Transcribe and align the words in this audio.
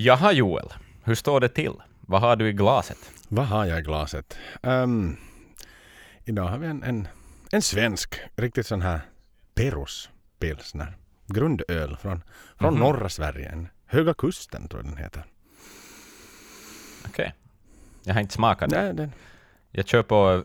Jaha 0.00 0.32
Joel, 0.32 0.72
hur 1.04 1.14
står 1.14 1.40
det 1.40 1.48
till? 1.48 1.72
Vad 2.00 2.20
har 2.20 2.36
du 2.36 2.48
i 2.48 2.52
glaset? 2.52 3.10
Vad 3.28 3.46
har 3.46 3.64
jag 3.64 3.78
i 3.78 3.82
glaset? 3.82 4.38
Um, 4.62 5.16
idag 6.24 6.44
har 6.48 6.58
vi 6.58 6.66
en, 6.66 6.82
en, 6.82 7.08
en 7.52 7.62
svensk, 7.62 8.20
riktigt 8.36 8.66
sån 8.66 8.82
här 8.82 9.00
Perus 9.54 10.10
pilsner. 10.38 10.96
Grundöl 11.26 11.96
från, 11.96 12.22
från 12.58 12.74
Mhm. 12.74 12.82
norra 12.82 13.08
Sverige. 13.08 13.66
Höga 13.86 14.14
Kusten 14.14 14.68
tror 14.68 14.82
jag 14.82 14.92
den 14.92 14.98
heter. 15.04 15.24
Okej. 17.06 17.34
Jag 18.04 18.14
har 18.14 18.20
inte 18.20 18.34
smakat 18.34 18.70
den. 18.70 18.84
Nej, 18.84 18.94
den, 18.94 19.12
Jag 19.70 19.86
kör 19.86 20.02
på, 20.02 20.44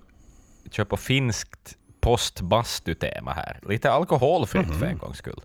kör 0.72 0.86
på 0.86 0.98
finskt 0.98 1.78
postbastutema 2.02 3.34
här. 3.34 3.60
Lite 3.70 3.92
alkoholfritt 3.92 4.76
för 4.80 4.86
en 4.86 4.98
gångs 4.98 5.18
skull. 5.18 5.42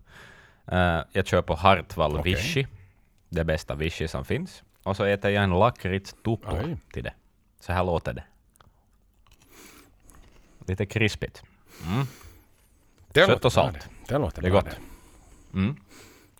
Eh, 0.67 1.01
jag 1.13 1.27
kör 1.27 1.43
på 1.43 1.55
Hartwall 1.55 2.17
Okej. 2.17 2.35
Vichy. 2.35 2.67
Det 3.29 3.45
bästa 3.45 3.75
Vichy 3.75 4.09
som 4.09 4.25
finns. 4.25 4.63
Och 4.83 4.97
så 4.97 5.05
äter 5.05 5.31
jag 5.31 5.45
en 5.45 5.51
lakrits 5.51 6.13
tutto 6.13 6.41
Oj. 6.47 6.77
till 6.93 7.03
det. 7.05 7.15
Så 7.61 7.73
här 7.73 7.85
låter 7.85 8.13
det. 8.13 8.25
Lite 10.67 10.87
krispigt. 10.87 11.43
Mm. 11.87 12.07
det 13.13 13.27
Sött 13.27 13.45
och 13.45 13.53
salt. 13.53 13.75
Det, 14.07 14.15
det 14.15 14.19
låter 14.19 14.43
Det 14.43 14.49
är 14.49 14.53
gott. 14.53 14.77
Mm. 15.55 15.77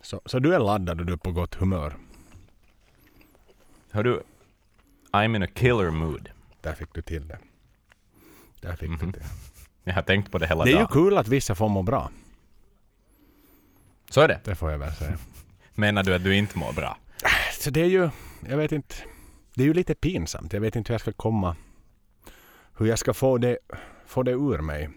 Så, 0.01 0.21
så 0.25 0.39
du 0.39 0.55
är 0.55 0.59
laddad 0.59 0.99
och 0.99 1.05
du 1.05 1.13
är 1.13 1.17
på 1.17 1.31
gott 1.31 1.55
humör. 1.55 1.97
Hör 3.91 4.03
du, 4.03 4.23
I'm 5.11 5.35
in 5.35 5.43
a 5.43 5.47
killer 5.47 5.89
mood. 5.91 6.29
Där 6.61 6.73
fick 6.73 6.93
du 6.93 7.01
till 7.01 7.27
det. 7.27 7.39
Där 8.61 8.75
fick 8.75 8.89
Mhm. 8.89 9.11
du 9.11 9.19
det. 9.19 9.25
Jag 9.83 9.93
har 9.93 10.01
tänkt 10.01 10.31
på 10.31 10.37
det 10.37 10.47
hela 10.47 10.63
Det 10.63 10.69
är 10.69 10.71
ju 10.73 10.77
dagen. 10.77 10.87
kul 10.87 11.17
att 11.17 11.27
vissa 11.27 11.55
får 11.55 11.69
må 11.69 11.83
bra. 11.83 12.11
Så 14.09 14.21
är 14.21 14.27
det. 14.27 14.39
Det 14.43 14.55
får 14.55 14.71
jag 14.71 14.77
väl 14.77 14.93
säga. 14.93 15.17
Menar 15.79 16.03
du 16.03 16.13
att 16.15 16.23
du 16.23 16.35
inte 16.35 16.57
mår 16.57 16.73
bra? 16.73 16.97
Så 17.59 17.69
det 17.69 17.81
är 17.81 17.85
ju, 17.85 18.09
jag 18.49 18.57
vet 18.57 18.71
inte. 18.71 18.95
Det 19.55 19.63
är 19.63 19.67
ju 19.67 19.73
lite 19.73 19.95
pinsamt. 19.95 20.53
Jag 20.53 20.61
vet 20.61 20.75
inte 20.75 20.89
hur 20.89 20.93
jag 20.93 21.01
ska 21.01 21.11
komma. 21.11 21.55
Hur 22.77 22.85
jag 22.85 22.99
ska 22.99 23.13
få 23.13 23.37
det, 23.37 23.57
få 24.05 24.23
det 24.23 24.31
ur 24.31 24.57
mig. 24.61 24.89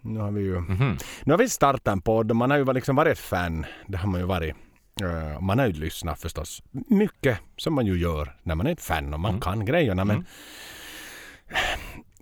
Nu 0.00 0.20
har 0.20 0.30
vi 0.30 0.42
ju 0.42 0.60
Mhm. 0.60 0.96
Nu 1.24 1.32
har 1.32 1.38
vi 1.38 1.48
startat 1.48 1.88
en 1.88 2.00
podd 2.00 2.30
och 2.30 2.36
man 2.36 2.50
har 2.50 2.58
ju 2.58 2.72
liksom 2.72 2.96
varit 2.96 3.12
ett 3.12 3.18
fan. 3.24 3.66
Det 3.86 3.96
har 3.98 4.08
man 4.08 4.20
ju 4.20 4.26
varit. 4.26 4.54
Eh, 5.02 5.40
Man 5.40 5.58
har 5.58 5.66
ju 5.66 5.72
lyssnat 5.72 6.20
förstås. 6.20 6.62
Mycket 6.88 7.38
som 7.56 7.74
man 7.74 7.86
ju 7.86 7.98
gör 7.98 8.36
när 8.42 8.54
man 8.54 8.66
är 8.66 8.72
ett 8.72 8.80
fan 8.82 9.14
och 9.14 9.20
man 9.20 9.30
Mm. 9.30 9.40
kan 9.40 9.64
grejerna. 9.64 10.04
Men, 10.04 10.24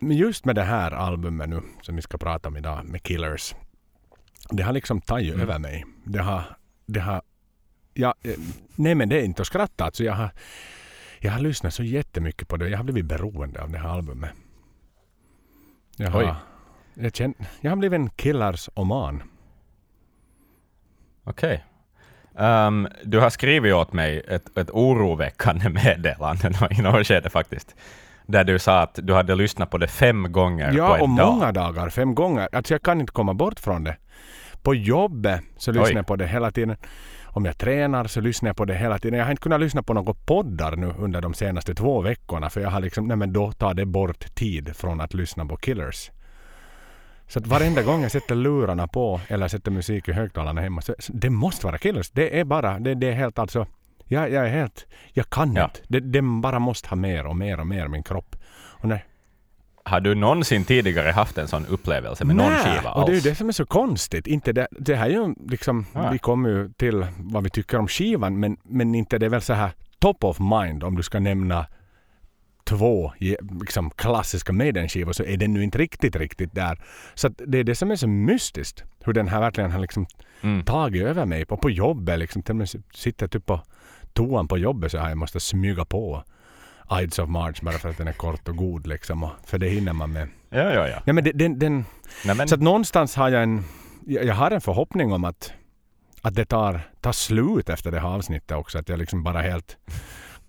Mm. 0.00 0.12
just 0.19 0.44
med 0.44 0.55
det 0.55 0.62
här 0.62 0.91
albumet 0.92 1.48
nu 1.48 1.62
som 1.83 1.97
vi 1.97 2.03
ska 2.03 2.19
prata 2.19 2.48
om 2.48 2.56
idag 2.56 2.84
med 2.84 3.03
Killers. 3.03 3.55
Det 4.50 4.62
har 4.62 4.72
liksom 4.72 5.00
tagit 5.00 5.34
Mm. 5.34 5.41
över 5.48 5.59
mig. 5.59 5.84
Det 6.05 6.22
har, 6.22 6.42
det 6.87 7.00
har 7.00 7.22
ja, 7.94 8.14
eh, 8.22 8.34
nej 8.76 8.94
men 8.94 9.08
det 9.08 9.20
är 9.20 9.24
inte 9.24 9.42
att 9.42 9.46
skratta. 9.48 9.84
Alltså 9.84 10.04
jag, 10.04 10.12
har, 10.12 10.30
jag 11.20 11.32
har 11.32 11.40
lyssnat 11.40 11.74
så 11.74 11.82
jättemycket 11.82 12.48
på 12.48 12.56
det. 12.56 12.68
Jag 12.68 12.78
har 12.78 12.84
blivit 12.84 13.04
beroende 13.04 13.62
av 13.62 13.70
det 13.70 13.78
här 13.78 13.88
albumet. 13.88 14.30
Jag 15.96 16.10
har, 16.10 16.22
Oj. 16.22 16.34
jag, 16.94 17.14
känner, 17.16 17.34
jag 17.60 17.70
har 17.70 17.76
blivit 17.76 17.98
en 18.00 18.10
killars 18.10 18.68
oman. 18.74 19.22
Okej. 21.24 21.64
Ehm, 22.38 22.88
du 23.04 23.20
har 23.20 23.30
skrivit 23.30 23.74
åt 23.74 23.92
mig 23.92 24.22
ett, 24.28 24.58
ett 24.58 24.70
oroväckande 24.70 25.68
meddelande 25.68 26.68
i 26.70 26.82
något 26.82 27.06
skede 27.06 27.30
faktiskt. 27.30 27.74
Där 28.26 28.44
du 28.44 28.58
sa 28.58 28.80
att 28.82 28.98
du 29.02 29.14
hade 29.14 29.34
lyssnat 29.34 29.70
på 29.70 29.78
det 29.78 29.88
fem 29.88 30.32
gånger 30.32 30.70
på 30.70 30.76
Ja, 30.76 30.96
en 30.96 31.02
och 31.02 31.08
dag. 31.16 31.32
många 31.34 31.52
dagar. 31.52 31.88
Fem 31.90 32.14
gånger. 32.14 32.48
Alltså 32.52 32.74
jag 32.74 32.82
kan 32.82 33.00
inte 33.00 33.12
komma 33.12 33.34
bort 33.34 33.60
från 33.60 33.84
det. 33.84 33.96
På 34.62 34.74
jobbet 34.74 35.40
så 35.56 35.72
lyssnar 35.72 35.86
Oj. 35.86 35.94
jag 35.96 36.06
på 36.06 36.16
det 36.16 36.26
hela 36.26 36.50
tiden. 36.50 36.76
Om 37.34 37.44
jag 37.44 37.58
tränar 37.58 38.05
så 38.05 38.20
lyssnar 38.20 38.48
jag 38.48 38.56
på 38.56 38.64
det 38.64 38.75
hela 38.75 38.98
tiden. 38.98 39.19
Jag 39.19 39.27
har 39.27 39.30
inte 39.30 39.42
kunnat 39.42 39.61
lyssna 39.61 39.83
på 39.83 39.94
några 39.94 40.14
poddar 40.14 40.77
nu 40.77 40.94
under 40.98 41.20
de 41.20 41.34
senaste 41.34 41.75
två 41.75 42.00
veckorna. 42.00 42.50
För 42.50 42.61
jag 42.61 42.70
har 42.70 42.80
liksom, 42.80 43.06
nej 43.08 43.16
men 43.16 43.33
då 43.33 43.52
tar 43.52 43.75
det 43.75 43.86
bort 43.86 44.34
tid 44.34 44.77
från 44.77 45.00
att 45.00 45.14
lyssna 45.14 45.47
på 45.47 45.56
Killers. 45.56 46.10
Så 47.28 47.38
att 47.38 47.47
varenda 47.47 47.82
gång 47.82 48.03
jag 48.03 48.10
sätter 48.12 48.34
lurarna 48.34 48.87
på 48.87 49.20
eller 49.28 49.48
sätter 49.48 49.70
musik 49.70 50.09
i 50.09 50.12
högtalarna 50.12 50.60
hemma 50.60 50.81
så 50.81 50.94
så 50.98 51.12
det 51.12 51.31
måste 51.31 51.66
vara 51.66 51.78
Killers. 51.78 52.10
Det 52.10 52.41
är 52.41 52.44
bara, 52.44 52.78
det, 52.78 52.94
det 52.94 53.09
är 53.09 53.12
helt 53.12 53.38
alltså, 53.38 53.66
jag, 54.04 54.31
jag 54.31 54.47
är 54.47 54.50
helt, 54.50 54.87
jag 55.12 55.31
kan 55.31 55.54
Ja. 55.54 55.64
inte. 55.64 55.81
Det, 55.88 56.00
det 56.00 56.22
bara 56.22 56.59
måste 56.59 56.88
ha 56.88 56.97
mer 56.97 57.26
och 57.26 57.37
mer 57.37 57.60
och 57.60 57.66
mer 57.66 57.84
i 57.87 57.88
min 57.88 58.03
kropp. 58.03 58.37
Och 58.54 58.88
när, 58.88 59.04
Har 59.84 60.00
du 60.00 60.15
någonsin 60.15 60.65
tidigare 60.65 61.10
haft 61.10 61.38
en 61.38 61.48
sån 61.48 61.66
upplevelse 61.66 62.25
med 62.25 62.37
någon 62.37 62.53
Nej, 62.53 62.59
skiva 62.78 62.91
alls? 62.91 63.03
och 63.03 63.06
det 63.10 63.12
är 63.12 63.20
ju 63.22 63.31
det 63.31 63.34
som 63.34 63.48
är 63.48 63.53
så 63.53 63.66
konstigt. 63.66 64.26
Inte 64.26 64.53
det, 64.53 64.69
det 64.70 64.94
här 64.97 65.06
är 65.06 65.10
ju 65.10 65.34
liksom, 65.48 65.87
Ja. 65.94 66.10
vi 66.10 66.19
kommer 66.19 66.48
ju 66.48 66.69
till 66.72 67.06
vad 67.19 67.43
vi 67.44 67.50
tycker 67.50 67.78
om 67.78 67.88
skivan 67.88 68.41
men, 68.41 68.56
men 68.62 68.94
inte 68.94 69.19
det 69.19 69.26
är 69.26 69.31
väl 69.31 69.41
så 69.43 69.53
här 69.53 69.70
top 69.98 70.25
of 70.25 70.38
mind 70.41 70.84
om 70.84 70.97
du 70.97 71.03
ska 71.03 71.20
nämna 71.20 71.66
två 72.65 73.12
liksom, 73.60 73.91
klassiska 73.91 74.53
Maiden-skivor 74.53 75.12
så 75.12 75.25
är 75.25 75.37
den 75.37 75.53
nu 75.54 75.62
inte 75.65 75.78
riktigt, 75.78 76.16
riktigt 76.16 76.54
där. 76.54 76.78
Så 77.14 77.28
det 77.28 77.59
är 77.59 77.64
det 77.64 77.75
som 77.75 77.91
är 77.91 77.97
så 77.97 78.09
mystiskt. 78.09 78.84
Hur 79.04 79.12
den 79.12 79.28
här 79.28 79.41
verkligen 79.41 79.70
har 79.70 79.81
liksom 79.81 80.06
Mm. 80.44 80.64
tagit 80.64 81.03
över 81.03 81.25
mig 81.26 81.44
på, 81.44 81.56
på 81.56 81.70
jobbet. 81.70 82.19
Liksom, 82.19 82.43
till 82.43 82.53
och 82.53 82.56
med 82.56 82.69
sitter 82.94 83.28
typ 83.28 83.47
på 83.47 83.60
toan 84.12 84.49
på 84.49 84.59
jobbet 84.59 84.91
så 84.93 84.99
här 84.99 85.09
jag 85.09 85.19
måste 85.19 85.41
smyga 85.41 85.84
på 85.84 86.22
Ides 87.00 87.19
of 87.19 87.28
March 87.28 87.62
bara 87.62 87.78
för 87.78 87.88
att 87.88 87.98
den 87.98 88.08
är 88.08 88.12
kort 88.12 88.48
och 88.48 88.56
god 88.56 88.86
liksom. 88.86 89.22
Och, 89.22 89.30
för 89.44 89.58
det 89.58 89.69
hinner 89.69 89.92
man 89.92 90.12
med. 90.12 90.28
Ja, 90.50 90.72
ja, 90.75 90.88
ja. 90.88 91.03
Ja, 91.04 91.12
men 91.12 91.25
den, 91.25 91.58
den, 91.58 91.84
Nej, 92.25 92.36
men, 92.36 92.48
så 92.48 92.54
att 92.54 92.60
någonstans 92.60 93.16
har 93.16 93.28
jag 93.28 93.42
en, 93.42 93.64
jag 94.06 94.34
har 94.34 94.50
en 94.50 94.60
förhoppning 94.60 95.12
om 95.12 95.25
att, 95.25 95.52
att 96.22 96.34
det 96.34 96.44
tar, 96.44 96.81
tar 97.00 97.12
slut 97.12 97.69
efter 97.69 97.91
det 97.91 98.00
här 98.00 98.08
avsnittet 98.08 98.56
också. 98.56 98.78
Att 98.78 98.88
jag 98.88 98.98
liksom 98.98 99.22
bara 99.22 99.41
helt 99.41 99.76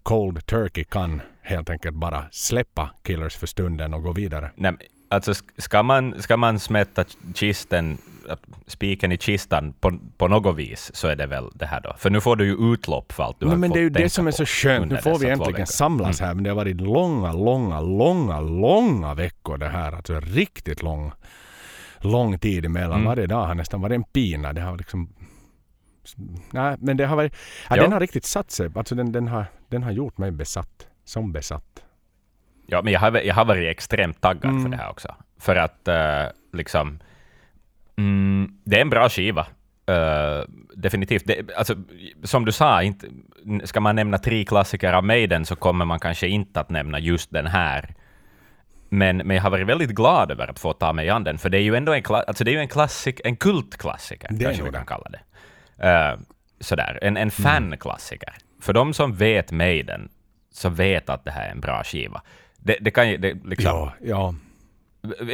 cold 0.04 0.46
turkey 0.46 0.84
kan 0.84 1.22
helt 1.42 1.70
enkelt 1.70 1.96
bara 1.96 2.26
släppa 2.32 2.90
Killers 3.04 3.36
för 3.36 3.48
stunden 3.48 3.94
och 3.94 4.04
gå 4.04 4.12
vidare. 4.12 4.52
nej, 4.56 4.74
alltså, 5.14 5.32
sk- 5.32 5.62
ska, 5.62 5.84
man, 5.84 6.22
ska 6.22 6.38
man 6.38 6.60
smätta 6.60 7.04
kisten, 7.36 7.98
äh, 8.30 8.36
spiken 8.68 9.12
i 9.12 9.18
kistan 9.18 9.74
på, 9.74 10.00
på 10.18 10.28
något 10.28 10.56
vis, 10.56 10.92
så 10.94 11.08
är 11.08 11.16
det 11.16 11.26
väl 11.26 11.50
det 11.54 11.66
här 11.66 11.82
då. 11.82 11.94
För 11.98 12.10
nu 12.10 12.22
får 12.22 12.36
du 12.36 12.46
ju 12.46 12.74
utlopp 12.74 13.12
för 13.12 13.24
allt 13.24 13.40
du 13.40 13.46
Nej, 13.46 13.52
har 13.54 13.60
men 13.60 13.70
fått 13.70 13.76
det 13.76 13.80
är 13.80 13.84
ju 13.84 13.90
det 13.90 14.10
som 14.10 14.28
är 14.28 14.32
så 14.32 14.46
skönt. 14.46 14.92
Nu 14.92 14.98
får 14.98 15.20
vi 15.20 15.30
äntligen 15.30 15.68
samlas 15.68 16.22
Mm. 16.22 16.28
här. 16.28 16.36
Men 16.36 16.44
det 16.44 16.50
har 16.50 16.56
varit 16.56 16.82
långa, 16.82 17.34
långa, 17.34 17.82
långa, 17.82 18.40
långa 18.40 19.14
veckor 19.14 19.58
det 19.58 19.70
här. 19.70 19.92
Alltså 19.92 20.20
riktigt 20.20 20.82
lång, 20.82 21.12
lång 22.00 22.40
tid 22.40 22.66
emellan. 22.66 22.92
Mm. 23.00 23.06
Varje 23.06 23.28
dag 23.28 23.46
har 23.46 23.56
nästan 23.56 23.82
varit 23.82 23.96
en 23.96 24.04
pina. 24.04 24.54
Det 24.54 24.62
har 24.62 24.78
liksom... 24.78 25.10
Nej, 26.52 26.76
men 26.80 26.98
det 26.98 27.06
har 27.06 27.16
varit... 27.16 27.36
Ja. 27.70 27.76
Den 27.76 27.92
har 27.92 28.00
riktigt 28.00 28.26
satt 28.26 28.52
sig. 28.52 28.70
Alltså 28.76 28.96
den, 28.96 29.12
den, 29.12 29.28
har, 29.28 29.46
den 29.70 29.84
har 29.84 29.92
gjort 29.92 30.18
mig 30.18 30.32
besatt. 30.32 30.88
Som 31.06 31.32
besatt. 31.32 31.84
Ja, 32.66 32.82
men 32.82 32.94
jag 32.94 33.00
har, 33.00 33.12
jag 33.12 33.36
har 33.36 33.46
varit 33.46 33.72
extremt 33.72 34.22
taggad 34.22 34.52
Mm. 34.52 34.64
för 34.64 34.70
det 34.70 34.78
här 34.78 34.90
också. 34.90 35.16
För 35.40 35.56
att 35.56 35.88
eh, 35.88 36.24
liksom... 36.54 37.00
Mm, 37.98 38.58
det 38.64 38.78
är 38.78 38.82
en 38.82 38.90
bra 38.90 39.10
skiva. 39.10 39.48
Eh, 39.86 40.44
definitivt. 40.76 41.24
Det, 41.26 41.56
alltså, 41.58 41.76
som 42.24 42.46
du 42.46 42.52
sa, 42.52 42.84
inte, 42.84 43.08
ska 43.64 43.80
man 43.80 43.96
nämna 43.96 44.18
tre 44.18 44.46
klassiker 44.46 44.94
av 44.94 45.04
Maiden 45.04 45.46
så 45.46 45.56
kommer 45.56 45.86
man 45.86 46.00
kanske 46.00 46.28
inte 46.28 46.60
att 46.60 46.70
nämna 46.70 47.00
just 47.00 47.32
den 47.32 47.48
här. 47.48 47.96
Men, 48.90 49.18
men 49.18 49.36
jag 49.36 49.44
har 49.44 49.50
varit 49.50 49.68
väldigt 49.68 49.90
glad 49.90 50.32
över 50.32 50.48
att 50.48 50.60
få 50.60 50.74
ta 50.74 50.94
mig 50.94 51.10
an 51.10 51.24
den, 51.24 51.38
för 51.38 51.50
det 51.50 51.58
är 51.58 51.62
ju 51.62 51.76
ändå 51.76 51.94
en, 51.94 52.04
alltså 52.10 52.44
det 52.44 52.52
är 52.52 52.54
ju 52.54 52.60
en, 52.60 52.68
klassik, 52.68 53.22
en 53.24 53.36
kultklassiker, 53.36 54.28
Det 54.32 54.46
kanske 54.46 54.64
vi 54.64 54.72
kan 54.72 54.86
kalla 54.86 55.10
det. 55.10 55.22
Eh, 55.90 56.20
sådär, 56.60 57.00
en, 57.02 57.18
en 57.18 57.32
fanklassiker. 57.32 58.34
För 58.62 58.74
de 58.74 58.94
som 58.94 59.14
vet 59.14 59.52
Maiden, 59.52 60.10
så 60.52 60.70
vet 60.70 61.10
att 61.10 61.26
det 61.26 61.32
här 61.32 61.48
är 61.48 61.52
en 61.52 61.60
bra 61.60 61.84
skiva. 61.84 62.22
Det, 62.66 62.78
det 62.82 62.92
kan 62.92 63.10
ju, 63.10 63.18
det, 63.18 63.34
liksom, 63.46 63.72
Ja, 63.72 63.94
ja. 64.02 64.34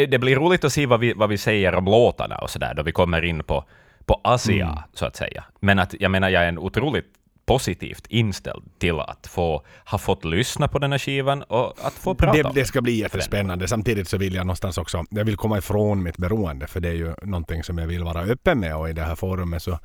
det 0.09 0.19
blir 0.19 0.35
roligt 0.35 0.63
att 0.63 0.73
se 0.73 0.85
vad 0.85 0.99
vi, 0.99 1.13
vad 1.13 1.29
vi 1.29 1.37
säger 1.37 1.75
om 1.75 1.85
låtarna 1.85 2.37
och 2.37 2.49
sådär, 2.49 2.73
då 2.73 2.83
vi 2.83 2.91
kommer 2.91 3.21
in 3.25 3.43
på, 3.43 3.63
på 4.05 4.21
Asia, 4.23 4.65
Mm. 4.65 4.77
så 4.93 5.05
att 5.05 5.15
säga. 5.15 5.43
Men 5.59 5.79
att, 5.79 5.95
jag 5.99 6.11
menar, 6.11 6.29
jag 6.29 6.43
är 6.43 6.47
en 6.47 6.57
otroligt 6.59 7.05
positivt 7.45 8.07
inställd 8.09 8.63
till 8.79 8.99
att 8.99 9.27
få, 9.27 9.63
ha 9.85 9.97
fått 9.97 10.25
lyssna 10.25 10.67
på 10.67 10.79
den 10.79 10.91
här 10.91 10.99
skivan 10.99 11.43
och 11.43 11.73
att 11.83 11.93
få 11.93 12.15
prata 12.15 12.37
Det, 12.37 12.43
om 12.43 12.51
det 12.55 12.65
ska 12.65 12.81
bli 12.81 12.91
jättespännande. 12.99 13.67
Samtidigt 13.67 14.07
så 14.07 14.17
vill 14.17 14.33
jag 14.35 14.45
någonstans 14.45 14.77
också, 14.77 15.05
jag 15.09 15.25
vill 15.25 15.37
komma 15.37 15.57
ifrån 15.57 16.03
mitt 16.03 16.17
beroende 16.17 16.67
för 16.67 16.79
det 16.79 16.89
är 16.89 16.93
ju 16.93 17.13
någonting 17.23 17.63
som 17.63 17.77
jag 17.77 17.87
vill 17.87 18.03
vara 18.03 18.21
öppen 18.21 18.59
med 18.59 18.75
och 18.75 18.89
i 18.89 18.93
det 18.93 19.01
här 19.03 19.15
forumet 19.15 19.63
så 19.63 19.79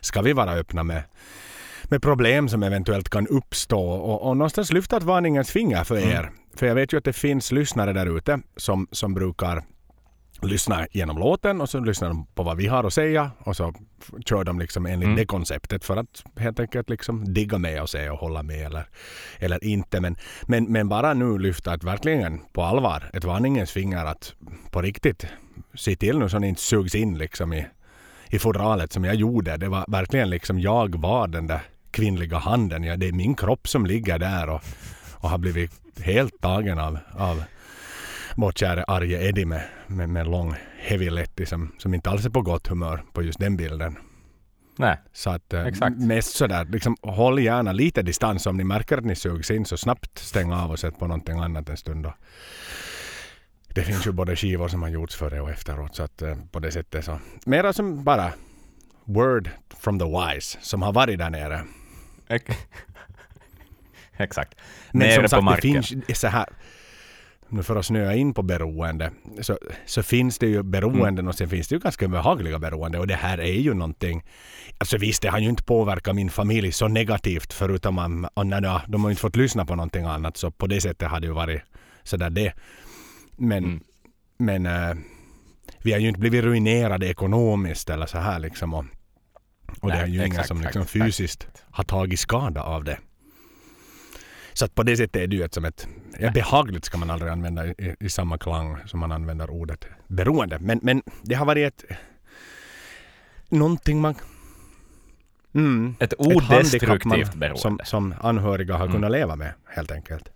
ska 0.00 0.22
vi 0.22 0.32
vara 0.32 0.52
öppna 0.52 0.82
med, 0.82 1.02
med 1.84 2.02
problem 2.02 2.48
som 2.48 2.62
eventuellt 2.62 3.08
kan 3.08 3.26
uppstå 3.26 3.90
och, 3.90 4.28
och 4.28 4.36
någonstans 4.36 4.72
lyfta 4.72 4.96
ett 4.96 5.02
varningens 5.02 5.50
finger 5.50 5.84
för 5.84 5.96
er. 5.98 6.30
För 6.54 6.66
jag 6.66 6.74
vet 6.74 6.92
ju 6.92 6.98
att 6.98 7.04
det 7.04 7.12
finns 7.12 7.52
lyssnare 7.52 7.92
där 7.92 8.16
ute 8.16 8.40
som, 8.56 8.88
som 8.90 9.14
brukar 9.14 9.62
lyssna 10.42 10.86
genom 10.90 11.18
låten 11.18 11.60
och 11.60 11.70
så 11.70 11.80
lyssnar 11.80 12.08
de 12.08 12.26
på 12.26 12.42
vad 12.42 12.56
vi 12.56 12.66
har 12.66 12.84
att 12.84 12.92
säga 12.94 13.30
och 13.38 13.56
så 13.56 13.74
kör 14.26 14.44
de 14.44 14.58
liksom 14.58 14.86
enligt 14.86 15.06
Mm. 15.06 15.16
det 15.16 15.26
konceptet 15.26 15.84
för 15.84 15.96
att 15.96 16.24
helt 16.36 16.60
enkelt 16.60 16.90
liksom 16.90 17.34
digga 17.34 17.58
med 17.58 17.82
och 17.82 17.90
se 17.90 18.10
och 18.10 18.18
hålla 18.18 18.42
med 18.42 18.66
eller, 18.66 18.84
eller 19.38 19.64
inte. 19.64 20.00
Men, 20.00 20.16
men, 20.42 20.64
men 20.64 20.88
bara 20.88 21.14
nu 21.14 21.38
lyfta 21.38 21.74
ett 21.74 21.84
verkligen 21.84 22.40
på 22.52 22.62
allvar 22.62 23.10
ett 23.12 23.24
varningens 23.24 23.70
finger 23.70 24.04
att 24.04 24.34
på 24.70 24.82
riktigt 24.82 25.26
se 25.74 25.96
till 25.96 26.18
nu 26.18 26.28
så 26.28 26.38
ni 26.38 26.48
inte 26.48 26.60
sugs 26.60 26.94
in 26.94 27.18
liksom 27.18 27.52
i, 27.52 27.66
i 28.30 28.38
fodralet 28.38 28.92
som 28.92 29.04
jag 29.04 29.14
gjorde. 29.14 29.56
Det 29.56 29.68
var 29.68 29.84
verkligen 29.88 30.30
liksom 30.30 30.60
jag 30.60 31.00
var 31.00 31.28
den 31.28 31.46
där 31.46 31.60
kvinnliga 31.90 32.38
handen. 32.38 32.84
Ja, 32.84 32.96
det 32.96 33.08
är 33.08 33.12
min 33.12 33.34
kropp 33.34 33.68
som 33.68 33.86
ligger 33.86 34.18
där 34.18 34.48
och, 34.48 34.62
och 35.12 35.30
har 35.30 35.38
blivit 35.38 35.72
helt 36.02 36.40
tagen 36.40 36.78
av, 36.78 36.98
av 37.12 37.42
vår 38.36 38.52
käre 38.52 38.84
arge 38.84 39.28
Eddie 39.28 39.44
med, 39.44 39.62
med, 39.86 40.08
med 40.08 40.26
lång 40.26 40.54
heavy 40.78 41.10
letty 41.10 41.46
som, 41.46 41.72
som 41.78 41.94
inte 41.94 42.10
alls 42.10 42.26
är 42.26 42.30
på 42.30 42.42
gott 42.42 42.66
humör 42.66 43.02
på 43.12 43.22
just 43.22 43.38
den 43.38 43.56
bilden. 43.56 43.96
Nej, 44.76 44.98
Så 45.12 45.30
att 45.30 45.52
eh, 45.52 45.66
Exakt. 45.66 45.96
mest 45.96 46.36
sådär, 46.36 46.64
liksom, 46.64 46.96
håll 47.02 47.38
gärna 47.38 47.72
lite 47.72 48.02
distans 48.02 48.46
om 48.46 48.56
ni 48.56 48.64
märker 48.64 48.98
att 48.98 49.04
ni 49.04 49.16
sugs 49.16 49.50
in 49.50 49.64
så 49.64 49.76
snabbt 49.76 50.18
stäng 50.18 50.52
av 50.52 50.70
och 50.70 50.78
sätt 50.78 50.98
på 50.98 51.06
någonting 51.06 51.38
annat 51.38 51.68
en 51.68 51.76
stund. 51.76 52.04
Då. 52.04 52.14
Det 53.74 53.82
finns 53.82 54.06
ju 54.06 54.12
både 54.12 54.36
skivor 54.36 54.68
som 54.68 54.82
har 54.82 54.88
gjorts 54.88 55.16
före 55.16 55.40
och 55.40 55.50
efteråt 55.50 55.94
så 55.94 56.02
att 56.02 56.22
eh, 56.22 56.36
på 56.50 56.58
det 56.58 56.72
sättet 56.72 57.04
så. 57.04 57.18
Mera 57.46 57.72
som 57.72 58.04
bara 58.04 58.32
word 59.04 59.50
from 59.80 59.98
the 59.98 60.04
wise 60.04 60.58
som 60.60 60.82
har 60.82 60.92
varit 60.92 61.18
där 61.18 61.30
nere. 61.30 61.64
Ex- 64.20 64.30
exakt. 64.38 64.54
Men 64.92 64.98
Nere 65.08 65.12
som 65.14 65.22
på 65.22 65.28
sagt, 65.28 65.40
det 65.40 65.44
marken. 65.44 65.82
finns 66.06 66.18
så 66.20 66.26
här. 66.28 66.46
Nu 67.52 67.62
för 67.62 67.76
att 67.76 67.86
snöa 67.86 68.14
in 68.14 68.34
på 68.34 68.42
beroende 68.42 69.10
så, 69.40 69.58
så 69.86 70.02
finns 70.02 70.38
det 70.38 70.46
ju 70.46 70.62
beroenden 70.62 71.18
Mm. 71.18 71.28
och 71.28 71.34
sen 71.34 71.48
finns 71.48 71.68
det 71.68 71.74
ju 71.74 71.78
ganska 71.80 72.08
behagliga 72.08 72.58
beroende 72.58 72.98
och 72.98 73.06
det 73.06 73.14
här 73.14 73.38
är 73.40 73.52
ju 73.60 73.74
någonting. 73.74 74.24
Alltså 74.78 74.98
visst, 74.98 75.22
det 75.22 75.28
har 75.28 75.38
ju 75.38 75.48
inte 75.48 75.62
påverkat 75.62 76.14
min 76.14 76.30
familj 76.30 76.72
så 76.72 76.88
negativt 76.88 77.52
förutom 77.52 77.98
att 77.98 78.46
nej, 78.46 78.62
de 78.88 79.04
har 79.04 79.10
inte 79.10 79.22
fått 79.22 79.36
lyssna 79.36 79.66
på 79.66 79.74
någonting 79.74 80.04
annat 80.04 80.36
så 80.36 80.50
på 80.50 80.66
det 80.66 80.80
sättet 80.80 81.08
hade 81.08 81.20
det 81.20 81.26
ju 81.26 81.32
varit 81.34 81.62
sådär 82.02 82.30
det. 82.30 82.52
Men, 83.36 83.64
Mm. 83.64 83.80
men 84.38 84.66
eh, 84.66 84.94
vi 85.82 85.92
har 85.92 85.98
ju 86.00 86.08
inte 86.08 86.20
blivit 86.20 86.44
ruinerade 86.44 87.06
ekonomiskt 87.06 87.90
eller 87.90 88.06
så 88.06 88.18
här 88.18 88.38
liksom. 88.38 88.74
Och, 88.74 88.84
och 89.80 89.88
det 89.88 89.94
Nej, 89.94 90.02
är 90.02 90.06
ju 90.06 90.14
ingen 90.14 90.26
exakt, 90.26 90.48
som 90.48 90.60
liksom 90.60 90.82
exakt. 90.82 90.92
fysiskt 91.04 91.46
har 91.70 91.84
tagit 91.84 92.20
skada 92.20 92.62
av 92.62 92.84
det. 92.84 92.98
Så 94.52 94.64
att 94.64 94.74
på 94.74 94.82
det 94.82 94.96
sättet 94.96 95.22
är 95.22 95.26
det 95.26 95.36
ju 95.36 95.42
ett 95.44 95.54
som 95.54 95.64
ett... 95.64 95.88
Ja, 96.18 96.30
behagligt 96.30 96.84
ska 96.84 96.98
man 96.98 97.10
aldrig 97.10 97.32
använda 97.32 97.66
i, 97.66 97.96
i, 98.00 98.08
samma 98.08 98.38
klang 98.38 98.78
som 98.86 99.00
man 99.00 99.12
använder 99.12 99.50
ordet 99.50 99.84
beroende. 100.08 100.58
Men, 100.60 100.80
men 100.82 101.02
det 101.22 101.34
har 101.34 101.46
varit 101.46 101.66
ett... 101.66 101.84
Någonting 103.48 104.00
man... 104.00 104.14
Mm, 105.54 105.94
Ett 106.00 106.12
ett 106.12 106.20
odestruktivt 106.20 107.04
man, 107.04 107.40
beroende. 107.40 107.60
som, 107.60 107.80
som 107.84 108.14
anhöriga 108.20 108.74
har 108.76 108.84
Mm. 108.84 108.94
kunnat 108.94 109.10
leva 109.10 109.36
med 109.36 109.52
helt 109.66 109.90
enkelt. 109.90 110.28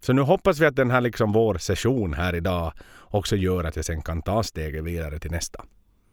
Så 0.00 0.12
nu 0.12 0.22
hoppas 0.22 0.58
vi 0.60 0.66
att 0.66 0.76
den 0.76 0.90
här 0.90 1.00
liksom 1.00 1.32
vår 1.32 1.58
session 1.58 2.14
här 2.14 2.34
idag 2.34 2.72
också 2.98 3.36
gör 3.36 3.64
att 3.64 3.76
jag 3.76 3.84
sen 3.84 4.02
kan 4.02 4.22
ta 4.22 4.42
steget 4.42 4.84
vidare 4.84 5.18
till 5.18 5.30
nästa. 5.30 5.64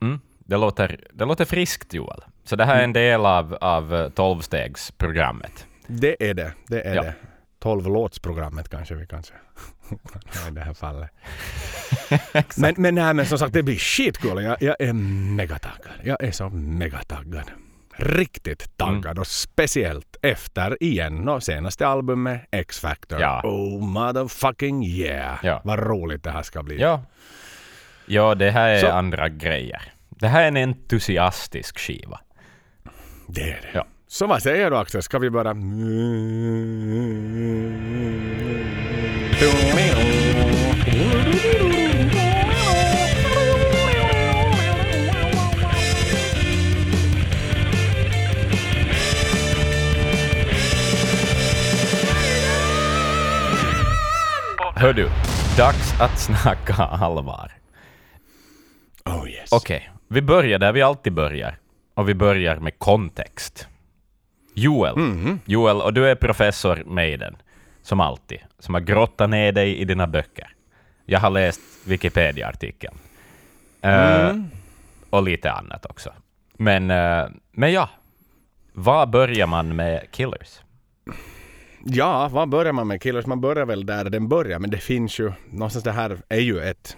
Mm. 0.02 0.20
Det, 0.40 0.58
låter, 0.58 1.00
det 1.14 1.26
låter 1.26 1.46
friskt, 1.46 1.94
Joel. 1.94 2.22
Så 2.44 2.56
det 2.56 2.66
här 2.66 2.80
är 2.80 2.84
en 2.84 2.94
del 2.94 3.26
av, 3.26 3.58
av 3.62 4.10
tolvstegsprogrammet. 4.10 5.66
Det 5.90 6.30
är 6.30 6.34
det. 6.34 6.54
Det 6.68 6.82
är 6.82 6.96
Ja. 6.96 7.02
det. 7.02 7.14
12-låtsprogrammet 7.62 8.70
kanske 8.70 8.96
vi 8.96 9.08
kan 9.08 9.24
säga. 9.24 9.40
I 10.50 10.52
det 10.52 10.62
här 10.62 10.74
fallet. 10.74 11.10
men, 12.58 12.74
men, 12.78 12.96
nej, 12.96 13.14
men 13.14 13.26
som 13.26 13.38
sagt, 13.40 13.54
det 13.54 13.64
blir 13.64 13.76
skitkul. 13.78 14.44
Jag, 14.44 14.62
jag 14.62 14.76
är 14.80 14.94
megataggad. 14.94 15.94
Jag 16.04 16.24
är 16.24 16.32
så 16.32 16.50
megataggad. 16.50 17.52
Riktigt 17.98 18.78
taggad 18.78 19.06
Mm. 19.06 19.18
och 19.20 19.28
speciellt 19.28 20.18
efter 20.22 20.84
igen 20.84 21.30
och 21.30 21.44
senaste 21.44 21.88
albumet 21.88 22.42
X-Factor. 22.52 23.22
Ja. 23.22 23.42
Oh 23.44 23.82
motherfucking 23.84 24.86
yeah. 24.86 25.38
Ja. 25.44 25.62
Vad 25.64 25.80
roligt 25.80 26.24
det 26.24 26.32
här 26.32 26.44
ska 26.44 26.64
bli. 26.64 26.80
Ja. 26.82 27.04
ja, 28.06 28.36
det 28.36 28.52
här 28.52 28.70
är 28.70 28.80
Så- 28.80 28.92
andra 28.92 29.30
grejer. 29.30 29.82
Det 30.10 30.28
här 30.28 30.44
är 30.44 30.48
en 30.48 30.58
entusiastisk 30.58 31.80
skiva. 31.80 32.20
Det 33.28 33.42
är 33.42 33.62
det. 33.62 33.70
Ja. 33.74 33.86
Så 34.12 34.28
vad 34.28 34.42
säger 34.44 34.72
du 34.72 34.78
Axel? 34.78 35.02
Ska 35.02 35.20
vi 35.20 35.30
bara... 35.30 35.54
Hör 54.76 54.94
du, 54.94 55.10
dags 55.58 56.02
att 56.02 56.20
snacka 56.20 56.74
allvar. 56.74 57.52
Oh 59.06 59.30
yes. 59.30 59.52
Okej, 59.52 59.92
vi 60.08 60.22
börjar 60.22 60.60
där 60.60 60.72
vi 60.72 60.82
alltid 60.82 61.14
börjar. 61.14 61.58
Och 61.94 62.10
vi 62.10 62.14
börjar 62.16 62.56
med 62.56 62.80
kontext. 62.80 63.69
Joel, 64.54 64.96
Mhm. 64.98 65.40
Joel, 65.46 65.82
och 65.82 65.94
du 65.94 66.08
är 66.10 66.16
professor 66.16 66.84
Maiden, 66.86 67.36
som 67.82 68.00
alltid, 68.00 68.40
som 68.60 68.74
har 68.74 68.82
grottat 68.82 69.30
ner 69.30 69.52
dig 69.52 69.78
i 69.78 69.86
dina 69.86 70.08
böcker. 70.08 70.54
Jag 71.06 71.20
har 71.20 71.30
läst 71.30 71.62
Wikipedia-artikeln. 71.86 72.98
Eh, 73.82 74.30
Mm. 74.30 74.48
och 75.10 75.24
lite 75.24 75.52
annat 75.52 75.86
också. 75.86 76.14
Men, 76.54 76.92
eh, 76.92 77.26
men 77.52 77.72
ja, 77.74 77.90
var 78.74 79.06
börjar 79.06 79.48
man 79.48 79.76
med 79.76 80.12
Killers? 80.12 80.60
Ja, 81.86 82.28
var 82.28 82.46
börjar 82.46 82.74
man 82.74 82.88
med 82.88 83.02
Killers? 83.02 83.26
Man 83.26 83.42
börjar 83.42 83.66
väl 83.66 83.86
där 83.86 84.10
den 84.10 84.28
börjar. 84.30 84.60
Men 84.60 84.70
det 84.70 84.78
finns 84.78 85.20
ju, 85.20 85.32
någonstans 85.52 85.84
det 85.84 85.92
här 85.92 86.18
är 86.30 86.40
ju 86.40 86.60
ett, 86.62 86.98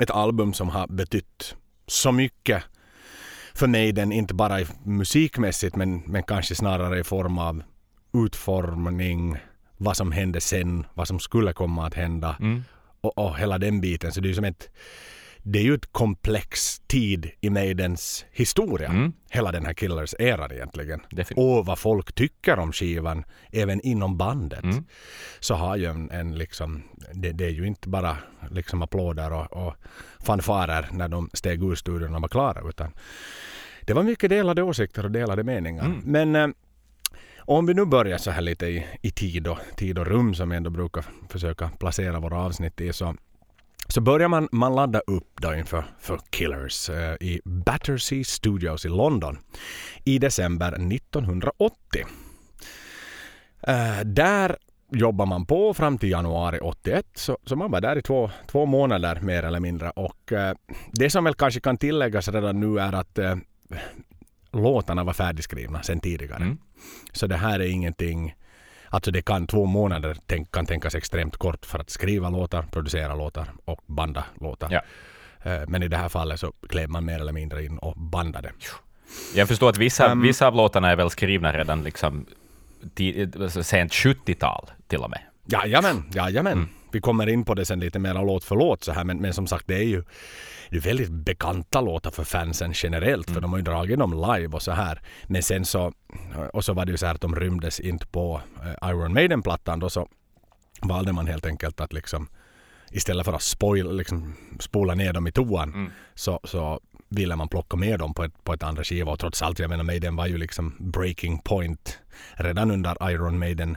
ett 0.00 0.10
album 0.10 0.52
som 0.52 0.68
har 0.68 0.86
betytt 0.86 1.54
så 1.86 2.12
mycket 2.12 2.64
för 3.58 3.66
mig. 3.66 3.92
Den 3.92 4.12
inte 4.12 4.34
bara 4.34 4.58
musikmässigt 4.84 5.76
men, 5.76 6.02
men 6.06 6.22
kanske 6.22 6.54
snarare 6.54 7.00
i 7.00 7.04
form 7.04 7.38
av 7.38 7.62
utformning, 8.14 9.36
vad 9.76 9.96
som 9.96 10.12
hände 10.12 10.40
sen, 10.40 10.86
vad 10.94 11.08
som 11.08 11.20
skulle 11.20 11.52
komma 11.52 11.86
att 11.86 11.94
hända 11.94 12.36
Mm. 12.40 12.64
och, 13.00 13.18
och 13.18 13.38
hela 13.38 13.58
den 13.58 13.80
biten. 13.80 14.12
Så 14.12 14.20
det 14.20 14.30
är 14.30 14.34
som 14.34 14.44
ett 14.44 14.68
det 15.52 15.58
är 15.58 15.62
ju 15.62 15.74
ett 15.74 15.92
komplex 15.92 16.78
tid 16.78 17.30
i 17.40 17.50
Maidens 17.50 18.26
historia. 18.30 18.88
Mm. 18.88 19.12
Hela 19.30 19.52
den 19.52 19.66
här 19.66 19.74
Killers-eran 19.74 20.52
egentligen. 20.52 21.00
Definitivt. 21.10 21.38
Och 21.38 21.66
vad 21.66 21.78
folk 21.78 22.12
tycker 22.12 22.58
om 22.58 22.72
skivan, 22.72 23.24
även 23.52 23.80
inom 23.80 24.16
bandet. 24.16 24.62
Mm. 24.62 24.84
Så 25.40 25.54
har 25.54 25.76
ju 25.76 25.84
en, 25.84 26.10
en 26.10 26.38
liksom, 26.38 26.82
det, 27.12 27.32
det 27.32 27.44
är 27.44 27.50
ju 27.50 27.66
inte 27.66 27.88
bara 27.88 28.16
liksom 28.50 28.82
applåder 28.82 29.32
och, 29.32 29.66
och 29.66 29.74
fanfarer 30.20 30.88
när 30.92 31.08
de 31.08 31.30
steg 31.32 31.62
ur 31.62 31.74
studion 31.74 32.14
och 32.14 32.20
var 32.20 32.28
klara. 32.28 32.68
Utan 32.68 32.92
det 33.80 33.94
var 33.94 34.02
mycket 34.02 34.30
delade 34.30 34.62
åsikter 34.62 35.04
och 35.04 35.10
delade 35.10 35.44
meningar. 35.44 35.84
Mm. 35.84 36.00
Men 36.04 36.36
eh, 36.36 36.48
om 37.38 37.66
vi 37.66 37.74
nu 37.74 37.84
börjar 37.84 38.18
så 38.18 38.30
här 38.30 38.42
lite 38.42 38.66
i, 38.66 38.86
i 39.02 39.10
tid, 39.10 39.46
och, 39.46 39.58
tid 39.76 39.98
och 39.98 40.06
rum 40.06 40.34
som 40.34 40.50
vi 40.50 40.56
ändå 40.56 40.70
brukar 40.70 41.04
försöka 41.28 41.70
placera 41.78 42.20
våra 42.20 42.38
avsnitt 42.38 42.80
i. 42.80 42.92
Så, 42.92 43.14
så 43.88 44.00
börjar 44.00 44.28
man, 44.28 44.48
man 44.52 44.74
ladda 44.74 45.00
upp 45.00 45.40
då 45.40 45.54
inför 45.54 45.84
för 45.98 46.20
Killers 46.30 46.90
eh, 46.90 47.14
i 47.20 47.40
Battersea 47.44 48.24
Studios 48.24 48.84
i 48.84 48.88
London 48.88 49.38
i 50.04 50.18
december 50.18 50.92
1980. 50.92 52.06
Eh, 53.60 54.00
där 54.04 54.56
jobbar 54.92 55.26
man 55.26 55.46
på 55.46 55.74
fram 55.74 55.98
till 55.98 56.10
januari 56.10 56.58
81 56.62 57.06
så, 57.14 57.38
så 57.44 57.56
man 57.56 57.70
var 57.70 57.80
där 57.80 57.98
i 57.98 58.02
två, 58.02 58.30
två 58.46 58.66
månader 58.66 59.20
mer 59.20 59.42
eller 59.42 59.60
mindre 59.60 59.90
och 59.90 60.32
eh, 60.32 60.54
det 60.92 61.10
som 61.10 61.24
väl 61.24 61.34
kanske 61.34 61.60
kan 61.60 61.76
tilläggas 61.76 62.28
redan 62.28 62.60
nu 62.60 62.80
är 62.80 62.92
att 62.92 63.18
eh, 63.18 63.36
låtarna 64.52 65.04
var 65.04 65.12
färdigskrivna 65.12 65.82
sedan 65.82 66.00
tidigare. 66.00 66.42
Mm. 66.42 66.58
Så 67.12 67.26
det 67.26 67.36
här 67.36 67.60
är 67.60 67.66
ingenting 67.66 68.34
Alltså 68.90 69.10
det 69.10 69.22
kan 69.22 69.46
två 69.46 69.66
månader 69.66 70.16
tänk, 70.26 70.52
kan 70.52 70.66
tänkas 70.66 70.94
extremt 70.94 71.36
kort 71.36 71.66
för 71.66 71.78
att 71.78 71.90
skriva 71.90 72.30
låtar, 72.30 72.62
producera 72.72 73.14
låtar 73.14 73.46
och 73.64 73.80
banda 73.86 74.24
låtar. 74.40 74.68
Ja. 74.70 74.82
Eh, 75.50 75.62
Men 75.68 75.82
i 75.82 75.88
det 75.88 75.96
här 75.96 76.08
fallet 76.08 76.40
så 76.40 76.52
klev 76.68 76.90
man 76.90 77.04
mer 77.04 77.20
eller 77.20 77.32
mindre 77.32 77.64
in 77.64 77.78
och 77.78 77.96
bandade. 77.96 78.52
Jag 79.34 79.48
förstår 79.48 79.68
att 79.68 79.78
vissa, 79.78 80.12
Um, 80.12 80.22
vissa 80.22 80.46
av 80.46 80.54
låtarna 80.54 80.90
är 80.90 80.96
väl 80.96 81.10
skrivna 81.10 81.52
redan 81.52 81.82
liksom 81.82 82.26
alltså 83.40 83.62
sent 83.62 83.92
70-tal 83.92 84.70
till 84.86 84.98
och 84.98 85.10
med. 85.10 85.20
Jajamän, 85.46 86.04
jajamän. 86.14 86.52
Mm. 86.52 86.68
Vi 86.92 87.00
kommer 87.00 87.28
in 87.28 87.44
på 87.44 87.54
det 87.54 87.64
sen 87.64 87.80
lite 87.80 87.98
mer 87.98 88.14
låt 88.14 88.44
för 88.44 88.56
låt 88.56 88.84
så 88.84 88.92
här. 88.92 89.04
Men, 89.04 89.18
men 89.18 89.34
som 89.34 89.46
sagt 89.46 89.66
det 89.66 89.74
är 89.74 89.84
ju 89.84 90.04
det 90.70 90.76
är 90.76 90.80
väldigt 90.80 91.10
bekanta 91.10 91.80
låtar 91.80 92.10
för 92.10 92.24
fansen 92.24 92.72
generellt. 92.74 93.28
Mm. 93.28 93.34
För 93.34 93.40
de 93.40 93.50
har 93.50 93.58
ju 93.58 93.64
dragit 93.64 93.98
dem 93.98 94.12
live 94.12 94.54
och 94.54 94.62
så 94.62 94.72
här. 94.72 95.00
Men 95.26 95.42
sen 95.42 95.64
så, 95.64 95.92
och 96.52 96.64
så 96.64 96.72
var 96.72 96.84
det 96.84 96.92
ju 96.92 96.98
så 96.98 97.06
här 97.06 97.14
att 97.14 97.20
de 97.20 97.36
rymdes 97.36 97.80
inte 97.80 98.06
på 98.06 98.40
eh, 98.64 98.90
Iron 98.90 99.12
Maiden-plattan. 99.12 99.78
Då 99.78 99.90
så 99.90 100.08
valde 100.82 101.12
man 101.12 101.26
helt 101.26 101.46
enkelt 101.46 101.80
att 101.80 101.92
liksom 101.92 102.28
istället 102.90 103.24
för 103.24 103.32
att 103.32 103.42
spoil, 103.42 103.96
liksom, 103.96 104.34
spola 104.60 104.94
ner 104.94 105.12
dem 105.12 105.26
i 105.26 105.32
toan 105.32 105.74
Mm. 105.74 105.90
så, 106.14 106.40
så 106.44 106.80
ville 107.08 107.36
man 107.36 107.48
plocka 107.48 107.76
med 107.76 107.98
dem 107.98 108.14
på 108.14 108.24
ett, 108.24 108.44
på 108.44 108.52
ett 108.52 108.62
andra 108.62 108.84
skiva. 108.84 109.12
Och 109.12 109.18
trots 109.18 109.42
allt, 109.42 109.58
jag 109.58 109.70
menar 109.70 109.84
Maiden 109.84 110.16
var 110.16 110.26
ju 110.26 110.38
liksom 110.38 110.76
breaking 110.78 111.38
point 111.38 111.98
redan 112.34 112.70
under 112.70 113.10
Iron 113.10 113.38
Maiden 113.38 113.76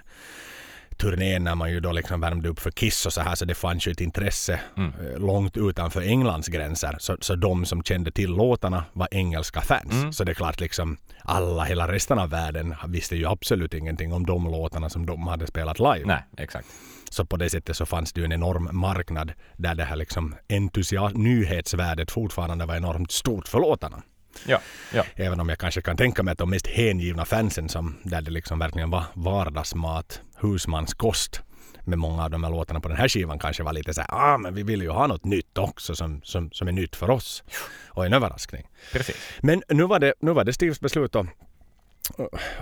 turnén 1.02 1.44
när 1.44 1.56
man 1.56 1.72
ju 1.72 1.80
då 1.80 1.92
liksom 1.92 2.22
värmde 2.22 2.50
upp 2.50 2.60
för 2.60 2.72
Kiss 2.72 3.06
och 3.06 3.14
så 3.14 3.22
här 3.22 3.36
så 3.36 3.46
det 3.46 3.54
fanns 3.54 3.88
ju 3.88 3.92
ett 3.92 4.02
intresse 4.02 4.60
Mm. 4.78 4.92
eh, 5.00 5.20
långt 5.20 5.58
utanför 5.58 6.02
Englands 6.02 6.48
gränser. 6.48 6.96
Så, 7.00 7.18
så 7.22 7.36
de 7.36 7.66
som 7.66 7.84
kände 7.84 8.12
till 8.12 8.30
låtarna 8.30 8.84
var 8.94 9.08
engelska 9.12 9.62
fans. 9.62 9.92
Mm. 9.92 10.14
Så 10.14 10.24
det 10.24 10.32
är 10.32 10.34
klart 10.34 10.60
liksom 10.60 10.98
alla, 11.24 11.64
hela 11.64 11.92
resten 11.92 12.20
av 12.20 12.30
världen 12.30 12.76
visste 12.88 13.16
ju 13.16 13.26
absolut 13.28 13.74
ingenting 13.74 14.14
om 14.14 14.26
de 14.26 14.46
låtarna 14.46 14.90
som 14.90 15.06
de 15.06 15.28
hade 15.28 15.48
spelat 15.48 15.80
live. 15.80 16.02
Nej, 16.06 16.24
exakt. 16.38 16.68
Så 17.10 17.26
på 17.26 17.38
det 17.38 17.50
sättet 17.50 17.78
så 17.78 17.86
fanns 17.86 18.14
det 18.14 18.22
ju 18.22 18.26
en 18.26 18.32
enorm 18.32 18.70
marknad 18.72 19.32
där 19.58 19.76
det 19.76 19.84
här 19.84 19.96
liksom 19.96 20.36
entusiasm, 20.50 21.24
nyhetsvärdet 21.24 22.12
fortfarande 22.12 22.66
var 22.66 22.76
enormt 22.76 23.12
stort 23.12 23.48
för 23.48 23.60
låtarna. 23.60 24.02
Ja, 24.48 24.60
ja. 24.94 25.04
Även 25.16 25.40
om 25.40 25.50
jag 25.50 25.58
kanske 25.58 25.82
kan 25.82 25.98
tänka 25.98 26.24
mig 26.24 26.32
att 26.32 26.38
de 26.38 26.50
mest 26.50 26.68
hängivna 26.68 27.26
fansen 27.26 27.70
som 27.70 27.96
där 28.04 28.22
det 28.22 28.32
liksom 28.32 28.60
verkligen 28.60 28.90
var 28.90 29.04
vardagsmat, 29.14 30.22
husmanskost 30.42 31.42
med 31.84 32.00
många 32.00 32.24
av 32.24 32.30
de 32.30 32.44
här 32.44 32.52
låtarna 32.52 32.80
på 32.80 32.88
den 32.88 32.98
här 32.98 33.08
skivan 33.08 33.40
kanske 33.40 33.64
var 33.64 33.74
lite 33.74 33.94
så 33.94 34.02
här, 34.02 34.10
ah 34.12 34.38
men 34.38 34.56
vi 34.56 34.64
vill 34.64 34.82
ju 34.82 34.90
ha 34.90 35.08
något 35.08 35.26
nytt 35.26 35.58
också 35.58 35.96
som, 35.96 36.22
som, 36.24 36.52
som 36.52 36.68
är 36.68 36.72
nytt 36.72 36.96
för 36.96 37.10
oss 37.10 37.44
och 37.88 38.06
en 38.06 38.14
överraskning. 38.14 38.68
Precis. 38.92 39.16
Men 39.40 39.64
nu 39.68 39.84
var 39.84 40.00
det, 40.00 40.14
nu 40.20 40.32
var 40.32 40.44
det 40.44 40.54
Steves 40.54 40.80
beslut 40.80 41.16
och, 41.16 41.26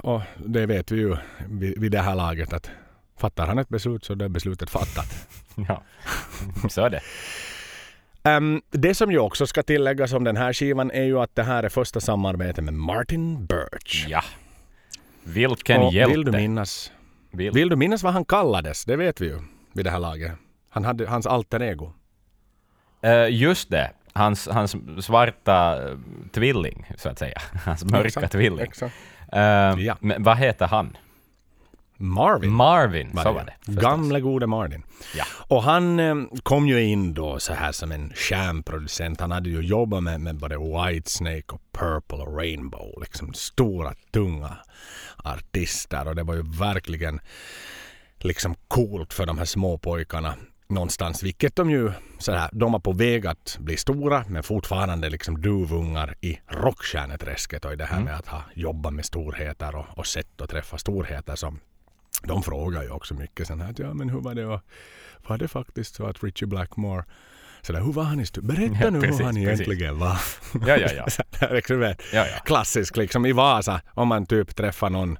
och, 0.03 0.21
det 0.45 0.65
vet 0.65 0.91
vi 0.91 0.97
ju 0.97 1.15
vid, 1.49 1.79
vid 1.79 1.91
det 1.91 2.01
här 2.01 2.15
laget 2.15 2.53
att 2.53 2.69
fattar 3.17 3.47
han 3.47 3.59
ett 3.59 3.69
beslut 3.69 4.05
så 4.05 4.13
är 4.13 4.17
det 4.17 4.29
beslutet 4.29 4.69
fattat. 4.69 5.27
Ja, 5.67 5.83
så 6.69 6.81
är 6.81 6.89
det. 6.89 7.01
Ehm, 8.23 8.61
det 8.71 8.95
som 8.95 9.11
ju 9.11 9.19
också 9.19 9.47
ska 9.47 9.63
tilläggas 9.63 10.13
om 10.13 10.23
den 10.23 10.37
här 10.37 10.53
skivan 10.53 10.91
är 10.91 11.03
ju 11.03 11.19
att 11.19 11.35
det 11.35 11.43
här 11.43 11.63
är 11.63 11.69
första 11.69 11.99
samarbetet 11.99 12.63
med 12.63 12.73
Martin 12.73 13.45
Birch. 13.45 14.05
Ja. 14.07 14.23
Vilken 15.23 15.81
och 15.81 15.93
hjälte. 15.93 16.11
vill 16.11 16.25
du 16.25 16.31
minnas 16.31 16.91
Vill- 17.31 17.51
Vill 17.53 17.69
du 17.69 17.75
minnas 17.75 18.03
vad 18.03 18.13
han 18.13 18.25
kallades? 18.25 18.85
Det 18.85 18.95
vet 18.95 19.21
vi 19.21 19.25
ju 19.25 19.39
vid 19.73 19.85
det 19.85 19.91
här 19.91 19.99
laget. 19.99 20.31
Han 20.69 20.85
hade 20.85 21.07
hans 21.07 21.25
alter 21.27 21.61
ego. 21.61 21.93
Eh, 23.01 23.27
just 23.29 23.69
det. 23.69 23.91
Hans, 24.13 24.47
hans 24.47 24.75
svarta 25.05 25.87
eh, 25.89 25.97
tvilling, 26.31 26.85
så 26.97 27.09
att 27.09 27.19
säga. 27.19 27.41
Hans 27.65 27.85
mörka 27.85 28.07
Exakt, 28.07 28.31
tvilling. 28.31 28.59
Exakt. 28.59 28.95
Eh, 29.33 29.39
Ja. 29.41 29.97
Men 29.99 30.23
vad 30.23 30.37
heter 30.37 30.67
han? 30.67 30.97
Marvin. 32.01 32.51
Marvin, 32.51 33.09
var 33.13 33.23
så 33.23 33.31
var 33.31 33.45
det. 33.45 33.53
förstås. 33.65 33.83
Gamle 33.83 34.19
gode 34.19 34.47
Martin. 34.47 34.83
Ja. 35.15 35.25
Och 35.31 35.63
han 35.63 35.99
eh, 35.99 36.15
kom 36.43 36.67
ju 36.67 36.83
in 36.83 37.13
då 37.13 37.39
så 37.39 37.53
här 37.53 37.71
som 37.71 37.91
en 37.91 38.13
stjärnproducent. 38.15 39.21
Han 39.21 39.31
hade 39.31 39.49
ju 39.49 39.61
jobbat 39.61 40.03
med, 40.03 40.21
med 40.21 40.35
både 40.35 40.57
Whitesnake 40.57 41.45
och 41.47 41.61
Purple 41.71 42.17
och 42.17 42.37
Rainbow. 42.37 43.01
Liksom 43.01 43.33
stora, 43.33 43.93
tunga 44.11 44.57
artister. 45.23 46.07
Och 46.07 46.15
det 46.15 46.23
var 46.23 46.33
ju 46.33 46.43
verkligen 46.59 47.19
liksom 48.17 48.55
coolt 48.67 49.13
för 49.13 49.25
de 49.25 49.37
här 49.37 49.45
små 49.45 49.77
pojkarna 49.77 50.35
någonstans. 50.69 51.23
Vilket 51.23 51.55
de 51.55 51.69
ju 51.69 51.91
sådär, 52.19 52.49
de 52.51 52.71
var 52.71 52.79
på 52.79 52.91
väg 52.91 53.27
att 53.27 53.57
bli 53.59 53.77
stora 53.77 54.25
men 54.27 54.43
fortfarande 54.43 55.09
liksom 55.09 55.41
duvungar 55.41 56.15
i 56.21 56.39
rockstjärneträsket 56.47 57.65
och 57.65 57.73
i 57.73 57.75
det 57.75 57.85
här 57.85 57.99
med 57.99 58.15
att 58.15 58.27
ha 58.27 58.43
jobbat 58.53 58.93
med 58.93 59.05
storheter 59.05 59.75
och, 59.75 59.85
och 59.97 60.07
sett 60.07 60.41
och 60.41 60.49
träffa 60.49 60.77
storheter 60.77 61.35
som 61.35 61.59
de 62.23 62.43
frågar 62.43 62.83
ju 62.83 62.89
också 62.89 63.13
mycket 63.13 63.47
sen 63.47 63.61
här 63.61 63.73
ja 63.77 63.93
men 63.93 64.09
hur 64.09 64.19
var 64.21 64.35
det 64.35 64.45
och 64.45 64.61
var 65.27 65.37
det 65.37 65.47
faktiskt 65.47 65.95
så 65.95 66.05
att 66.05 66.23
Richie 66.23 66.47
Blackmore 66.47 67.03
så 67.61 67.73
där, 67.73 67.81
hur 67.81 67.93
var 67.93 68.03
han 68.03 68.19
i 68.19 68.23
stu- 68.23 68.41
Berätta 68.41 68.83
Ja, 68.83 68.89
nu 68.89 69.01
precis, 69.01 69.19
hur 69.19 69.25
han 69.25 69.37
egentligen 69.37 69.99
var. 69.99 70.17
Ja, 70.67 70.77
ja, 70.77 70.91
ja. 70.97 71.05
Så 71.09 71.23
där, 71.39 71.53
liksom, 71.55 71.81
Ja, 71.81 71.95
ja. 72.13 72.25
Klassisk 72.45 72.97
liksom 72.97 73.25
i 73.25 73.31
Vasa 73.31 73.81
om 73.93 74.07
man 74.07 74.25
typ 74.25 74.55
träffar 74.55 74.89
någon 74.89 75.17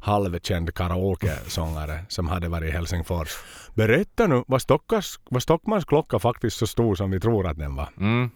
halvkänd 0.00 0.74
karaoke-sångare 0.74 2.04
som 2.08 2.28
hade 2.28 2.48
varit 2.48 2.68
i 2.68 2.72
Helsingfors. 2.72 3.28
Berätta 3.74 4.26
nu, 4.26 4.44
var, 4.46 4.58
Stockars, 4.58 5.18
var 5.30 5.40
Stockmans 5.40 5.84
klocka 5.84 6.18
faktiskt 6.18 6.56
så 6.56 6.66
stor 6.66 6.94
som 6.94 7.10
vi 7.10 7.20
tror 7.20 7.46
att 7.46 7.58
den 7.58 7.76
var? 7.76 7.88
Mm. 7.98 8.30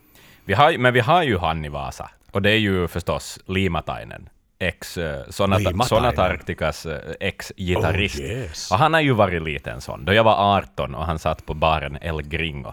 Vi 0.44 0.54
har, 0.54 0.78
men 0.78 0.94
vi 0.94 1.00
har 1.00 1.22
ju 1.22 1.38
han 1.38 1.64
i 1.64 1.68
Vasa. 1.68 2.10
Och 2.32 2.42
det 2.42 2.50
är 2.50 2.58
ju 2.58 2.88
förstås 2.88 3.38
Limatainen. 3.46 4.28
Ex, 4.58 4.98
uh, 4.98 5.04
Sonata, 5.28 5.58
Limatainen. 5.58 5.86
Sonata 5.88 6.22
Arcticas 6.22 6.86
eh, 6.86 7.14
ex-gitarrist. 7.20 8.20
Oh, 8.20 8.24
yes. 8.24 8.70
Och 8.70 8.78
han 8.78 8.94
har 8.94 9.00
ju 9.00 9.12
varit 9.12 9.42
liten 9.42 9.80
sån. 9.80 10.04
Då 10.04 10.12
jag 10.12 10.24
var 10.24 10.56
18 10.56 10.94
och 10.94 11.06
han 11.06 11.18
satt 11.18 11.46
på 11.46 11.54
baren 11.54 11.98
El 12.00 12.22
Gringo 12.22 12.72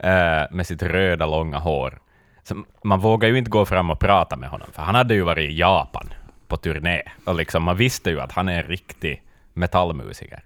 eh, 0.00 0.42
med 0.50 0.66
sitt 0.66 0.82
röda 0.82 1.26
långa 1.26 1.58
hår. 1.58 1.98
Så 2.42 2.64
man 2.84 3.00
vågar 3.00 3.28
ju 3.28 3.38
inte 3.38 3.50
gå 3.50 3.64
fram 3.64 3.90
och 3.90 3.98
prata 3.98 4.36
med 4.36 4.48
honom, 4.48 4.68
för 4.72 4.82
han 4.82 4.94
hade 4.94 5.14
ju 5.14 5.22
varit 5.22 5.50
i 5.50 5.58
Japan 5.58 6.14
på 6.48 6.56
turné. 6.56 7.02
Och 7.24 7.34
liksom, 7.34 7.62
man 7.62 7.76
visste 7.76 8.10
ju 8.10 8.20
att 8.20 8.32
han 8.32 8.48
är 8.48 8.62
en 8.62 8.68
riktig 8.68 9.22
metallmusiker. 9.52 10.44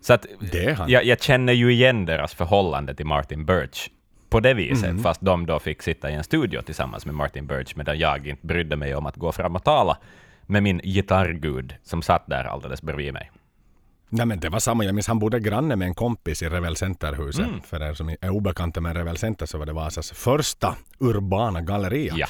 Så 0.00 0.12
att. 0.12 0.26
Jag, 0.88 1.04
jag 1.04 1.22
känner 1.22 1.52
ju 1.52 1.72
igen 1.72 2.06
deras 2.06 2.34
förhållande 2.34 2.94
till 2.94 3.06
Martin 3.06 3.44
Birch 3.44 3.88
på 4.36 4.40
det 4.40 4.54
viset, 4.54 4.90
Mm. 4.90 5.02
fast 5.02 5.20
de 5.20 5.46
då 5.46 5.58
fick 5.58 5.82
sitta 5.82 6.10
i 6.10 6.14
en 6.14 6.24
studio 6.24 6.62
tillsammans 6.62 7.06
med 7.06 7.14
Martin 7.14 7.46
Birch, 7.46 7.76
medan 7.76 7.98
jag 7.98 8.26
inte 8.26 8.46
brydde 8.46 8.76
mig 8.76 8.94
om 8.94 9.06
att 9.06 9.16
gå 9.16 9.32
fram 9.32 9.56
och 9.56 9.64
tala 9.64 9.98
med 10.46 10.62
min 10.62 10.78
gitarrgud 10.78 11.74
som 11.82 12.02
satt 12.02 12.26
där 12.26 12.44
alldeles 12.44 12.82
bredvid 12.82 13.12
mig. 13.12 13.30
Nej 14.08 14.26
men 14.26 14.40
det 14.40 14.48
var 14.48 14.58
samma, 14.58 14.84
jag 14.84 14.94
minns 14.94 15.08
han 15.08 15.18
bodde 15.18 15.40
granne 15.40 15.76
med 15.76 15.86
en 15.88 15.94
kompis 15.94 16.42
i 16.42 16.48
Revel 16.48 16.76
Center-huset. 16.76 17.46
För 17.64 17.82
er 17.82 17.94
som 17.94 18.08
är 18.08 18.28
obekanta 18.30 18.80
med 18.80 18.96
Revel 18.96 19.16
Center 19.16 19.46
så 19.46 19.58
var 19.58 19.66
det 19.66 19.72
Vasas 19.72 20.10
första 20.12 20.74
urbana 20.98 21.60
galleria. 21.60 22.14
Ja. 22.16 22.26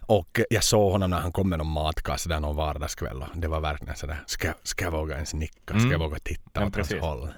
Och 0.00 0.40
jag 0.50 0.64
såg 0.64 0.92
honom 0.92 1.10
när 1.10 1.20
han 1.20 1.32
kom 1.32 1.48
med 1.48 1.58
någon 1.58 1.72
matkasse 1.72 2.28
där 2.28 2.40
någon 2.40 2.56
vardagskväll. 2.56 3.24
Det 3.34 3.48
var 3.48 3.60
verkligen 3.60 3.96
sådär, 3.96 4.22
ska, 4.26 4.48
ska 4.62 4.84
jag 4.84 4.92
våga 4.92 5.14
ens 5.14 5.34
nicka? 5.34 5.78
Ska 5.80 5.88
jag 5.90 5.98
våga 5.98 6.18
titta 6.18 6.60
Ja, 6.60 6.66
åt 6.66 6.76
hans 6.76 6.92
håll? 7.00 7.28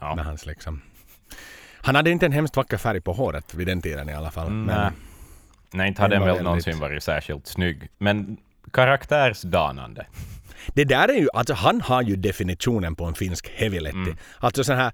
Ja. 0.00 0.14
Med 0.14 0.24
hans 0.24 0.46
liksom... 0.46 0.82
Han 1.88 1.94
hade 1.94 2.10
inte 2.10 2.26
en 2.26 2.32
hemskt 2.32 2.56
vacker 2.56 2.76
färg 2.76 3.00
på 3.00 3.12
håret 3.12 3.54
vid 3.54 3.66
den 3.66 3.82
tiden 3.82 4.08
i 4.08 4.12
alla 4.12 4.30
fall. 4.30 4.46
Mm, 4.46 4.64
men, 4.64 4.76
nej. 4.82 4.90
Nej, 5.72 5.88
inte 5.88 6.02
hade 6.02 6.14
var 6.18 6.26
väl 6.26 6.28
väldigt- 6.28 6.44
någonsin 6.44 6.78
varit 6.78 7.02
särskilt 7.02 7.46
snygg, 7.46 7.88
men 7.98 8.36
karaktärsdanande. 8.72 10.06
Det 10.74 10.84
där 10.84 11.08
är 11.08 11.14
ju, 11.14 11.28
alltså 11.34 11.54
han 11.54 11.80
har 11.80 12.02
ju 12.02 12.16
definitionen 12.16 12.94
på 12.94 13.04
en 13.04 13.14
finsk 13.14 13.48
heavyletti. 13.54 13.96
Mm. 13.96 14.16
Alltså 14.38 14.64
sån 14.64 14.76
här, 14.76 14.92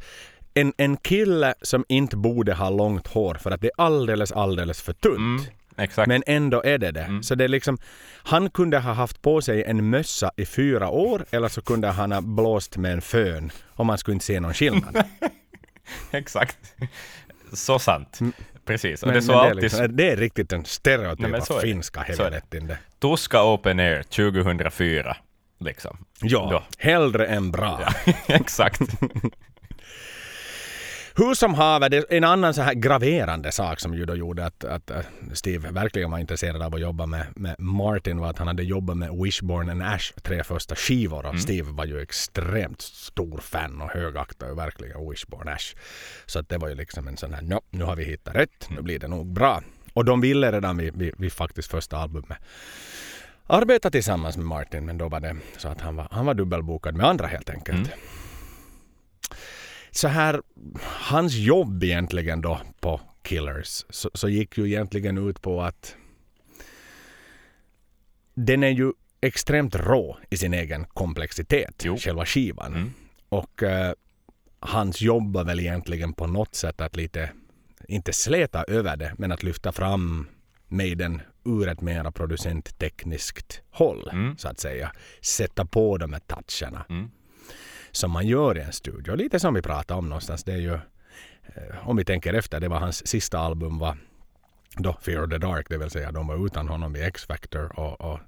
en, 0.55 0.73
en 0.77 0.97
kille 0.97 1.55
som 1.63 1.85
inte 1.89 2.17
borde 2.17 2.55
ha 2.55 2.71
långt 2.71 3.07
hår 3.07 3.35
för 3.35 3.51
att 3.51 3.61
det 3.61 3.67
är 3.67 3.85
alldeles, 3.85 4.33
alldeles 4.33 4.83
för 4.83 4.93
tunt. 4.93 5.51
Mm. 5.77 5.91
Men 6.07 6.23
ändå 6.27 6.63
är 6.63 6.79
det 6.79 6.91
det. 6.91 7.19
Så 7.23 7.35
det 7.35 7.45
är 7.45 7.49
liksom, 7.49 7.79
han 8.23 8.51
kunde 8.51 8.79
ha 8.79 8.93
haft 8.93 9.23
på 9.23 9.41
sig 9.43 9.65
en 9.65 9.91
mössa 9.91 10.31
i 10.37 10.47
fyra 10.47 10.89
år 10.89 11.25
eller 11.31 11.49
så 11.49 11.63
kunde 11.63 11.89
han 11.89 12.13
ha 12.13 12.21
blåst 12.21 12.77
med 12.77 12.93
en 12.93 13.03
fön 13.03 13.53
och 13.67 13.87
man 13.87 13.99
skulle 13.99 14.13
inte 14.13 14.27
se 14.27 14.41
någon 14.41 14.55
skillnad. 14.55 15.05
Exakt. 16.11 16.59
Så 17.53 17.79
sant. 17.79 18.19
Precis. 18.65 19.03
Och 19.03 19.09
Mm. 19.09 19.15
Men, 19.15 19.23
det, 19.23 19.27
så 19.27 19.33
det, 19.33 19.51
är 19.51 19.55
liksom, 19.55 19.97
det 19.97 20.11
är 20.11 20.17
riktigt 20.17 20.53
en 20.53 20.59
Nej, 20.59 20.67
stereotyp 20.67 21.29
men 21.29 21.35
av 21.41 21.45
så 21.45 21.61
finska 21.61 22.01
är 22.01 22.31
det. 22.67 22.79
Tuska 22.99 23.45
Open 23.45 23.79
Air 23.81 24.03
2004. 24.03 25.17
Liksom. 25.61 26.05
Ja, 26.21 26.49
Då. 26.51 26.63
hellre 26.79 27.27
än 27.27 27.51
bra. 27.51 27.81
Exakt. 28.27 28.81
Hur 31.17 31.35
som 31.35 31.55
haver, 31.55 32.05
en 32.09 32.25
annan 32.25 32.55
så 32.55 32.63
här 32.63 32.75
graverande 32.75 33.53
sak 33.53 33.81
som 33.81 33.95
ju 33.95 34.05
då 34.05 34.17
gjorde 34.17 34.47
att, 34.47 34.65
att 34.65 34.91
äh, 34.91 34.99
Steve 35.33 35.71
verkligen 35.71 36.11
var 36.11 36.19
intresserad 36.19 36.63
av 36.63 36.75
att 36.75 36.81
jobba 36.81 37.07
med, 37.07 37.27
med 37.37 37.57
Martin 37.59 38.19
var 38.19 38.31
att 38.31 38.39
han 38.39 38.47
hade 38.47 38.63
jobbat 38.63 38.97
med 38.97 39.11
Wishbone 39.23 39.73
and 39.73 39.83
Ash 39.83 40.13
tre 40.23 40.45
första 40.45 40.75
skivor 40.75 41.27
och 41.27 41.41
Steve 41.41 41.71
var 41.71 41.85
ju 41.85 42.01
extremt 42.01 42.81
stor 42.81 43.39
fan 43.39 43.81
och 43.83 43.91
högaktade 43.91 44.51
ju 44.51 44.57
verkligen 44.57 45.11
Wishbone 45.11 45.53
Ash. 45.53 45.75
Så 46.27 46.39
att 46.39 46.49
det 46.49 46.59
var 46.59 46.69
ju 46.69 46.75
liksom 46.75 47.09
en 47.09 47.17
sån 47.17 47.35
här, 47.35 47.43
no, 47.43 47.61
nu 47.71 47.85
har 47.85 47.97
vi 47.97 48.05
hittat 48.05 48.35
rätt, 48.35 48.69
nu 48.71 48.83
blir 48.83 48.99
det 48.99 49.09
nog 49.09 49.27
bra. 49.27 49.63
Och 49.93 50.05
de 50.05 50.21
ville 50.21 50.53
redan 50.53 50.77
vid, 50.77 50.97
vid, 50.97 51.15
vid 51.19 51.33
faktiskt 51.33 51.71
första 51.71 51.97
albumet 51.97 52.39
arbeta 53.47 53.91
tillsammans 53.91 54.37
med 54.37 54.47
Martin 54.47 54.85
men 54.85 54.99
då 54.99 55.09
var 55.09 55.21
det 55.21 55.37
så 55.57 55.69
att 55.69 55.81
han 55.81 55.97
var, 55.97 56.09
han 56.11 56.27
var 56.27 56.35
dubbelbokad 56.35 56.95
med 56.95 57.07
andra 57.07 57.27
helt 57.27 57.51
enkelt. 57.51 57.91
Så 59.95 60.09
här, 60.09 60.43
hans 60.83 61.35
jobb 61.35 61.85
egentligen 61.85 62.41
då 62.41 62.61
på 62.81 63.01
Killers 63.23 63.85
så, 63.91 64.11
så 64.15 64.29
gick 64.29 64.59
ju 64.59 64.67
egentligen 64.67 65.29
ut 65.29 65.43
på 65.43 65.63
att 65.63 65.97
den 68.35 68.63
är 68.65 68.69
ju 68.71 68.93
extremt 69.21 69.75
rå 69.77 70.19
i 70.31 70.37
sin 70.37 70.55
egen 70.55 70.85
komplexitet, 70.85 71.83
Jo. 71.85 71.97
själva 71.97 72.27
skivan. 72.27 72.75
Mm. 72.75 72.93
Och 73.29 73.63
eh, 73.63 73.93
hans 74.61 75.01
jobb 75.01 75.35
var 75.35 75.45
väl 75.45 75.61
egentligen 75.61 76.13
på 76.13 76.27
något 76.27 76.55
sätt 76.55 76.81
att 76.81 76.97
lite, 76.97 77.31
inte 77.89 78.13
släta 78.13 78.65
över 78.65 78.97
det, 78.97 79.15
men 79.19 79.33
att 79.33 79.43
lyfta 79.43 79.73
fram 79.73 80.27
Maiden 80.69 81.23
ur 81.45 81.69
ett 81.69 81.81
mera 81.81 82.13
producenttekniskt 82.13 83.63
håll, 83.71 84.09
Mm. 84.13 84.39
så 84.39 84.49
att 84.49 84.61
säga. 84.61 84.93
Sätta 85.23 85.65
på 85.65 85.99
de 85.99 86.13
här 86.13 86.21
toucherna 86.21 86.85
Mm 86.89 87.11
som 87.97 88.11
man 88.11 88.27
gör 88.27 88.59
i 88.59 88.61
en 88.61 88.73
studio. 88.73 89.15
Lite 89.15 89.41
som 89.41 89.55
vi 89.55 89.63
pratade 89.63 89.99
om 89.99 90.09
någonstans. 90.09 90.45
Det 90.45 90.53
är 90.53 90.59
ju, 90.59 90.75
eh, 91.45 91.89
om 91.89 91.97
vi 91.97 92.05
tänker 92.05 92.35
efter, 92.35 92.61
det 92.61 92.69
var 92.69 92.79
hans 92.79 93.07
sista 93.07 93.39
album 93.39 93.79
var 93.79 93.99
då 94.77 94.93
Fear 94.93 95.25
of 95.25 95.31
the 95.31 95.39
Dark, 95.39 95.67
det 95.69 95.79
vill 95.79 95.91
säga 95.91 96.13
de 96.13 96.27
var 96.27 96.47
utan 96.47 96.69
honom 96.69 96.97
i 96.97 97.01
X-Factor 97.01 97.81
och, 97.81 98.01
och 98.01 98.21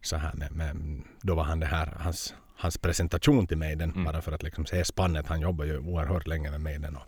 så 0.00 0.16
här 0.16 0.32
Men, 0.34 0.52
men 0.52 1.04
då 1.22 1.34
var 1.34 1.44
han 1.44 1.60
det 1.60 1.66
här, 1.66 1.96
hans, 1.98 2.34
hans 2.60 2.78
presentation 2.78 3.46
till 3.46 3.58
Maiden 3.58 3.90
mm. 3.90 4.04
bara 4.04 4.22
för 4.22 4.32
att 4.32 4.42
liksom 4.42 4.66
se 4.66 4.84
spannet. 4.84 5.26
Han 5.26 5.40
jobbar 5.40 5.64
ju 5.64 5.78
oerhört 5.78 6.26
länge 6.26 6.50
med 6.50 6.60
Maiden. 6.60 6.96
Och. 6.96 7.02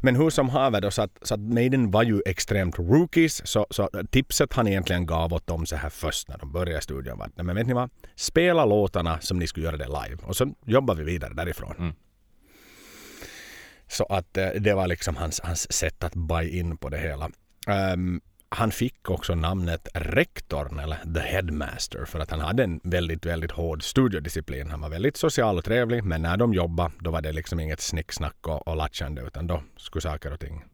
Men 0.00 0.16
hur 0.16 0.30
som 0.30 0.48
haver 0.48 0.80
då 0.80 0.90
så 0.90 1.02
att, 1.02 1.18
så 1.22 1.34
att 1.34 1.40
Maiden 1.40 1.90
var 1.90 2.02
ju 2.02 2.22
extremt 2.26 2.78
rookies 2.78 3.46
så, 3.46 3.66
så 3.70 3.90
tipset 4.10 4.52
han 4.52 4.68
egentligen 4.68 5.06
gav 5.06 5.32
åt 5.32 5.46
dem 5.46 5.66
så 5.66 5.76
här 5.76 5.90
först 5.90 6.28
när 6.28 6.38
de 6.38 6.52
började 6.52 6.80
studion 6.80 7.18
var 7.18 7.30
men 7.34 7.56
vet 7.56 7.66
ni 7.66 7.72
vad? 7.72 7.90
Spela 8.14 8.64
låtarna 8.64 9.20
som 9.20 9.38
ni 9.38 9.46
skulle 9.46 9.66
göra 9.66 9.76
det 9.76 9.86
live 9.86 10.22
och 10.22 10.36
så 10.36 10.54
jobbar 10.64 10.94
vi 10.94 11.04
vidare 11.04 11.34
därifrån. 11.34 11.76
Mm. 11.78 11.94
Så 13.88 14.04
att 14.04 14.36
eh, 14.36 14.48
det 14.48 14.74
var 14.74 14.86
liksom 14.86 15.16
hans, 15.16 15.40
hans 15.40 15.72
sätt 15.72 16.04
att 16.04 16.14
buy 16.14 16.58
in 16.58 16.76
på 16.76 16.88
det 16.88 16.98
hela. 16.98 17.30
Um, 17.94 18.20
han 18.54 18.70
fick 18.70 19.10
också 19.10 19.34
namnet 19.34 19.88
rektorn 19.94 20.78
eller 20.78 21.14
the 21.14 21.20
headmaster 21.20 22.04
för 22.04 22.20
att 22.20 22.30
han 22.30 22.40
hade 22.40 22.64
en 22.64 22.80
väldigt, 22.84 23.26
väldigt 23.26 23.50
hård 23.50 23.82
studiodisciplin. 23.82 24.70
Han 24.70 24.80
var 24.80 24.88
väldigt 24.88 25.16
social 25.16 25.58
och 25.58 25.64
trevlig 25.64 26.04
men 26.04 26.22
när 26.22 26.36
de 26.36 26.54
jobbade 26.54 26.92
då 26.98 27.10
var 27.10 27.22
det 27.22 27.32
liksom 27.32 27.60
inget 27.60 27.80
snicksnack 27.80 28.46
och, 28.46 28.68
och 28.68 28.76
latchande 28.76 29.22
utan 29.22 29.46
då 29.46 29.62
skulle 29.76 30.02
saker 30.02 30.32
och 30.32 30.40
ting 30.40 30.64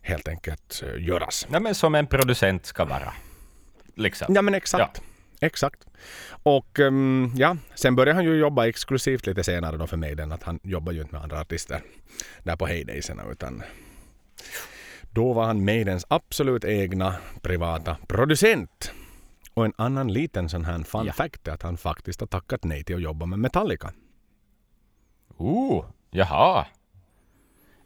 helt 0.00 0.28
enkelt 0.28 0.82
uh, 0.84 1.02
göras. 1.02 1.46
Ja, 1.52 1.60
men 1.60 1.74
som 1.74 1.94
en 1.94 2.06
producent 2.06 2.66
ska 2.66 2.84
vara. 2.84 3.12
Liksom. 3.94 4.34
Ja 4.34 4.42
men 4.42 4.54
exakt. 4.54 5.00
Ja. 5.00 5.02
Exakt. 5.40 5.86
Och 6.28 6.78
um, 6.78 7.32
ja, 7.36 7.56
sen 7.74 7.96
började 7.96 8.14
han 8.14 8.24
ju 8.24 8.36
jobba 8.36 8.66
exklusivt 8.66 9.26
lite 9.26 9.44
senare 9.44 9.76
då 9.76 9.86
för 9.86 9.96
mig 9.96 10.14
den 10.14 10.32
att 10.32 10.42
han 10.42 10.60
jobbar 10.62 10.92
ju 10.92 11.00
inte 11.00 11.12
med 11.12 11.22
andra 11.22 11.40
artister 11.40 11.82
där 12.42 12.56
på 12.56 12.66
Heydayserna 12.66 13.22
utan 13.32 13.62
då 15.16 15.32
var 15.32 15.46
han 15.46 15.64
Maidens 15.64 16.06
absolut 16.08 16.64
egna 16.64 17.14
privata 17.42 17.96
producent. 18.08 18.92
Och 19.54 19.64
en 19.64 19.72
annan 19.76 20.12
liten 20.12 20.48
sån 20.48 20.64
här 20.64 20.82
fun 20.82 21.06
ja. 21.06 21.12
fact 21.12 21.48
är 21.48 21.52
att 21.52 21.62
han 21.62 21.76
faktiskt 21.76 22.20
har 22.20 22.26
tackat 22.26 22.64
nej 22.64 22.84
till 22.84 22.96
att 22.96 23.02
jobba 23.02 23.26
med 23.26 23.38
Metallica. 23.38 23.92
Oh, 25.36 25.84
jaha. 26.10 26.66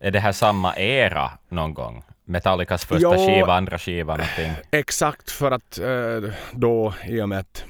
Är 0.01 0.11
det 0.11 0.21
här 0.21 0.33
samma 0.33 0.77
era 0.77 1.31
någon 1.49 1.75
gång? 1.75 2.05
Metallicas 2.25 2.85
första 2.85 3.17
jo, 3.17 3.27
skiva, 3.27 3.55
andra 3.55 3.79
skiva, 3.79 4.17
någonting? 4.17 4.53
Exakt, 4.71 5.31
för 5.31 5.51
att 5.51 5.79
eh, 5.79 6.33
då 6.53 6.95
i 7.07 7.21
och 7.21 7.29
med 7.29 7.39
att 7.39 7.65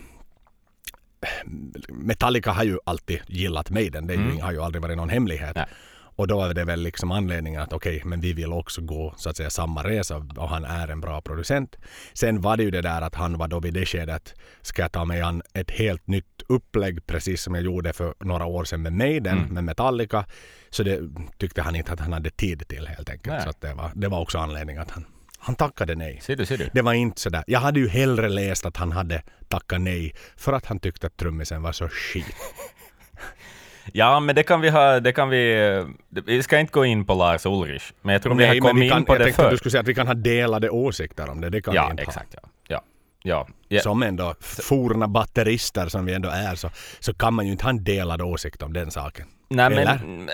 Metallica 1.89 2.53
har 2.53 2.65
ju 2.65 2.79
alltid 2.85 3.21
gillat 3.27 3.71
Maiden. 3.71 4.07
Det 4.07 4.15
mm. 4.15 4.41
har 4.41 4.53
ju 4.53 4.63
aldrig 4.63 4.83
varit 4.83 4.97
någon 4.97 5.09
hemlighet. 5.09 5.57
Nej. 5.57 5.67
Och 6.21 6.27
då 6.27 6.43
är 6.43 6.55
det 6.55 6.65
väl 6.65 6.83
liksom 6.83 7.11
anledningen 7.11 7.61
att 7.61 7.73
okej, 7.73 7.97
okay, 7.97 8.09
men 8.09 8.21
vi 8.21 8.33
vill 8.33 8.53
också 8.53 8.81
gå 8.81 9.15
så 9.17 9.31
att 9.31 9.37
säga 9.37 9.51
samma 9.51 9.83
resa 9.83 10.17
och 10.17 10.49
han 10.49 10.65
är 10.65 10.89
en 10.89 11.01
bra 11.01 11.21
producent. 11.21 11.77
Sen 12.13 12.41
var 12.41 12.57
det 12.57 12.63
ju 12.63 12.71
det 12.71 12.83
där 12.83 13.03
att 13.03 13.15
han 13.15 13.39
var 13.39 13.49
då 13.49 13.61
vid 13.61 13.75
det 13.75 13.87
skedet, 13.87 14.35
ska 14.63 14.83
jag 14.83 14.93
ta 14.93 15.05
mig 15.05 15.21
an 15.21 15.43
ett 15.55 15.71
helt 15.71 16.07
nytt 16.07 16.43
upplägg 16.49 17.07
precis 17.07 17.43
som 17.43 17.55
jag 17.55 17.65
gjorde 17.65 17.93
för 17.93 18.15
några 18.21 18.45
år 18.45 18.65
sedan 18.65 18.83
med 18.83 18.93
Maiden, 18.93 19.39
mm. 19.39 19.55
med 19.55 19.65
Metallica. 19.65 20.25
Så 20.71 20.83
det 20.83 21.01
tyckte 21.39 21.63
han 21.63 21.77
inte 21.77 21.93
att 21.93 22.01
han 22.01 22.13
hade 22.13 22.31
tid 22.31 22.69
till 22.69 22.87
helt 22.87 23.11
enkelt. 23.11 23.37
Nej. 23.37 23.43
Så 23.45 23.53
det, 23.61 23.75
var, 23.75 23.91
det 23.95 24.09
var 24.09 24.21
också 24.21 24.39
anledningen 24.39 24.83
att 24.83 24.91
han 24.91 25.05
han 25.39 25.55
tackade 25.55 25.95
nej. 25.95 26.21
Ser 26.23 26.37
du, 26.37 26.47
ser 26.47 26.59
du. 26.59 26.71
Det 26.73 26.83
var 26.83 26.93
inte 26.93 27.21
sådär. 27.21 27.45
Jag 27.47 27.61
hade 27.61 27.81
ju 27.81 27.89
hellre 27.89 28.29
läst 28.29 28.67
att 28.67 28.77
han 28.77 28.93
hade 28.93 29.23
tackat 29.49 29.81
nej 29.81 30.15
för 30.37 30.53
att 30.53 30.67
han 30.67 30.81
tyckte 30.81 31.07
att 31.07 31.17
trummisen 31.17 31.63
var 31.63 31.73
så 31.73 31.89
skit. 31.89 32.27
Ja, 33.93 34.21
men 34.21 34.35
det 34.35 34.43
kan 34.43 34.61
vi 34.61 34.71
ha, 34.71 35.01
det 35.01 35.13
kan 35.13 35.29
vi... 35.29 35.85
Vi 36.09 36.43
ska 36.43 36.59
inte 36.59 36.73
gå 36.73 36.85
in 36.85 37.05
på 37.05 37.15
Lars 37.15 37.47
Ulrich, 37.47 37.93
men 38.03 38.13
jag 38.13 38.23
tror 38.23 38.35
Nej, 38.35 38.51
vi 38.51 38.59
har 38.59 38.69
kommit 38.69 38.93
in 38.93 39.05
på 39.05 39.15
jag 39.15 39.27
det 39.27 39.33
förr. 39.33 39.45
att 39.45 39.51
du 39.51 39.57
skulle 39.57 39.71
säga 39.71 39.81
att 39.81 39.89
vi 39.89 39.95
kan 39.95 40.07
ha 40.07 40.15
delade 40.15 40.71
åsikter 40.71 41.31
om 41.31 41.41
det, 41.41 41.51
det 41.51 41.63
kan 41.63 41.75
ja, 41.75 41.85
vi 41.85 41.91
inte 41.91 42.03
exakt, 42.03 42.35
ha. 42.35 42.49
Ja, 42.69 42.83
ja. 43.23 43.47
Ja. 43.69 43.81
Som 43.81 44.03
ändå 44.03 44.35
forna 44.41 45.09
batterister 45.09 45.89
som 45.89 46.05
vi 46.05 46.15
ändå 46.15 46.29
är 46.29 46.55
så, 46.55 46.71
så 47.01 47.15
kan 47.15 47.35
man 47.35 47.47
ju 47.47 47.53
inte 47.53 47.65
ha 47.65 47.71
en 47.71 47.85
delad 47.85 48.23
åsikt 48.23 48.63
om 48.63 48.73
den 48.73 48.91
saken. 48.91 49.27
Nej, 49.49 49.67
Eller? 49.67 49.85
men... 49.85 50.31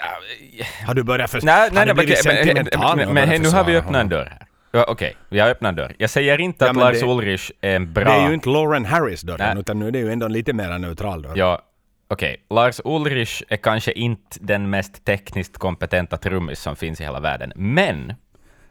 Har 0.86 0.94
du 0.94 1.02
börjat 1.02 1.30
förstå? 1.30 1.46
Nej, 1.46 1.70
nej, 1.72 1.86
nej, 1.86 1.94
blivit 1.94 2.24
men, 2.26 2.66
men, 2.96 3.14
men, 3.14 3.28
men 3.28 3.42
nu 3.42 3.48
har 3.48 3.64
vi 3.64 3.76
öppnat 3.76 4.00
en 4.00 4.08
dörr 4.08 4.26
här. 4.26 4.46
Okej, 4.72 4.92
okay. 4.92 5.12
vi 5.28 5.38
har 5.38 5.48
öppnat 5.48 5.68
en 5.68 5.76
dörr. 5.76 5.94
Jag 5.98 6.10
säger 6.10 6.40
inte 6.40 6.64
ja, 6.64 6.70
att 6.70 6.76
Lars 6.76 7.00
det, 7.00 7.06
Ulrich 7.06 7.50
är 7.60 7.76
en 7.76 7.92
bra... 7.92 8.04
Det 8.04 8.10
är 8.10 8.28
ju 8.28 8.34
inte 8.34 8.48
Lauren 8.48 8.84
Harris 8.84 9.22
dörren, 9.22 9.58
utan 9.58 9.78
nu 9.78 9.88
är 9.88 9.90
det 9.90 9.98
ju 9.98 10.12
ändå 10.12 10.26
en 10.26 10.32
lite 10.32 10.52
mer 10.52 10.78
neutral 10.78 11.22
dörr. 11.22 11.32
Ja, 11.36 11.62
Okej. 12.08 12.36
Lars 12.50 12.80
Ulrich 12.84 13.42
är 13.48 13.56
kanske 13.56 13.92
inte 13.92 14.38
den 14.40 14.70
mest 14.70 15.04
tekniskt 15.04 15.58
kompetenta 15.58 16.16
trummis 16.16 16.61
som 16.61 16.76
finns 16.76 17.00
i 17.00 17.04
hela 17.04 17.20
världen, 17.20 17.52
men 17.57 18.14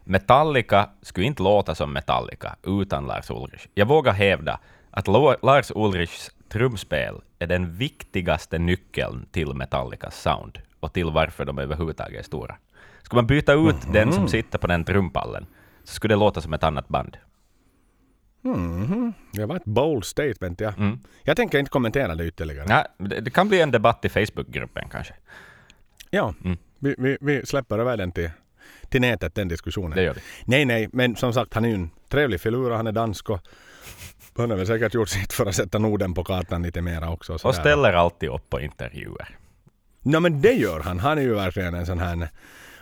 Metallica 0.04 0.90
skulle 1.02 1.26
inte 1.26 1.42
låta 1.42 1.74
som 1.74 1.92
Metallica 1.92 2.56
utan 2.62 3.06
Lars 3.06 3.30
Ulrich. 3.30 3.66
Jag 3.74 3.86
vågar 3.86 4.12
hävda 4.12 4.60
att 4.90 5.08
Lars 5.42 5.72
Ulrichs 5.74 6.30
trumspel 6.48 7.14
är 7.38 7.46
den 7.46 7.76
viktigaste 7.76 8.58
nyckeln 8.58 9.26
till 9.32 9.54
Metallicas 9.54 10.22
sound 10.22 10.58
och 10.80 10.92
till 10.92 11.10
varför 11.10 11.44
de 11.44 11.58
överhuvudtaget 11.58 12.20
är 12.20 12.24
stora. 12.24 12.56
Skulle 13.02 13.18
man 13.18 13.26
byta 13.26 13.52
ut 13.52 13.58
mm 13.58 13.76
-hmm. 13.76 13.92
den 13.92 14.12
som 14.12 14.28
sitter 14.28 14.58
på 14.58 14.66
den 14.66 14.84
trumpallen 14.84 15.46
så 15.84 15.94
skulle 15.94 16.14
det 16.14 16.18
låta 16.18 16.40
som 16.40 16.54
ett 16.54 16.64
annat 16.64 16.88
band. 16.88 17.16
Mm, 18.54 19.12
det 19.32 19.46
var 19.46 19.56
ett 19.56 19.64
bold 19.64 20.04
statement, 20.04 20.60
ja. 20.60 20.72
Mm. 20.78 20.98
Jag 21.22 21.36
tänker 21.36 21.58
inte 21.58 21.70
kommentera 21.70 22.14
det 22.14 22.26
ytterligare. 22.26 22.66
Ja, 22.68 23.06
det, 23.06 23.20
det 23.20 23.30
kan 23.30 23.48
bli 23.48 23.60
en 23.60 23.70
debatt 23.70 24.04
i 24.04 24.08
Facebookgruppen 24.08 24.88
kanske. 24.88 25.14
Ja, 26.10 26.34
mm. 26.44 26.58
vi, 26.78 26.94
vi, 26.98 27.18
vi, 27.20 27.46
släpper 27.46 27.78
över 27.78 27.96
den 27.96 28.12
till, 28.12 28.30
till 28.88 29.00
nätet, 29.00 29.34
den 29.34 29.48
diskussionen. 29.48 29.96
Det 29.96 30.02
gör 30.02 30.14
vi. 30.14 30.20
Nej, 30.44 30.64
nej, 30.64 30.88
men 30.92 31.16
som 31.16 31.32
sagt, 31.32 31.54
han 31.54 31.64
är 31.64 31.68
ju 31.68 31.74
en 31.74 31.90
trevlig 32.08 32.40
filur 32.40 32.70
och 32.70 32.76
han 32.76 32.86
är 32.86 32.92
dansk 32.92 33.30
och 33.30 33.40
han 34.36 34.50
har 34.50 34.56
väl 34.56 34.66
säkert 34.66 34.94
gjort 34.94 35.08
sitt 35.08 35.32
för 35.32 35.46
att 35.46 35.54
sätta 35.54 35.78
Norden 35.78 36.14
på 36.14 36.24
kartan 36.24 36.62
lite 36.62 36.82
mera 36.82 37.10
också. 37.10 37.38
Och 37.42 37.54
ställer 37.54 37.92
alltid 37.92 38.28
upp 38.28 38.50
på 38.50 38.60
intervjuer. 38.60 39.28
Ja, 40.02 40.20
men 40.20 40.40
det 40.40 40.52
gör 40.52 40.80
han. 40.80 40.98
Han 40.98 41.18
är 41.18 41.22
ju 41.22 41.34
verkligen 41.34 41.74
en 41.74 41.86
sån 41.86 41.98
här 41.98 42.28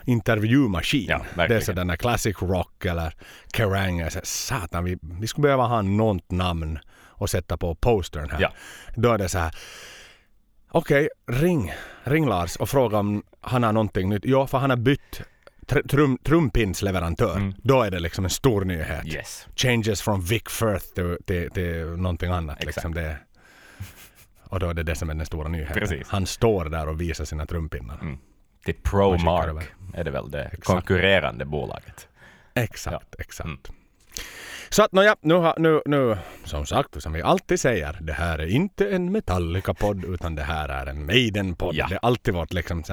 intervjumaskin. 0.05 1.07
Ja, 1.09 1.47
det 1.47 1.55
är 1.55 1.59
sådana 1.59 1.97
classic 1.97 2.41
rock 2.41 2.85
eller 2.85 3.13
kerrang. 3.53 4.09
Satan, 4.23 4.83
vi, 4.83 4.97
vi 5.01 5.27
skulle 5.27 5.43
behöva 5.43 5.63
ha 5.63 5.81
något 5.81 6.31
namn 6.31 6.79
och 6.95 7.29
sätta 7.29 7.57
på 7.57 7.75
postern 7.75 8.29
här. 8.29 8.41
Ja. 8.41 8.53
Då 8.95 9.11
är 9.11 9.17
det 9.17 9.29
så 9.29 9.39
här. 9.39 9.55
Okej, 10.69 11.09
okay, 11.27 11.41
ring, 11.41 11.73
ring 12.03 12.25
Lars 12.25 12.55
och 12.55 12.69
fråga 12.69 12.97
om 12.97 13.23
han 13.41 13.63
har 13.63 13.73
någonting 13.73 14.09
nytt. 14.09 14.25
Ja, 14.25 14.47
för 14.47 14.57
han 14.57 14.69
har 14.69 14.77
bytt 14.77 15.21
trum, 15.89 16.17
trumpinsleverantör. 16.23 17.37
Mm. 17.37 17.53
Då 17.57 17.81
är 17.81 17.91
det 17.91 17.99
liksom 17.99 18.23
en 18.23 18.29
stor 18.29 18.65
nyhet. 18.65 19.05
Yes. 19.05 19.47
Changes 19.55 20.01
from 20.01 20.21
Vic 20.21 20.43
Firth 20.49 20.85
till, 20.85 21.17
till, 21.25 21.51
till 21.51 21.85
någonting 21.85 22.31
annat. 22.31 22.65
Liksom 22.65 22.93
det, 22.93 23.17
och 24.43 24.59
då 24.59 24.69
är 24.69 24.73
det 24.73 24.83
det 24.83 24.95
som 24.95 25.09
är 25.09 25.13
den 25.13 25.25
stora 25.25 25.47
nyheten. 25.47 25.79
Precis. 25.79 26.07
Han 26.07 26.25
står 26.25 26.65
där 26.65 26.89
och 26.89 27.01
visar 27.01 27.25
sina 27.25 27.45
trumpinnar. 27.45 27.99
Mm 28.01 28.17
till 28.65 28.75
ProMark 28.75 29.65
är 29.93 30.03
det 30.03 30.11
väl 30.11 30.31
det 30.31 30.43
exakt. 30.43 30.65
konkurrerande 30.65 31.45
bolaget. 31.45 32.07
Exakt, 32.53 33.07
ja. 33.11 33.23
exakt. 33.23 33.47
Mm. 33.47 33.59
Så 34.69 34.83
att 34.83 34.91
nåja, 34.91 35.15
nu, 35.21 35.53
nu, 35.57 35.81
nu, 35.85 36.17
som 36.43 36.65
sagt, 36.65 37.03
som 37.03 37.13
vi 37.13 37.21
alltid 37.21 37.59
säger, 37.59 37.97
det 38.01 38.13
här 38.13 38.39
är 38.39 38.47
inte 38.47 38.89
en 38.89 39.11
Metallica-podd 39.11 40.05
utan 40.05 40.35
det 40.35 40.43
här 40.43 40.69
är 40.69 40.85
en 40.85 41.05
Maiden-podd. 41.05 41.75
Ja. 41.75 41.87
Det 41.89 41.95
är 41.95 41.99
alltid 42.01 42.33
vårt 42.33 42.53
liksom, 42.53 42.83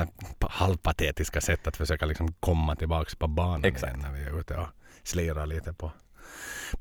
halvpatetiska 0.41 1.41
sätt 1.41 1.67
att 1.67 1.77
försöka 1.77 2.07
liksom 2.07 2.33
komma 2.33 2.77
tillbaka 2.77 3.11
på 3.19 3.27
banan 3.27 3.65
Exakt. 3.65 3.97
när 3.97 4.13
vi 4.13 4.25
är 4.25 4.41
ute 4.41 4.57
och 4.57 4.69
slirar 5.03 5.47
lite 5.47 5.73
på, 5.73 5.93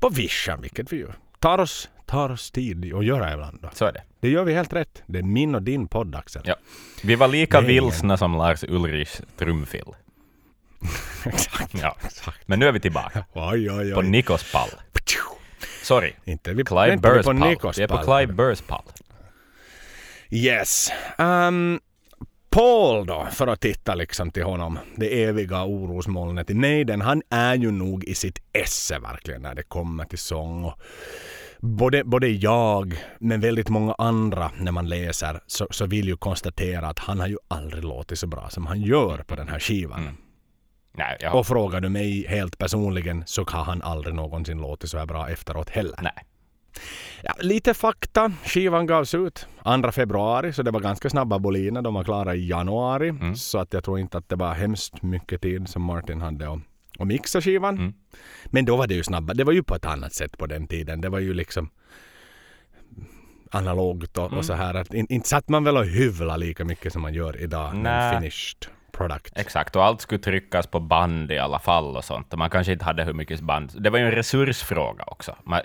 på 0.00 0.08
vischan, 0.08 0.60
vilket 0.60 0.92
vi 0.92 0.96
ju 0.96 1.08
tar 1.38 1.58
oss, 1.58 1.88
tar 2.12 2.30
oss 2.30 2.50
tid 2.50 2.94
att 2.94 3.04
göra 3.04 3.32
ibland. 3.32 3.58
Då. 3.62 3.68
Så 3.72 3.84
är 3.84 3.92
det. 3.92 4.02
Det 4.20 4.28
gör 4.28 4.44
vi 4.44 4.54
helt 4.54 4.72
rätt. 4.72 5.02
Det 5.06 5.18
är 5.18 5.22
min 5.22 5.54
och 5.54 5.62
din 5.62 5.88
podd, 5.88 6.14
Axel. 6.14 6.42
Ja. 6.44 6.54
Vi 7.02 7.14
var 7.14 7.28
lika 7.28 7.60
Nej. 7.60 7.68
vilsna 7.68 8.16
som 8.16 8.36
Lars 8.36 8.64
Ulrichs 8.64 9.22
trumfil. 9.36 9.84
exakt, 11.24 11.74
ja. 11.74 11.96
exakt. 12.04 12.48
Men 12.48 12.58
nu 12.58 12.66
är 12.66 12.72
vi 12.72 12.80
tillbaka. 12.80 13.24
Oj, 13.32 13.70
oj, 13.70 13.72
oj. 13.72 13.94
På 13.94 14.02
Nikos 14.02 14.52
pall. 14.52 14.68
Sorry. 15.82 16.12
Inte 16.24 16.52
vi, 16.52 16.64
Clive 16.64 16.96
Burrs 16.96 17.24
pall. 17.24 17.34
Nikos 17.34 17.78
vi 17.78 17.82
är 17.82 17.88
på 17.88 17.98
Clive 17.98 18.32
Burrs 18.32 18.60
pall. 18.60 18.84
Yes. 20.30 20.90
Um, 21.18 21.80
Paul 22.50 23.06
då, 23.06 23.28
för 23.30 23.46
att 23.46 23.60
titta 23.60 23.94
liksom 23.94 24.30
till 24.30 24.44
honom, 24.44 24.78
det 24.96 25.24
eviga 25.24 25.64
orosmolnet 25.64 26.50
i 26.50 26.54
nejden. 26.54 27.00
Han 27.00 27.22
är 27.30 27.54
ju 27.54 27.70
nog 27.70 28.04
i 28.04 28.14
sitt 28.14 28.38
esse 28.52 28.98
verkligen 28.98 29.42
när 29.42 29.54
det 29.54 29.62
kommer 29.62 30.04
till 30.04 30.18
sång. 30.18 30.64
Och 30.64 30.80
både, 31.62 32.04
både 32.04 32.28
jag, 32.28 32.94
men 33.20 33.40
väldigt 33.40 33.68
många 33.68 33.94
andra 33.98 34.50
när 34.58 34.72
man 34.72 34.88
läser, 34.88 35.40
så, 35.46 35.66
så 35.70 35.86
vill 35.86 36.08
ju 36.08 36.16
konstatera 36.16 36.88
att 36.88 36.98
han 36.98 37.20
har 37.20 37.26
ju 37.26 37.36
aldrig 37.48 37.84
låtit 37.84 38.18
så 38.18 38.26
bra 38.26 38.48
som 38.50 38.66
han 38.66 38.80
gör 38.80 39.18
på 39.18 39.36
den 39.36 39.48
här 39.48 39.58
skivan. 39.58 40.00
Mm. 40.00 40.14
Nej, 40.94 41.16
ja. 41.20 41.32
Och 41.32 41.46
frågar 41.46 41.80
du 41.80 41.88
mig 41.88 42.26
helt 42.28 42.58
personligen 42.58 43.22
så 43.26 43.44
har 43.48 43.64
han 43.64 43.82
aldrig 43.82 44.14
någonsin 44.14 44.58
låtit 44.58 44.90
så 44.90 44.98
här 44.98 45.06
bra 45.06 45.28
efteråt 45.28 45.70
heller. 45.70 45.98
Nej. 46.02 46.12
Ja, 47.22 47.34
lite 47.40 47.74
fakta. 47.74 48.32
Skivan 48.44 48.86
gavs 48.86 49.14
ut 49.14 49.46
2 49.82 49.92
februari 49.92 50.52
så 50.52 50.62
det 50.62 50.70
var 50.70 50.80
ganska 50.80 51.10
snabba 51.10 51.38
boliner. 51.38 51.82
De 51.82 51.94
var 51.94 52.04
klara 52.04 52.34
i 52.34 52.48
januari. 52.48 53.08
Mm. 53.08 53.36
Så 53.36 53.58
att 53.58 53.72
jag 53.72 53.84
tror 53.84 53.98
inte 53.98 54.18
att 54.18 54.28
det 54.28 54.36
var 54.36 54.54
hemskt 54.54 55.02
mycket 55.02 55.42
tid 55.42 55.68
som 55.68 55.82
Martin 55.82 56.20
hade 56.20 56.52
att, 56.52 56.58
att 56.98 57.06
mixa 57.06 57.40
skivan. 57.40 57.78
Mm. 57.78 57.94
Men 58.46 58.64
då 58.64 58.76
var 58.76 58.86
det 58.86 58.94
ju 58.94 59.02
snabba. 59.02 59.34
Det 59.34 59.44
var 59.44 59.52
ju 59.52 59.62
på 59.62 59.74
ett 59.74 59.86
annat 59.86 60.12
sätt 60.12 60.38
på 60.38 60.46
den 60.46 60.66
tiden. 60.66 61.00
Det 61.00 61.08
var 61.08 61.18
ju 61.18 61.34
liksom 61.34 61.70
analogt 63.50 64.18
och, 64.18 64.32
och 64.32 64.44
så 64.44 64.52
här. 64.52 64.74
Att, 64.74 64.94
in, 64.94 65.06
inte 65.08 65.28
satt 65.28 65.48
man 65.48 65.64
väl 65.64 65.76
och 65.76 65.86
hyvla 65.86 66.36
lika 66.36 66.64
mycket 66.64 66.92
som 66.92 67.02
man 67.02 67.14
gör 67.14 67.40
idag 67.40 67.76
Nä. 67.76 68.12
finished 68.14 68.66
product. 68.92 69.38
Exakt, 69.38 69.76
och 69.76 69.84
allt 69.84 70.00
skulle 70.00 70.18
tryckas 70.18 70.66
på 70.66 70.80
band 70.80 71.32
i 71.32 71.38
alla 71.38 71.58
fall 71.58 71.96
och 71.96 72.04
sånt. 72.04 72.32
Och 72.32 72.38
man 72.38 72.50
kanske 72.50 72.72
inte 72.72 72.84
hade 72.84 73.04
hur 73.04 73.12
mycket 73.12 73.40
band. 73.40 73.72
Det 73.78 73.90
var 73.90 73.98
ju 73.98 74.04
en 74.04 74.10
resursfråga 74.10 75.04
också. 75.06 75.36
Man, 75.44 75.60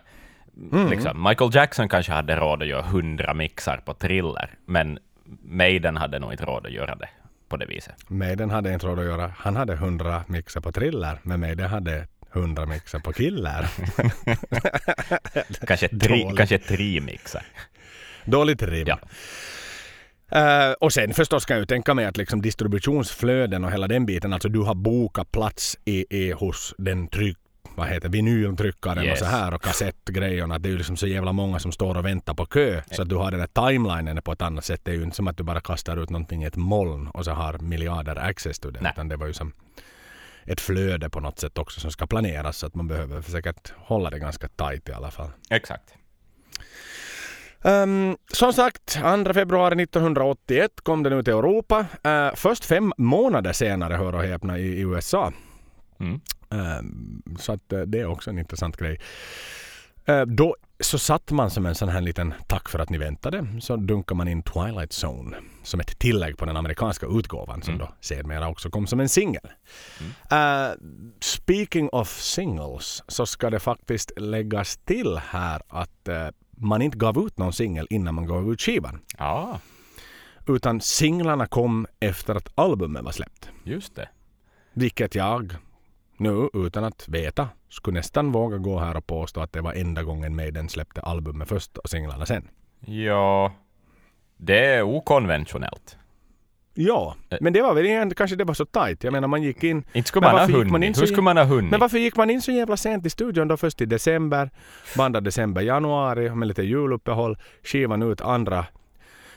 liksom, 0.90 1.24
Michael 1.24 1.56
Jackson 1.56 1.90
kanske 1.90 2.12
hade 2.12 2.36
råd 2.36 2.62
att 2.62 2.68
göra 2.68 2.82
hundra 2.82 3.34
mixar 3.34 3.78
på 3.78 3.94
thriller, 3.94 4.50
men 4.66 5.00
Maiden 5.44 5.98
hade 5.98 6.20
nog 6.20 6.32
inte 6.32 6.46
råd 6.46 6.66
att 6.66 6.72
göra 6.72 6.96
det 6.96 7.10
på 7.50 7.58
det 7.58 7.66
viset. 7.66 7.96
Maiden 8.08 8.50
hade 8.50 8.74
inte 8.74 8.88
råd 8.88 9.00
att 9.00 9.06
göra. 9.06 9.34
Han 9.38 9.56
hade 9.56 9.74
100 9.74 10.24
mixar 10.28 10.62
på 10.62 10.72
thriller, 10.72 11.20
men 11.24 11.40
Maiden 11.40 11.70
hade 11.70 12.08
100 12.34 12.66
mixar 12.66 13.00
på 13.00 13.14
killer. 13.14 13.70
Kanske 15.68 15.88
tri, 15.88 16.32
kanske 16.38 16.58
tri 16.58 17.00
mixar. 17.00 17.46
Dåligt 18.26 18.64
rim. 18.64 18.88
Ja. 18.88 19.00
Eh, 20.32 20.72
och 20.72 20.94
sen 20.94 21.14
förstås 21.14 21.46
kan 21.46 21.56
jag 21.56 21.62
ju 21.62 21.66
tänka 21.66 21.94
mig 21.94 22.06
att 22.06 22.18
liksom 22.18 22.42
distributionsflöden 22.42 23.66
och 23.66 23.72
hela 23.72 23.88
den 23.88 24.06
biten, 24.06 24.34
alltså 24.34 24.50
du 24.50 24.60
har 24.60 24.76
bokat 24.76 25.32
plats 25.32 25.78
i, 25.86 26.06
i 26.10 26.32
hos 26.32 26.76
den 26.78 27.08
tryck 27.08 27.38
vad 27.78 27.88
heter 27.88 28.10
vinyltryckaren 28.10 29.04
Yes. 29.04 29.12
och 29.12 29.18
så 29.18 29.26
här 29.26 29.54
och 29.54 29.62
kassettgrejerna. 29.62 30.60
Det 30.60 30.70
är 30.70 30.72
ju 30.72 30.78
liksom 30.78 30.98
så 30.98 31.08
jävla 31.08 31.32
många 31.34 31.60
som 31.60 31.72
står 31.72 31.98
och 31.98 32.06
väntar 32.06 32.34
på 32.34 32.46
kö. 32.46 32.82
Så 32.92 33.02
att 33.02 33.10
du 33.10 33.16
har 33.16 33.32
den 33.32 33.40
där 33.40 33.70
timelinen 33.70 34.22
på 34.22 34.32
ett 34.32 34.42
annat 34.42 34.66
sätt. 34.66 34.82
Det 34.84 34.92
är 34.92 34.96
ju 34.96 35.04
inte 35.04 35.16
som 35.16 35.28
att 35.28 35.38
du 35.38 35.44
bara 35.44 35.62
kastar 35.62 35.98
ut 35.98 36.10
någonting 36.10 36.44
i 36.44 36.46
ett 36.46 36.56
moln 36.56 37.08
och 37.08 37.26
så 37.26 37.32
har 37.32 37.58
miljarder 37.58 38.16
access 38.16 38.60
till 38.60 38.74
det. 38.74 38.90
Utan 38.94 39.08
det 39.08 39.16
var 39.16 39.28
ju 39.28 39.34
som 39.34 39.54
ett 40.46 40.62
flöde 40.62 41.10
på 41.10 41.20
något 41.20 41.40
sätt 41.40 41.58
också 41.58 41.80
som 41.80 41.92
ska 41.92 42.08
planeras. 42.08 42.58
Så 42.58 42.68
att 42.68 42.76
man 42.76 42.88
behöver 42.88 43.22
säkert 43.22 43.74
hålla 43.78 44.10
det 44.10 44.20
ganska 44.20 44.48
tight 44.48 44.90
i 44.90 44.92
alla 44.92 45.12
fall. 45.12 45.30
Exakt. 45.50 45.94
Ehm, 47.64 48.18
som 48.34 48.54
sagt, 48.54 48.86
2 49.26 49.34
februari 49.34 49.84
1981 49.84 50.72
kom 50.84 51.04
den 51.04 51.14
ut 51.14 51.28
i 51.28 51.32
Europa. 51.32 51.86
Eh, 52.04 52.30
först 52.36 52.66
fem 52.66 52.94
månader 52.98 53.54
senare, 53.54 53.94
hör 53.94 54.16
och 54.16 54.24
häpna, 54.24 54.58
i, 54.60 54.62
i 54.68 54.80
USA. 54.82 55.32
Mm. 56.00 56.20
Ehm, 56.50 57.24
så 57.40 57.52
att 57.54 57.74
eh, 57.74 57.80
det 57.82 58.00
är 58.00 58.06
också 58.06 58.30
en 58.30 58.40
intressant 58.40 58.78
grej. 58.78 59.00
Eh, 60.06 60.22
då 60.22 60.56
så 60.80 61.00
satt 61.00 61.32
man 61.32 61.50
som 61.52 61.66
en 61.66 61.76
sån 61.76 61.90
här 61.90 62.02
liten 62.02 62.34
tack 62.48 62.70
för 62.70 62.80
att 62.80 62.90
ni 62.90 62.98
väntade. 62.98 63.48
Så 63.62 63.76
dunkar 63.76 64.16
man 64.16 64.28
in 64.28 64.44
Twilight 64.44 65.04
Zone 65.04 65.38
som 65.64 65.80
ett 65.80 66.00
tillägg 66.00 66.38
på 66.38 66.46
den 66.46 66.58
amerikanska 66.58 67.06
utgåvan 67.06 67.62
som 67.62 67.78
då 67.78 67.90
sedermera 68.02 68.50
också 68.50 68.70
kom 68.70 68.88
som 68.88 69.00
en 69.00 69.10
singel. 69.10 69.48
Eh, 70.32 70.70
speaking 71.20 71.90
of 71.90 72.20
singles 72.20 73.04
så 73.08 73.26
ska 73.26 73.50
det 73.50 73.60
faktiskt 73.60 74.12
läggas 74.18 74.78
till 74.78 75.18
här 75.18 75.62
att 75.68 76.08
eh, 76.08 76.28
man 76.58 76.82
inte 76.82 76.98
gav 76.98 77.18
ut 77.18 77.38
någon 77.38 77.54
singel 77.54 77.88
innan 77.90 78.16
man 78.16 78.26
gav 78.26 78.54
ut 78.54 78.62
skivan. 78.62 79.00
Ja, 79.18 79.60
Utan 80.48 80.82
singlarna 80.82 81.48
kom 81.48 81.88
efter 82.00 82.36
att 82.36 82.50
albumet 82.56 83.04
var 83.04 83.12
släppt. 83.12 83.50
just 83.64 83.96
det. 83.96 84.10
Vilket 84.74 85.16
jag 85.16 85.56
nu 86.20 86.50
utan 86.54 86.84
att 86.84 87.08
veta 87.08 87.50
skulle 87.70 87.98
nästan 88.00 88.32
våga 88.32 88.58
gå 88.58 88.80
här 88.80 88.98
och 88.98 89.08
påstå 89.08 89.42
att 89.42 89.54
det 89.54 89.62
var 89.62 89.74
enda 89.74 90.04
gången 90.04 90.36
Maiden 90.36 90.70
släppte 90.70 91.02
albumet 91.02 91.50
först 91.50 91.78
och 91.78 91.90
singlarna 91.90 92.26
sen. 92.26 92.48
Ja, 92.86 93.54
det 94.38 94.66
är 94.66 94.82
okonventionellt. 94.82 95.98
Ja, 96.74 97.16
men 97.42 97.54
det 97.54 97.62
var 97.62 97.74
väl 97.74 97.86
igen, 97.86 98.14
kanske 98.16 98.36
det 98.36 98.44
var 98.44 98.54
så 98.54 98.66
tajt. 98.66 99.04
Jag 99.04 99.12
menar 99.14 99.28
man 99.28 99.44
gick 99.44 99.64
in... 99.64 99.84
Inte 99.94 100.08
skulle 100.10 100.26
man 100.26 100.36
ha 100.36 100.48
gick 100.48 100.56
man 100.56 100.66
in 100.66 100.72
hunnit. 100.72 100.96
så 100.96 101.02
Hur 101.02 101.08
skulle 101.08 101.22
man 101.22 101.38
ha 101.38 101.44
hunnit? 101.44 101.72
Men 101.72 101.80
varför 101.80 101.98
gick 101.98 102.16
man 102.16 102.30
in 102.30 102.42
så 102.42 102.52
jävla 102.52 102.78
sent 102.78 103.06
i 103.06 103.10
studion 103.10 103.48
då 103.48 103.58
först 103.58 103.82
i 103.82 103.86
december? 103.86 104.50
Bandade 104.98 105.24
december, 105.24 105.62
januari 105.62 106.30
med 106.36 106.48
lite 106.48 106.64
juluppehåll. 106.64 107.38
Skivan 107.64 108.02
ut 108.04 108.22
andra 108.22 108.66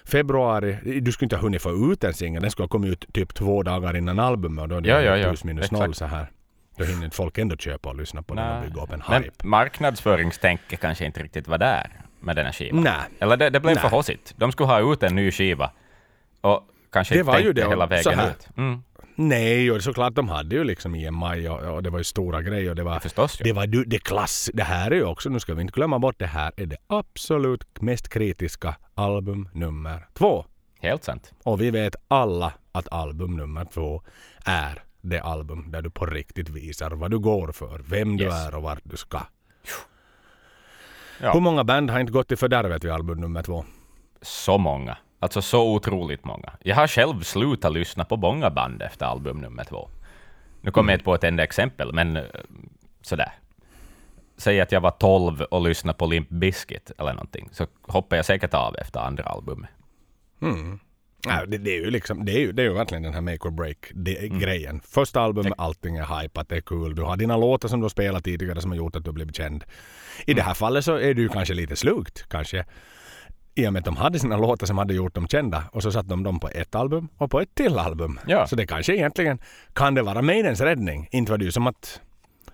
februari. 0.05 1.01
Du 1.01 1.13
skulle 1.13 1.27
inte 1.27 1.37
ha 1.37 1.43
hunnit 1.43 1.63
få 1.63 1.93
ut 1.93 2.05
en 2.05 2.15
singel. 2.15 2.43
Den 2.43 2.51
skulle 2.51 2.65
ha 2.65 2.69
kommit 2.69 2.93
ut 2.93 3.13
typ 3.13 3.35
två 3.35 3.63
dagar 3.63 3.97
innan 3.97 4.19
albumet 4.19 4.63
och 4.63 4.69
då 4.69 4.75
Ja, 4.91 5.03
ja, 5.03 5.17
ja. 5.17 5.29
plus 5.29 5.45
minus 5.45 5.65
Exakt. 5.65 5.81
noll 5.81 5.95
så 5.95 6.05
här. 6.05 6.27
Då 6.81 6.87
hinner 6.87 7.05
inte 7.05 7.17
folk 7.17 7.39
ändå 7.39 7.57
köpa 7.57 7.89
och 7.89 7.97
lyssna 7.97 8.23
på 8.23 8.35
den 8.35 8.57
och 8.57 8.63
bygga 8.63 8.83
upp 8.83 8.93
en 8.93 9.03
Men 9.09 9.23
hype. 9.23 9.47
marknadsföringstänket 9.47 10.81
kanske 10.81 11.05
inte 11.07 11.23
riktigt 11.23 11.49
var 11.49 11.59
där 11.59 11.91
med 12.21 12.37
den 12.37 12.45
här 12.45 12.53
skivan. 12.53 12.83
Nej. 12.83 12.95
Eller 13.21 13.37
det, 13.37 13.51
det 13.51 13.61
blev 13.61 13.75
Nej. 13.75 13.83
för 13.83 13.89
hossigt. 13.97 14.35
De 14.37 14.53
skulle 14.53 14.67
ha 14.67 14.93
ut 14.93 15.03
en 15.03 15.15
ny 15.17 15.31
skiva. 15.31 15.71
Och 16.41 16.63
kanske 16.93 17.15
Det 17.15 17.19
inte 17.19 17.31
var 17.33 17.39
ju 17.39 17.53
det, 17.53 17.69
hela 17.69 17.87
vägen 17.87 18.21
ut. 18.21 18.49
Mm, 18.57 18.83
Nej, 19.15 19.71
och 19.71 19.83
såklart 19.83 20.15
de 20.15 20.29
hade 20.29 20.57
ju 20.57 20.65
liksom 20.65 20.95
EMI 20.95 21.49
och, 21.49 21.61
och 21.61 21.83
det 21.83 21.91
var 21.91 21.99
ju 21.99 22.05
stora 22.05 22.43
grejer. 22.43 22.75
Det 22.75 22.83
var, 22.83 22.99
förstås 23.01 23.41
ju. 23.41 23.45
det 23.45 23.53
var 23.53 23.67
du- 23.67 23.85
det 23.85 23.99
klass. 23.99 24.51
Det 24.55 24.63
här 24.63 24.91
är 24.91 24.95
ju 24.95 25.05
också, 25.05 25.29
nu 25.29 25.41
ska 25.41 25.55
vi 25.55 25.61
inte 25.63 25.73
glömma 25.73 25.99
bort, 25.99 26.19
det 26.19 26.27
här 26.27 26.53
är 26.57 26.67
det 26.67 26.77
absolut 26.87 27.83
mest 27.83 28.09
kritiska 28.09 28.75
album 28.95 29.49
nummer 29.53 30.07
två. 30.15 30.45
Helt 30.81 31.05
sant. 31.05 31.33
Och 31.43 31.61
vi 31.61 31.71
vet 31.71 31.97
alla 32.09 32.53
att 32.73 32.93
album 32.93 33.37
nummer 33.37 33.65
två 33.75 34.03
är 34.45 34.83
det 35.01 35.21
album 35.21 35.71
där 35.71 35.83
du 35.83 35.91
på 35.91 36.07
riktigt 36.07 36.49
visar 36.49 36.91
vad 36.91 37.11
du 37.11 37.19
går 37.19 37.53
för, 37.53 37.79
vem 37.89 38.17
du 38.17 38.25
Yes. 38.25 38.47
är 38.47 38.55
och 38.55 38.63
vart 38.63 38.81
du 38.83 38.97
ska. 38.97 39.21
Ja. 41.23 41.33
Hur 41.33 41.41
många 41.41 41.65
band 41.65 41.91
har 41.91 42.01
inte 42.01 42.13
gått 42.13 42.33
i 42.33 42.37
fördärvet 42.37 42.85
vid 42.85 42.91
album 42.93 43.21
nummer 43.21 43.43
två? 43.43 43.65
Så 44.23 44.59
många. 44.59 44.97
Alltså 45.19 45.43
så 45.43 45.75
otroligt 45.75 46.25
många. 46.25 46.53
Jag 46.61 46.77
har 46.77 46.87
själv 46.87 47.21
slutat 47.23 47.73
lyssna 47.73 48.05
på 48.05 48.17
många 48.17 48.51
band 48.51 48.83
efter 48.83 49.07
album 49.07 49.41
nummer 49.41 49.65
två. 49.65 49.89
Nu 50.61 50.71
kommer 50.71 50.93
jag 50.93 50.97
inte 50.97 51.05
på 51.05 51.15
ett 51.15 51.25
enda 51.25 51.43
exempel, 51.43 51.93
men 51.93 52.17
eh, 52.17 52.23
sådär. 53.03 53.33
Säg 54.37 54.61
att 54.61 54.73
jag 54.73 54.81
var 54.81 54.91
12 54.91 55.43
och 55.43 55.63
lyssnade 55.63 55.99
på 55.99 56.07
Limp 56.07 56.29
Bizkit 56.29 56.93
eller 56.99 57.13
någonting, 57.13 57.49
så 57.53 57.67
hoppar 57.83 58.17
jag 58.17 58.25
säkert 58.27 58.55
av 58.55 58.77
efter 58.77 59.01
andra 59.01 59.25
albumet. 59.25 59.71
Nej, 61.27 61.45
det, 61.49 61.59
det 61.59 61.71
är 61.71 61.81
ju 61.85 61.91
liksom, 61.91 62.25
det 62.25 62.33
är 62.33 62.39
ju, 62.39 62.53
det 62.53 62.63
är 62.63 62.67
ju 62.67 62.73
verkligen 62.73 63.03
den 63.03 63.15
här 63.15 63.21
make 63.21 63.49
or 63.49 63.51
break 63.51 63.77
det, 63.95 64.19
Mm. 64.27 64.39
grejen. 64.39 64.81
Första 64.85 65.21
albumet, 65.21 65.53
allting 65.59 65.97
är 65.97 66.23
hypat, 66.23 66.49
det 66.49 66.57
är 66.57 66.61
kul. 66.61 66.95
Du 66.95 67.03
har 67.03 67.17
dina 67.17 67.37
låtar 67.37 67.69
som 67.69 67.81
du 67.81 67.85
har 67.85 67.89
spelat 67.91 68.25
tidigare 68.25 68.61
som 68.61 68.71
har 68.71 68.79
gjort 68.79 68.97
att 68.97 69.05
du 69.05 69.09
har 69.09 69.15
blivit 69.15 69.37
känd. 69.37 69.65
I 70.27 70.31
Mm. 70.33 70.37
det 70.37 70.43
här 70.43 70.55
fallet 70.55 70.85
så 70.85 70.97
är 70.99 71.15
du 71.15 71.29
kanske 71.29 71.55
lite 71.55 71.77
slukt, 71.77 72.29
kanske. 72.29 72.65
I 73.55 73.67
och 73.69 73.73
med 73.73 73.81
att 73.81 73.85
de 73.85 73.97
hade 73.97 74.19
sina 74.19 74.37
låtar 74.37 74.67
som 74.67 74.79
hade 74.79 74.95
gjort 74.95 75.15
dem 75.15 75.29
kända 75.29 75.65
och 75.73 75.83
så 75.83 75.93
satte 75.93 76.09
de 76.09 76.23
dem 76.23 76.41
på 76.41 76.49
ett 76.49 76.75
album 76.75 77.09
och 77.17 77.31
på 77.31 77.41
ett 77.41 77.55
till 77.55 77.79
album. 77.79 78.21
Ja. 78.27 78.47
Så 78.47 78.57
det 78.57 78.67
kanske 78.67 78.95
egentligen 78.97 79.39
kan 79.73 79.95
det 79.95 80.03
vara 80.03 80.23
Maidens 80.23 80.61
räddning. 80.61 81.09
Inte 81.11 81.31
var 81.31 81.39
det 81.39 81.45
ju 81.45 81.53
som 81.53 81.67
att 81.67 82.01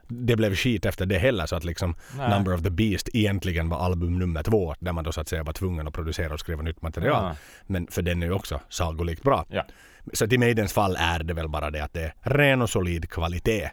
det 0.09 0.37
blev 0.37 0.55
skit 0.55 0.87
efter 0.87 1.07
det 1.07 1.19
heller 1.19 1.47
så 1.47 1.57
att 1.57 1.65
liksom 1.65 1.97
Nej. 2.17 2.31
Number 2.31 2.55
of 2.55 2.63
the 2.63 2.71
Beast 2.71 3.09
egentligen 3.13 3.69
var 3.69 3.79
album 3.79 4.19
nummer 4.19 4.43
två 4.43 4.75
där 4.79 4.93
man 4.93 5.05
då 5.05 5.13
så 5.13 5.21
att 5.21 5.29
säga 5.29 5.43
var 5.43 5.53
tvungen 5.53 5.89
att 5.89 5.95
producera 5.95 6.35
och 6.35 6.41
skriva 6.41 6.63
nytt 6.63 6.83
material. 6.83 7.25
Ja. 7.25 7.37
Men 7.67 7.87
för 7.87 8.03
den 8.03 8.23
är 8.23 8.27
ju 8.27 8.33
också 8.33 8.61
sagolikt 8.69 9.23
bra. 9.23 9.47
Ja. 9.49 9.67
Så 10.13 10.25
i 10.25 10.39
Maidens 10.39 10.73
fall 10.73 10.97
är 11.01 11.23
det 11.23 11.35
väl 11.35 11.49
bara 11.49 11.71
det 11.71 11.85
att 11.85 11.93
det 11.93 12.03
är 12.03 12.13
ren 12.21 12.63
och 12.63 12.71
solid 12.71 13.11
kvalitet. 13.11 13.71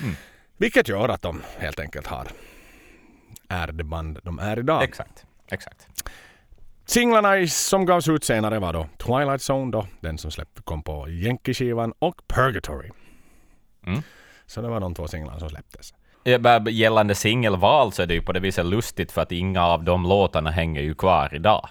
Mm. 0.00 0.14
Vilket 0.56 0.88
gör 0.88 1.08
att 1.08 1.22
de 1.22 1.42
helt 1.58 1.80
enkelt 1.80 2.06
har 2.06 2.28
är 3.48 3.72
det 3.72 3.84
band 3.84 4.18
de 4.22 4.38
är 4.38 4.58
idag. 4.58 4.82
Exakt. 4.82 5.26
Exakt. 5.50 5.88
Singlarna 6.86 7.46
som 7.46 7.86
gavs 7.86 8.08
ut 8.08 8.24
senare 8.24 8.58
var 8.58 8.72
då 8.72 8.88
Twilight 8.98 9.50
Zone 9.50 9.72
då, 9.72 9.86
den 10.00 10.18
som 10.18 10.30
släppte, 10.30 10.62
kom 10.62 10.82
på 10.82 11.08
Yankee-skivan 11.08 11.92
och 11.98 12.22
Purgatory. 12.28 12.90
Mm. 13.86 14.02
Så 14.48 14.60
det 14.60 14.68
var 14.68 14.80
de 14.80 14.94
två 14.94 15.08
singlarna 15.08 15.38
som 15.38 15.48
släpptes. 15.50 15.94
Ja, 16.24 16.68
Gällande 16.70 17.14
singelval 17.14 17.92
så 17.92 18.02
är 18.02 18.06
det 18.06 18.14
ju 18.14 18.22
på 18.22 18.32
det 18.32 18.40
viset 18.40 18.66
lustigt 18.66 19.12
för 19.12 19.22
att 19.22 19.32
inga 19.32 19.64
av 19.66 19.84
de 19.84 20.02
låtarna 20.02 20.50
hänger 20.50 20.82
ju 20.82 20.94
kvar 20.94 21.34
idag. 21.34 21.68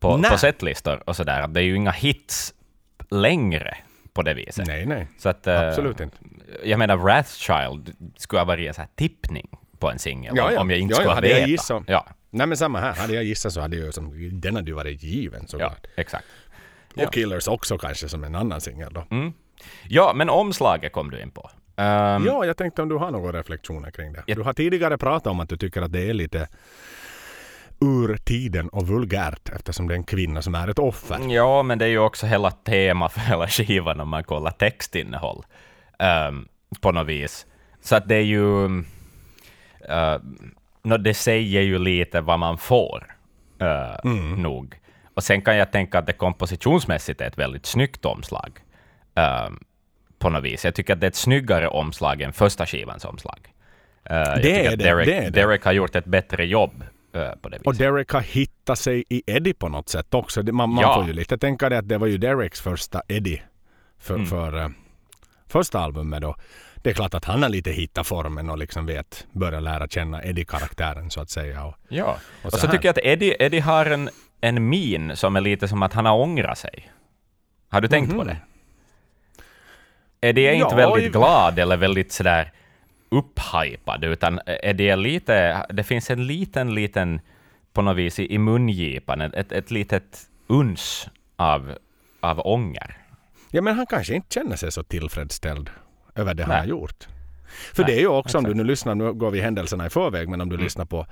På, 0.00 0.16
Nej. 0.16 0.30
på 0.30 0.38
setlistor 0.38 1.02
och 1.06 1.16
sådär. 1.16 1.48
Det 1.48 1.60
är 1.60 1.64
ju 1.64 1.76
inga 1.76 1.90
hits 1.90 2.54
längre 3.10 3.76
på 4.12 4.22
det 4.22 4.34
viset. 4.34 4.66
Nej, 4.66 4.86
nej. 4.86 5.08
Så 5.18 5.28
att, 5.28 5.46
eh, 5.46 5.60
Absolut 5.68 6.00
inte. 6.00 6.16
Jag 6.64 6.78
menar, 6.78 6.96
Wrathchild 6.96 7.96
skulle 8.16 8.40
ha 8.40 8.44
varit 8.44 8.78
en 8.78 8.86
tippning 8.94 9.48
på 9.78 9.90
en 9.90 9.98
singel. 9.98 10.34
Ja, 10.36 10.52
ja. 10.52 10.60
Om 10.60 10.70
jag 10.70 10.78
inte 10.78 10.92
Ja, 10.92 10.94
ja, 10.94 11.00
skulle 11.00 11.08
ha 11.10 11.14
hade 11.14 11.28
jag 11.28 11.34
vetat. 11.36 11.48
gissat. 11.50 11.82
Ja, 11.86 12.06
Nej 12.30 12.46
men 12.46 12.56
samma 12.56 12.80
här. 12.80 12.94
Hade 12.94 13.14
jag 13.14 13.24
gissat 13.24 13.52
så 13.52 13.60
hade 13.60 13.76
ju 13.76 13.92
som, 13.92 14.30
den 14.40 14.56
hade 14.56 14.70
ju 14.70 14.74
varit 14.74 15.02
given 15.02 15.40
ja, 15.42 15.48
såklart. 15.48 15.86
exakt. 15.96 16.24
Och 16.96 17.02
ja. 17.02 17.08
Killers 17.10 17.48
också 17.48 17.78
kanske 17.78 18.08
som 18.08 18.24
en 18.24 18.34
annan 18.34 18.60
singel 18.60 18.92
då. 18.92 19.04
Mm. 19.10 19.32
Ja, 19.88 20.12
men 20.14 20.30
omslaget 20.30 20.92
kom 20.92 21.10
du 21.10 21.22
in 21.22 21.30
på. 21.30 21.50
Ehm, 21.76 22.24
Ja, 22.26 22.44
jag 22.46 22.56
tänkte 22.56 22.82
om 22.82 22.88
du 22.88 22.96
har 22.96 23.10
några 23.10 23.38
reflektioner 23.38 23.90
kring 23.90 24.12
det. 24.12 24.22
Du 24.26 24.42
har 24.42 24.52
tidigare 24.52 24.98
pratat 24.98 25.26
om 25.26 25.40
att 25.40 25.48
du 25.48 25.56
tycker 25.56 25.82
att 25.82 25.92
det 25.92 26.10
är 26.10 26.14
lite 26.14 26.48
ur 27.80 28.16
tiden 28.16 28.68
och 28.68 28.88
vulgärt 28.88 29.48
eftersom 29.48 29.88
det 29.88 29.94
är 29.94 29.96
en 29.96 30.04
kvinna 30.04 30.42
som 30.42 30.54
är 30.54 30.68
ett 30.68 30.78
offer. 30.78 31.18
Ja, 31.28 31.62
men 31.62 31.78
det 31.78 31.84
är 31.84 31.88
ju 31.88 31.98
också 31.98 32.26
hela 32.26 32.50
tema 32.50 33.08
för 33.08 33.20
hela 33.20 33.48
skivan 33.48 34.00
om 34.00 34.08
man 34.08 34.24
kollar 34.24 34.50
textinnehåll 34.50 35.44
ehm, 35.98 36.48
på 36.80 36.92
något 36.92 37.06
vis. 37.06 37.46
Så 37.82 37.96
att 37.96 38.08
det 38.08 38.14
är 38.16 38.20
ju... 38.22 38.66
Uh, 39.90 40.18
det 40.98 41.14
säger 41.14 41.62
ju 41.62 41.78
lite 41.78 42.20
vad 42.20 42.38
man 42.38 42.58
får, 42.58 43.06
eh, 43.60 44.10
nog. 44.36 44.80
Och 45.14 45.22
sen 45.24 45.42
kan 45.42 45.56
jag 45.56 45.72
tänka 45.72 45.98
att 45.98 46.06
det 46.06 46.12
kompositionsmässigt 46.12 47.20
är 47.20 47.26
ett 47.26 47.38
väldigt 47.38 47.66
snyggt 47.66 48.04
omslag. 48.04 48.60
ehm, 49.14 49.58
på 50.18 50.30
något 50.30 50.44
vis. 50.44 50.64
Jag 50.64 50.74
tycker 50.74 50.92
att 50.92 51.00
det 51.00 51.06
är 51.06 51.08
ett 51.08 51.14
snyggare 51.16 51.68
omslag 51.68 52.20
än 52.22 52.32
första 52.32 52.66
skivans 52.66 53.04
omslag. 53.04 53.52
Eh, 54.04 54.16
jag 54.16 54.36
tycker 54.36 54.72
är 54.72 54.76
det, 54.76 54.84
Derek, 54.84 55.06
det 55.06 55.14
är 55.16 55.22
det. 55.22 55.30
Derek 55.30 55.64
har 55.64 55.72
gjort 55.72 55.96
ett 55.96 56.04
bättre 56.04 56.46
jobb 56.46 56.84
uh, 57.16 57.30
på 57.42 57.48
det 57.48 57.56
viset. 57.56 57.66
Och 57.66 57.74
Derek 57.76 58.10
har 58.12 58.20
hittat 58.20 58.78
sig 58.78 59.04
i 59.08 59.22
Eddie 59.26 59.54
på 59.54 59.68
något 59.68 59.88
sätt 59.88 60.14
också. 60.14 60.42
Man, 60.42 60.70
man 60.70 60.82
Ja. 60.82 60.94
får 60.94 61.06
ju 61.06 61.12
lite 61.12 61.38
tänka 61.38 61.68
det 61.68 61.78
att 61.78 61.88
det 61.88 61.98
var 61.98 62.06
ju 62.06 62.18
Dereks 62.18 62.60
första 62.60 63.02
Eddie 63.08 63.42
för, 63.98 64.14
Mm. 64.14 64.26
för 64.26 64.56
uh, 64.56 64.68
första 65.48 65.78
albumet 65.80 66.22
då. 66.22 66.36
Det 66.76 66.90
är 66.90 66.94
klart 66.94 67.14
att 67.14 67.24
han 67.24 67.42
har 67.42 67.48
lite 67.48 67.70
hittat 67.70 68.06
formen 68.06 68.50
och 68.50 68.58
liksom 68.58 68.86
vet, 68.86 69.26
börjar 69.32 69.60
lära 69.60 69.88
känna 69.88 70.22
Eddie-karaktären 70.24 71.10
så 71.10 71.20
att 71.20 71.30
säga. 71.30 71.64
Och, 71.64 71.74
Ja, 71.88 72.04
och 72.04 72.46
och 72.46 72.52
så 72.52 72.58
så, 72.58 72.66
här. 72.66 72.72
tycker 72.74 72.88
jag 72.88 72.92
att 72.98 73.04
Eddie, 73.04 73.36
Eddie 73.40 73.60
har 73.60 73.86
en, 73.86 74.10
en 74.40 74.68
min 74.68 75.16
som 75.16 75.36
är 75.36 75.40
lite 75.40 75.68
som 75.68 75.82
att 75.82 75.92
han 75.92 76.06
har 76.06 76.16
ångrat 76.18 76.58
sig. 76.58 76.90
Har 77.68 77.80
du 77.80 77.88
tänkt 77.88 78.10
på 78.10 78.16
Mhm. 78.16 78.26
det? 78.26 78.36
Är 80.28 80.32
inte 80.52 80.66
Ja, 80.70 80.76
väldigt 80.76 81.12
glad 81.12 81.58
eller 81.58 81.76
väldigt 81.76 82.12
sådär 82.12 82.52
upphypad, 83.08 84.04
utan 84.04 84.40
är 84.46 84.74
lite, 84.96 85.66
det 85.70 85.84
finns 85.84 86.10
en 86.10 86.26
liten, 86.26 86.74
liten, 86.74 87.20
på 87.72 87.82
något 87.82 87.96
vis 87.96 88.18
i, 88.18 88.34
i 88.34 88.38
mungipan, 88.38 89.20
ett, 89.20 89.34
ett, 89.34 89.52
litet 89.70 90.26
uns 90.46 91.08
av, 91.36 91.78
av 92.20 92.40
ånger. 92.46 92.98
ja 93.50 93.62
men 93.62 93.76
han 93.76 93.86
kanske 93.86 94.14
inte 94.14 94.34
känner 94.34 94.56
sig 94.56 94.72
så 94.72 94.82
tillfredsställd 94.82 95.70
över 96.14 96.34
det 96.34 96.42
han 96.42 96.50
Nej. 96.50 96.58
har 96.58 96.66
gjort. 96.66 97.08
För 97.74 97.82
Nej, 97.82 97.92
det 97.92 97.98
är 97.98 98.00
ju 98.00 98.06
också, 98.08 98.38
om 98.38 98.44
du 98.44 98.50
exakt. 98.50 98.56
nu 98.56 98.64
lyssnar, 98.64 98.94
nu 98.94 99.12
går 99.12 99.30
vi 99.30 99.40
händelserna 99.40 99.86
i 99.86 99.90
förväg, 99.90 100.28
men 100.28 100.40
om 100.40 100.48
du 100.48 100.54
Mm. 100.54 100.64
lyssnar 100.64 100.84
på 100.84 101.06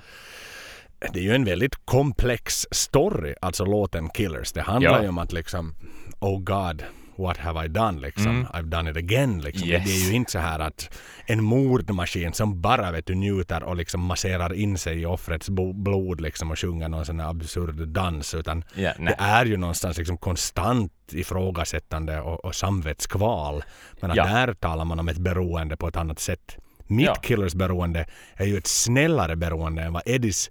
det 1.12 1.18
är 1.18 1.22
ju 1.22 1.34
en 1.34 1.44
väldigt 1.44 1.86
komplex 1.86 2.66
story, 2.70 3.34
alltså 3.40 3.64
låten 3.64 4.08
Killers. 4.10 4.52
Det 4.52 4.62
handlar 4.62 4.96
Ja. 4.96 5.02
ju 5.02 5.08
om 5.08 5.18
att 5.18 5.32
liksom, 5.32 5.74
oh 6.20 6.38
God, 6.40 6.82
what 7.18 7.36
have 7.36 7.64
I 7.64 7.68
done? 7.68 8.00
Liksom. 8.00 8.26
Mm. 8.30 8.46
I've 8.46 8.62
done 8.68 8.90
it 8.90 8.96
again. 8.96 9.40
Liksom. 9.40 9.68
Yes. 9.68 9.84
Det 9.84 9.90
är 9.90 10.08
ju 10.10 10.16
inte 10.16 10.30
så 10.30 10.38
här 10.38 10.58
att 10.60 10.98
en 11.26 11.44
mordmaskin 11.44 12.32
som 12.32 12.60
bara 12.60 12.90
vet 12.90 13.06
du, 13.06 13.14
njuter 13.14 13.62
och 13.62 13.76
liksom 13.76 14.00
masserar 14.00 14.52
in 14.54 14.78
sig 14.78 15.00
i 15.00 15.06
offrets 15.06 15.48
blod 15.74 16.20
liksom, 16.20 16.50
och 16.50 16.58
sjunger 16.58 16.88
någon 16.88 17.06
sån 17.06 17.20
här 17.20 17.28
absurd 17.30 17.88
dans. 17.88 18.34
Utan 18.34 18.64
nej. 18.74 18.94
det 18.98 19.16
är 19.18 19.44
ju 19.44 19.56
någonstans 19.56 19.98
liksom 19.98 20.16
konstant 20.18 20.92
ifrågasättande 21.12 22.20
och, 22.20 22.44
och 22.44 22.54
samvetskval. 22.54 23.64
Men 24.00 24.14
Ja. 24.14 24.24
där 24.24 24.54
talar 24.54 24.84
man 24.84 25.00
om 25.00 25.08
ett 25.08 25.18
beroende 25.18 25.76
på 25.76 25.88
ett 25.88 25.96
annat 25.96 26.18
sätt. 26.18 26.56
Mitt 26.86 27.06
Ja. 27.06 27.14
Killers-beroende 27.14 28.06
är 28.34 28.46
ju 28.46 28.58
ett 28.58 28.66
snällare 28.66 29.36
beroende 29.36 29.82
än 29.82 29.92
vad 29.92 30.02
Eddies 30.06 30.50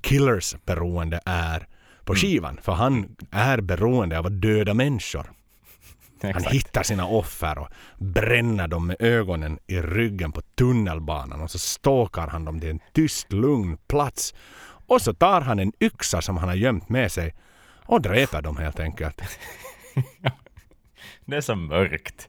Killers-beroende 0.00 1.20
är 1.26 1.56
Mm. 1.56 2.04
på 2.04 2.14
skivan. 2.14 2.58
För 2.62 2.72
han 2.72 3.16
är 3.30 3.60
beroende 3.60 4.18
av 4.18 4.26
att 4.26 4.40
döda 4.42 4.74
människor. 4.74 5.30
Han 6.32 6.36
Exakt. 6.42 6.54
hittar 6.54 6.82
sina 6.82 7.06
offer 7.06 7.58
och 7.58 7.68
bränner 7.98 8.68
dem 8.68 8.86
med 8.86 8.96
ögonen 8.98 9.58
i 9.66 9.80
ryggen 9.80 10.32
på 10.32 10.40
tunnelbanan 10.40 11.40
och 11.40 11.50
så 11.50 11.58
stalkar 11.58 12.26
han 12.28 12.44
dem 12.44 12.60
till 12.60 12.70
en 12.70 12.80
tyst, 12.92 13.32
lugn 13.32 13.76
plats. 13.86 14.34
Och 14.86 15.02
så 15.02 15.14
tar 15.14 15.40
han 15.40 15.58
en 15.58 15.72
yxa 15.80 16.22
som 16.22 16.36
han 16.36 16.48
har 16.48 16.56
gömt 16.56 16.88
med 16.88 17.12
sig 17.12 17.34
och 17.86 18.02
dräper 18.02 18.42
dem 18.42 18.56
helt 18.56 18.80
enkelt. 18.80 19.22
Det 21.24 21.36
är 21.36 21.40
så 21.40 21.54
mörkt. 21.54 22.28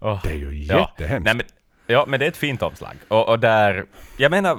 Åh. 0.00 0.20
Det 0.22 0.30
är 0.30 0.34
ju 0.34 0.64
Ja. 0.64 0.78
jättehemskt. 0.98 1.24
Nej, 1.24 1.34
men, 1.34 1.46
ja, 1.86 2.04
men 2.08 2.20
det 2.20 2.26
är 2.26 2.28
ett 2.28 2.36
fint 2.36 2.62
omslag. 2.62 2.96
Och, 3.08 3.28
och 3.28 3.38
där, 3.40 3.84
jag 4.16 4.30
menar, 4.30 4.58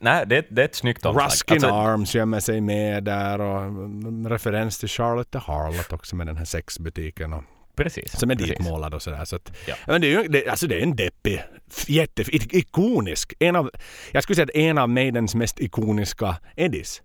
nej, 0.00 0.24
det, 0.26 0.36
är- 0.36 0.46
det 0.50 0.60
är 0.62 0.64
ett 0.64 0.74
snyggt 0.74 1.06
omslag. 1.06 1.26
Ruskin 1.26 1.54
Alltså, 1.54 1.68
Arms 1.70 2.14
gömmer 2.14 2.40
sig 2.40 2.60
med 2.60 3.04
där 3.04 3.40
och 3.40 3.62
mm, 3.62 4.28
referens 4.28 4.78
till 4.78 4.88
Charlotte 4.88 5.30
the 5.30 5.38
Harlot 5.38 5.92
också 5.92 6.16
med 6.16 6.26
den 6.26 6.36
här 6.36 6.44
sexbutiken. 6.44 7.32
Och, 7.32 7.44
precis. 7.82 8.18
som 8.18 8.30
är 8.30 8.34
precis. 8.34 8.50
ditmålad 8.58 8.94
och 8.94 9.02
sådär. 9.02 9.24
Så 9.24 9.36
att, 9.36 9.52
Ja. 9.66 9.74
men 9.86 10.00
det, 10.00 10.06
är 10.06 10.22
ju, 10.22 10.28
det, 10.28 10.48
alltså 10.48 10.66
det 10.66 10.78
är 10.78 10.82
en 10.82 10.96
deppig, 10.96 11.42
jätte, 11.86 12.22
ikonisk. 12.56 13.32
En 13.38 13.56
av, 13.56 13.70
jag 14.12 14.22
skulle 14.22 14.34
säga 14.36 14.44
att 14.44 14.56
en 14.56 14.78
av 14.78 14.88
Maidens 14.88 15.34
mest 15.34 15.60
ikoniska 15.60 16.36
Eddies. 16.56 17.02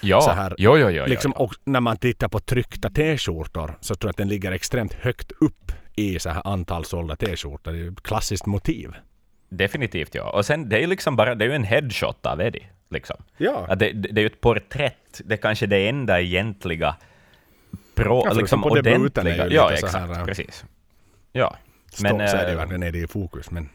Ja, 0.00 0.20
så 0.20 0.30
här, 0.30 0.54
jo, 0.58 0.78
jo, 0.78 0.90
jo, 0.90 1.04
liksom. 1.06 1.32
Och 1.32 1.54
när 1.64 1.80
man 1.80 1.96
tittar 1.96 2.28
på 2.28 2.40
tryckta 2.40 2.90
t-skjortor 2.90 3.78
så 3.80 3.94
tror 3.94 4.08
jag 4.08 4.10
att 4.10 4.16
den 4.16 4.28
ligger 4.28 4.52
extremt 4.52 4.92
högt 4.92 5.32
upp 5.40 5.72
i 5.96 6.18
så 6.18 6.30
här 6.30 6.46
antal 6.46 6.84
sålda 6.84 7.16
t-skjortor. 7.16 7.72
Det 7.72 7.78
är 7.78 7.90
ett 7.90 8.02
klassiskt 8.02 8.46
motiv. 8.46 8.94
Definitivt, 9.48 10.14
ja. 10.14 10.30
Och 10.30 10.46
sen, 10.46 10.68
det 10.68 10.76
är 10.76 10.80
ju 10.80 10.86
liksom 10.86 11.16
bara, 11.16 11.34
det 11.34 11.44
är 11.44 11.48
ju 11.48 11.54
en 11.54 11.64
headshot 11.64 12.26
av 12.26 12.40
Eddie. 12.40 12.66
Liksom. 12.90 13.16
Ja. 13.36 13.66
Att 13.68 13.78
det, 13.78 13.92
det 13.92 14.08
det 14.08 14.20
är 14.20 14.22
ju 14.22 14.26
ett 14.26 14.40
porträtt. 14.40 15.20
Det 15.24 15.34
är 15.34 15.38
kanske 15.38 15.66
det 15.66 15.88
enda 15.88 16.20
egentliga 16.20 16.96
pro, 17.94 18.22
Ja, 18.26 18.32
liksom 18.32 18.64
ordentliga. 18.64 19.46
Ja, 19.48 19.72
exakt. 19.72 19.94
här, 19.94 20.12
äh, 20.12 20.24
precis. 20.24 20.64
Ja. 21.32 21.56
Men, 22.00 22.16
Men, 22.16 22.28
så 22.28 22.36
är 22.36 22.46
det 22.46 22.52
eh, 22.52 22.88
är 22.88 22.92
det 22.92 22.98
i 22.98 23.06
fokus. 23.06 23.50
Men 23.50 23.68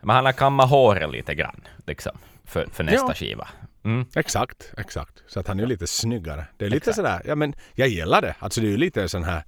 men 0.00 0.16
han 0.16 0.24
har 0.24 0.32
kammat 0.32 0.70
håret 0.70 1.10
lite 1.10 1.34
grann, 1.34 1.60
liksom, 1.86 2.18
för, 2.44 2.66
för 2.72 2.84
nästa 2.84 3.06
Ja. 3.08 3.14
skiva. 3.14 3.48
Mm. 3.84 4.06
Exakt, 4.16 4.72
exakt. 4.78 5.22
Så 5.26 5.40
att 5.40 5.48
han 5.48 5.58
är 5.58 5.62
ju 5.62 5.68
lite 5.68 5.86
snyggare. 5.86 6.44
Det 6.56 6.64
är 6.64 6.70
lite 6.70 6.76
Exakt. 6.76 6.96
sådär, 6.96 7.22
ja 7.24 7.34
men 7.34 7.54
jag 7.74 7.88
gillar 7.88 8.22
det. 8.22 8.34
Alltså 8.38 8.60
det 8.60 8.66
är 8.66 8.70
ju 8.70 8.76
lite 8.76 9.08
sån 9.08 9.24
här 9.24 9.44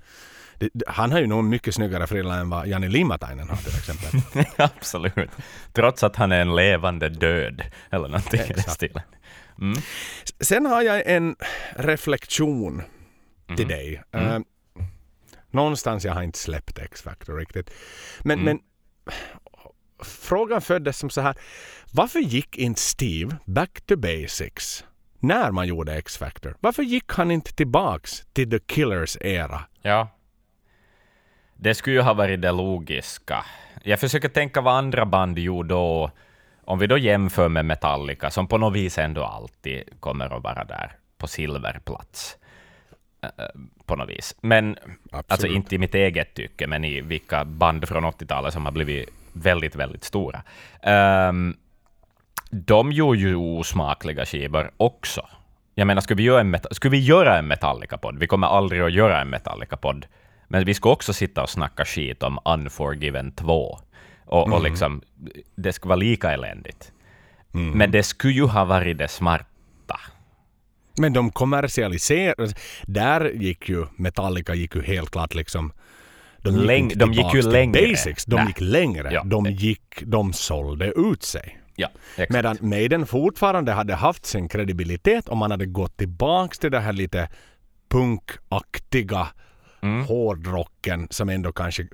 det, 0.59 0.71
han 0.87 1.13
har 1.13 1.21
ju 1.21 1.27
nog 1.27 1.45
mycket 1.45 1.75
snyggare 1.75 2.07
frilla 2.07 2.35
än 2.35 2.51
vad 2.51 2.67
Jani 2.67 2.89
Limatainen 2.89 3.49
har 3.49 3.57
till 3.57 3.77
exempel. 3.77 4.45
Absolut. 4.77 5.31
Trots 5.73 6.03
att 6.03 6.17
han 6.17 6.33
är 6.33 6.41
en 6.41 6.57
levande 6.57 7.09
död, 7.09 7.63
eller 7.91 8.09
någonting 8.09 8.41
i 8.41 8.43
den 8.43 8.51
Exakt. 8.51 8.71
stilen. 8.71 9.03
Mm. 9.61 9.79
Sen 10.41 10.67
har 10.67 10.83
jag 10.83 11.03
en 11.07 11.37
reflektion. 11.77 12.83
Till 13.57 13.69
dig. 13.69 14.03
Eh, 14.13 14.39
någonstans 15.51 16.05
jag 16.05 16.13
har 16.15 16.23
inte 16.23 16.39
släppt 16.39 16.79
X-Factor 16.79 17.37
riktigt. 17.39 17.71
Men, 18.23 18.39
Mm. 18.41 18.45
men 18.45 18.61
frågan 20.05 20.61
föddes 20.61 20.99
som 20.99 21.11
så 21.11 21.21
här. 21.21 21.37
Varför 21.93 22.19
gick 22.19 22.57
inte 22.59 22.81
Steve 22.81 23.37
back 23.45 23.81
to 23.87 23.97
basics 23.97 24.85
när 25.19 25.51
man 25.51 25.67
gjorde 25.67 25.95
X-Factor? 25.95 26.57
Varför 26.61 26.83
gick 26.83 27.13
han 27.13 27.31
inte 27.31 27.55
tillbaks 27.55 28.25
till 28.33 28.51
The 28.51 28.59
Killers 28.59 29.17
era? 29.21 29.61
Ja. 29.83 30.09
Det 31.57 31.75
skulle 31.75 31.97
ju 31.97 32.03
ha 32.03 32.15
varit 32.15 32.43
det 32.43 32.53
logiska. 32.53 33.45
Jag 33.83 34.01
försöker 34.01 34.29
tänka 34.29 34.61
vad 34.61 34.75
andra 34.75 35.07
band 35.07 35.39
gjorde 35.39 35.69
då, 35.69 36.11
om 36.65 36.79
vi 36.79 36.87
då 36.87 36.99
jämför 36.99 37.49
med 37.49 37.65
Metallica, 37.65 38.31
som 38.31 38.49
på 38.49 38.59
något 38.59 38.75
vis 38.75 38.99
ändå 38.99 39.25
alltid 39.25 40.01
kommer 40.01 40.37
att 40.37 40.43
vara 40.43 40.65
där 40.65 40.93
på 41.19 41.27
silverplats. 41.27 42.39
På 43.87 43.97
något 43.97 44.09
vis. 44.09 44.37
Men, 44.41 44.77
alltså 45.29 45.47
inte 45.47 45.75
i 45.75 45.79
mitt 45.79 45.95
eget 45.95 46.35
tycke, 46.35 46.67
men 46.67 46.85
i 46.85 47.01
vilka 47.01 47.45
band 47.45 47.89
från 47.89 48.05
80-talet 48.05 48.53
som 48.53 48.65
har 48.65 48.73
blivit 48.73 49.09
väldigt, 49.33 49.77
väldigt 49.77 50.05
stora. 50.05 50.43
Ehm, 50.83 51.57
de 52.51 52.93
gjorde 52.93 53.19
ju 53.19 53.35
osmakliga 53.37 54.27
skivor 54.27 54.71
också. 54.77 55.29
Jag 55.75 55.87
menar, 55.87 56.01
skulle 56.01 56.17
vi 56.17 56.23
göra 56.23 56.41
en, 56.41 56.55
Meta- 56.55 56.75
skulle 56.75 56.93
vi 56.93 56.99
göra 57.05 57.39
en 57.39 57.47
Metallica-podd, 57.47 58.19
vi 58.19 58.27
kommer 58.27 58.47
aldrig 58.47 58.83
att 58.83 58.93
göra 58.93 59.21
en 59.21 59.31
Metallica-podd, 59.31 60.07
men 60.49 60.65
vi 60.65 60.75
ska 60.75 60.91
också 60.91 61.13
sitta 61.13 61.43
och 61.43 61.51
snacka 61.51 61.85
skit 61.85 62.23
om 62.23 62.39
Unforgiven 62.45 63.33
2. 63.33 63.79
Och, 64.25 64.53
och 64.53 64.63
liksom, 64.63 65.03
det 65.55 65.73
skulle 65.73 65.89
vara 65.89 65.97
lika 65.97 66.33
eländigt. 66.33 66.93
Men 67.75 67.91
det 67.91 68.03
skulle 68.03 68.33
ju 68.35 68.45
ha 68.47 68.65
varit 68.65 68.99
det 68.99 69.09
smarta. 69.09 69.45
Men 70.99 71.13
de 71.13 71.31
kommersialiserade. 71.31 72.53
Där 72.83 73.31
gick 73.35 73.69
ju 73.69 73.87
Metallica 73.97 74.55
gick 74.55 74.75
ju 74.75 74.83
helt 74.83 75.11
klart 75.11 75.35
liksom 75.35 75.73
de 76.39 76.55
gick, 76.55 76.65
Läng- 76.67 76.95
de 76.99 77.13
gick 77.13 77.35
ju 77.35 77.43
längre. 77.43 77.89
Basics. 77.91 78.25
De 78.25 78.37
Nej. 78.37 78.47
gick 78.47 78.61
längre. 78.61 79.11
Ja. 79.13 79.23
De 79.25 79.47
gick, 79.47 80.03
de 80.07 80.33
sålde 80.33 80.87
ut 80.93 81.23
sig. 81.23 81.59
Ja, 81.77 81.89
exakt. 82.11 82.33
Medan 82.33 82.57
Maiden 82.61 83.07
fortfarande 83.07 83.73
hade 83.73 83.95
haft 83.95 84.27
sin 84.27 84.49
kredibilitet 84.49 85.29
om 85.29 85.39
man 85.39 85.51
hade 85.51 85.67
gått 85.67 85.97
tillbaks 85.97 86.59
till 86.59 86.71
det 86.71 86.81
här 86.81 86.93
lite 86.93 87.29
punkaktiga 87.89 89.29
Mm. 89.83 90.05
hårdrocken 90.05 91.09
som 91.11 91.29
ändå 91.29 91.53
kanske 91.53 91.87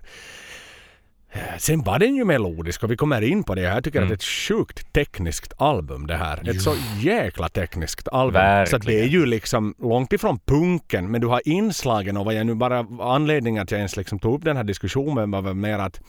Sen 1.58 1.82
var 1.82 1.98
den 1.98 2.14
ju 2.16 2.24
melodisk 2.24 2.82
och 2.84 2.90
vi 2.90 2.96
kommer 2.96 3.22
in 3.22 3.44
på 3.44 3.54
det. 3.54 3.60
Jag 3.60 3.84
tycker 3.84 3.98
Mm. 3.98 4.06
att 4.06 4.10
det 4.10 4.12
är 4.12 4.16
ett 4.16 4.22
sjukt 4.24 4.92
tekniskt 4.92 5.52
album 5.58 6.06
det 6.06 6.16
här. 6.16 6.48
Ett 6.50 6.62
så 6.62 6.74
jäkla 7.00 7.48
tekniskt 7.48 8.08
album. 8.08 8.42
Så 8.66 8.76
att 8.76 8.82
det 8.82 8.92
är 8.92 8.96
Verkligen. 8.96 9.08
ju 9.08 9.26
liksom 9.26 9.74
långt 9.78 10.12
ifrån 10.12 10.38
punken 10.46 11.10
men 11.10 11.20
du 11.20 11.26
har 11.26 11.40
inslagen 11.44 12.16
och 12.16 12.24
vad 12.24 12.34
jag 12.34 12.46
nu 12.46 12.54
bara 12.54 12.86
anledningen 13.00 13.62
att 13.62 13.70
jag 13.70 13.78
ens 13.78 13.96
liksom 13.96 14.18
tog 14.18 14.34
upp 14.34 14.44
den 14.44 14.56
här 14.56 14.64
diskussionen 14.64 15.30
var 15.30 15.42
väl 15.42 15.54
mer 15.54 15.78
att 15.78 16.00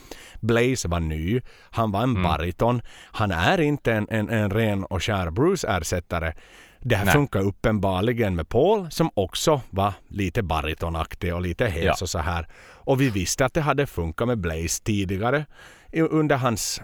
Blaze 0.42 0.88
var 0.88 1.00
ny. 1.00 1.42
Han 1.72 1.92
var 1.92 2.04
en 2.04 2.10
Mm. 2.10 2.24
bariton. 2.24 2.82
Han 3.12 3.32
är 3.32 3.62
inte 3.62 3.94
en, 3.94 4.08
en, 4.10 4.30
en 4.30 4.50
ren 4.50 4.84
och 4.84 5.04
skär 5.04 5.30
Bruce-ersättare. 5.30 6.34
Det 6.86 6.96
här 6.96 7.06
Nej. 7.06 7.14
funkar 7.14 7.40
uppenbarligen 7.40 8.36
med 8.36 8.50
Paul 8.50 8.92
som 8.92 9.10
också 9.14 9.62
var 9.70 9.94
lite 10.08 10.44
baritonaktig 10.44 11.34
och 11.36 11.42
lite 11.42 11.66
hes 11.68 11.84
Ja. 11.86 11.96
och 12.02 12.10
så 12.10 12.20
här. 12.20 12.48
Och 12.74 13.02
vi 13.02 13.10
visste 13.10 13.46
att 13.46 13.54
det 13.54 13.62
hade 13.62 13.88
funkat 13.88 14.28
med 14.28 14.38
Blaze 14.38 14.84
tidigare 14.84 15.46
under 16.10 16.36
hans 16.38 16.82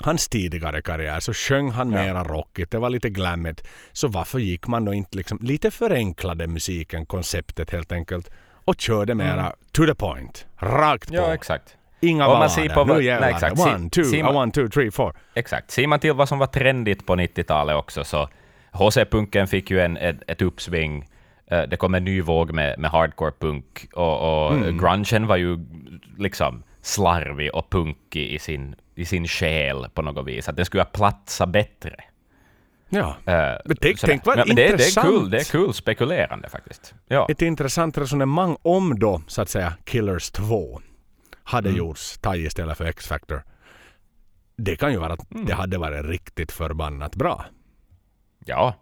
hans 0.00 0.28
tidigare 0.28 0.82
karriär 0.82 1.20
så 1.20 1.32
sjöng 1.32 1.70
han 1.70 1.92
Ja. 1.92 2.02
mera 2.02 2.24
rockigt, 2.24 2.70
det 2.70 2.78
var 2.78 2.90
lite 2.90 3.10
glammigt. 3.10 3.66
Så 3.92 4.08
varför 4.08 4.38
gick 4.38 4.66
man 4.66 4.84
då 4.84 4.94
inte 4.94 5.16
liksom 5.16 5.38
lite 5.42 5.70
förenklade 5.70 6.46
musiken, 6.46 7.06
konceptet 7.06 7.70
helt 7.70 7.92
enkelt 7.92 8.30
och 8.64 8.80
körde 8.80 9.14
mera 9.14 9.52
to 9.72 9.86
the 9.86 9.94
point, 9.94 10.46
rakt 10.58 11.08
på. 11.08 11.14
Mm. 11.14 11.24
Ja, 11.28 11.34
exakt. 11.34 11.74
Inga 12.00 12.26
Om 12.28 12.38
man 12.38 12.50
ser 12.50 12.68
på 12.68 12.84
vad- 12.84 12.96
nu 12.96 13.04
jävlar. 13.04 13.26
nej, 13.26 13.34
exakt. 13.34 13.60
One, 13.60 13.90
two, 13.90 14.22
man- 14.24 14.36
one, 14.36 14.52
two, 14.52 14.68
three, 14.68 14.90
four. 14.90 15.16
Exakt. 15.34 15.70
Ser 15.70 15.86
man 15.86 16.00
till 16.00 16.12
vad 16.12 16.28
som 16.28 16.38
var 16.38 16.46
trendigt 16.46 17.06
på 17.06 17.14
90-talet 17.16 17.76
också, 17.76 18.04
så 18.04 18.28
HC-punken 18.72 19.46
fick 19.46 19.70
ju 19.70 19.80
en, 19.80 19.96
ett, 19.96 20.16
ett 20.26 20.42
uppsving. 20.42 21.08
Eh, 21.46 21.62
det 21.62 21.76
kom 21.76 21.94
en 21.94 22.04
ny 22.04 22.20
våg 22.22 22.52
med, 22.52 22.78
med 22.78 22.90
hardcore-punk, 22.90 23.88
och, 23.94 24.46
och 24.46 24.52
Mm. 24.54 24.78
grungen 24.78 25.26
var 25.26 25.36
ju 25.36 25.58
liksom 26.18 26.62
slarvig 26.82 27.54
och 27.54 27.70
punkig 27.70 28.32
i 28.32 28.38
sin, 28.38 28.74
i 28.94 29.04
sin 29.04 29.26
själ 29.28 29.86
på 29.94 30.02
något 30.02 30.26
vis. 30.26 30.48
Att 30.48 30.56
den 30.56 30.64
skulle 30.64 30.82
ha 30.82 30.90
platsat 30.90 31.48
bättre. 31.48 31.94
Ja. 32.88 33.16
Eh, 33.24 33.56
Men 33.64 33.76
tänk- 33.80 34.00
tänk 34.00 34.26
vad 34.26 34.36
men 34.38 34.48
det, 34.48 34.54
det 34.54 34.64
är 34.68 34.70
intressant. 34.72 35.08
kul, 35.08 35.30
det 35.30 35.38
är 35.38 35.44
kul 35.52 35.72
spekulerande 35.74 36.48
faktiskt. 36.48 36.94
Ja. 37.08 37.26
Ett 37.30 37.42
intressant 37.42 37.98
resonemang 37.98 38.56
om 38.62 38.98
då, 38.98 39.22
så 39.26 39.42
att 39.42 39.48
säga, 39.48 39.72
Killers 39.84 40.30
2 40.30 40.80
hade 41.42 41.68
Mm. 41.68 41.78
gjorts, 41.78 42.18
tagit 42.18 42.46
istället 42.46 42.78
för 42.78 42.84
X-Factor. 42.84 43.42
Det 44.56 44.76
kan 44.76 44.92
ju 44.92 44.98
vara 44.98 45.12
att 45.12 45.32
Mm. 45.32 45.46
det 45.46 45.54
hade 45.54 45.78
varit 45.78 46.04
riktigt 46.04 46.52
förbannat 46.52 47.16
bra. 47.16 47.44
Ja. 48.48 48.74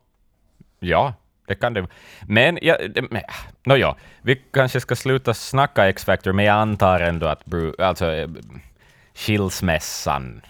Ja, 0.79 1.15
det 1.47 1.55
kan 1.55 1.75
det. 1.75 1.87
Men, 2.27 2.59
ja, 2.63 2.77
det, 2.89 3.03
men 3.11 3.23
nåja, 3.65 3.97
vi 4.23 4.37
kanske 4.53 4.81
ska 4.81 4.97
sluta 4.97 5.35
snacka 5.35 5.89
X-Factor, 5.89 6.33
men 6.33 6.45
jag 6.45 6.57
antar 6.57 7.01
ändå 7.01 7.27
att 7.27 7.45
Bru, 7.45 7.75
alltså, 7.79 8.13
eh, 8.13 8.29
skilsmässan 9.15 10.41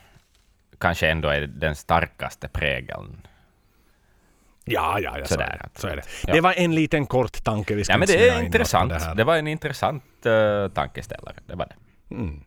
kanske 0.79 1.09
ändå 1.09 1.29
är 1.29 1.41
den 1.41 1.77
starkaste 1.77 2.49
prägeln. 2.49 3.27
Ja, 4.65 4.99
ja, 5.01 5.19
ja 5.19 5.25
så, 5.25 5.35
Sådär. 5.35 5.47
är 5.47 5.59
det. 5.59 5.81
så 5.81 5.89
är 5.89 5.97
det. 5.97 6.03
Ja. 6.27 6.35
Det 6.35 6.41
var 6.41 6.53
en 6.57 6.75
liten 6.75 7.07
kort 7.07 7.45
tanke 7.45 7.75
vi 7.75 7.85
ska 7.85 7.93
Ja, 7.93 7.99
men 7.99 8.09
det 8.09 8.29
är 8.29 8.43
intressant. 8.43 8.91
Det. 8.91 9.15
Det 9.17 9.25
var 9.25 9.37
en 9.37 9.47
intressant 9.47 10.05
uh, 10.27 10.69
tankeställare. 10.69 11.37
Det 11.47 11.55
var 11.55 11.67
det. 11.67 12.15
Mm. 12.15 12.41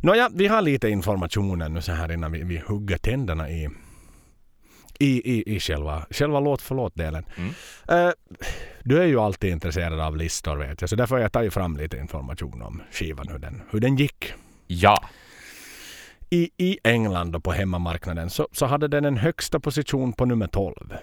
Nåja, 0.00 0.30
vi 0.34 0.46
har 0.46 0.62
lite 0.62 0.88
informationen 0.88 1.74
nu 1.74 1.82
så 1.82 1.92
här 1.92 2.12
innan 2.12 2.32
vi, 2.32 2.42
vi 2.42 2.58
hugger 2.66 2.96
tänderna 2.96 3.50
i, 3.50 3.68
i, 4.98 5.32
i, 5.34 5.56
i 5.56 5.60
själva, 5.60 6.06
själva 6.10 6.40
låt 6.40 6.62
för 6.62 6.74
låt-delen. 6.74 7.24
Mm. 7.36 7.50
Eh, 7.88 8.12
du 8.82 9.02
är 9.02 9.06
ju 9.06 9.20
alltid 9.20 9.50
intresserad 9.50 10.00
av 10.00 10.16
listor 10.16 10.56
vet 10.56 10.80
jag, 10.80 10.90
så 10.90 10.96
därför 10.96 11.14
har 11.14 11.22
jag 11.22 11.32
tagit 11.32 11.54
fram 11.54 11.76
lite 11.76 11.96
information 11.96 12.62
om 12.62 12.82
skivan, 12.90 13.28
hur 13.28 13.38
den, 13.38 13.62
hur 13.70 13.80
den 13.80 13.96
gick. 13.96 14.32
Ja. 14.66 15.08
I, 16.30 16.50
I 16.56 16.78
England 16.84 17.36
och 17.36 17.44
på 17.44 17.52
hemmamarknaden 17.52 18.30
så, 18.30 18.48
så 18.52 18.66
hade 18.66 18.88
den 18.88 19.04
en 19.04 19.16
högsta 19.16 19.60
position 19.60 20.12
på 20.12 20.24
nummer 20.24 20.46
12 20.46 20.94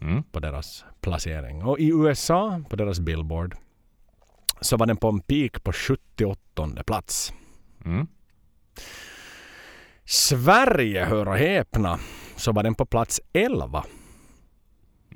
Mm. 0.00 0.22
på 0.22 0.40
deras 0.40 0.84
placering. 1.00 1.62
Och 1.64 1.78
i 1.78 1.88
USA, 1.88 2.60
på 2.70 2.76
deras 2.76 3.00
Billboard, 3.00 3.56
så 4.60 4.76
var 4.76 4.86
den 4.86 4.96
på 4.96 5.08
en 5.08 5.20
peak 5.20 5.64
på 5.64 5.72
78 5.72 6.84
plats. 6.86 7.32
Mm. 7.84 8.06
Sverige, 10.04 11.04
hör 11.04 11.28
och 11.28 11.36
häpna, 11.36 11.98
så 12.38 12.52
var 12.52 12.62
den 12.62 12.74
på 12.74 12.86
plats 12.86 13.20
11. 13.32 13.84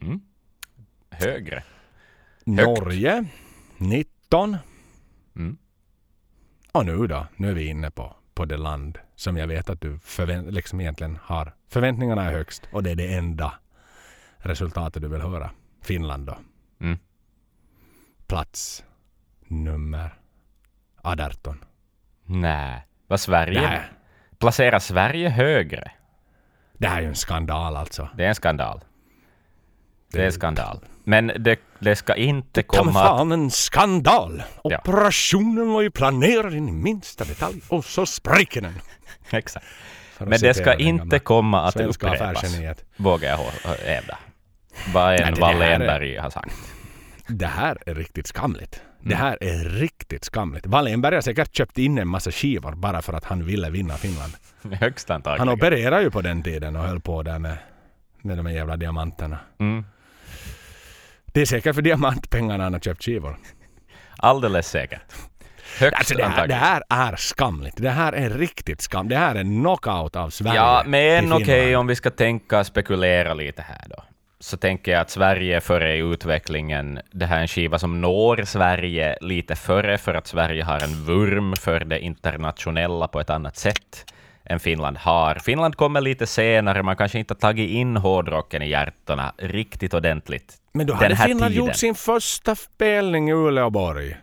Mm. 0.01 0.21
Högre. 1.11 1.65
Norge 2.45 3.25
19. 3.79 4.57
Mm. 5.37 5.59
Och 6.73 6.87
nu 6.87 7.07
då, 7.07 7.27
nu 7.37 7.51
är 7.51 7.55
vi 7.55 7.67
inne 7.67 7.91
på, 7.91 8.17
på 8.35 8.45
det 8.45 8.57
land 8.57 8.99
som 9.17 9.37
jag 9.37 9.47
vet 9.47 9.71
att 9.71 9.81
du 9.81 9.99
förvänt, 9.99 10.53
liksom 10.53 10.81
egentligen 10.81 11.19
har. 11.23 11.55
Förväntningarna 11.69 12.25
är 12.25 12.33
högst 12.33 12.69
och 12.73 12.83
det 12.83 12.91
är 12.91 12.97
det 12.97 13.15
enda 13.15 13.55
resultatet 14.37 15.03
du 15.03 15.09
vill 15.09 15.21
höra. 15.21 15.51
Finland 15.83 16.27
då. 16.27 16.39
Mm. 16.81 16.99
Plats 18.27 18.85
nummer 19.49 20.15
18. 21.03 21.65
Nej. 22.25 22.87
Var 23.07 23.17
Sverige... 23.17 23.61
Här, 23.61 23.93
Placera 24.39 24.81
Sverige 24.81 25.29
högre? 25.29 25.93
Det 26.83 26.89
här 26.89 26.97
är 26.97 27.03
ju 27.03 27.09
en 27.09 27.15
skandal 27.15 27.77
alltså. 27.77 28.09
Det 28.17 28.25
är 28.25 28.29
en 28.29 28.35
skandal. 28.35 28.81
Det 30.13 30.23
är 30.23 30.27
en 30.27 30.33
skandal. 30.33 30.79
Men 31.05 31.33
det, 31.39 31.59
det 31.79 31.97
ska 31.97 32.15
inte 32.15 32.63
Kom 32.63 32.79
komma 32.79 33.01
att... 33.01 33.07
fan 33.07 33.33
en 33.33 33.51
skandal! 33.51 34.43
Ja. 34.65 34.79
Operationen 34.79 35.73
var 35.73 35.83
ju 35.83 35.91
planerad 35.91 36.55
in 36.55 36.69
i 36.69 36.73
minsta 36.73 37.25
detalj 37.25 37.61
och 37.69 37.85
så 37.85 38.07
spricker 38.07 38.61
den. 38.61 38.75
Exakt. 39.31 39.67
Men 40.19 40.41
det 40.41 40.55
ska 40.55 40.75
inte 40.75 41.19
komma 41.19 41.63
att 41.63 41.77
upprepas, 41.77 42.59
vågar 42.97 43.31
jag 43.31 43.39
hävda. 43.87 44.19
Vad 44.95 45.21
en 45.21 45.35
det 45.35 45.41
Wallenberg 45.41 46.17
har 46.17 46.31
sagt. 46.31 46.55
Det 47.27 47.47
här 47.47 47.79
är 47.87 47.95
riktigt 47.95 48.27
skamligt. 48.27 48.83
Det 49.05 49.15
här 49.15 49.39
är 49.41 49.65
riktigt 49.65 50.25
skamligt. 50.25 50.67
Wallenberg 50.67 51.15
har 51.15 51.23
säkert 51.23 51.57
köpt 51.57 51.79
in 51.79 51.99
en 51.99 52.09
massa 52.09 52.31
skivor 52.31 52.73
bara 52.75 53.03
för 53.03 53.13
att 53.13 53.25
han 53.25 53.45
ville 53.45 53.71
vinna 53.71 53.95
Finland. 53.97 54.33
Högst 54.73 55.09
Han 55.09 55.17
antagligen. 55.17 55.49
opererade 55.49 56.03
ju 56.03 56.11
på 56.11 56.21
den 56.21 56.43
tiden 56.43 56.77
och 56.77 56.83
höll 56.85 57.01
på 57.01 57.23
där 57.23 57.39
med, 57.39 57.57
med 58.23 58.37
de 58.37 58.47
här 58.47 58.55
jävla 58.55 58.77
diamanterna. 58.77 59.39
Mm. 59.61 59.85
Det 61.27 61.41
är 61.41 61.47
säkert 61.47 61.75
för 61.75 61.83
diamantpengarna 61.83 62.65
han 62.65 62.73
har 62.73 62.81
köpt 62.81 63.05
skivor. 63.05 63.37
Alldeles 64.17 64.69
säkert. 64.69 65.03
Högst 65.79 65.99
Alltså 65.99 66.15
det, 66.15 66.25
här, 66.25 66.47
det 66.49 66.55
här 66.55 66.83
är 66.91 67.17
skamligt. 67.17 67.77
Det 67.77 67.91
här 67.91 68.13
är 68.13 68.31
riktigt 68.31 68.81
skamligt. 68.81 69.11
Det 69.11 69.17
här 69.17 69.35
är 69.35 69.43
knockout 69.43 70.17
av 70.17 70.31
Sverige 70.31 70.57
Ja, 70.57 70.83
men 70.87 71.33
okej, 71.33 71.45
Finland. 71.47 71.77
om 71.77 71.87
vi 71.87 71.97
ska 71.97 72.11
tänka 72.11 72.65
spekulera 72.65 73.35
lite 73.35 73.63
här 73.63 73.85
då. 73.91 74.05
Så 74.43 74.57
tänker 74.57 74.93
jag 74.93 75.01
att 75.01 75.11
Sverige 75.11 75.57
är 75.57 75.61
före 75.61 75.97
i 75.97 75.99
utvecklingen. 75.99 77.01
Det 77.11 77.27
här 77.27 77.37
är 77.37 77.41
en 77.41 77.49
skiva 77.49 77.79
som 77.79 78.01
når 78.01 78.45
Sverige 78.45 79.17
lite 79.21 79.57
före, 79.57 79.99
för 79.99 80.15
att 80.15 80.27
Sverige 80.27 80.65
har 80.65 80.85
en 80.85 81.05
vurm 81.05 81.57
för 81.57 81.81
det 81.81 82.01
internationella 82.01 83.09
på 83.09 83.21
ett 83.21 83.31
annat 83.31 83.57
sätt 83.57 84.13
än 84.45 84.61
Finland 84.61 84.97
har. 84.97 85.35
Finland 85.35 85.77
kommer 85.77 86.01
lite 86.01 86.27
senare, 86.27 86.83
man 86.83 86.97
kanske 86.97 87.19
inte 87.19 87.35
har 87.35 87.39
tagit 87.39 87.71
in 87.71 87.97
hårdrocken 87.97 88.63
i 88.63 88.69
hjärtana 88.69 89.33
riktigt 89.39 89.95
ordentligt. 89.95 90.55
Men 90.73 90.87
då 90.87 90.95
hade 90.95 91.17
Finland 91.17 91.53
tiden. 91.53 91.67
gjort 91.67 91.77
sin 91.77 91.95
första 91.95 92.55
spelning 92.55 93.29
i 93.29 93.33
Uleåborg 93.33 94.17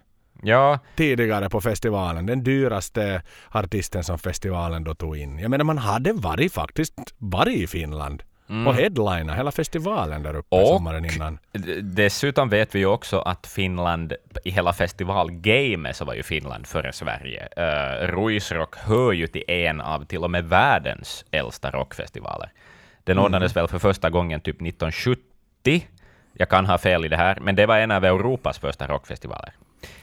Ja, 0.43 0.79
tidigare 0.95 1.49
på 1.49 1.61
festivalen. 1.61 2.25
Den 2.25 2.43
dyraste 2.43 3.21
artisten 3.51 4.03
som 4.03 4.19
festivalen 4.19 4.83
då 4.83 4.95
tog 4.95 5.17
in. 5.17 5.39
Jag 5.39 5.51
menar 5.51 5.65
man 5.65 5.77
hade 5.77 6.13
varit 6.13 6.53
faktiskt 6.53 6.93
varit 7.17 7.57
i 7.57 7.67
Finland 7.67 8.23
och 8.67 8.75
headlina 8.75 9.33
hela 9.35 9.51
festivalen 9.51 10.23
där 10.23 10.35
uppe 10.35 10.55
Mm. 10.55 10.63
Och- 10.67 10.77
sommaren 10.77 11.05
innan. 11.05 11.39
Dessutom 11.81 12.49
vet 12.49 12.75
vi 12.75 12.79
ju 12.79 12.85
också 12.85 13.19
att 13.19 13.47
Finland, 13.47 14.13
i 14.43 14.49
hela 14.51 14.73
festivalgamet 14.73 15.95
så 15.95 16.05
var 16.05 16.13
ju 16.13 16.23
Finland 16.23 16.67
före 16.67 16.93
Sverige. 16.93 17.47
Uh, 17.57 18.07
Ruisrock 18.07 18.75
hör 18.77 19.11
ju 19.11 19.27
till 19.27 19.43
en 19.47 19.81
av 19.81 20.05
till 20.05 20.23
och 20.23 20.31
med 20.31 20.45
världens 20.45 21.25
äldsta 21.31 21.71
rockfestivaler. 21.71 22.51
Den 23.03 23.13
Mm. 23.17 23.25
ordnades 23.25 23.55
väl 23.55 23.67
för 23.67 23.79
första 23.79 24.09
gången 24.09 24.41
typ 24.41 24.61
1970. 24.61 25.87
Jag 26.33 26.49
kan 26.49 26.65
ha 26.65 26.77
fel 26.77 27.05
i 27.05 27.07
det 27.07 27.17
här, 27.17 27.37
men 27.41 27.55
det 27.55 27.65
var 27.65 27.77
en 27.77 27.91
av 27.91 28.05
Europas 28.05 28.59
första 28.59 28.87
rockfestivaler. 28.87 29.53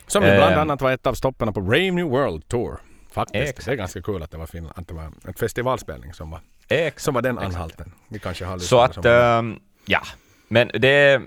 Som 0.06 0.24
ju 0.24 0.30
bland 0.36 0.52
Ehm. 0.54 0.58
annat 0.60 0.80
var 0.82 0.92
ett 0.92 1.06
av 1.06 1.14
stoppen 1.14 1.52
på 1.52 1.60
Brave 1.60 1.90
New 1.90 2.06
World 2.06 2.48
Tour. 2.48 2.78
Faktiskt. 3.12 3.48
Exakt. 3.48 3.66
Det 3.66 3.72
är 3.72 3.76
ganska 3.76 4.02
kul 4.02 4.22
att 4.22 4.30
det 4.30 4.36
var, 4.38 4.46
Finland, 4.46 4.74
att 4.78 4.88
det 4.88 4.94
var 4.94 5.02
en 5.24 5.34
festivalspelning 5.34 6.12
som 6.14 6.30
var, 6.30 6.40
Exakt. 6.68 7.02
som 7.04 7.14
var 7.14 7.22
den 7.22 7.38
anhalten. 7.38 7.92
Vi 8.08 8.18
kanske 8.18 8.44
har 8.44 8.58
Så 8.58 8.80
att, 8.80 8.94
som 8.94 9.06
ehm, 9.06 9.58
ja. 9.86 10.00
Men 10.48 10.68
det, 10.74 11.22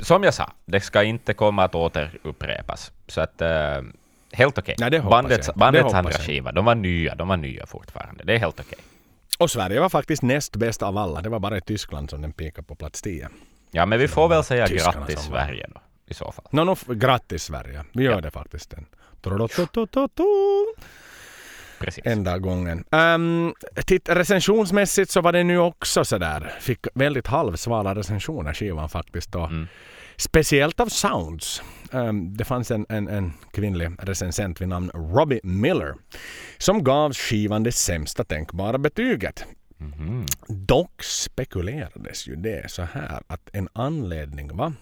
som 0.00 0.22
jag 0.22 0.34
sa, 0.34 0.52
det 0.64 0.80
ska 0.80 1.02
inte 1.02 1.34
komma 1.34 1.64
att 1.64 1.74
återupprepas. 1.74 2.92
Så 3.08 3.20
att, 3.20 3.42
ehm, 3.42 3.92
helt 4.32 4.58
okej. 4.58 4.74
Hoppas 4.80 5.10
Bandets, 5.10 5.46
jag 5.48 5.56
bandets 5.56 5.94
andra 5.94 6.12
skiva, 6.12 6.52
de 6.52 6.64
var 6.64 6.74
nya, 6.74 7.14
de 7.14 7.28
var 7.28 7.36
nya 7.36 7.66
fortfarande. 7.66 8.24
Det 8.24 8.34
är 8.34 8.38
helt 8.38 8.60
okej. 8.60 8.78
Och 9.38 9.50
Sverige 9.50 9.80
var 9.80 9.88
faktiskt 9.88 10.22
näst 10.22 10.56
bäst 10.56 10.82
av 10.82 10.98
alla. 10.98 11.20
Det 11.20 11.28
var 11.28 11.38
bara 11.38 11.56
i 11.56 11.60
Tyskland 11.60 12.10
som 12.10 12.22
den 12.22 12.32
pikade 12.32 12.66
på 12.66 12.74
plats 12.74 13.02
10. 13.02 13.28
Ja, 13.70 13.86
men 13.86 13.98
vi 13.98 14.08
får 14.08 14.28
väl 14.28 14.44
säga 14.44 14.66
grattis 14.66 15.20
Sverige 15.20 15.66
då, 15.74 15.80
i 16.06 16.14
så 16.14 16.32
fall. 16.32 16.44
No, 16.50 16.60
no, 16.64 16.76
grattis 16.94 17.42
Sverige. 17.44 17.84
Vi 17.92 18.04
gör 18.04 18.12
Ja. 18.12 18.20
det 18.20 18.30
faktiskt. 18.30 18.70
Den. 18.70 18.86
Precis. 21.84 22.06
Enda 22.06 22.38
gången. 22.38 22.84
Um, 22.90 23.54
titt, 23.86 24.08
recensionsmässigt 24.08 25.10
så 25.10 25.20
var 25.20 25.32
det 25.32 25.44
nu 25.44 25.58
också 25.58 26.04
sådär. 26.04 26.52
Fick 26.60 26.86
väldigt 26.94 27.26
halvsvala 27.26 27.94
recensioner 27.94 28.54
skivan 28.54 28.88
faktiskt. 28.88 29.32
Då. 29.32 29.44
Mm. 29.44 29.66
Speciellt 30.16 30.80
av 30.80 30.86
Sounds. 30.86 31.62
Ehm, 31.92 32.36
det 32.36 32.44
fanns 32.44 32.70
en, 32.70 32.86
en, 32.88 33.08
en 33.08 33.32
kvinnlig 33.52 33.90
recensent 33.98 34.60
vid 34.60 34.68
namn 34.68 34.90
Robbie 34.94 35.40
Miller 35.42 35.94
som 36.58 36.84
gav 36.84 37.12
skivan 37.12 37.62
det 37.62 37.72
sämsta 37.72 38.24
tänkbara 38.24 38.78
betyget. 38.78 39.44
Mhm. 39.76 40.26
Dock 40.48 41.02
spekulerades 41.02 42.28
ju 42.28 42.36
det 42.36 42.70
så 42.70 42.82
här 42.82 43.22
att 43.26 43.50
en 43.52 43.68
anledning 43.72 44.56
var 44.56 44.72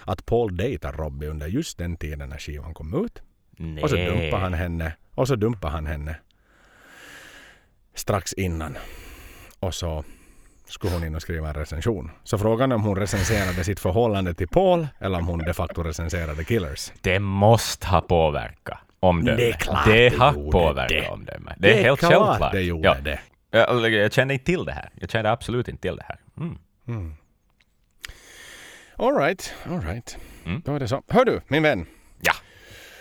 att 0.00 0.26
Paul 0.26 0.56
dejtar 0.56 0.92
Robbie 0.92 1.26
under 1.26 1.46
just 1.46 1.78
den 1.78 1.96
tiden 1.96 2.28
när 2.28 2.38
skivan 2.38 2.74
kom 2.74 3.04
ut. 3.04 3.22
Nej. 3.56 3.82
Och 3.82 3.90
så 3.90 3.96
dumpar 3.96 4.38
han 4.38 4.54
henne. 4.54 4.92
Och 5.14 5.28
så 5.28 5.36
dumpar 5.36 5.70
han 5.70 5.86
henne 5.86 6.16
strax 7.94 8.32
innan. 8.32 8.78
Och 9.60 9.74
så 9.74 10.04
skulle 10.68 10.92
hon 10.94 11.04
in 11.04 11.14
och 11.14 11.22
skriva 11.22 11.48
en 11.48 11.54
recension. 11.54 12.10
Så 12.24 12.38
frågan 12.38 12.72
är 12.72 12.76
om 12.76 12.82
hon 12.82 12.96
recenserade 12.96 13.64
sitt 13.64 13.80
förhållande 13.80 14.34
till 14.34 14.48
Paul 14.48 14.86
eller 15.00 15.18
om 15.18 15.26
hon 15.26 15.38
de 15.38 15.54
facto 15.54 15.82
recenserade 15.82 16.44
Killers. 16.44 16.92
Det 17.00 17.18
måste 17.18 17.86
ha 17.86 18.00
påverkat 18.00 18.78
omdömet. 19.00 19.38
Det 19.38 19.48
är 19.48 19.52
klart 19.52 19.84
det 19.86 20.08
det 20.10 20.16
har 20.16 20.32
gjorde 20.34 20.50
påverkat 20.50 20.88
det. 20.88 21.08
omdömet. 21.08 21.54
Det 21.58 21.78
är, 21.78 21.82
helt 21.82 22.00
klart 22.00 22.12
självklart. 22.12 22.52
det 22.52 22.62
gjorde 22.62 22.88
ja. 22.88 22.96
det. 23.00 23.20
Jag, 23.50 23.92
jag 23.92 24.12
kände 24.12 24.34
inte 24.34 24.46
till 24.46 24.64
det 24.64 24.72
här. 24.72 24.90
Jag 24.94 25.10
kände 25.10 25.30
absolut 25.30 25.68
inte 25.68 25.82
till 25.82 25.96
det 25.96 26.04
här. 26.08 26.18
Mm. 26.38 26.58
Mm. 26.88 27.14
All 28.96 29.16
right, 29.16 29.54
all 29.70 29.80
right. 29.80 30.18
Mm. 30.44 30.62
Då 30.64 30.74
är 30.74 30.80
det 30.80 30.88
så. 30.88 31.02
Hör 31.08 31.24
du, 31.24 31.40
min 31.48 31.62
vän. 31.62 31.86
Ja, 32.20 32.32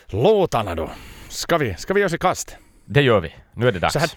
Låtarna 0.07 0.75
då. 0.75 0.89
Ska 1.31 1.57
vi, 1.57 1.75
ska 1.75 1.93
vi 1.93 1.99
ge 1.99 2.05
oss 2.05 2.13
i 2.13 2.17
kast? 2.17 2.57
det 2.85 3.01
gör 3.01 3.19
vi. 3.19 3.35
Nu 3.53 3.67
är 3.67 3.71
det 3.71 3.79
dags. 3.79 3.93
Så 3.93 3.99
här 3.99 4.11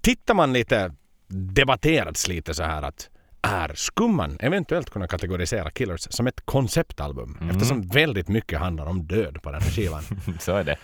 tittar 0.00 0.34
man 0.34 0.52
lite 0.52 0.92
debatterats 1.28 2.28
lite 2.28 2.54
så 2.54 2.62
här 2.62 2.82
att 2.82 3.10
är 3.42 3.72
skumman 3.74 4.36
eventuellt 4.40 4.90
kunna 4.90 5.06
kategorisera 5.08 5.70
Killers 5.70 6.00
som 6.10 6.26
ett 6.26 6.40
konceptalbum? 6.44 7.36
Mm. 7.40 7.50
Eftersom 7.56 7.82
väldigt 7.82 8.28
mycket 8.28 8.58
handlar 8.58 8.86
om 8.86 9.06
död 9.06 9.42
på 9.42 9.50
den 9.52 9.62
här 9.62 9.70
skivan. 9.70 10.02
Så 10.40 10.56
är 10.56 10.64
det. 10.64 10.76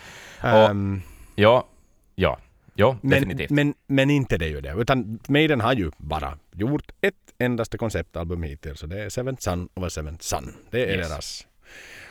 Och- 0.43 0.49
Ehm, 0.70 1.03
Ja, 1.35 1.66
ja, 2.14 2.39
ja 2.74 2.97
men, 3.03 3.11
definitivt. 3.11 3.51
men, 3.51 3.74
men 3.87 4.11
inte 4.11 4.39
det 4.39 4.47
ju 4.49 4.61
det. 4.61 4.72
Utan 4.78 5.18
Maiden 5.28 5.61
har 5.61 5.72
ju 5.72 5.91
bara 5.99 6.39
gjort 6.53 6.91
ett 7.01 7.14
endaste 7.39 7.78
konceptalbum 7.78 8.43
hittills. 8.43 8.81
Så 8.81 8.87
det 8.87 9.03
är 9.05 9.09
Seventh 9.09 9.43
Sun 9.43 9.68
over 9.74 9.89
Seventh 9.89 10.22
Sun. 10.24 10.55
Det 10.70 10.85
är 10.85 10.97
Yes. 10.99 11.09
deras 11.09 11.47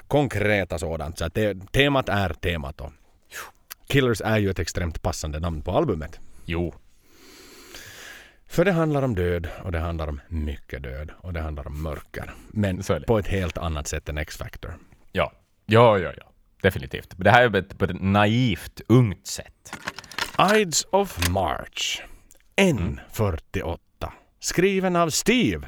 konkreta 0.08 0.80
sådant. 0.80 1.18
Så 1.18 1.26
att 1.26 1.34
det, 1.34 1.72
temat 1.72 2.10
är 2.10 2.30
temat 2.34 2.78
då. 2.78 2.92
Killers 3.90 4.22
är 4.22 4.38
ju 4.38 4.50
ett 4.50 4.60
extremt 4.60 5.02
passande 5.02 5.40
namn 5.40 5.62
på 5.62 5.72
albumet. 5.72 6.20
Jo, 6.46 6.74
För 8.48 8.66
det 8.66 8.72
handlar 8.72 9.02
om 9.02 9.16
död 9.16 9.48
och 9.64 9.72
det 9.72 9.80
handlar 9.80 10.08
om 10.08 10.22
mycket 10.28 10.84
död 10.84 11.12
och 11.18 11.34
det 11.34 11.42
handlar 11.42 11.68
om 11.68 11.82
mörker. 11.82 12.34
Men 12.48 12.82
på 13.08 13.20
ett 13.20 13.28
helt 13.28 13.58
annat 13.58 13.88
sätt 13.88 14.10
än 14.10 14.18
X-Factor. 14.18 14.78
ja, 15.12 15.32
ja, 15.66 16.00
ja, 16.00 16.14
ja. 16.18 16.24
Definitivt. 16.62 17.18
Men 17.18 17.24
det 17.24 17.32
här 17.32 17.42
är 17.44 17.62
på 17.62 17.86
ett, 17.86 18.02
naivt, 18.02 18.82
ungt 18.88 19.28
sätt. 19.28 19.74
Ides 20.56 20.86
of 20.92 21.30
March. 21.30 22.02
N48. 22.56 23.78
Skriven 24.40 24.96
av 24.96 25.10
Steve. 25.10 25.68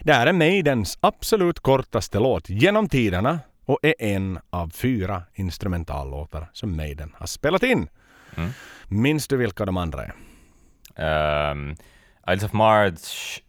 Det 0.00 0.12
här 0.12 0.26
är 0.26 0.32
Maidens 0.32 0.98
absolut 1.00 1.60
kortaste 1.60 2.18
låt 2.18 2.48
genom 2.48 2.88
tiderna 2.88 3.40
och 3.66 3.78
är 3.82 3.94
en 3.98 4.38
av 4.50 4.70
fyra 4.70 5.22
instrumentallåtar 5.34 6.50
som 6.52 6.76
Maiden 6.76 7.14
har 7.18 7.26
spelat 7.26 7.62
in. 7.62 7.88
Mm. 8.36 8.50
Minns 8.88 9.28
du 9.28 9.36
vilka 9.36 9.64
de 9.64 9.76
andra 9.76 10.04
är? 10.04 11.50
Um, 11.50 11.76
Isles 12.30 12.44
of 12.44 12.52
March, 12.52 13.42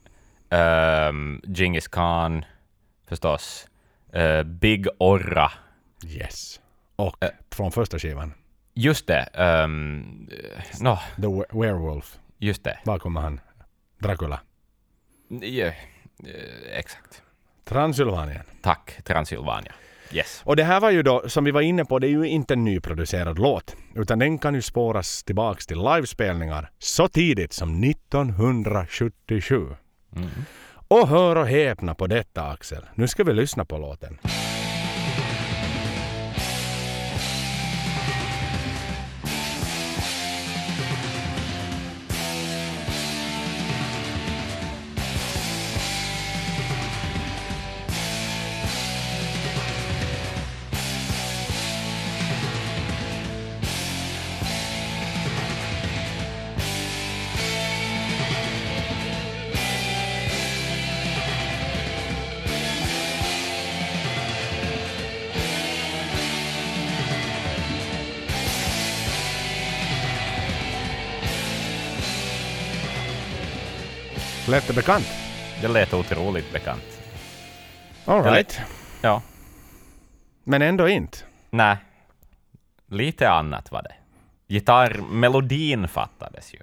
um, 0.50 1.42
Genghis 1.48 1.88
Khan, 1.88 2.46
förstås. 3.08 3.68
Uh, 4.16 4.44
Big 4.44 4.88
Orra. 4.98 5.52
Yes. 6.06 6.60
Och 6.96 7.18
från 7.52 7.72
första 7.72 8.00
skivan, 8.00 8.34
Just 8.74 9.08
det. 9.08 9.30
Um, 9.64 10.30
no, 10.82 10.98
The 11.16 11.22
We- 11.28 11.62
Werewolf. 11.62 12.20
just 12.38 12.64
det. 12.64 12.80
Var 12.86 13.00
kommer 13.00 13.22
han? 13.22 13.40
Dracula. 14.00 14.40
Ja, 15.28 15.66
eh, 15.66 15.74
exakt. 16.72 17.22
Transylvanien. 17.64 18.44
Tack, 18.62 19.02
Transylvania. 19.04 19.74
Yes. 20.16 20.42
Och 20.46 20.56
det 20.56 20.64
här 20.64 20.80
var 20.80 20.92
ju 20.92 21.04
då, 21.04 21.24
som 21.28 21.44
vi 21.44 21.52
var 21.52 21.62
inne 21.62 21.86
på, 21.86 22.00
det 22.00 22.08
är 22.08 22.12
ju 22.12 22.28
inte 22.28 22.54
en 22.54 22.64
nyproducerad 22.64 23.40
låt. 23.40 23.76
Utan 23.96 24.20
den 24.20 24.38
kan 24.38 24.56
ju 24.56 24.62
spåras 24.62 25.24
tillbaks 25.24 25.68
till 25.68 25.78
livespelningar 25.78 26.70
så 26.80 27.08
tidigt 27.08 27.54
som 27.54 27.84
1977. 27.84 29.68
Mm. 30.16 30.30
Och 30.88 31.08
hör 31.08 31.36
och 31.36 31.48
häpna 31.48 31.96
på 31.96 32.08
detta 32.08 32.44
Axel. 32.44 32.86
Nu 32.96 33.08
ska 33.08 33.24
vi 33.24 33.34
lyssna 33.34 33.66
på 33.66 33.78
låten. 33.78 34.18
Lät 74.56 74.68
det 74.68 74.74
bekant? 74.74 75.08
Det 75.62 75.68
lät 75.68 75.94
otroligt 75.94 76.54
bekant. 76.54 77.02
All 78.06 78.24
Det 78.24 78.32
right. 78.32 78.62
Ja. 79.02 79.22
Men 80.44 80.62
ändå 80.62 80.88
inte. 80.88 81.18
Nej. 81.50 81.78
Lite 82.88 83.30
annat 83.30 83.72
var 83.72 83.84
det. 83.84 83.96
Gitarrmelodin 84.48 85.88
fattades 85.88 86.54
ju. 86.54 86.60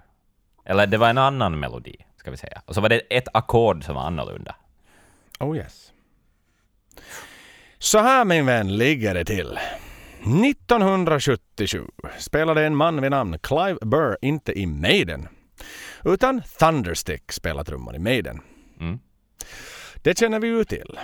Eller 0.64 0.86
det 0.86 0.98
var 0.98 1.10
en 1.10 1.18
annan 1.18 1.60
melodi, 1.60 1.96
ska 2.16 2.30
vi 2.30 2.36
säga. 2.36 2.62
Och 2.66 2.74
så 2.74 2.80
var 2.80 2.88
det 2.88 2.98
ett 2.98 3.28
ackord 3.34 3.84
som 3.84 3.94
var 3.94 4.02
annorlunda. 4.02 4.54
Oh 5.40 5.56
yes. 5.56 5.92
Så 7.78 7.98
här 7.98 8.24
min 8.24 8.46
vän 8.46 8.76
ligger 8.76 9.14
det 9.14 9.24
till. 9.24 9.58
1977 10.20 11.86
spelade 12.18 12.66
en 12.66 12.76
man 12.76 13.00
vid 13.00 13.10
namn 13.10 13.38
Clive 13.38 13.78
Burr 13.82 14.16
inte 14.22 14.58
i 14.58 14.66
Maiden. 14.66 15.28
Utan 16.04 16.42
Thunderstick 16.58 17.32
spelade 17.32 17.64
trummor 17.64 17.96
i 17.96 17.98
Maiden. 17.98 18.40
Mm. 18.80 18.98
Det 20.02 20.18
känner 20.18 20.40
vi 20.40 20.48
ju 20.48 20.64
till. 20.64 20.98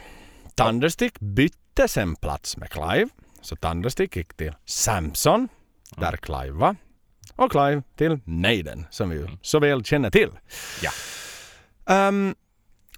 Thunderstick 0.55 1.21
bytte 1.21 1.89
sen 1.89 2.17
plats 2.17 2.57
med 2.57 2.71
Clive. 2.71 3.09
Så 3.41 3.57
Thunderstick 3.57 4.17
gick 4.17 4.35
till 4.37 4.55
Samson, 4.65 5.49
där 5.97 6.17
Clive 6.17 6.51
var. 6.51 6.77
Och 7.37 7.51
Clive 7.53 7.83
till 7.97 8.19
Maiden, 8.25 8.87
som 8.91 9.11
vi 9.11 9.17
ju 9.17 9.29
så 9.43 9.59
väl 9.61 9.85
känner 9.85 10.11
till. 10.11 10.31
Ja. 10.83 10.91
Um, 12.09 12.35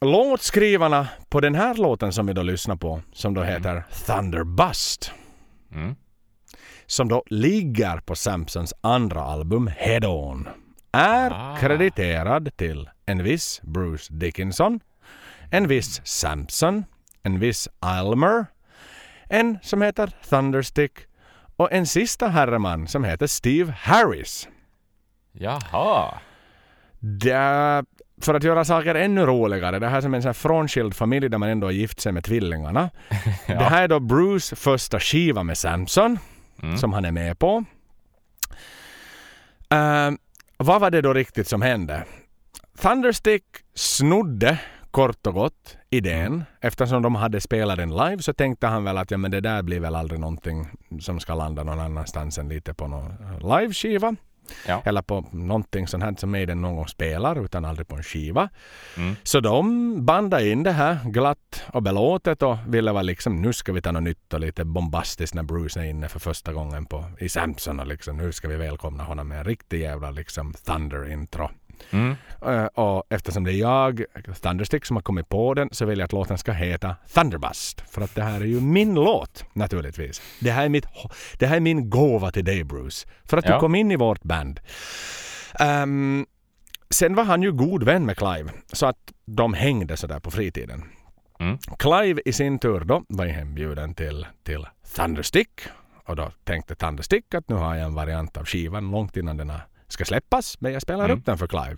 låtskrivarna 0.01 1.09
på 1.29 1.41
den 1.41 1.55
här 1.55 1.75
låten 1.75 2.13
som 2.13 2.27
vi 2.27 2.33
då 2.33 2.43
lyssnar 2.43 2.77
på, 2.77 3.03
som 3.13 3.35
då 3.35 3.43
heter 3.43 3.85
Thunderbust, 4.07 5.13
Mm. 5.73 5.95
som 6.87 7.09
då 7.09 7.23
ligger 7.27 7.97
på 7.99 8.15
Samsons 8.15 8.75
andra 8.81 9.21
album 9.23 9.67
Head 9.77 10.07
On, 10.07 10.49
är 10.93 11.31
Ah. 11.31 11.57
krediterad 11.61 12.57
till 12.57 12.91
en 13.07 13.23
viss 13.23 13.61
Bruce 13.63 14.13
Dickinson, 14.15 14.81
en 15.51 15.69
viss 15.69 16.01
Samson, 16.05 16.85
en 17.23 17.39
viss 17.39 17.69
Almer, 17.81 18.47
en 19.29 19.59
som 19.63 19.83
heter 19.83 20.13
Thunderstick 20.29 20.93
och 21.57 21.73
en 21.73 21.87
sista 21.87 22.29
herreman 22.29 22.89
som 22.89 23.05
heter 23.05 23.27
Steve 23.27 23.73
Harris. 23.79 24.49
Jaha. 25.33 26.15
Det, 26.99 27.85
för 28.23 28.35
att 28.35 28.43
göra 28.45 28.65
saker 28.65 28.95
ännu 28.95 29.27
roligare, 29.27 29.79
det 29.79 29.89
här 29.89 29.97
är 29.97 30.01
som 30.01 30.15
en 30.15 30.23
sån 30.23 30.29
här 30.29 30.33
frånskild 30.33 30.95
familj 30.97 31.29
där 31.29 31.39
man 31.39 31.49
ändå 31.49 31.67
har 31.67 31.73
gift 31.73 32.01
sig 32.01 32.13
med 32.13 32.25
tvillingarna. 32.25 32.91
Det 33.47 33.55
här 33.55 33.83
är 33.83 33.89
då 33.89 34.01
Bruce 34.01 34.57
första 34.57 35.01
skiva 35.01 35.43
med 35.43 35.59
Samson, 35.59 36.19
Mm. 36.63 36.79
som 36.79 36.93
han 36.93 37.05
är 37.05 37.13
med 37.13 37.39
på. 37.39 37.65
Ehm, 39.71 40.19
vad 40.65 40.81
var 40.81 40.91
det 40.91 41.01
då 41.01 41.13
riktigt 41.13 41.49
som 41.49 41.63
hände? 41.63 42.05
Thunderstick 42.83 43.45
snodde 43.75 44.61
kort 44.91 45.27
och 45.27 45.35
gott 45.35 45.77
idén. 45.91 46.45
Eftersom 46.61 47.03
de 47.03 47.15
hade 47.15 47.41
spelat 47.41 47.77
den 47.77 47.91
live 47.91 48.23
så 48.23 48.33
tänkte 48.33 48.67
han 48.67 48.85
väl 48.85 48.99
att 48.99 49.11
ja, 49.11 49.19
men 49.19 49.31
det 49.31 49.41
där 49.41 49.63
blir 49.63 49.81
väl 49.81 49.95
aldrig 49.95 50.21
någonting 50.21 50.69
som 51.01 51.21
ska 51.21 51.35
landa 51.35 51.63
någon 51.63 51.81
annanstans 51.81 52.39
än 52.39 52.49
lite 52.49 52.75
på 52.75 52.87
någon 52.87 53.13
liveskiva. 53.41 54.17
Ja. 54.67 54.83
Eller 54.85 55.03
på 55.03 55.25
någonting 55.31 55.87
sånt 55.87 56.05
här 56.05 56.15
som 56.19 56.31
Maiden 56.31 56.61
någon 56.61 56.77
gång 56.77 56.89
spelar 56.89 57.45
utan 57.45 57.65
aldrig 57.65 57.89
på 57.89 57.97
en 57.97 58.03
skiva. 58.03 58.49
Mm. 58.97 59.17
Så 59.23 59.41
de 59.41 60.05
bandade 60.05 60.49
in 60.49 60.63
det 60.63 60.73
här 60.73 60.99
glatt 61.05 61.63
och 61.73 61.83
belåtet 61.83 62.43
och 62.43 62.57
ville 62.67 62.93
vara 62.93 63.03
liksom 63.03 63.43
nu 63.43 63.53
ska 63.53 63.73
vi 63.73 63.83
ta 63.83 63.93
något 63.93 64.03
nytt 64.03 64.35
och 64.35 64.41
lite 64.41 64.65
bombastiskt 64.65 65.35
när 65.35 65.43
Bruce 65.43 65.81
är 65.81 65.85
inne 65.85 66.09
för 66.09 66.21
första 66.21 66.53
gången 66.53 66.87
på, 66.87 67.05
i 67.19 67.29
Samson 67.29 67.81
och 67.81 67.87
liksom 67.87 68.17
nu 68.17 68.33
ska 68.33 68.49
vi 68.49 68.57
välkomna 68.57 69.05
honom 69.05 69.29
med 69.29 69.39
en 69.39 69.45
riktig 69.45 69.81
jävla 69.81 70.11
liksom 70.11 70.53
thunder-intro. 70.53 71.51
Mm. 71.91 72.17
Eh, 72.47 72.65
och 72.65 73.05
eftersom 73.09 73.45
det 73.45 73.53
är 73.53 73.57
jag, 73.57 74.05
Thunderstick, 74.43 74.85
som 74.85 74.97
har 74.97 75.03
kommit 75.03 75.29
på 75.29 75.55
den 75.55 75.69
så 75.73 75.85
vill 75.85 75.99
jag 75.99 76.05
att 76.05 76.13
låten 76.13 76.39
ska 76.39 76.53
heta 76.53 76.97
Thunderbust. 77.15 77.81
För 77.91 78.03
att 78.03 78.15
det 78.15 78.23
här 78.23 78.41
är 78.41 78.45
ju 78.45 78.61
min 78.61 78.95
låt 78.95 79.45
naturligtvis. 79.53 80.23
Det 80.41 80.51
här 80.51 80.65
är, 80.65 80.69
mitt, 80.69 80.87
det 81.39 81.47
här 81.47 81.57
är 81.57 81.61
min 81.61 81.91
gåva 81.91 82.31
till 82.31 82.45
dig 82.45 82.65
Bruce. 82.65 83.09
För 83.25 83.37
att 83.37 83.45
Ja. 83.49 83.55
du 83.55 83.61
kom 83.61 83.75
in 83.75 83.91
i 83.91 83.97
vårt 83.97 84.23
band. 84.23 84.61
Ehm, 85.61 86.27
sen 86.91 87.15
var 87.15 87.25
han 87.25 87.43
ju 87.43 87.53
god 87.53 87.83
vän 87.83 88.07
med 88.07 88.17
Clive. 88.17 88.51
Så 88.73 88.87
att 88.87 89.13
de 89.25 89.55
hängde 89.55 89.97
sådär 89.97 90.21
på 90.21 90.31
fritiden. 90.31 90.85
Mm. 91.41 91.59
Clive 91.79 92.23
i 92.25 92.33
sin 92.33 92.59
tur 92.59 92.81
då 92.81 93.05
var 93.09 93.25
ju 93.25 93.31
hembjuden 93.31 93.95
till, 93.95 94.27
till 94.45 94.67
Thunderstick. 94.97 95.61
Och 96.07 96.17
då 96.17 96.33
tänkte 96.45 96.75
Thunderstick 96.75 97.35
att 97.35 97.49
nu 97.49 97.55
har 97.55 97.75
jag 97.75 97.85
en 97.87 97.95
variant 97.95 98.37
av 98.37 98.45
skivan 98.45 98.91
långt 98.91 99.17
innan 99.17 99.37
den 99.37 99.51
här 99.51 99.61
ska 99.93 100.05
släppas. 100.05 100.61
Men 100.61 100.73
jag 100.73 100.83
spelar 100.83 101.05
Mm. 101.05 101.19
upp 101.19 101.25
den 101.27 101.39
för 101.39 101.47
Clive. 101.47 101.77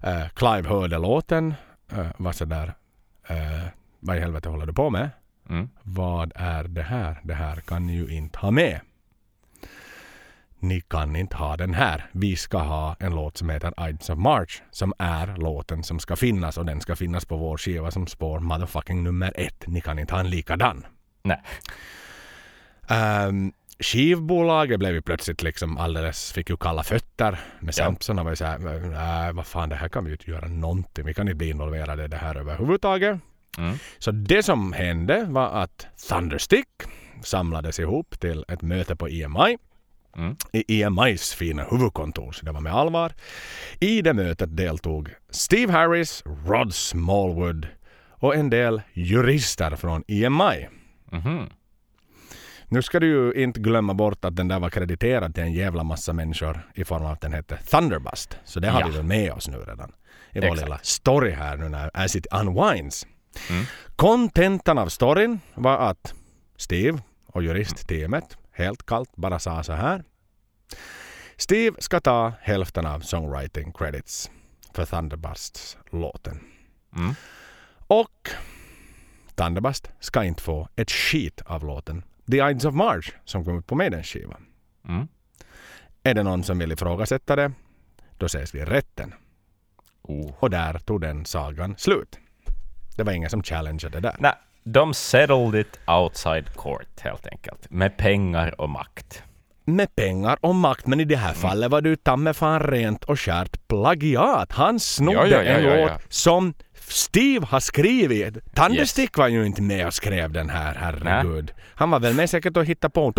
Eh, 0.00 0.28
Clive 0.28 0.68
hörde 0.68 0.98
låten 0.98 1.54
uh, 1.92 2.10
var 2.16 2.32
sådär 2.32 2.74
uh, 3.30 3.66
vad 4.00 4.16
i 4.16 4.20
helvete 4.20 4.48
håller 4.48 4.66
du 4.66 4.72
på 4.72 4.90
med? 4.90 5.10
Mm. 5.48 5.68
Vad 5.82 6.32
är 6.34 6.64
det 6.64 6.82
här? 6.82 7.20
Det 7.24 7.34
här 7.34 7.56
kan 7.56 7.86
ni 7.86 7.96
ju 7.96 8.08
inte 8.08 8.38
ha 8.38 8.50
med. 8.50 8.80
Ni 10.62 10.80
kan 10.80 11.16
inte 11.16 11.36
ha 11.36 11.56
den 11.56 11.74
här. 11.74 12.06
Vi 12.12 12.36
ska 12.36 12.58
ha 12.58 12.96
en 13.00 13.14
låt 13.14 13.36
som 13.36 13.50
heter 13.50 13.88
Ides 13.88 14.10
of 14.10 14.18
March 14.18 14.62
som 14.70 14.92
är 14.98 15.36
låten 15.36 15.82
som 15.82 15.98
ska 15.98 16.16
finnas 16.16 16.58
och 16.58 16.66
den 16.66 16.80
ska 16.80 16.96
finnas 16.96 17.24
på 17.24 17.36
vår 17.36 17.56
skiva 17.58 17.90
som 17.90 18.06
spår 18.06 18.40
motherfucking 18.40 19.04
nummer 19.04 19.32
ett. 19.36 19.64
Ni 19.66 19.80
kan 19.80 19.98
inte 19.98 20.14
ha 20.14 20.20
en 20.20 20.30
likadan. 20.30 20.86
Nej. 21.22 21.42
Um, 23.28 23.52
skivbolaget 23.80 24.78
blev 24.78 24.94
ju 24.94 25.02
plötsligt 25.02 25.42
liksom 25.42 25.78
alldeles, 25.78 26.32
fick 26.32 26.50
ju 26.50 26.56
kalla 26.56 26.82
fötter 26.82 27.30
med 27.60 27.74
Ja. 27.78 27.84
Samson 27.84 28.18
och 28.18 28.24
var 28.24 28.32
ju 28.32 28.36
såhär, 28.36 28.58
nej 28.88 29.32
vad 29.32 29.46
fan 29.46 29.68
det 29.68 29.76
här 29.76 29.88
kan 29.88 30.04
vi 30.04 30.10
ju 30.10 30.14
inte 30.14 30.30
göra 30.30 30.48
någonting, 30.48 31.04
vi 31.04 31.14
kan 31.14 31.28
inte 31.28 31.36
bli 31.36 31.50
involverade 31.50 32.04
i 32.04 32.08
det 32.08 32.16
här 32.16 32.36
överhuvudtaget. 32.36 33.20
Mm. 33.58 33.76
Så 33.98 34.10
det 34.10 34.42
som 34.42 34.72
hände 34.72 35.24
var 35.28 35.48
att 35.48 35.86
Thunderstick 36.08 36.68
samlades 37.22 37.78
ihop 37.78 38.20
till 38.20 38.44
ett 38.48 38.62
möte 38.62 38.96
på 38.96 39.08
EMI. 39.08 39.58
Mm. 40.16 40.36
I 40.52 40.82
EMIs 40.82 41.34
fina 41.34 41.64
huvudkontor, 41.64 42.32
så 42.32 42.46
det 42.46 42.52
var 42.52 42.60
med 42.60 42.74
allvar. 42.74 43.12
I 43.80 44.02
det 44.02 44.14
mötet 44.14 44.56
deltog 44.56 45.10
Steve 45.30 45.72
Harris, 45.72 46.22
Rod 46.46 46.74
Smallwood 46.74 47.66
och 48.10 48.36
en 48.36 48.50
del 48.50 48.82
jurister 48.92 49.76
från 49.76 50.04
EMI. 50.08 50.68
Mhm. 51.12 51.50
Nu 52.72 52.82
ska 52.82 53.00
du 53.00 53.06
ju 53.06 53.42
inte 53.44 53.60
glömma 53.60 53.94
bort 53.94 54.24
att 54.24 54.36
den 54.36 54.48
där 54.48 54.58
var 54.60 54.70
krediterad 54.70 55.34
till 55.34 55.42
en 55.42 55.52
jävla 55.52 55.82
massa 55.84 56.12
människor 56.12 56.60
i 56.74 56.84
form 56.84 57.04
av 57.04 57.12
att 57.12 57.20
den 57.20 57.32
hette 57.32 57.56
Thunderbust. 57.56 58.36
Så 58.44 58.60
det 58.60 58.68
har 58.68 58.80
Ja. 58.80 58.86
vi 58.86 58.92
väl 58.96 59.02
med 59.06 59.32
oss 59.32 59.48
nu 59.48 59.56
redan. 59.58 59.92
I 60.32 60.40
vår 60.40 60.46
Exakt. 60.46 60.62
lilla 60.62 60.78
story 60.82 61.30
här 61.30 61.56
nu 61.56 61.68
när 61.68 61.90
as 61.94 62.16
it 62.16 62.26
unwinds. 62.32 63.06
Mm. 63.50 63.64
Kontentan 63.96 64.78
av 64.78 64.88
storyn 64.88 65.40
var 65.54 65.78
att 65.78 66.14
Steve 66.56 66.98
och 67.26 67.42
juristteamet 67.42 68.36
helt 68.52 68.86
kallt 68.86 69.16
bara 69.16 69.38
sa 69.38 69.62
så 69.62 69.72
här. 69.72 70.04
Steve 71.36 71.76
ska 71.78 72.00
ta 72.00 72.32
hälften 72.40 72.86
av 72.86 73.00
songwriting 73.00 73.72
credits 73.72 74.30
för 74.74 74.84
Thunderbusts 74.86 75.76
låten. 75.90 76.40
Mm. 76.96 77.14
Och 77.86 78.30
Thunderbust 79.34 79.90
ska 80.00 80.24
inte 80.24 80.42
få 80.42 80.68
ett 80.76 80.90
skit 80.90 81.42
av 81.46 81.64
låten 81.64 82.02
The 82.30 82.50
Ides 82.50 82.64
of 82.64 82.74
March 82.74 83.12
som 83.24 83.44
kom 83.44 83.58
ut 83.58 83.66
på 83.66 83.74
Maidens 83.74 84.06
skiva. 84.06 84.36
Mm. 84.88 85.08
Är 86.02 86.14
det 86.14 86.22
någon 86.22 86.44
som 86.44 86.58
vill 86.58 86.72
ifrågasätta 86.72 87.36
det, 87.36 87.52
då 88.18 88.26
ses 88.26 88.54
vi 88.54 88.58
i 88.58 88.64
rätten. 88.64 89.14
Oh. 90.02 90.32
Och 90.38 90.50
där 90.50 90.78
tog 90.78 91.00
den 91.00 91.24
sagan 91.24 91.74
slut. 91.78 92.18
Det 92.96 93.02
var 93.02 93.12
ingen 93.12 93.30
som 93.30 93.42
challengeade 93.42 94.00
där. 94.00 94.16
Nej, 94.18 94.32
de 94.64 94.94
settled 94.94 95.54
it 95.54 95.80
outside 95.86 96.54
court 96.56 97.00
helt 97.00 97.26
enkelt. 97.26 97.70
Med 97.70 97.96
pengar 97.96 98.60
och 98.60 98.70
makt. 98.70 99.22
Med 99.64 99.96
pengar 99.96 100.38
och 100.40 100.54
makt, 100.54 100.86
men 100.86 101.00
i 101.00 101.04
det 101.04 101.16
här 101.16 101.34
fallet 101.34 101.70
var 101.70 101.80
det 101.80 101.88
ju 101.88 102.32
fan 102.34 102.60
rent 102.60 103.04
och 103.04 103.20
skärt 103.20 103.68
plagiat. 103.68 104.52
Han 104.52 104.80
snodde 104.80 105.18
Ja, 105.18 105.26
ja, 105.26 105.42
ja, 105.42 105.50
en 105.50 105.80
låt 105.80 106.12
som 106.12 106.54
Steve 106.90 107.46
har 107.46 107.60
skrivit. 107.60 108.54
Thunderstick 108.54 109.18
var 109.18 109.28
ju 109.28 109.46
inte 109.46 109.62
med 109.62 109.86
och 109.86 109.94
skrev 109.94 110.32
den 110.32 110.50
här, 110.50 110.74
herregud. 110.80 111.52
Han 111.74 111.90
var 111.90 112.00
väl 112.00 112.14
med 112.14 112.30
säkert 112.30 112.56
och 112.56 112.64
hittade 112.64 112.92
på 112.92 113.12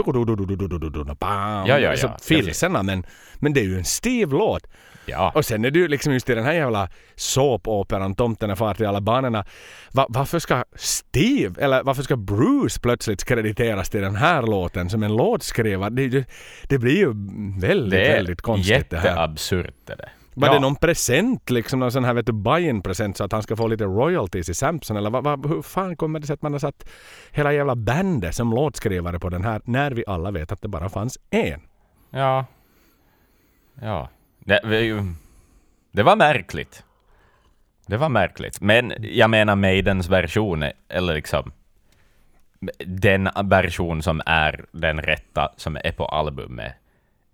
bam, 1.19 1.67
Ja, 1.67 1.80
ja, 1.80 1.97
så 1.97 2.07
ja, 2.07 2.17
filserna, 2.24 2.84
men, 2.84 3.05
men 3.39 3.53
det 3.53 3.59
är 3.59 3.65
ju 3.65 3.78
en 3.78 3.86
Steve-låt. 3.86 4.67
Ja. 5.05 5.32
Och 5.36 5.45
sen 5.45 5.65
är 5.65 5.72
det 5.72 5.80
ju 5.80 5.88
liksom 5.88 6.13
just 6.13 6.30
i 6.30 6.36
den 6.36 6.45
här 6.45 6.53
jävla 6.53 6.89
såpoperan 7.15 8.15
Tomten 8.15 8.49
är 8.49 8.55
far 8.55 8.74
till 8.74 8.86
alla 8.86 9.01
barnen. 9.01 9.43
Va, 9.91 10.05
varför 10.09 10.39
ska 10.39 10.63
Steve, 10.76 11.61
eller 11.63 11.84
varför 11.84 12.03
ska 12.03 12.15
Bruce 12.15 12.80
plötsligt 12.80 13.24
krediteras 13.24 13.89
till 13.89 14.01
den 14.01 14.15
här 14.15 14.41
låten 14.41 14.89
som 14.89 15.03
en 15.03 15.15
låtskrivare? 15.15 15.89
Det, 15.89 16.03
är 16.03 16.26
det 16.67 16.78
blir 16.78 16.97
ju 16.97 17.13
väldigt, 17.59 17.91
Det 17.91 18.07
är 18.07 18.15
väldigt 18.15 18.41
konstigt 18.41 18.89
det 18.89 18.97
här. 18.97 19.07
jätteabsurt 19.07 19.76
det 19.86 19.95
där. 19.95 20.11
Var 20.34 20.48
ja. 20.48 20.54
det 20.54 20.60
någon 20.60 20.76
present, 20.76 21.50
liksom 21.50 21.80
någon 21.80 21.92
sån 21.92 22.04
här 22.04 22.14
vet 22.14 22.26
du, 22.26 22.32
buy-in-present 22.32 23.18
så 23.18 23.24
att 23.24 23.32
han 23.32 23.44
ska 23.44 23.56
få 23.56 23.68
lite 23.68 23.84
royalties 23.84 24.50
i 24.50 24.54
Samson? 24.54 24.98
Eller 24.98 25.10
vad, 25.10 25.24
vad, 25.24 25.46
hur 25.46 25.62
fan 25.62 25.96
kommer 25.96 26.20
det 26.20 26.28
sig 26.28 26.34
att 26.34 26.42
man 26.42 26.52
har 26.52 26.60
satt 26.60 26.90
hela 27.32 27.54
jävla 27.54 27.76
bandet 27.76 28.36
som 28.36 28.50
låtskrivare 28.52 29.20
på 29.20 29.30
den 29.30 29.44
här 29.44 29.62
när 29.66 29.92
vi 29.92 30.04
alla 30.08 30.32
vet 30.32 30.52
att 30.52 30.62
det 30.62 30.68
bara 30.68 30.90
fanns 30.90 31.18
en? 31.30 31.62
Ja. 32.10 32.46
Ja. 33.82 34.10
Det, 34.40 34.60
det 35.92 36.04
var 36.04 36.16
märkligt. 36.16 36.84
Det 37.86 37.98
var 37.98 38.10
märkligt. 38.10 38.62
Men 38.62 38.94
jag 39.00 39.30
menar 39.30 39.56
Maidens 39.56 40.10
version, 40.10 40.66
eller 40.90 41.14
liksom 41.14 41.52
den 42.86 43.30
version 43.44 44.04
som 44.04 44.22
är 44.26 44.66
den 44.72 45.02
rätta, 45.02 45.54
som 45.58 45.78
är 45.84 45.92
på 45.92 46.06
albumet, 46.06 46.74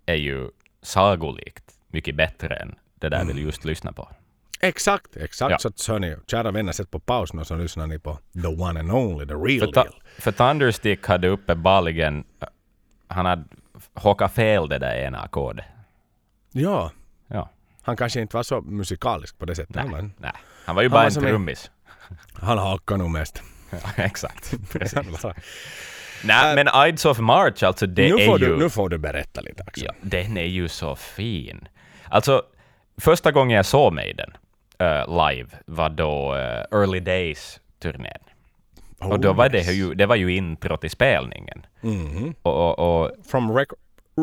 är 0.06 0.14
ju 0.14 0.50
sagolikt 0.82 1.64
mycket 1.88 2.14
bättre 2.14 2.56
än 2.56 2.74
det 3.00 3.08
där 3.08 3.24
vi 3.24 3.40
just 3.42 3.64
lyssna 3.64 3.92
på. 3.92 4.08
Exakt, 4.60 5.16
exakt. 5.16 5.50
Ja. 5.50 5.58
Så 5.58 5.68
att 5.68 5.86
hörni, 5.86 6.16
kära 6.26 6.50
vänner, 6.50 6.72
sätt 6.72 6.90
på 6.90 6.98
paus 7.00 7.32
nu 7.32 7.44
så 7.44 7.56
lyssnar 7.56 7.86
ni 7.86 7.98
på 7.98 8.18
the 8.42 8.46
one 8.48 8.80
and 8.80 8.92
only, 8.92 9.26
the 9.26 9.34
real 9.34 9.60
För, 9.66 9.72
ta, 9.72 9.82
deal. 9.82 9.94
för 10.18 10.32
Thunderstick 10.32 11.06
hade 11.06 11.28
uppenbarligen, 11.28 12.24
han 13.08 13.26
hade 13.26 13.44
hockat 13.94 14.32
fel 14.34 14.68
det 14.68 14.78
där 14.78 14.94
ena 14.96 15.18
ackordet. 15.20 15.64
Ja, 16.52 16.92
Ja. 17.28 17.50
han 17.82 17.96
kanske 17.96 18.20
inte 18.20 18.36
var 18.36 18.42
så 18.42 18.60
musikalisk 18.60 19.38
på 19.38 19.44
det 19.44 19.54
sättet. 19.54 19.74
Nej, 19.76 19.88
Men 19.88 20.12
nej. 20.18 20.32
Han 20.64 20.76
var 20.76 20.82
ju 20.82 20.88
Han 20.88 20.92
bara 20.92 21.00
var 21.10 21.16
en 21.22 21.28
trummis. 21.28 21.70
han 22.34 22.58
hakar 22.58 22.96
nog 22.96 23.10
mest. 23.10 23.42
Ja, 23.70 23.78
exakt. 24.04 24.54
Precis. 24.72 25.24
Nej, 26.24 26.54
men 26.64 26.88
Ides 26.88 27.04
of 27.04 27.18
March, 27.18 27.62
alltså 27.62 27.86
det 27.86 28.14
nu, 28.14 28.22
är 28.22 28.26
får 28.26 28.40
ju... 28.40 28.46
du, 28.46 28.56
nu 28.56 28.70
får 28.70 28.88
du 28.88 28.98
berätta 28.98 29.40
lite 29.40 29.62
Axel. 29.62 29.84
Ja, 29.86 29.94
den 30.02 30.36
är 30.36 30.44
ju 30.44 30.68
så 30.68 30.96
fin. 30.96 31.68
Alltså, 32.04 32.42
första 32.98 33.32
gången 33.32 33.56
jag 33.56 33.66
såg 33.66 33.92
Maiden 33.92 34.30
uh, 34.82 35.26
live 35.28 35.48
var 35.66 35.88
då 35.90 36.34
uh, 36.34 36.80
Early 36.80 37.00
Days-turnén. 37.00 38.18
och 38.98 39.20
då 39.20 39.28
Oh, 39.30 39.34
var 39.36 39.48
det 39.48 39.58
yes. 39.58 39.70
ju, 39.72 39.94
det 39.94 40.06
var 40.06 40.16
ju 40.16 40.36
intro 40.36 40.76
till 40.76 40.90
spelningen. 40.90 41.66
Mhm. 41.80 42.34
Och, 42.42 42.78
och, 42.78 43.02
och 43.02 43.10
From 43.30 43.50
rec- 43.58 43.74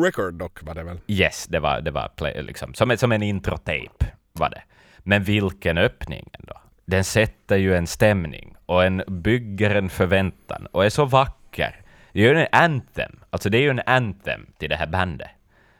record 0.04 0.34
dock 0.34 0.62
var 0.62 0.74
det 0.74 0.82
väl? 0.82 0.98
yes, 1.06 1.46
det 1.46 1.60
var, 1.60 1.80
det 1.80 1.90
var 1.90 2.08
play, 2.08 2.42
liksom, 2.42 2.74
som, 2.74 2.90
en- 2.90 2.98
som 2.98 3.12
en 3.12 3.22
intro-tape 3.22 4.06
var 4.32 4.50
det. 4.50 4.62
Men 4.98 5.22
vilken 5.22 5.78
öppning 5.78 6.28
ändå. 6.40 6.54
Den 6.84 7.04
sätter 7.04 7.56
ju 7.56 7.76
en 7.76 7.86
stämning 7.86 8.56
och 8.66 8.84
en 8.84 9.02
bygger 9.08 9.74
en 9.74 9.88
förväntan 9.88 10.66
och 10.72 10.84
är 10.84 10.88
så 10.90 11.04
vacker. 11.04 11.80
Det 12.12 12.26
är 12.26 12.34
ju 12.34 12.40
en 12.40 12.46
anthem, 12.52 13.12
alltså 13.30 13.50
det 13.50 13.58
är 13.58 13.62
ju 13.62 13.70
en 13.70 13.82
anthem 13.86 14.46
till 14.58 14.68
det 14.70 14.76
här 14.76 14.86
bandet. 14.86 15.28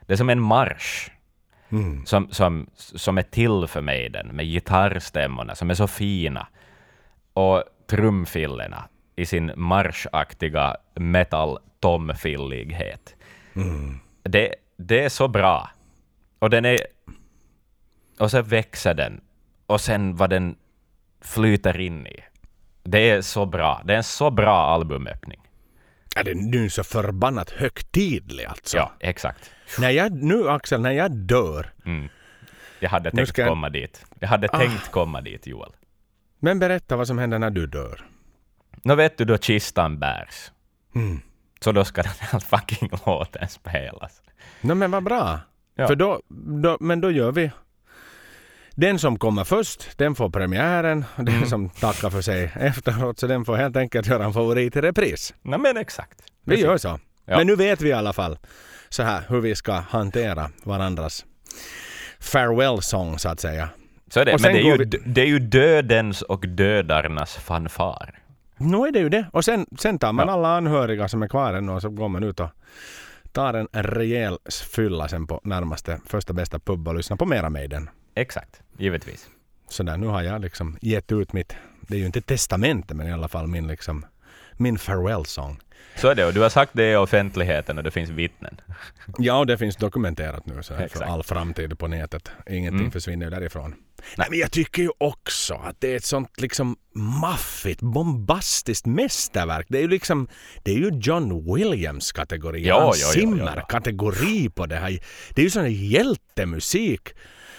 Det 0.05 0.13
är 0.13 0.17
som 0.17 0.29
en 0.29 0.41
marsch 0.41 1.09
Mm. 1.69 2.05
som, 2.05 2.27
som, 2.31 2.69
som 2.75 3.17
är 3.17 3.23
till 3.23 3.67
för 3.67 3.81
mig 3.81 4.09
den 4.09 4.27
med 4.27 4.45
gitarrstämmorna 4.45 5.55
som 5.55 5.69
är 5.69 5.73
så 5.73 5.87
fina. 5.87 6.47
Och 7.33 7.63
trumfillorna 7.87 8.89
i 9.15 9.25
sin 9.25 9.51
marschaktiga 9.55 10.77
metal-tomfillighet. 10.95 13.15
Det, 14.23 14.55
det 14.77 15.03
är 15.03 15.09
så 15.09 15.27
bra. 15.27 15.69
Och 16.39 16.49
den 16.49 16.65
är... 16.65 16.79
Och 18.19 18.31
så 18.31 18.41
växer 18.41 18.93
den. 18.93 19.21
Och 19.65 19.81
sen 19.81 20.15
vad 20.15 20.29
den 20.29 20.55
flyter 21.21 21.79
in 21.79 22.07
i. 22.07 22.19
Det 22.83 23.09
är 23.09 23.21
så 23.21 23.45
bra. 23.45 23.81
Det 23.85 23.93
är 23.93 23.97
en 23.97 24.03
så 24.03 24.31
bra 24.31 24.57
albumöppning. 24.57 25.41
Är 26.19 26.23
det 26.23 26.33
nu 26.35 26.69
så 26.69 26.83
förbannat 26.83 27.49
högtidlig 27.49 28.45
alltså? 28.45 28.77
Ja, 28.77 28.91
exakt. 28.99 29.51
När 29.79 29.89
jag, 29.89 30.11
nu 30.11 30.49
Axel, 30.49 30.81
när 30.81 30.91
jag 30.91 31.11
dör. 31.15 31.73
Mm. 31.85 32.09
Jag 32.79 32.89
hade 32.89 33.09
Nu 33.13 33.25
tänkt 33.25 33.37
jag- 33.37 33.47
komma 33.47 33.69
dit. 33.69 34.05
Jag 34.19 34.27
hade 34.27 34.47
tänkt 34.47 34.91
komma 34.91 35.21
dit, 35.21 35.47
Joel. 35.47 35.71
Men 36.39 36.59
berätta 36.59 36.95
vad 36.95 37.07
som 37.07 37.17
händer 37.17 37.39
när 37.39 37.49
du 37.49 37.67
dör. 37.67 38.05
Nå 38.83 38.95
vet 38.95 39.17
du 39.17 39.25
då 39.25 39.37
kistan 39.37 39.99
bärs. 39.99 40.51
Mm. 40.95 41.19
Så 41.59 41.71
då 41.71 41.85
ska 41.85 42.01
den 42.03 42.11
här 42.19 42.39
fucking 42.39 42.89
låten 43.05 43.47
spelas. 43.47 44.21
No, 44.61 44.73
men 44.73 44.91
vad 44.91 45.03
bra. 45.03 45.39
Ja. 45.75 45.87
För 45.87 45.95
då, 45.95 46.21
då, 46.63 46.77
men 46.79 47.01
då 47.01 47.11
gör 47.11 47.31
vi. 47.31 47.51
Den 48.79 48.99
som 48.99 49.19
kommer 49.19 49.43
först, 49.43 49.97
den 49.97 50.15
får 50.15 50.29
premiären. 50.29 51.05
Den 51.15 51.27
Mm. 51.27 51.49
som 51.49 51.69
tackar 51.69 52.09
för 52.09 52.21
sig 52.21 52.51
efteråt, 52.55 53.19
så 53.19 53.27
den 53.27 53.45
får 53.45 53.55
helt 53.55 53.75
enkelt 53.77 54.07
göra 54.07 54.25
en 54.25 54.33
favorit 54.33 54.75
i 54.75 54.81
repris. 54.81 55.33
Nej 55.41 55.59
men 55.59 55.77
exakt. 55.77 56.19
Vi 56.43 56.51
Precis. 56.51 56.65
gör 56.65 56.77
så. 56.77 56.99
Ja. 57.25 57.37
Men 57.37 57.47
nu 57.47 57.55
vet 57.55 57.81
vi 57.81 57.89
i 57.89 57.93
alla 57.93 58.13
fall 58.13 58.37
så 58.89 59.03
här 59.03 59.21
hur 59.29 59.41
vi 59.41 59.55
ska 59.55 59.73
hantera 59.73 60.49
varandras 60.63 61.25
farewell 62.19 62.81
song 62.81 63.19
så 63.19 63.29
att 63.29 63.39
säga. 63.39 63.69
Så 64.09 64.19
är 64.19 64.25
det. 64.25 64.41
Men 64.41 64.53
det 64.53 64.59
är, 64.59 64.63
ju, 64.63 64.77
vi- 64.77 64.85
det 65.05 65.21
är 65.21 65.25
ju 65.25 65.39
dödens 65.39 66.21
och 66.21 66.47
dödarnas 66.47 67.35
fanfar. 67.35 68.19
Nu 68.57 68.77
är 68.77 68.91
det 68.91 68.99
ju 68.99 69.09
det. 69.09 69.25
Och 69.33 69.45
sen, 69.45 69.65
sen 69.79 69.99
tar 69.99 70.13
man 70.13 70.27
Ja. 70.27 70.33
alla 70.33 70.57
anhöriga 70.57 71.07
som 71.07 71.23
är 71.23 71.27
kvar 71.27 71.53
ännu 71.53 71.71
och 71.71 71.81
så 71.81 71.89
går 71.89 72.09
man 72.09 72.23
ut 72.23 72.39
och 72.39 72.49
tar 73.31 73.53
en 73.53 73.67
rejäl 73.71 74.37
fylla 74.75 75.07
sen 75.07 75.27
på 75.27 75.41
närmaste 75.43 75.99
första 76.05 76.33
bästa 76.33 76.59
pub 76.59 76.87
och 76.87 76.95
lyssnar 76.95 77.17
på 77.17 77.25
mera 77.25 77.49
Maiden. 77.49 77.89
Exakt, 78.17 78.61
givetvis. 78.77 79.29
sådär, 79.69 79.97
nu 79.97 80.07
har 80.07 80.21
jag 80.21 80.41
liksom 80.41 80.77
gett 80.81 81.11
ut 81.11 81.33
mitt, 81.33 81.55
det 81.81 81.95
är 81.95 81.99
ju 81.99 82.05
inte 82.05 82.21
testamente 82.21 82.93
men 82.93 83.07
i 83.07 83.11
alla 83.11 83.27
fall 83.27 83.47
min 83.47 83.67
liksom, 83.67 84.05
min 84.53 84.77
farewell-sång. 84.77 85.59
Så 85.95 86.07
är 86.07 86.15
det, 86.15 86.25
och 86.25 86.33
du 86.33 86.41
har 86.41 86.49
sagt 86.49 86.71
det 86.73 86.91
i 86.91 86.95
offentligheten 86.95 87.77
och 87.77 87.83
det 87.83 87.91
finns 87.91 88.09
vittnen. 88.09 88.61
Ja, 89.17 89.37
och 89.39 89.45
det 89.47 89.57
finns 89.57 89.75
dokumenterat 89.75 90.45
nu 90.45 90.63
så 90.63 90.73
här 90.73 90.87
för 90.87 91.03
all 91.03 91.23
framtid 91.23 91.79
på 91.79 91.87
nätet. 91.87 92.31
Ingenting 92.49 92.79
Mm. 92.79 92.91
försvinner 92.91 93.29
därifrån. 93.31 93.75
Nej, 94.17 94.27
men 94.29 94.39
jag 94.39 94.51
tycker 94.51 94.81
ju 94.81 94.89
också 94.97 95.53
att 95.53 95.75
det 95.81 95.91
är 95.91 95.95
ett 95.97 96.05
sånt 96.05 96.41
liksom 96.41 96.75
maffigt, 96.93 97.81
bombastiskt 97.81 98.85
mästerverk. 98.85 99.65
Det 99.69 99.77
är 99.77 99.81
ju 99.81 99.87
liksom, 99.87 100.27
det 100.63 100.71
är 100.71 100.75
ju 100.77 100.89
John 101.01 101.55
Williams 101.55 102.11
kategori, 102.11 102.67
Ja, 102.67 102.81
Hans 102.83 103.01
ja, 103.01 103.07
Zimmer 103.07 103.63
kategori 103.69 104.49
på 104.49 104.65
det 104.65 104.75
här. 104.75 104.99
Det 105.33 105.41
är 105.41 105.43
ju 105.43 105.49
sån 105.49 105.61
här 105.61 105.69
hjältemusik. 105.69 107.09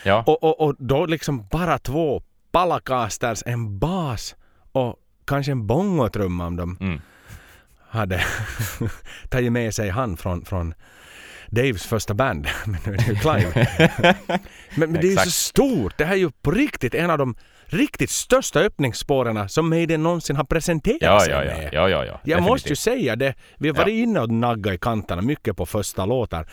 Ja, 0.08 0.24
Och, 0.26 0.44
och, 0.44 0.60
och 0.60 0.74
då 0.78 1.06
liksom 1.06 1.46
bara 1.50 1.78
två 1.78 2.22
palacasters, 2.50 3.42
en 3.46 3.78
bas 3.78 4.36
och 4.72 4.96
kanske 5.26 5.52
en 5.52 5.66
bongotrumma 5.66 6.46
om 6.46 6.56
de 6.56 6.76
mm. 6.80 7.00
hade 7.88 8.24
tagit 9.28 9.52
med 9.52 9.74
sig 9.74 9.88
han 9.88 10.16
från, 10.16 10.44
från 10.44 10.74
Daves 11.50 11.86
första 11.86 12.14
band. 12.14 12.48
Men 12.66 12.78
nu 12.86 12.92
är 12.92 12.96
det 12.96 13.06
ju 13.06 13.14
Clive. 13.14 13.68
men, 14.76 14.92
men 14.92 15.00
det 15.00 15.06
är 15.06 15.10
ju 15.10 15.16
så 15.16 15.30
stort. 15.30 15.98
Det 15.98 16.04
här 16.04 16.12
är 16.12 16.18
ju 16.18 16.30
på 16.30 16.50
riktigt 16.50 16.94
en 16.94 17.10
av 17.10 17.18
de 17.18 17.34
riktigt 17.68 18.10
största 18.10 18.60
öppningsspåren 18.60 19.48
som 19.48 19.68
Maiden 19.68 20.02
någonsin 20.02 20.36
har 20.36 20.44
presenterat 20.44 20.98
ja, 21.00 21.20
sig 21.20 21.30
ja, 21.32 21.44
ja, 21.44 21.56
med. 21.56 21.68
ja, 21.72 21.88
ja, 21.88 22.04
ja. 22.04 22.20
Jag 22.24 22.42
måste 22.42 22.68
ju 22.68 22.74
definitivt. 22.74 22.78
säga 23.02 23.16
det. 23.16 23.34
Vi 23.58 23.68
har 23.68 23.74
Ja. 23.76 23.82
varit 23.82 23.92
inne 23.92 24.20
och 24.20 24.30
naggat 24.30 24.74
i 24.74 24.78
kanterna 24.78 25.22
mycket 25.22 25.56
på 25.56 25.66
första 25.66 26.06
låtar. 26.06 26.46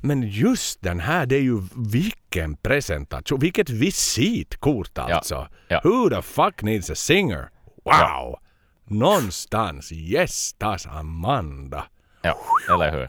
Men 0.00 0.22
just 0.22 0.82
den 0.82 1.00
här, 1.00 1.26
det 1.26 1.36
är 1.36 1.40
ju 1.42 1.62
vilken 1.92 2.56
presentation. 2.56 3.38
Vilket 3.40 3.70
visitkort 3.70 4.98
alltså. 4.98 5.48
Ja. 5.68 5.80
Who 5.84 6.10
the 6.10 6.22
fuck 6.22 6.62
needs 6.62 6.90
a 6.90 6.94
singer? 6.94 7.40
Wow! 7.84 7.84
Ja. 7.84 8.40
Någonstans 8.84 9.92
gästas 9.92 10.86
Amanda. 10.86 11.84
Ja, 12.22 12.36
eller 12.74 12.92
hur? 12.92 13.08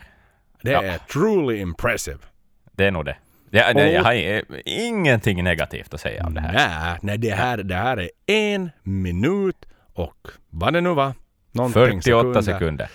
Det 0.62 0.72
Ja. 0.72 0.84
är 0.84 0.98
truly 0.98 1.58
impressive. 1.62 2.18
Det 2.72 2.86
är 2.86 2.92
nog 2.92 3.06
det. 3.06 3.18
Nej, 3.52 3.74
Och- 3.76 3.82
jag 3.82 4.04
har 4.04 4.44
ingenting 4.66 5.44
negativt 5.44 5.94
att 5.94 6.02
säga 6.02 6.26
om 6.26 6.34
det 6.34 6.42
här. 6.42 6.54
Nej, 6.54 7.00
nej 7.02 7.18
det, 7.18 7.32
här, 7.36 7.58
det 7.58 7.76
här 7.76 7.98
är 7.98 8.10
en 8.26 8.70
minut 8.84 9.66
och 9.94 10.28
vad 10.50 10.74
det 10.74 10.82
nu 10.82 10.90
var. 10.94 11.14
någonting 11.52 12.02
48 12.02 12.44
sekunder. 12.44 12.90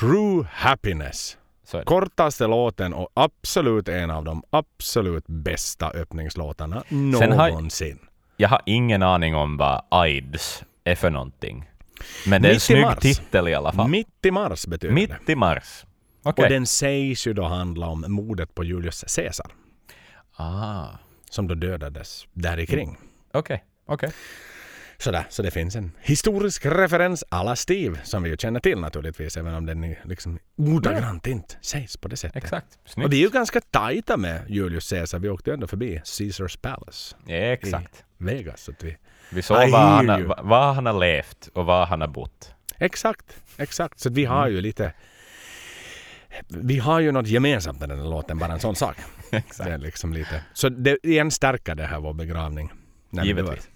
True 0.00 0.46
happiness. 0.52 1.36
Det. 1.72 1.84
Kortaste 1.84 2.46
låten 2.46 2.92
och 2.94 3.08
absolut 3.14 3.88
en 3.88 4.10
av 4.10 4.24
de 4.24 4.42
absolut 4.50 5.24
bästa 5.26 5.90
öppningslåtarna 5.90 6.76
har- 6.76 7.48
någonsin. 7.50 7.98
Jag 8.36 8.48
har 8.48 8.60
ingen 8.66 9.02
aning 9.02 9.34
om 9.34 9.56
vad 9.56 9.82
AIDS 9.88 10.64
är 10.84 10.94
för 10.94 11.10
någonting. 11.10 11.70
Men 12.26 12.42
det 12.42 12.48
är 12.48 12.50
en 12.50 12.54
Mitt 12.54 12.62
snygg 12.62 12.82
mars. 12.82 12.98
titel 12.98 13.48
i 13.48 13.54
alla 13.54 13.72
fall. 13.72 13.88
Mitt 13.88 14.26
i 14.26 14.30
mars 14.30 14.66
betyder 14.66 14.94
det. 14.94 15.00
Mitt 15.00 15.28
i 15.28 15.34
mars. 15.36 15.84
Okej. 16.22 16.44
Och 16.44 16.50
den 16.50 16.66
sägs 16.66 17.26
ju 17.26 17.32
då 17.32 17.44
handla 17.44 17.86
om 17.86 18.04
mordet 18.08 18.54
på 18.54 18.64
Julius 18.64 19.04
Caesar. 19.16 19.46
Ah, 20.36 20.88
Som 21.30 21.48
då 21.48 21.54
dödades 21.54 22.26
där 22.32 22.66
kring. 22.66 22.96
okej. 23.32 23.64
Okej. 23.86 24.10
Sådär, 24.98 25.24
så 25.28 25.42
det 25.42 25.50
finns 25.50 25.76
en 25.76 25.92
historisk 26.00 26.66
referens 26.66 27.24
alla 27.28 27.56
Steve 27.56 28.00
som 28.04 28.22
vi 28.22 28.30
ju 28.30 28.36
känner 28.36 28.60
till 28.60 28.78
naturligtvis 28.78 29.36
även 29.36 29.54
om 29.54 29.66
den 29.66 29.94
liksom 30.04 30.38
ordagrant 30.56 31.26
inte 31.26 31.54
sägs 31.60 31.96
på 31.96 32.08
det 32.08 32.16
sättet. 32.16 32.44
Exakt. 32.44 32.78
Och 32.84 32.88
Snyggt. 32.90 33.10
vi 33.12 33.16
är 33.18 33.20
ju 33.24 33.30
ganska 33.30 33.60
tajta 33.60 34.16
med 34.16 34.44
Julius 34.50 34.90
Caesar. 34.90 35.18
Vi 35.18 35.28
åkte 35.28 35.50
ju 35.50 35.54
ändå 35.54 35.66
förbi 35.66 36.02
Caesars 36.18 36.56
Palace 36.56 37.16
Exakt. 37.26 38.04
i 38.20 38.24
Vegas. 38.24 38.60
Så 38.62 38.70
att 38.70 38.82
vi... 38.84 38.96
Vi 39.30 39.42
såg 39.42 39.56
hear 39.56 39.70
han, 39.78 40.08
har, 40.08 40.18
you. 40.18 40.28
va- 40.28 40.40
vad 40.42 40.74
han 40.74 40.86
har 40.86 40.98
levt 41.00 41.48
och 41.54 41.66
var 41.66 41.86
han 41.86 42.00
har 42.00 42.08
bott. 42.08 42.54
Exakt, 42.78 43.36
exakt. 43.56 44.00
Så 44.00 44.08
att 44.08 44.14
vi 44.14 44.24
har 44.24 44.48
ju 44.48 44.60
lite... 44.60 44.92
Vi 46.48 46.78
har 46.78 47.00
ju 47.00 47.12
något 47.12 47.26
gemensamt 47.26 47.80
med 47.80 47.88
den 47.88 47.98
här 47.98 48.06
låten, 48.06 48.38
bara 48.38 48.52
en 48.52 48.60
sån 48.60 48.76
sak. 48.76 48.96
Exakt. 49.30 49.64
Det 49.68 49.74
är 49.74 49.78
liksom 49.78 50.12
lite... 50.12 50.44
Så 50.52 50.68
det 50.68 50.98
igen 51.06 51.30
stärker 51.30 51.74
det 51.74 51.86
här 51.86 52.00
vår 52.00 52.12
begravning. 52.14 52.72
dör. 53.10 53.24
Givetvis. 53.24 53.68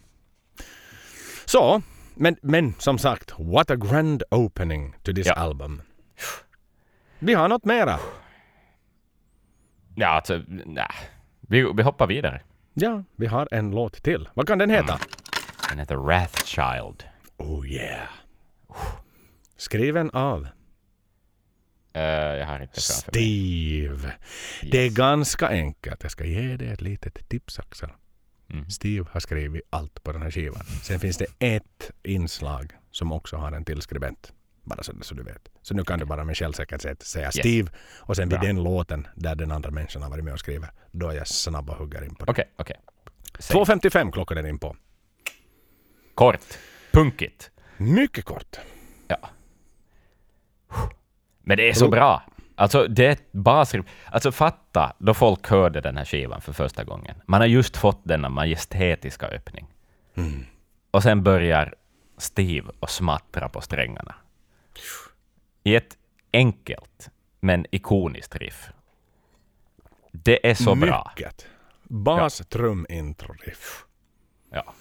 Så, 1.45 1.83
men, 2.15 2.37
men 2.43 2.75
som 2.79 2.99
sagt, 2.99 3.33
what 3.39 3.71
a 3.71 3.77
grand 3.77 4.23
opening 4.31 4.95
to 5.03 5.13
this 5.13 5.27
Ja. 5.27 5.33
album. 5.33 5.83
Vi 7.19 7.35
har 7.35 7.49
något 7.49 7.65
mera. 7.65 7.99
Ja, 9.95 10.07
alltså, 10.09 10.43
nej. 10.49 10.87
Vi, 11.41 11.73
vi 11.77 11.83
hoppar 11.83 12.07
vidare. 12.07 12.43
Ja, 12.75 13.05
vi 13.17 13.27
har 13.27 13.49
en 13.51 13.71
låt 13.71 14.03
till. 14.03 14.29
Vad 14.35 14.47
kan 14.47 14.59
den 14.59 14.71
heta? 14.71 14.99
Den 15.69 15.79
heter 15.79 15.97
Wrathchild. 15.97 17.05
Oh 17.37 17.67
yeah. 17.69 18.09
Skriven 19.57 20.11
av 20.11 20.49
Uh, 21.97 22.03
jag 22.03 22.47
har 22.47 22.61
inte 22.61 22.81
framför. 22.81 23.11
Steve. 23.11 24.13
Det 24.63 24.79
är 24.79 24.91
ganska 24.91 25.49
enkelt. 25.49 26.03
Jag 26.03 26.13
ska 26.13 26.25
ge 26.25 26.57
dig 26.57 26.69
ett 26.69 26.81
litet 26.81 27.29
tips 27.29 27.59
Axel. 27.59 27.91
Mm. 28.51 28.71
Steve 28.71 29.07
har 29.11 29.21
skrivit 29.21 29.63
allt 29.71 30.03
på 30.03 30.13
den 30.13 30.23
här 30.23 30.31
skivan. 30.31 30.65
Sen 30.83 31.01
finns 31.01 31.17
det 31.17 31.27
ett 31.39 31.91
inslag 32.03 32.73
som 32.91 33.13
också 33.13 33.37
har 33.37 33.53
en 33.53 33.65
till 33.65 33.83
skribent. 33.83 34.33
Bara 34.65 34.83
så, 34.83 34.93
så 35.01 35.15
du 35.15 35.23
vet. 35.23 35.49
Så 35.63 35.75
nu 35.75 35.85
kan 35.85 35.99
du 35.99 36.05
bara 36.05 36.25
med 36.25 36.37
självsäkerhet 36.37 37.03
säga 37.03 37.33
Steve 37.33 37.71
och 38.01 38.17
sen 38.17 38.29
vid 38.29 38.39
Bra. 38.39 38.47
den 38.47 38.63
låten 38.63 39.07
där 39.15 39.35
den 39.35 39.53
andra 39.53 39.71
människan 39.71 40.03
har 40.03 40.11
varit 40.11 40.25
med 40.25 40.33
och 40.33 40.41
skrivit. 40.41 40.71
Då 40.91 41.09
är 41.09 41.15
jag 41.15 41.29
snabb 41.29 41.71
och 41.71 41.77
hugger 41.77 42.05
in 42.05 42.15
på 42.15 42.25
det. 42.25 42.31
Okej, 42.31 42.45
okej. 42.57 42.77
Säg. 43.39 43.57
2.55 43.57 44.13
klockar 44.13 44.35
den 44.35 44.47
in 44.47 44.59
på. 44.59 44.77
Kort. 46.15 46.41
Punkigt. 46.93 47.51
Mycket 47.77 48.25
kort. 48.25 48.57
Ja. 49.09 49.31
Men 51.49 51.57
det 51.57 51.69
är 51.69 51.73
så 51.73 51.89
bra. 51.89 52.23
Alltså, 52.55 52.87
det 52.87 53.33
basriff. 53.33 53.87
Alltså, 54.05 54.33
fatta 54.33 54.93
då 54.99 55.15
folk 55.15 55.49
hörde 55.49 55.81
den 55.81 55.97
här 55.97 56.05
skivan 56.05 56.41
för 56.41 56.53
första 56.53 56.85
gången. 56.85 57.17
Man 57.27 57.41
har 57.41 57.49
just 57.49 57.77
fått 57.77 58.01
denna 58.03 58.29
majestätiska 58.29 59.27
öppning. 59.27 59.67
Och 60.91 61.03
sen 61.03 61.23
börjar 61.23 61.75
Steve 62.19 62.71
och 62.81 62.91
smattra 62.91 63.49
på 63.49 63.61
strängarna. 63.61 64.15
I 65.63 65.75
ett 65.75 65.97
enkelt, 66.33 67.11
men 67.41 67.67
ikoniskt 67.71 68.37
riff. 68.37 68.71
Det 70.13 70.51
är 70.51 70.55
så 70.55 70.75
bra. 70.75 71.13
Mycket. 71.17 71.47
Bas, 71.83 72.43
trum, 72.49 72.87
intro, 72.89 73.33
riff. 73.33 73.85
Ja. 74.51 74.75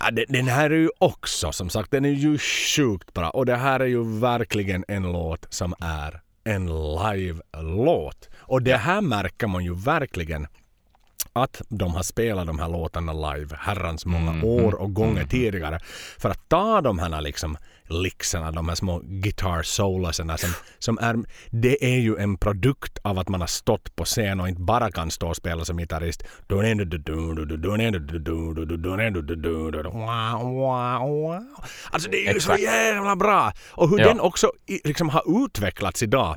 Ja, 0.00 0.10
den, 0.28 0.48
här 0.48 0.70
är 0.70 0.74
ju 0.76 0.90
också, 0.98 1.52
som 1.52 1.70
sagt, 1.70 1.90
den 1.90 2.04
är 2.04 2.08
ju 2.10 2.38
sjukt 2.38 3.14
bra. 3.14 3.30
Och 3.30 3.46
det 3.46 3.56
här 3.56 3.80
är 3.80 3.86
ju 3.86 4.18
verkligen 4.20 4.84
en 4.88 5.02
låt 5.12 5.46
som 5.50 5.74
är 5.80 6.20
en 6.44 6.66
live-låt. 6.66 8.28
Och 8.38 8.62
det 8.62 8.76
här 8.76 9.00
märker 9.00 9.46
man 9.46 9.64
ju 9.64 9.74
verkligen 9.74 10.46
att 11.32 11.62
de 11.68 11.94
har 11.94 12.02
spelat 12.02 12.46
de 12.46 12.58
här 12.58 12.68
låtarna 12.68 13.12
live 13.12 13.56
herrans 13.58 14.06
många 14.06 14.32
Mhm. 14.32 14.44
år 14.44 14.74
och 14.74 14.94
gånger 14.94 15.24
tidigare. 15.24 15.80
För 16.18 16.30
att 16.30 16.48
ta 16.48 16.80
de 16.80 16.98
här 16.98 17.20
liksom 17.20 17.56
lickserna, 17.88 18.50
de 18.52 18.68
här 18.68 18.76
små 18.76 19.00
guitar 19.04 19.62
soloserna 19.62 20.36
som, 20.36 20.50
som 20.78 20.98
är, 20.98 21.16
det 21.50 21.84
är 21.84 21.98
ju 21.98 22.16
en 22.16 22.36
produkt 22.38 22.98
av 23.02 23.18
att 23.18 23.28
man 23.28 23.40
har 23.40 23.48
stått 23.48 23.96
på 23.96 24.04
scen 24.04 24.40
och 24.40 24.48
inte 24.48 24.62
bara 24.62 24.90
kan 24.90 25.10
stå 25.10 25.28
och 25.28 25.36
spela 25.36 25.64
som 25.64 25.76
gitarrist. 25.78 26.22
Alltså 31.90 32.10
det 32.10 32.26
är 32.26 32.34
ju 32.34 32.40
så 32.40 32.52
Exakt. 32.52 32.62
jävla 32.62 33.16
bra! 33.16 33.52
Och 33.70 33.88
hur 33.90 33.98
Ja. 33.98 34.08
den 34.08 34.20
också 34.20 34.52
liksom 34.84 35.08
har 35.08 35.44
utvecklats 35.44 36.02
idag 36.02 36.36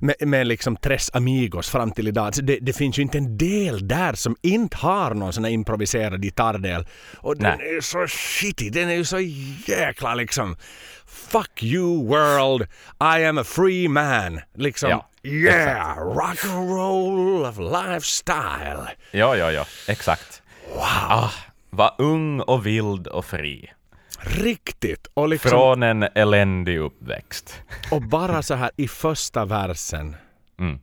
med, 0.00 0.14
med 0.20 0.46
liksom 0.46 0.76
Tres 0.76 1.10
Amigos 1.14 1.70
fram 1.70 1.90
till 1.92 2.08
idag. 2.08 2.26
Alltså 2.26 2.42
det, 2.42 2.58
det 2.60 2.72
finns 2.72 2.98
ju 2.98 3.02
inte 3.02 3.18
en 3.18 3.38
del 3.38 3.88
där 3.88 4.12
som 4.14 4.36
inte 4.42 4.76
har 4.76 5.14
någon 5.14 5.32
sån 5.32 5.44
här 5.44 5.50
improviserad 5.50 6.22
gitarrdel. 6.22 6.86
Och 7.16 7.36
den 7.36 7.58
Nej. 7.58 7.68
är 7.68 7.74
ju 7.74 7.82
så 7.82 8.06
shitty, 8.06 8.70
den 8.70 8.88
är 8.88 8.94
ju 8.94 9.04
så 9.04 9.18
jäkla 9.66 10.14
liksom 10.14 10.56
Fuck 11.06 11.62
you 11.62 12.02
world, 12.08 12.62
I 13.00 13.24
am 13.24 13.38
a 13.38 13.44
free 13.44 13.88
man. 13.88 14.40
Liksom, 14.54 14.90
Ja, 14.90 15.08
yeah, 15.22 15.98
rock 15.98 16.44
and 16.44 16.70
roll 16.70 17.44
of 17.46 17.58
lifestyle. 17.58 18.88
Ja, 19.10 19.36
ja, 19.36 19.52
ja. 19.52 19.64
Exakt. 19.88 20.42
Wow. 20.74 20.82
Ah, 21.10 21.30
var 21.70 21.94
ung 21.98 22.40
och 22.40 22.66
vild 22.66 23.06
och 23.06 23.24
fri. 23.24 23.70
Riktigt. 24.20 25.06
Och, 25.14 25.28
liksom, 25.28 25.50
Från 25.50 25.82
en 25.82 26.02
eländig 26.14 26.78
uppväxt. 26.78 27.60
och 27.90 28.02
bara 28.02 28.42
så 28.42 28.54
här 28.54 28.70
i 28.76 28.88
första 28.88 29.44
versen. 29.44 30.16
Mm. 30.58 30.78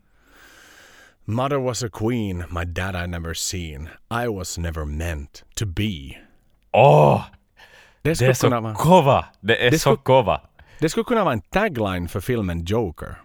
Mother 1.26 1.58
was 1.58 1.84
a 1.84 1.90
queen, 1.94 2.44
my 2.50 2.66
dad 2.66 2.96
I 2.96 3.08
never 3.08 3.34
seen. 3.34 3.90
I 4.24 4.28
was 4.28 4.58
never 4.58 4.86
meant 4.86 5.44
to 5.56 5.66
be. 5.66 6.18
Åh! 6.74 7.24
Det 8.06 8.12
det 8.12 8.16
skulle, 8.16 8.30
är 8.30 8.34
så 8.34 8.48
kunna 8.48 8.62
vara, 8.62 8.76
kova! 8.76 9.26
Det 9.42 9.68
är 9.68 9.72
Det 9.72 9.80
så 9.80 9.80
skulle- 9.80 9.98
kova. 9.98 10.42
det 10.80 10.90
skulle 10.90 11.04
kunna 11.04 11.24
vara 11.24 11.34
en 11.34 11.42
tagline 11.42 12.08
för 12.08 12.20
filmen 12.20 12.66
Joker. 12.66 13.16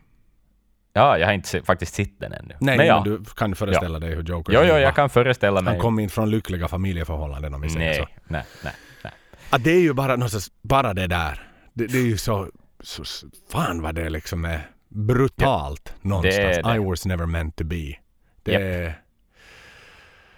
Ja, 0.92 1.18
jag 1.18 1.26
har 1.26 1.32
inte 1.34 1.62
faktiskt 1.62 1.94
sett 1.94 2.20
den 2.20 2.32
ännu. 2.32 2.54
Nej, 2.60 2.76
men, 2.76 2.86
ja. 2.86 3.04
men 3.04 3.12
du 3.12 3.24
kan 3.36 3.54
föreställa 3.54 3.98
dig 3.98 4.14
hur 4.14 4.22
Joker 4.22 4.52
Jo, 4.52 4.60
jo, 4.64 4.74
jag 4.74 4.94
kan 4.94 5.10
föreställa 5.10 5.60
mig. 5.62 5.72
Han 5.72 5.80
kom 5.80 5.98
in 5.98 6.10
från 6.10 6.30
lyckliga 6.30 6.68
familjeförhållanden 6.68 7.54
om 7.54 7.60
vi 7.60 7.68
säger 7.70 7.86
nej, 7.86 7.96
så. 7.96 8.06
nej, 8.26 8.44
nej, 8.64 8.72
nej. 9.04 9.12
Att 9.50 9.64
det 9.64 9.70
är 9.70 9.80
ju 9.80 9.92
bara 9.92 10.12
någonstans, 10.16 10.50
bara 10.62 10.94
det 10.94 11.06
där. 11.06 11.48
Det, 11.72 11.86
det 11.86 11.98
är 11.98 12.06
ju 12.06 12.16
så, 12.16 12.48
så, 12.80 13.04
fan 13.52 13.82
vad 13.82 13.94
det 13.94 14.10
liksom 14.10 14.44
är 14.44 14.70
brutalt 14.88 15.94
någonstans. 16.00 16.56
Det 16.56 16.68
är. 16.70 16.76
I 16.76 16.78
was 16.78 17.06
never 17.06 17.26
meant 17.26 17.56
to 17.56 17.64
be. 17.64 17.94
Det 18.42 18.52
Japp. 18.52 18.60
är... 18.62 19.00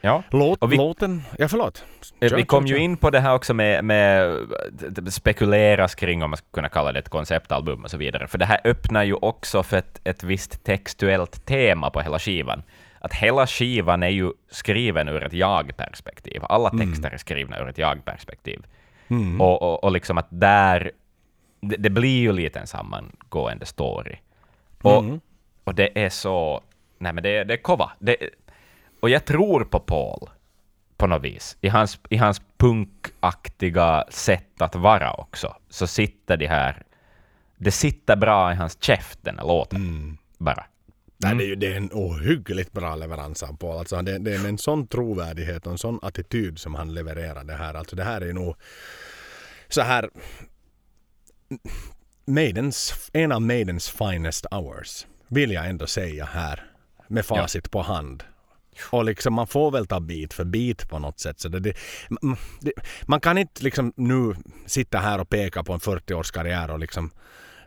Ja. 0.04 0.22
Låt, 0.30 0.58
vi- 0.70 0.76
låten, 0.76 1.22
ja 1.38 1.48
förlåt. 1.48 1.84
Eh, 2.20 2.28
Kör, 2.28 2.36
Vi 2.36 2.42
kom 2.44 2.62
kör, 2.66 2.68
ju 2.68 2.74
kör. 2.74 2.82
in 2.84 2.96
på 2.96 3.10
det 3.10 3.20
här 3.20 3.34
också 3.34 3.54
med, 3.54 3.84
med 3.84 4.36
det 4.88 5.10
spekuleras 5.10 5.94
kring 5.94 6.22
om 6.22 6.30
man 6.30 6.36
ska 6.36 6.46
kunna 6.52 6.68
kalla 6.68 6.92
det 6.92 6.98
ett 6.98 7.08
konceptalbum 7.08 7.84
och 7.84 7.90
så 7.90 7.96
vidare. 7.96 8.26
För 8.26 8.38
det 8.38 8.44
här 8.44 8.60
öppnar 8.64 9.02
ju 9.04 9.14
också 9.14 9.62
för 9.62 9.76
ett, 9.76 10.00
ett 10.04 10.22
visst 10.24 10.64
textuellt 10.64 11.46
tema 11.46 11.90
på 11.90 12.00
hela 12.00 12.18
skivan. 12.18 12.62
Att 13.00 13.14
hela 13.14 13.46
skivan 13.46 14.02
är 14.02 14.08
ju 14.08 14.32
skriven 14.50 15.08
ur 15.08 15.22
ett 15.22 15.32
jag-perspektiv. 15.32 16.42
Alla 16.48 16.70
texter 16.70 17.10
är 17.10 17.16
skrivna 17.16 17.58
ur 17.58 17.68
ett 17.68 17.78
jag-perspektiv. 17.78 18.62
Mm. 19.08 19.40
Och, 19.40 19.62
och, 19.62 19.84
och 19.84 19.92
liksom 19.92 20.18
att 20.18 20.26
där... 20.30 20.90
Det, 21.60 21.76
det 21.76 21.90
blir 21.90 22.20
ju 22.20 22.32
lite 22.32 22.60
en 22.60 22.66
sammangående 22.66 23.66
story. 23.66 24.16
Och, 24.82 24.98
Mm. 25.02 25.20
och 25.64 25.74
det 25.74 26.04
är 26.04 26.08
så... 26.08 26.60
Nej 26.98 27.12
men 27.12 27.22
det, 27.22 27.44
det 27.44 27.54
är 27.54 27.62
kova. 27.62 27.92
Det, 27.98 28.16
och 29.02 29.10
jag 29.10 29.24
tror 29.24 29.64
på 29.64 29.80
Paul 29.80 30.30
på 30.96 31.06
något 31.06 31.22
vis. 31.22 31.56
I 31.60 31.68
hans, 31.68 31.98
I 32.10 32.16
hans 32.16 32.42
punkaktiga 32.56 34.04
sätt 34.08 34.62
att 34.62 34.74
vara 34.74 35.12
också, 35.12 35.56
så 35.68 35.86
sitter 35.86 36.36
de 36.36 36.46
här... 36.46 36.82
Det 37.56 37.70
sitter 37.70 38.16
bra 38.16 38.52
i 38.52 38.54
hans 38.54 38.82
käft, 38.82 39.18
den 39.22 39.38
här 39.38 39.46
låten. 39.46 39.80
Mm. 39.80 40.16
Bara. 40.38 40.66
Nej, 41.16 41.34
det 41.34 41.44
är 41.44 41.46
ju 41.46 41.54
det 41.54 41.66
är 41.66 41.76
en 41.76 41.90
ohyggligt 41.92 42.72
bra 42.72 42.94
leverans 42.94 43.42
av 43.42 43.56
Paul. 43.56 43.78
Alltså, 43.78 44.02
det, 44.02 44.18
det 44.18 44.34
är 44.34 44.48
en 44.48 44.58
sån 44.58 44.86
trovärdighet 44.86 45.66
och 45.66 45.72
en 45.72 45.78
sån 45.78 45.98
attityd 46.02 46.58
som 46.58 46.74
han 46.74 46.94
levererar 46.94 47.44
det 47.44 47.54
här. 47.54 47.74
Alltså 47.74 47.96
det 47.96 48.04
här 48.04 48.20
är 48.20 48.32
nog 48.32 48.56
så 49.68 49.82
här 49.82 50.10
Maidens, 52.24 53.10
en 53.12 53.32
av 53.32 53.42
Maidens 53.42 53.90
finest 53.90 54.46
hours 54.50 55.06
vill 55.28 55.52
jag 55.52 55.68
ändå 55.68 55.86
säga 55.86 56.24
här 56.24 56.64
med 57.08 57.26
facit 57.26 57.70
på 57.70 57.82
hand. 57.82 58.24
Och 58.90 59.04
liksom 59.04 59.34
man 59.34 59.46
får 59.46 59.70
väl 59.70 59.86
ta 59.86 60.00
bit 60.00 60.34
för 60.34 60.44
bit 60.44 60.88
på 60.88 60.98
något 60.98 61.20
sätt. 61.20 61.40
Så 61.40 61.48
det, 61.48 61.60
det, 61.60 61.74
man 63.06 63.20
kan 63.20 63.38
inte 63.38 63.64
liksom 63.64 63.92
nu 63.96 64.34
sitta 64.66 64.98
här 64.98 65.20
och 65.20 65.28
peka 65.28 65.64
på 65.64 65.72
en 65.72 65.80
40-års 65.80 66.30
karriär 66.30 66.70
och 66.70 66.78
liksom 66.78 67.10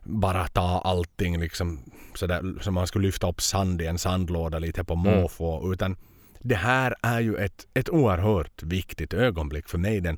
bara 0.03 0.47
ta 0.47 0.81
allting 0.85 1.39
liksom 1.39 1.79
sådär 2.15 2.61
som 2.61 2.73
man 2.73 2.87
skulle 2.87 3.05
lyfta 3.05 3.29
upp 3.29 3.41
sand 3.41 3.81
i 3.81 3.85
en 3.85 3.97
sandlåda 3.97 4.59
lite 4.59 4.83
på 4.83 4.95
måfå. 4.95 5.73
Utan 5.73 5.97
det 6.39 6.55
här 6.55 6.95
är 7.01 7.19
ju 7.19 7.35
ett, 7.35 7.67
ett 7.73 7.89
oerhört 7.89 8.63
viktigt 8.63 9.13
ögonblick 9.13 9.69
för 9.69 9.77
Maiden. 9.77 10.17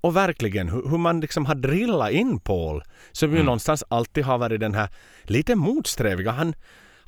Och 0.00 0.16
verkligen 0.16 0.68
hur, 0.68 0.90
hur 0.90 0.98
man 0.98 1.20
liksom 1.20 1.46
har 1.46 1.54
drillat 1.54 2.10
in 2.10 2.40
Paul 2.40 2.82
som 3.12 3.36
ju 3.36 3.42
någonstans 3.42 3.84
alltid 3.88 4.24
har 4.24 4.38
varit 4.38 4.60
den 4.60 4.74
här 4.74 4.88
lite 5.22 5.54
motsträviga. 5.54 6.30
Han, 6.30 6.54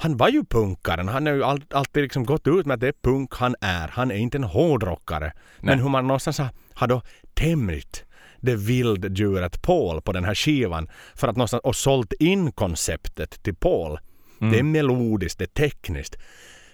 han 0.01 0.17
var 0.17 0.29
ju 0.29 0.45
punkaren. 0.45 1.09
Han 1.09 1.27
har 1.27 1.35
ju 1.35 1.45
all, 1.45 1.65
alltid 1.71 2.03
liksom 2.03 2.25
gått 2.25 2.47
ut 2.47 2.67
med 2.67 2.75
att 2.75 2.81
det 2.81 2.89
är 2.89 2.95
punk 3.03 3.35
han 3.35 3.55
är. 3.61 3.89
Han 3.89 4.11
är 4.11 4.17
inte 4.17 4.39
en 4.39 4.45
hårdrockare. 4.45 5.33
Men 5.59 5.79
hur 5.79 5.89
man 5.89 6.07
någonstans 6.07 6.39
har, 6.39 6.49
har 6.75 6.87
då 6.87 7.03
tämjt 7.35 8.05
det 8.37 8.57
vilddjuret 8.57 9.63
Paul 9.63 10.01
på 10.03 10.13
den 10.13 10.25
här 10.25 10.35
skivan 10.35 10.89
för 11.15 11.29
att 11.29 11.37
någonstans, 11.37 11.61
och 11.65 11.77
sålt 11.77 12.13
in 12.13 12.53
konceptet 12.53 13.43
till 13.43 13.55
Paul. 13.55 13.99
Det 14.39 14.59
är 14.59 14.63
melodiskt, 14.63 15.39
det 15.39 15.45
är 15.45 15.69
tekniskt. 15.69 16.17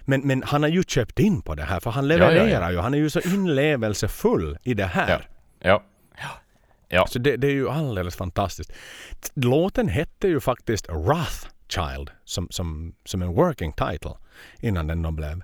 Men, 0.01 0.21
men 0.21 0.43
han 0.43 0.63
har 0.63 0.69
ju 0.69 0.83
köpt 0.83 1.19
in 1.19 1.41
på 1.41 1.55
det 1.55 1.63
här 1.63 1.79
för 1.79 1.91
han 1.91 2.09
ja, 2.09 2.17
ja. 2.17 2.29
levererar 2.29 2.71
ju. 2.71 2.77
Han 2.77 2.93
är 2.93 2.97
ju 2.97 3.09
så 3.09 3.19
inlevelsefull 3.19 4.57
i 4.63 4.73
det 4.73 4.85
här. 4.85 5.09
Ja. 5.09 5.19
Ja. 5.69 5.83
Ja. 6.17 6.29
ja. 6.87 7.07
Så 7.07 7.19
det, 7.19 7.37
det 7.37 7.47
är 7.47 7.51
ju 7.51 7.69
alldeles 7.69 8.15
fantastiskt. 8.15 8.71
Låten 9.33 9.87
hette 9.87 10.27
ju 10.27 10.39
faktiskt 10.39 10.89
Wrath 10.89 11.56
Child 11.67 12.11
som, 12.25 12.47
som, 12.49 12.95
som 13.05 13.21
en 13.21 13.33
working 13.35 13.73
title 13.73 14.13
innan 14.59 14.87
den 14.87 15.01
då 15.01 15.11
blev 15.11 15.41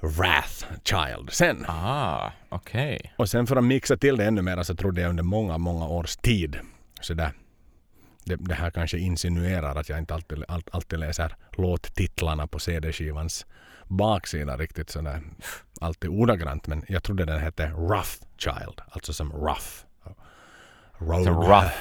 Wrath 0.00 0.64
Child 0.84 1.30
sen. 1.32 1.64
Ah, 1.68 2.30
okej. 2.48 3.14
Och 3.18 3.28
sen 3.28 3.46
för 3.46 3.56
att 3.56 3.64
mixa 3.64 3.96
till 3.96 4.16
det 4.16 4.24
ännu 4.24 4.42
mer 4.42 4.62
så 4.62 4.74
trodde 4.74 5.00
jag 5.00 5.10
under 5.10 5.22
många, 5.22 5.58
många 5.58 5.88
års 5.88 6.16
tid. 6.16 6.58
Så 7.00 7.14
där, 7.14 7.32
det, 8.24 8.36
det 8.36 8.54
här 8.54 8.70
kanske 8.70 8.98
insinuerar 8.98 9.76
att 9.76 9.88
jag 9.88 9.98
inte 9.98 10.14
alltid, 10.14 10.44
all, 10.48 10.62
alltid 10.72 10.98
läser 10.98 11.36
låttitlarna 11.52 12.46
på 12.46 12.58
CD-skivans 12.58 13.46
baksida 13.88 14.56
riktigt 14.56 14.90
sådär 14.90 15.22
alltid 15.80 16.10
ordagrant. 16.10 16.66
Men 16.66 16.84
jag 16.88 17.02
trodde 17.02 17.24
den 17.24 17.40
hette 17.40 17.66
Rough 17.66 18.10
Child, 18.36 18.80
alltså 18.90 19.12
som 19.12 19.32
rough. 19.32 19.84
Som 20.98 21.36
rough. 21.36 21.74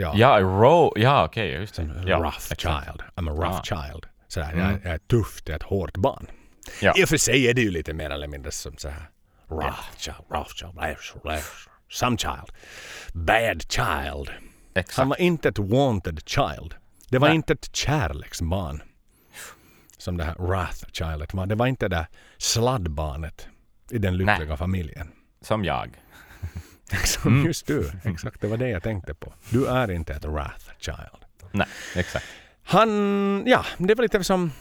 Ja, 0.00 0.12
Ja, 0.16 0.40
ro, 0.40 0.92
ja 0.96 1.24
okej, 1.24 1.50
just 1.52 1.74
det. 1.74 2.02
Ja, 2.06 2.16
rough 2.16 2.52
exakt. 2.52 2.60
child. 2.60 3.02
I'm 3.16 3.30
a 3.30 3.32
rough 3.32 3.60
Ah. 3.60 3.62
child. 3.62 4.06
Sådär, 4.28 4.52
Mm. 4.52 4.60
jag, 4.70 4.72
jag 4.84 4.92
är 4.94 4.98
tuff, 4.98 5.42
det 5.44 5.52
är 5.52 5.56
ett 5.56 5.62
hårt 5.62 5.96
barn. 5.96 6.26
Ja. 6.82 6.92
I 6.96 7.04
och 7.04 7.08
för 7.08 7.16
sig 7.16 7.48
är 7.48 7.54
det 7.54 7.60
ju 7.62 7.70
lite 7.70 7.92
mer 7.94 8.10
eller 8.10 8.28
mindre 8.28 8.50
som 8.52 8.76
så 8.76 8.88
här. 8.88 9.10
Rough 9.48 9.80
child, 9.96 10.16
rough 10.30 10.54
child, 10.54 10.72
rough, 10.78 11.16
rough, 11.24 11.46
some 11.90 12.18
child. 12.18 12.50
Bad 13.14 13.62
child. 13.72 14.30
Exakt. 14.74 14.98
Han 14.98 15.08
var 15.08 15.20
inte 15.20 15.48
ett 15.48 15.58
wanted 15.58 16.22
child. 16.28 16.74
Det 17.08 17.18
var 17.18 17.28
Nej. 17.28 17.36
inte 17.36 17.52
ett 17.52 17.76
kärleksbarn. 17.76 18.82
Som 19.98 20.16
det 20.16 20.24
här 20.24 20.34
wrath 20.38 20.84
childet 20.92 21.34
var. 21.34 21.46
Det 21.46 21.54
var 21.54 21.66
inte 21.66 21.88
det 21.88 22.06
sladdbarnet 22.38 23.48
i 23.90 23.98
den 23.98 24.16
lyckliga 24.16 24.56
familjen. 24.56 25.12
Som 25.42 25.64
jag. 25.64 25.90
Som 27.04 27.32
Mm. 27.32 27.46
just 27.46 27.66
du. 27.66 27.90
Exakt, 28.04 28.40
det 28.40 28.46
var 28.46 28.56
det 28.56 28.68
jag 28.68 28.82
tänkte 28.82 29.14
på. 29.14 29.32
Du 29.50 29.66
är 29.66 29.90
inte 29.90 30.12
ett 30.14 30.24
wrath 30.24 30.64
child. 30.78 31.24
Nej, 31.52 31.66
exakt. 31.96 32.26
Han, 32.62 33.42
ja, 33.46 33.64
det 33.78 33.94
var 33.94 34.02
lite 34.02 34.24
som, 34.24 34.52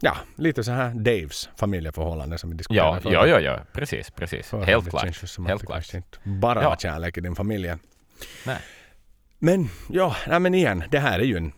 ja, 0.00 0.16
lite 0.36 0.64
så 0.64 0.72
här 0.72 0.90
Daves 0.94 1.48
familjeförhållande 1.56 2.38
som 2.38 2.50
vi 2.50 2.56
diskuterade 2.56 2.96
Ja, 2.96 3.00
förra- 3.00 3.12
ja, 3.12 3.26
ja, 3.26 3.40
ja, 3.40 3.60
precis, 3.72 4.10
precis. 4.10 4.46
förra. 4.46 4.64
Helt 4.64 4.84
Det 4.84 4.90
klart. 4.90 5.02
känns 5.02 5.22
ju 5.22 5.26
som 5.26 5.46
Helt 5.46 5.60
det 5.60 5.66
klart. 5.66 5.94
inte 5.94 6.18
bara 6.24 6.62
Ja. 6.62 6.76
kärlek 6.78 7.16
i 7.16 7.20
din 7.20 7.34
familj. 7.34 7.72
Nej. 8.46 8.58
Men 9.38 9.68
ja, 9.90 10.16
nej 10.28 10.40
men 10.40 10.54
igen, 10.54 10.84
det 10.90 10.98
här 10.98 11.18
är 11.18 11.24
ju 11.24 11.36
en, 11.36 11.52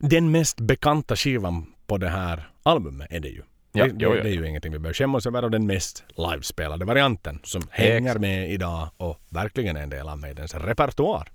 den 0.00 0.30
mest 0.30 0.60
bekanta 0.60 1.16
skivan 1.16 1.66
på 1.86 1.98
det 1.98 2.08
här 2.08 2.50
albumet 2.62 3.06
är 3.10 3.20
det 3.20 3.28
ju. 3.28 3.42
Ja, 3.72 3.84
det, 3.84 3.90
jo, 3.98 4.14
jo, 4.16 4.22
det 4.22 4.28
är 4.28 4.32
ju 4.34 4.46
ingenting 4.48 4.72
vi 4.72 4.78
behöver 4.78 4.94
skämmas 4.94 5.26
över 5.26 5.44
och 5.44 5.50
den 5.50 5.66
mest 5.66 6.04
livespelade 6.16 6.84
varianten 6.84 7.40
som 7.42 7.62
hänger 7.70 7.98
Exakt. 7.98 8.20
med 8.20 8.50
idag 8.50 8.88
och 8.96 9.20
verkligen 9.28 9.76
är 9.76 9.82
en 9.82 9.90
del 9.90 10.08
av 10.08 10.18
Maidens 10.18 10.54
repertoar. 10.54 11.28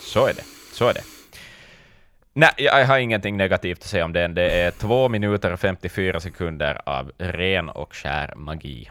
Så 0.00 0.26
är 0.26 0.34
det. 0.34 0.44
Så 0.72 0.88
är 0.88 0.94
det. 0.94 1.02
Nej, 2.32 2.50
jag 2.56 2.86
har 2.86 2.98
ingenting 2.98 3.36
negativt 3.36 3.78
att 3.78 3.84
säga 3.84 4.04
om 4.04 4.12
den. 4.12 4.34
Det 4.34 4.50
är 4.50 4.70
två 4.70 5.08
minuter 5.08 5.52
och 5.52 5.60
54 5.60 6.20
sekunder 6.20 6.80
av 6.86 7.12
ren 7.18 7.68
och 7.68 7.94
skär 7.94 8.34
magi. 8.36 8.90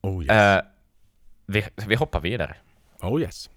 Oh 0.00 0.22
yes. 0.22 0.30
Eh, 0.30 0.60
vi, 1.46 1.64
vi 1.86 1.94
hoppar 1.94 2.20
vidare. 2.20 2.56
oh 3.00 3.20
yes. 3.20 3.50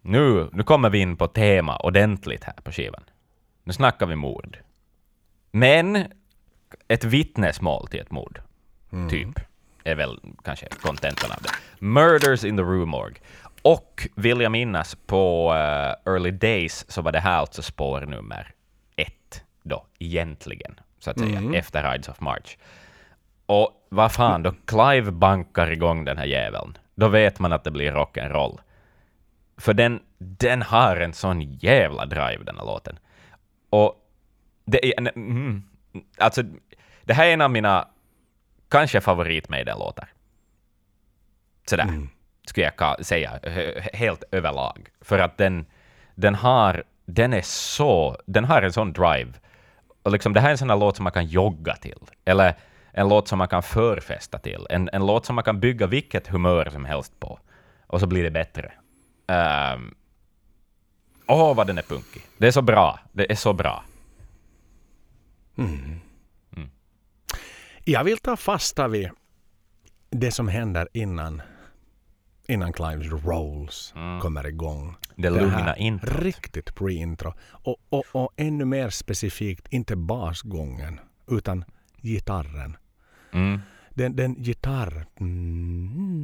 Nu, 0.00 0.48
nu 0.52 0.62
kommer 0.62 0.90
vi 0.90 0.98
in 0.98 1.16
på 1.16 1.26
tema 1.28 1.76
ordentligt 1.76 2.44
här 2.44 2.54
på 2.62 2.72
skivan. 2.72 3.02
Nu 3.64 3.72
snackar 3.72 4.06
vi 4.06 4.16
mord. 4.16 4.58
Men 5.50 6.06
ett 6.88 7.04
vittnesmål 7.04 7.88
till 7.88 8.00
ett 8.00 8.10
mord, 8.10 8.40
typ, 9.10 9.40
är 9.84 9.94
väl 9.94 10.20
kanske 10.44 10.66
kontentan 10.82 11.30
av 11.32 11.42
det. 11.42 11.50
Murders 11.78 12.44
in 12.44 12.56
the 12.56 12.62
Rue 12.62 12.86
Morgue. 12.86 13.18
Och 13.62 14.08
vill 14.14 14.40
jag 14.40 14.52
minnas, 14.52 14.96
på 15.06 15.52
eh, 15.54 16.12
Early 16.12 16.30
Days 16.30 16.90
så 16.90 17.02
var 17.02 17.12
det 17.12 17.20
här 17.20 17.36
alltså 17.36 17.62
spår 17.62 18.00
nummer 18.00 18.54
ett 18.96 19.44
då, 19.62 19.86
egentligen, 19.98 20.80
så 20.98 21.10
att 21.10 21.18
säga, 21.18 21.42
efter 21.54 21.92
Rides 21.92 22.08
of 22.08 22.20
March. 22.20 22.56
Och 23.46 23.86
vad 23.88 24.12
fan, 24.12 24.42
då 24.42 24.54
Clive 24.64 25.10
bankar 25.10 25.70
igång 25.70 26.04
den 26.04 26.18
här 26.18 26.26
jäveln, 26.26 26.78
då 26.94 27.08
vet 27.08 27.38
man 27.38 27.52
att 27.52 27.64
det 27.64 27.70
blir 27.70 27.92
rock'n'roll. 27.92 28.58
För 29.56 29.74
den, 29.74 30.00
den 30.18 30.62
har 30.62 30.96
en 30.96 31.12
sån 31.12 31.42
jävla 31.42 32.06
drive, 32.06 32.44
den 32.44 32.56
här 32.58 32.64
låten. 32.64 32.98
Och 33.70 33.94
det 34.64 34.86
är... 34.86 35.00
Mm, 35.16 35.62
alltså, 36.18 36.42
det 37.08 37.14
här 37.14 37.26
är 37.26 37.32
en 37.32 37.40
av 37.40 37.50
mina 37.50 37.88
kanske 38.68 39.00
favorit 39.00 39.48
låtar 39.78 40.08
Sådär, 41.66 41.84
skulle 42.46 42.72
jag 42.76 43.06
säga, 43.06 43.38
he- 43.42 43.96
helt 43.96 44.24
överlag. 44.32 44.88
För 45.00 45.18
att 45.18 45.36
den, 45.38 45.66
den 46.14 46.34
har... 46.34 46.84
Den 47.06 47.32
är 47.32 47.42
så... 47.42 48.16
Den 48.26 48.44
har 48.44 48.62
en 48.62 48.72
sån 48.72 48.92
drive. 48.92 49.32
Och 50.02 50.12
liksom, 50.12 50.32
det 50.32 50.40
här 50.40 50.48
är 50.48 50.52
en 50.52 50.58
sån 50.58 50.70
här 50.70 50.76
låt 50.76 50.96
som 50.96 51.04
man 51.04 51.12
kan 51.12 51.26
jogga 51.26 51.76
till. 51.76 51.98
Eller 52.24 52.54
en 52.92 53.08
låt 53.08 53.28
som 53.28 53.38
man 53.38 53.48
kan 53.48 53.62
förfesta 53.62 54.38
till. 54.38 54.66
En, 54.70 54.88
en 54.92 55.06
låt 55.06 55.26
som 55.26 55.34
man 55.34 55.44
kan 55.44 55.60
bygga 55.60 55.86
vilket 55.86 56.28
humör 56.28 56.70
som 56.70 56.84
helst 56.84 57.20
på. 57.20 57.38
Och 57.86 58.00
så 58.00 58.06
blir 58.06 58.22
det 58.24 58.30
bättre. 58.30 58.72
Ehm, 59.26 59.94
Åh, 61.26 61.54
vad 61.54 61.66
den 61.66 61.78
är 61.78 61.82
punkig. 61.82 62.22
Det 62.38 62.46
är 62.46 62.50
så 62.50 62.62
bra. 62.62 62.98
Det 63.12 63.30
är 63.32 63.36
så 63.36 63.52
bra. 63.52 63.84
Jag 67.90 68.04
vill 68.04 68.18
ta 68.18 68.36
fasta 68.36 68.88
vid 68.88 69.10
det 70.10 70.30
som 70.30 70.48
händer 70.48 70.88
innan, 70.92 71.42
innan 72.48 72.72
Clives 72.72 73.24
Rolls 73.24 73.94
kommer 74.22 74.46
igång. 74.46 74.96
Det 75.16 75.30
lugna 75.30 75.76
introt. 75.76 76.20
Riktigt 76.20 76.74
pre-intro. 76.74 77.34
Och, 77.50 77.76
och, 77.88 78.04
och 78.12 78.30
ännu 78.36 78.64
mer 78.64 78.90
specifikt, 78.90 79.66
inte 79.70 79.96
basgången, 79.96 81.00
utan 81.30 81.64
gitarren. 82.02 82.76
Mm. 83.32 83.60
Den, 83.98 84.16
den 84.16 84.34
gitarr... 84.42 85.06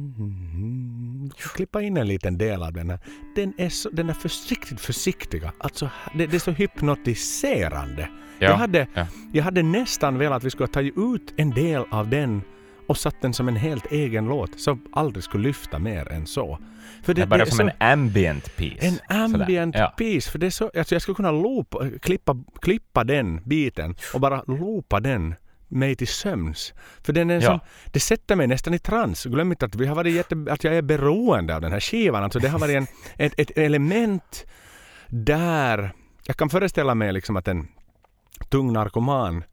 Mm, 0.05 1.29
klippa 1.55 1.81
in 1.81 1.97
en 1.97 2.07
liten 2.07 2.37
del 2.37 2.63
av 2.63 2.73
den 2.73 2.89
här. 2.89 2.99
Den 3.35 3.53
är, 3.57 3.69
så, 3.69 3.89
den 3.89 4.09
är 4.09 4.13
försiktigt 4.13 4.81
försiktiga. 4.81 5.53
Alltså, 5.57 5.89
det, 6.17 6.27
det 6.27 6.35
är 6.37 6.39
så 6.39 6.51
hypnotiserande. 6.51 8.09
Ja, 8.39 8.47
Jag, 8.49 8.55
hade, 8.55 8.87
ja. 8.93 9.07
jag 9.33 9.43
hade 9.43 9.63
nästan 9.63 10.17
velat 10.17 10.37
att 10.37 10.43
vi 10.43 10.49
skulle 10.49 10.67
ta 10.67 10.81
ut 10.81 11.33
en 11.37 11.49
del 11.51 11.83
av 11.91 12.09
den 12.09 12.41
och 12.87 12.97
satt 12.97 13.21
den 13.21 13.33
som 13.33 13.47
en 13.47 13.55
helt 13.55 13.91
egen 13.91 14.25
låt 14.25 14.59
som 14.59 14.81
aldrig 14.93 15.23
skulle 15.23 15.43
lyfta 15.47 15.79
mer 15.79 16.11
än 16.11 16.27
så. 16.27 16.59
För 17.03 17.13
Det 17.13 17.21
är 17.21 17.25
bara 17.25 17.45
som 17.45 17.57
så- 17.57 17.63
en 17.63 17.71
ambient 17.91 18.55
piece. 18.55 18.85
en 18.87 18.99
ambient. 19.33 19.75
Ja. 19.77 19.93
piece. 19.97 20.31
För 20.31 20.39
det 20.39 20.45
är 20.45 20.49
så, 20.49 20.71
alltså 20.77 20.95
jag 20.95 21.01
skulle 21.01 21.15
kunna 21.15 21.31
loopa, 21.31 21.89
klippa, 22.01 22.43
klippa 22.61 23.03
den 23.03 23.41
biten 23.45 23.95
och 24.13 24.19
bara 24.21 24.43
loopa 24.47 24.99
den 24.99 25.35
mig 25.75 25.95
till 25.95 26.07
sömns. 26.07 26.73
För 27.03 27.13
den 27.13 27.29
är 27.29 27.35
Ja. 27.35 27.41
som, 27.41 27.59
det 27.91 27.99
sätter 27.99 28.35
mig 28.35 28.47
nästan 28.47 28.73
i 28.73 28.79
trans. 28.79 29.25
Glöm 29.25 29.51
inte 29.51 29.65
att, 29.65 29.75
vi 29.75 29.85
har 29.87 29.95
varit 29.95 30.13
jätte, 30.13 30.45
att 30.49 30.63
jag 30.63 30.75
är 30.75 30.81
beroende 30.81 31.55
av 31.55 31.61
den 31.61 31.71
här 31.71 31.79
skivan. 31.79 32.23
Alltså 32.23 32.39
det 32.39 32.49
har 32.49 32.59
varit 32.59 32.75
en, 32.75 32.87
ett, 33.17 33.33
ett 33.37 33.57
element 33.57 34.45
där... 35.07 35.91
Jag 36.27 36.37
kan 36.37 36.49
föreställa 36.49 36.95
mig 36.95 37.13
liksom 37.13 37.35
att 37.37 37.47
en 37.47 37.67
tung 38.49 38.73
narkoman 38.73 39.43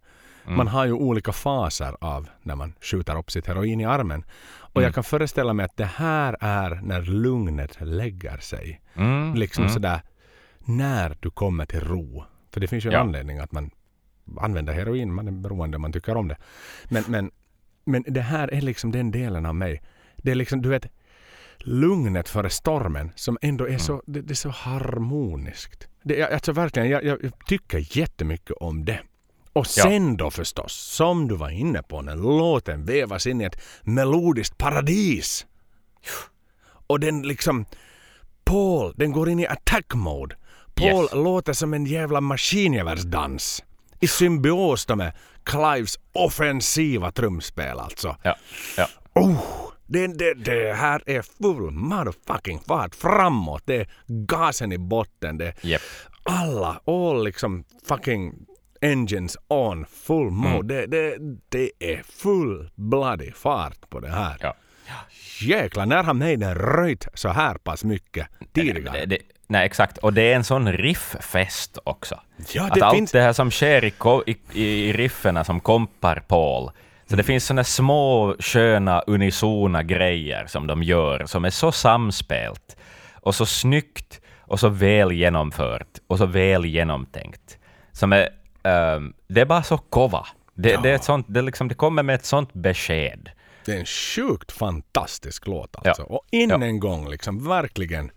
Mm. 0.44 0.56
Man 0.56 0.68
har 0.68 0.84
ju 0.86 0.92
olika 0.92 1.32
faser 1.32 1.96
av 2.00 2.28
när 2.42 2.56
man 2.56 2.74
skjuter 2.80 3.18
upp 3.18 3.30
sitt 3.30 3.46
heroin 3.46 3.80
i 3.80 3.84
armen. 3.84 4.24
Och 4.44 4.76
Mm. 4.76 4.84
jag 4.84 4.94
kan 4.94 5.04
föreställa 5.04 5.52
mig 5.52 5.64
att 5.66 5.76
det 5.76 5.84
här 5.84 6.36
är 6.40 6.80
när 6.82 7.02
lugnet 7.02 7.76
lägger 7.80 8.38
sig. 8.38 8.80
Mm. 8.94 9.34
Liksom 9.34 9.64
mm. 9.64 9.74
sådär 9.74 10.00
när 10.58 11.16
du 11.20 11.30
kommer 11.30 11.66
till 11.66 11.80
ro. 11.80 12.24
För 12.52 12.60
det 12.60 12.66
finns 12.68 12.84
ju 12.84 12.88
en 12.88 12.94
Ja. 12.94 13.00
anledning 13.00 13.38
att 13.38 13.52
man 13.52 13.70
använder 14.38 14.72
heroin. 14.72 15.14
Man 15.14 15.28
är 15.28 15.32
beroende 15.32 15.76
om 15.76 15.82
man 15.82 15.92
tycker 15.92 16.16
om 16.16 16.28
det. 16.28 16.36
Men, 16.88 17.04
men, 17.08 17.30
men 17.84 18.04
det 18.08 18.20
här 18.20 18.54
är 18.54 18.60
liksom 18.60 18.92
den 18.92 19.10
delen 19.10 19.46
av 19.46 19.54
mig. 19.54 19.82
Det 20.16 20.30
är 20.30 20.34
liksom, 20.34 20.62
du 20.62 20.68
vet, 20.68 20.86
lugnet 21.58 22.28
före 22.28 22.50
stormen 22.50 23.12
som 23.16 23.38
ändå 23.42 23.64
Mm. 23.64 23.74
är 23.74 23.78
så, 23.78 24.02
det, 24.06 24.20
det 24.20 24.32
är 24.32 24.34
så 24.34 24.48
harmoniskt. 24.48 25.88
Det, 26.02 26.16
jag, 26.16 26.32
alltså 26.32 26.52
verkligen, 26.52 26.88
jag, 26.88 27.04
jag, 27.04 27.18
tycker 27.46 27.98
jättemycket 27.98 28.56
om 28.56 28.84
det. 28.84 29.00
Och 29.52 29.66
Ja. 29.76 29.82
sen 29.82 30.16
då 30.16 30.30
förstås, 30.30 30.72
som 30.72 31.28
du 31.28 31.36
var 31.36 31.50
inne 31.50 31.82
på, 31.82 32.02
när 32.02 32.16
låten 32.16 32.84
vävas 32.84 33.26
in 33.26 33.40
i 33.40 33.44
ett 33.44 33.62
melodiskt 33.82 34.58
paradis. 34.58 35.46
Och 36.86 37.00
den 37.00 37.22
liksom, 37.22 37.64
Paul, 38.44 38.94
den 38.96 39.12
går 39.12 39.28
in 39.28 39.38
i 39.40 39.46
attack 39.46 39.94
mode. 39.94 40.36
Paul 40.74 41.02
Yes. 41.02 41.12
låter 41.14 41.52
som 41.52 41.74
en 41.74 41.86
jävla 41.86 42.20
maskingevärsdans. 42.20 43.64
I 44.02 44.06
symbios 44.06 44.86
då 44.86 44.96
med 44.96 45.12
Clives 45.44 45.98
offensiva 46.12 47.10
trumspel 47.10 47.78
alltså. 47.78 48.16
Ja. 48.22 48.36
ja. 48.76 48.88
Oh, 49.14 49.70
det, 49.86 50.06
det, 50.06 50.34
det 50.34 50.72
här 50.72 51.02
är 51.06 51.22
full 51.22 51.70
motherfucking 51.70 52.60
fart 52.60 52.94
framåt. 52.94 53.62
Det 53.64 53.76
är 53.76 53.88
gasen 54.06 54.72
i 54.72 54.78
botten. 54.78 55.38
Det 55.38 55.54
Yep. 55.64 55.80
alla, 56.22 56.80
all 56.86 57.24
liksom 57.24 57.64
fucking 57.88 58.34
engines 58.80 59.36
on, 59.48 59.86
full 59.86 60.30
mode. 60.30 60.78
Mm. 60.78 60.90
Det, 60.90 61.16
det, 61.18 61.18
det 61.48 61.70
är 61.78 62.02
full 62.02 62.70
bloody 62.74 63.32
fart 63.32 63.90
på 63.90 64.00
det 64.00 64.10
här. 64.10 64.36
Ja. 64.40 64.56
Jäklar, 65.40 65.86
när 65.86 66.02
har 66.02 66.14
Maiden 66.14 66.54
röjt 66.54 67.06
så 67.14 67.28
här 67.28 67.54
pass 67.54 67.84
mycket 67.84 68.28
tidigare? 68.52 69.00
Det, 69.00 69.06
det, 69.06 69.18
nej, 69.52 69.66
exakt. 69.66 69.98
Och 69.98 70.12
det 70.12 70.22
är 70.32 70.36
en 70.36 70.44
sån 70.44 70.72
rifffest 70.72 71.78
också. 71.84 72.20
Ja, 72.54 72.64
att 72.66 72.74
det 72.74 72.84
allt 72.84 72.94
finns- 72.96 73.12
det 73.12 73.20
här 73.20 73.32
som 73.32 73.50
sker 73.50 73.84
i, 73.84 73.92
i, 74.52 74.62
i 74.62 74.92
riffena 74.92 75.44
som 75.44 75.60
kompar 75.60 76.22
Paul. 76.28 76.70
Så 77.06 77.16
det 77.16 77.22
finns 77.22 77.44
såna 77.46 77.64
små 77.64 78.36
sköna 78.38 79.00
unisona 79.00 79.82
grejer 79.82 80.46
som 80.46 80.66
de 80.66 80.82
gör 80.82 81.26
som 81.26 81.44
är 81.44 81.50
så 81.50 81.72
samspelt 81.72 82.76
och 83.14 83.34
så 83.34 83.46
snyggt 83.46 84.20
och 84.40 84.60
så 84.60 84.68
väl 84.68 85.12
genomfört 85.12 85.88
och 86.06 86.18
så 86.18 86.26
väl 86.26 86.64
genomtänkt. 86.64 87.58
Som 87.92 88.12
är, 88.12 88.28
ehm, 88.62 89.12
det 89.28 89.40
är 89.40 89.44
bara 89.46 89.62
så 89.62 89.78
kova. 89.78 90.26
Det, 90.54 90.76
det, 90.82 90.90
är 90.90 90.94
ett 90.94 91.04
sånt, 91.04 91.26
det, 91.28 91.42
liksom, 91.42 91.68
det 91.68 91.74
kommer 91.74 92.02
med 92.02 92.14
ett 92.14 92.24
sånt 92.24 92.52
besked. 92.54 93.30
Det 93.64 93.72
är 93.72 93.78
en 93.78 93.86
sjukt 93.86 94.52
fantastisk 94.52 95.46
låt 95.46 95.76
alltså. 95.76 96.02
Ja. 96.08 96.14
Och 96.16 96.24
än 96.32 96.50
Ja. 96.50 96.62
en 96.62 96.80
gång 96.80 97.08
liksom 97.10 97.48
verkligen. 97.48 98.10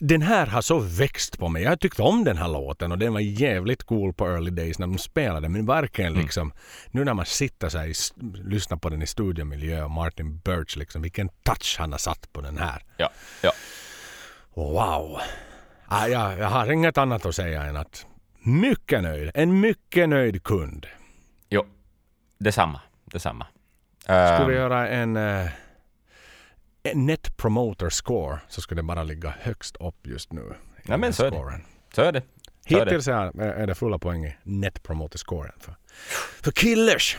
Den 0.00 0.22
här 0.22 0.46
har 0.46 0.62
så 0.62 0.78
växt 0.78 1.38
på 1.38 1.48
mig. 1.48 1.62
Jag 1.62 1.80
tyckte 1.80 2.02
om 2.02 2.24
den 2.24 2.36
här 2.36 2.48
låten 2.48 2.92
och 2.92 2.98
den 2.98 3.12
var 3.12 3.20
jävligt 3.20 3.82
cool 3.82 4.12
på 4.14 4.26
early 4.28 4.50
days 4.50 4.78
när 4.78 4.86
de 4.86 4.98
spelade. 4.98 5.48
Men 5.48 5.66
verkligen 5.66 6.12
Mm. 6.12 6.22
liksom, 6.24 6.52
nu 6.90 7.04
när 7.04 7.14
man 7.14 7.26
sitter 7.26 7.68
så 7.68 7.78
här, 7.78 7.92
lyssnar 8.48 8.76
på 8.76 8.88
den 8.88 9.02
i 9.02 9.06
studiomiljö 9.06 9.84
och 9.84 9.90
Martin 9.90 10.38
Birch 10.38 10.76
liksom, 10.76 11.02
vilken 11.02 11.28
touch 11.28 11.76
han 11.78 11.92
har 11.92 11.98
satt 11.98 12.32
på 12.32 12.40
den 12.40 12.58
här. 12.58 12.82
Ja, 12.96 13.10
ja. 13.42 13.52
Wow! 14.54 15.18
Ah, 15.86 16.06
jag, 16.06 16.38
jag 16.38 16.48
har 16.48 16.70
inget 16.72 16.98
annat 16.98 17.26
att 17.26 17.34
säga 17.34 17.62
än 17.62 17.76
att 17.76 18.06
mycket 18.42 19.02
nöjd. 19.02 19.30
En 19.34 19.60
mycket 19.60 20.08
nöjd 20.08 20.42
kund. 20.42 20.86
Jo, 21.48 21.66
detsamma. 22.38 22.80
detsamma. 23.04 23.46
Skulle 24.02 24.48
vi 24.48 24.54
göra 24.54 24.88
en, 24.88 25.16
en 25.16 25.48
net 26.92 27.36
promoter 27.36 27.90
score 27.90 28.38
så 28.48 28.60
skulle 28.60 28.78
det 28.78 28.86
bara 28.86 29.02
ligga 29.02 29.34
högst 29.40 29.76
upp 29.76 30.06
just 30.06 30.32
nu. 30.32 30.54
Ja, 30.82 30.96
men 30.96 31.12
så 31.12 31.24
är 31.24 31.30
det. 31.30 31.36
så 31.36 32.02
är 32.02 32.12
det. 32.12 32.22
Så 32.66 32.78
är 32.78 32.82
det. 32.82 32.84
Hittills 32.84 33.08
är, 33.08 33.40
är 33.40 33.66
det 33.66 33.74
fulla 33.74 33.98
poäng 33.98 34.24
i 34.24 34.36
net 34.42 34.82
promoter 34.82 35.18
scoren 35.18 35.52
för, 35.60 35.74
för 36.42 36.52
Killers. 36.52 37.18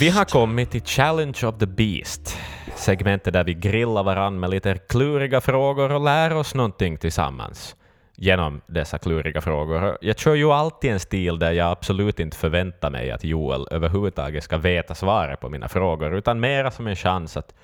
Vi 0.00 0.08
har 0.08 0.24
kommit 0.24 0.70
till 0.70 0.84
Challenge 0.84 1.38
of 1.44 1.58
the 1.58 1.66
Beast, 1.66 2.36
segmentet 2.76 3.32
där 3.32 3.44
vi 3.44 3.54
grillar 3.54 4.02
varann 4.02 4.40
med 4.40 4.50
lite 4.50 4.78
kluriga 4.88 5.40
frågor 5.40 5.92
och 5.92 6.00
lär 6.00 6.34
oss 6.34 6.54
någonting 6.54 6.98
tillsammans 6.98 7.76
genom 8.22 8.60
dessa 8.66 8.98
kluriga 8.98 9.40
frågor. 9.40 9.98
Jag 10.00 10.18
kör 10.18 10.34
ju 10.34 10.52
alltid 10.52 10.90
en 10.90 11.00
stil 11.00 11.38
där 11.38 11.52
jag 11.52 11.70
absolut 11.70 12.20
inte 12.20 12.36
förväntar 12.36 12.90
mig 12.90 13.10
att 13.10 13.24
Joel 13.24 13.66
överhuvudtaget 13.70 14.44
ska 14.44 14.58
veta 14.58 14.94
svaret 14.94 15.40
på 15.40 15.48
mina 15.48 15.68
frågor, 15.68 16.14
utan 16.14 16.40
mera 16.40 16.70
som 16.70 16.86
en 16.86 16.96
chans 16.96 17.36
att 17.36 17.54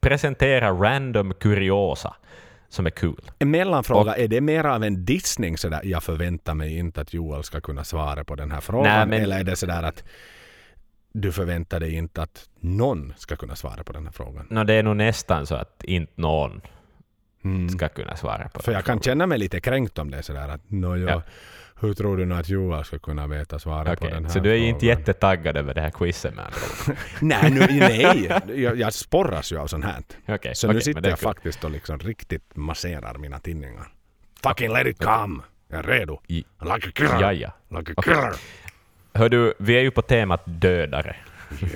presentera 0.00 0.70
random 0.70 1.34
kuriosa 1.34 2.14
som 2.68 2.86
är 2.86 2.90
kul. 2.90 3.30
En 3.38 3.50
mellanfråga, 3.50 4.16
är 4.16 4.28
det 4.28 4.40
mer 4.40 4.64
av 4.64 4.84
en 4.84 5.04
dissning 5.04 5.58
sådär 5.58 5.80
jag 5.84 6.02
förväntar 6.02 6.54
mig 6.54 6.78
inte 6.78 7.00
att 7.00 7.14
Joel 7.14 7.42
ska 7.42 7.60
kunna 7.60 7.84
svara 7.84 8.24
på 8.24 8.34
den 8.34 8.50
här 8.50 8.60
frågan? 8.60 9.08
Nej, 9.08 9.20
Eller 9.20 9.38
är 9.38 9.44
det 9.44 9.56
sådär 9.56 9.82
att 9.82 10.04
du 11.12 11.32
förväntar 11.32 11.80
dig 11.80 11.94
inte 11.94 12.22
att 12.22 12.48
någon 12.60 13.14
ska 13.16 13.36
kunna 13.36 13.56
svara 13.56 13.84
på 13.84 13.92
den 13.92 14.04
här 14.04 14.12
frågan? 14.12 14.46
Nå, 14.50 14.64
det 14.64 14.74
är 14.74 14.82
nog 14.82 14.96
nästan 14.96 15.46
så 15.46 15.54
att 15.54 15.84
inte 15.84 16.12
någon 16.14 16.60
Mm. 17.54 17.68
ska 17.68 17.88
kunna 17.88 18.16
svara 18.16 18.48
på 18.48 18.62
För 18.62 18.72
jag 18.72 18.84
kan 18.84 19.00
känna 19.00 19.26
mig 19.26 19.38
lite 19.38 19.60
kränkt 19.60 19.98
om 19.98 20.10
det 20.10 20.22
sådär 20.22 20.48
att 20.48 20.70
nåja, 20.70 21.10
Ja. 21.10 21.22
hur 21.80 21.94
tror 21.94 22.16
du 22.16 22.24
nu 22.24 22.34
att 22.34 22.48
Joel 22.48 22.84
ska 22.84 22.98
kunna 22.98 23.26
veta 23.26 23.58
svaret 23.58 23.86
på 23.98 24.04
Okej, 24.04 24.14
den 24.14 24.24
här 24.24 24.32
så 24.32 24.38
du 24.38 24.50
är 24.50 24.56
frågan? 24.58 24.68
inte 24.74 24.86
jättetaggad 24.86 25.56
över 25.56 25.74
det 25.74 25.80
här 25.80 25.90
quizet 25.90 26.34
med? 26.34 26.44
Nej, 27.20 27.50
nu, 27.50 27.60
nej. 27.70 28.26
Jag, 28.62 28.76
jag 28.78 28.92
sporras 28.92 29.52
ju 29.52 29.58
av 29.58 29.66
sånt 29.66 29.84
här. 29.84 30.02
Okej, 30.28 30.54
Så 30.54 30.66
okej, 30.66 30.74
nu 30.74 30.80
sitter 30.80 31.02
är 31.06 31.08
jag 31.10 31.18
faktiskt 31.18 31.64
och 31.64 31.70
liksom 31.70 31.98
riktigt 31.98 32.56
masserar 32.56 33.18
mina 33.18 33.38
tinningar. 33.38 33.88
Fucking 34.42 34.72
let 34.72 34.86
it 34.86 35.04
come! 35.04 35.42
Jag 35.68 35.78
är 35.78 35.82
redo. 35.82 36.20
I- 36.28 36.44
Like 36.60 36.88
a 36.88 36.92
killer! 36.94 37.20
Ja, 37.22 37.32
ja. 37.32 37.52
Like 37.78 37.92
a 37.96 38.02
killer! 38.02 38.32
Hör 39.14 39.28
du, 39.28 39.54
vi 39.58 39.76
är 39.76 39.80
ju 39.80 39.90
på 39.90 40.02
temat 40.02 40.42
dödare, 40.46 41.16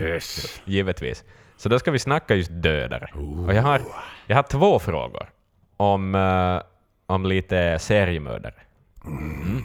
Yes! 0.00 0.60
givetvis. 0.64 1.24
Så 1.56 1.68
då 1.68 1.78
ska 1.78 1.90
vi 1.90 1.98
snacka 1.98 2.34
just 2.34 2.50
dödare. 2.52 3.10
Och 3.46 3.54
jag 3.54 3.62
har, 3.62 3.80
jag 4.26 4.36
har 4.36 4.42
två 4.42 4.78
frågor 4.78 5.28
om, 5.80 6.14
eh, 6.14 6.62
om 7.06 7.26
lite 7.26 7.78
seriemördare. 7.78 8.54
Mm. 9.04 9.62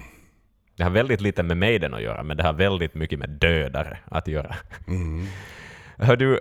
Det 0.76 0.84
har 0.84 0.89
väldigt 0.89 1.22
lite 1.22 1.43
med 1.43 1.57
Maiden 1.57 1.93
att 1.93 2.01
göra, 2.01 2.24
men 2.24 2.38
det 2.38 2.43
har 2.43 2.53
väldigt 2.53 2.95
mycket 2.95 3.20
med 3.20 3.30
dödare 3.30 3.97
att 4.05 4.28
göra. 4.28 4.55
Mm. 4.88 5.28
Hör 5.97 6.16
du, 6.16 6.39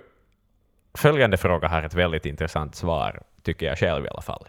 följande 0.95 1.37
fråga 1.37 1.69
har 1.69 1.83
ett 1.83 1.95
väldigt 1.95 2.27
intressant 2.27 2.75
svar, 2.75 3.23
tycker 3.43 3.67
jag 3.67 3.79
själv 3.79 4.05
i 4.05 4.09
alla 4.09 4.23
fall. 4.23 4.47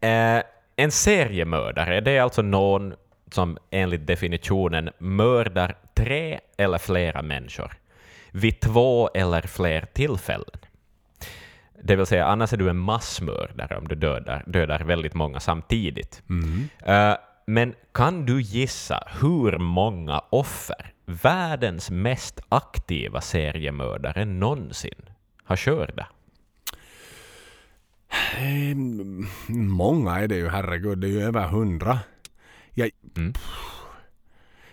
Eh, 0.00 0.42
en 0.76 0.90
seriemördare, 0.90 2.00
det 2.00 2.10
är 2.10 2.22
alltså 2.22 2.42
någon 2.42 2.94
som 3.30 3.58
enligt 3.70 4.06
definitionen 4.06 4.90
mördar 4.98 5.74
tre 5.94 6.40
eller 6.56 6.78
flera 6.78 7.22
människor 7.22 7.72
vid 8.32 8.60
två 8.60 9.10
eller 9.14 9.42
fler 9.42 9.86
tillfällen. 9.92 10.60
Det 11.82 11.96
vill 11.96 12.06
säga, 12.06 12.26
annars 12.26 12.52
är 12.52 12.56
du 12.56 12.70
en 12.70 12.78
massmördare 12.78 13.76
om 13.76 13.88
du 13.88 13.94
dödar, 13.94 14.44
dödar 14.46 14.80
väldigt 14.84 15.14
många 15.14 15.40
samtidigt. 15.40 16.22
Mm. 16.28 16.68
Eh, 16.78 17.16
Men 17.46 17.74
kan 17.92 18.26
du 18.26 18.42
gissa 18.42 19.08
hur 19.20 19.58
många 19.58 20.18
offer 20.30 20.92
världens 21.06 21.90
mest 21.90 22.40
aktiva 22.48 23.20
seriemördare 23.20 24.24
någonsin 24.24 25.02
har 25.44 25.56
skördat? 25.56 26.06
Eh, 28.38 28.76
Många 29.56 30.18
är 30.20 30.28
det 30.28 30.36
ju, 30.36 30.48
herregud. 30.48 30.98
Det 30.98 31.06
är 31.06 31.10
ju 31.10 31.22
över 31.22 31.48
hundra. 31.48 31.98
Jag, 32.74 32.90
Mm. 33.16 33.32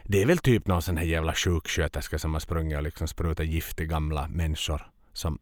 Det 0.09 0.21
är 0.21 0.25
väl 0.25 0.37
typ 0.37 0.67
någon 0.67 0.81
sån 0.81 0.97
här 0.97 1.05
jävla 1.05 1.33
sjuksköterska 1.33 2.19
som 2.19 2.33
har 2.33 2.39
sprungit 2.39 2.77
och 2.77 2.83
liksom 2.83 3.07
sprutat 3.07 3.45
gift 3.45 3.81
i 3.81 3.85
gamla 3.85 4.27
människor. 4.27 4.81
Som 5.17 5.39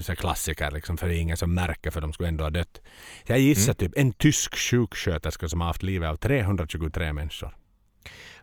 så 0.00 0.16
klassiker 0.16 0.70
liksom, 0.70 0.96
för 0.96 1.08
det 1.08 1.14
är 1.14 1.20
ingen 1.20 1.36
som 1.36 1.54
märker 1.54 1.90
för 1.90 2.00
de 2.00 2.12
skulle 2.12 2.28
ändå 2.28 2.44
ha 2.44 2.50
dött. 2.50 2.80
Så 3.26 3.32
jag 3.32 3.38
gissar 3.40 3.74
typ 3.74 3.92
en 3.96 4.12
tysk 4.12 4.56
sjuksköterska 4.56 5.48
som 5.48 5.60
har 5.60 5.68
haft 5.68 5.82
livet 5.82 6.08
av 6.08 6.16
323 6.16 7.12
människor. 7.12 7.56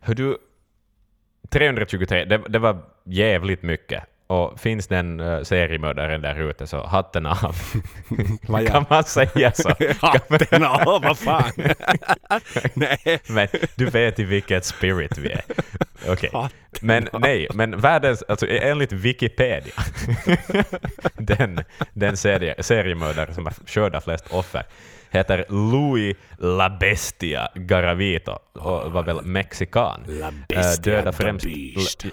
Hur 0.01 0.15
du, 0.15 0.37
323, 1.49 2.25
det, 2.25 2.37
det 2.37 2.59
var 2.59 2.83
jävligt 3.05 3.63
mycket. 3.63 4.03
Och 4.27 4.59
finns 4.59 4.87
den 4.87 5.19
uh, 5.19 5.43
seriemördaren 5.43 6.21
där 6.21 6.49
ute 6.49 6.67
så 6.67 6.87
hatten 6.87 7.25
av. 7.25 7.55
Kan 8.67 8.85
man 8.89 9.03
säga 9.03 9.51
så? 9.51 9.69
Hatten 10.01 10.63
av, 10.63 11.01
vad 11.01 11.17
fan! 11.17 11.51
Nej. 12.73 13.19
Men 13.29 13.47
du 13.75 13.85
vet 13.85 14.19
i 14.19 14.23
vilket 14.23 14.65
spirit 14.65 15.17
vi 15.17 15.31
är. 15.31 15.41
Okej. 16.07 16.29
Hatten 16.33 16.51
Men 16.81 17.07
nej, 17.13 17.47
men 17.53 17.79
världens, 17.79 18.23
alltså 18.27 18.47
enligt 18.47 18.91
Wikipedia, 18.91 19.73
den, 21.13 21.63
den 21.93 22.17
serie, 22.17 22.63
seriemördare 22.63 23.33
som 23.33 23.45
har 23.45 23.53
skördat 23.65 24.03
flest 24.03 24.25
offer, 24.29 24.63
heter 25.09 25.45
Louis 25.49 26.17
La 26.37 26.69
Bestia 26.69 27.49
Garavito 27.55 28.31
och 28.53 28.91
var 28.91 29.03
väl 29.03 29.21
mexikan. 29.21 30.03
La 30.07 30.27
Eh, 30.27 30.33
Bestia, 30.47 30.95
döda 30.95 31.11
the 31.11 31.17
främst, 31.17 31.45
beast. 31.45 32.05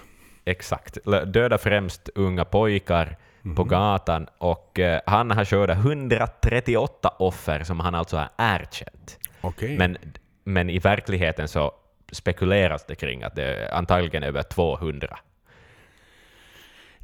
Exakt, 0.45 0.97
döda 1.25 1.57
främst 1.57 2.09
unga 2.15 2.45
pojkar 2.45 3.17
Mhm. 3.45 3.55
på 3.55 3.63
gatan 3.63 4.27
och 4.37 4.79
eh, 4.79 5.01
han 5.05 5.31
har 5.31 5.45
skördat 5.45 5.77
138 5.77 7.09
offer 7.19 7.63
som 7.63 7.79
han 7.79 7.95
alltså 7.95 8.17
har 8.17 8.29
erkänt. 8.37 9.19
Okej. 9.41 9.77
Men, 9.77 9.97
men 10.43 10.69
i 10.69 10.79
verkligheten 10.79 11.47
så 11.47 11.71
spekuleras 12.11 12.85
det 12.85 12.95
kring 12.95 13.23
att 13.23 13.35
det 13.35 13.43
är 13.43 13.73
antagligen 13.73 14.23
över 14.23 14.43
200. 14.43 15.19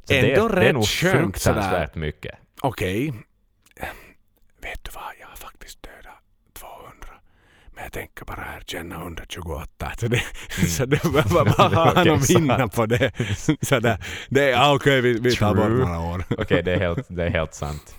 Så 0.04 0.12
det, 0.12 0.18
Ändå 0.32 0.46
är, 0.46 0.48
det 0.54 0.60
är 0.60 0.64
rätt 0.64 0.74
nog 0.74 0.84
skönt 0.84 1.36
sådär. 1.38 1.54
fruktansvärt 1.60 1.94
mycket. 1.94 2.34
Okej. 2.62 3.12
Vet 4.62 4.84
du 4.84 4.90
vad? 4.94 5.04
Jag 5.20 5.26
har 5.28 5.36
faktiskt 5.36 5.82
dödat 5.82 6.22
200. 6.52 6.90
Men 7.66 7.69
jag 7.82 7.92
tänker 7.92 8.24
bara 8.24 8.44
erkänna 8.56 8.94
128. 8.94 9.92
Så 9.98 10.08
det, 10.08 10.22
så 10.68 10.86
det 10.86 11.04
var 11.04 11.44
vad 11.44 11.72
har 11.72 11.94
han 11.94 12.10
att 12.10 12.30
vinna 12.30 12.68
på 12.68 12.86
det? 12.86 13.12
Så 13.62 13.80
det, 13.80 13.98
det 14.28 14.50
är 14.52 14.74
okej, 14.74 15.00
vi, 15.00 15.20
vi 15.20 15.36
tar 15.36 15.54
bort 15.54 15.68
några 15.68 16.00
år. 16.14 16.24
Okej, 16.38 16.62
det, 16.62 16.72
är 16.74 16.78
helt, 16.78 17.06
det 17.08 17.24
är 17.24 17.30
helt 17.30 17.54
sant. 17.54 17.94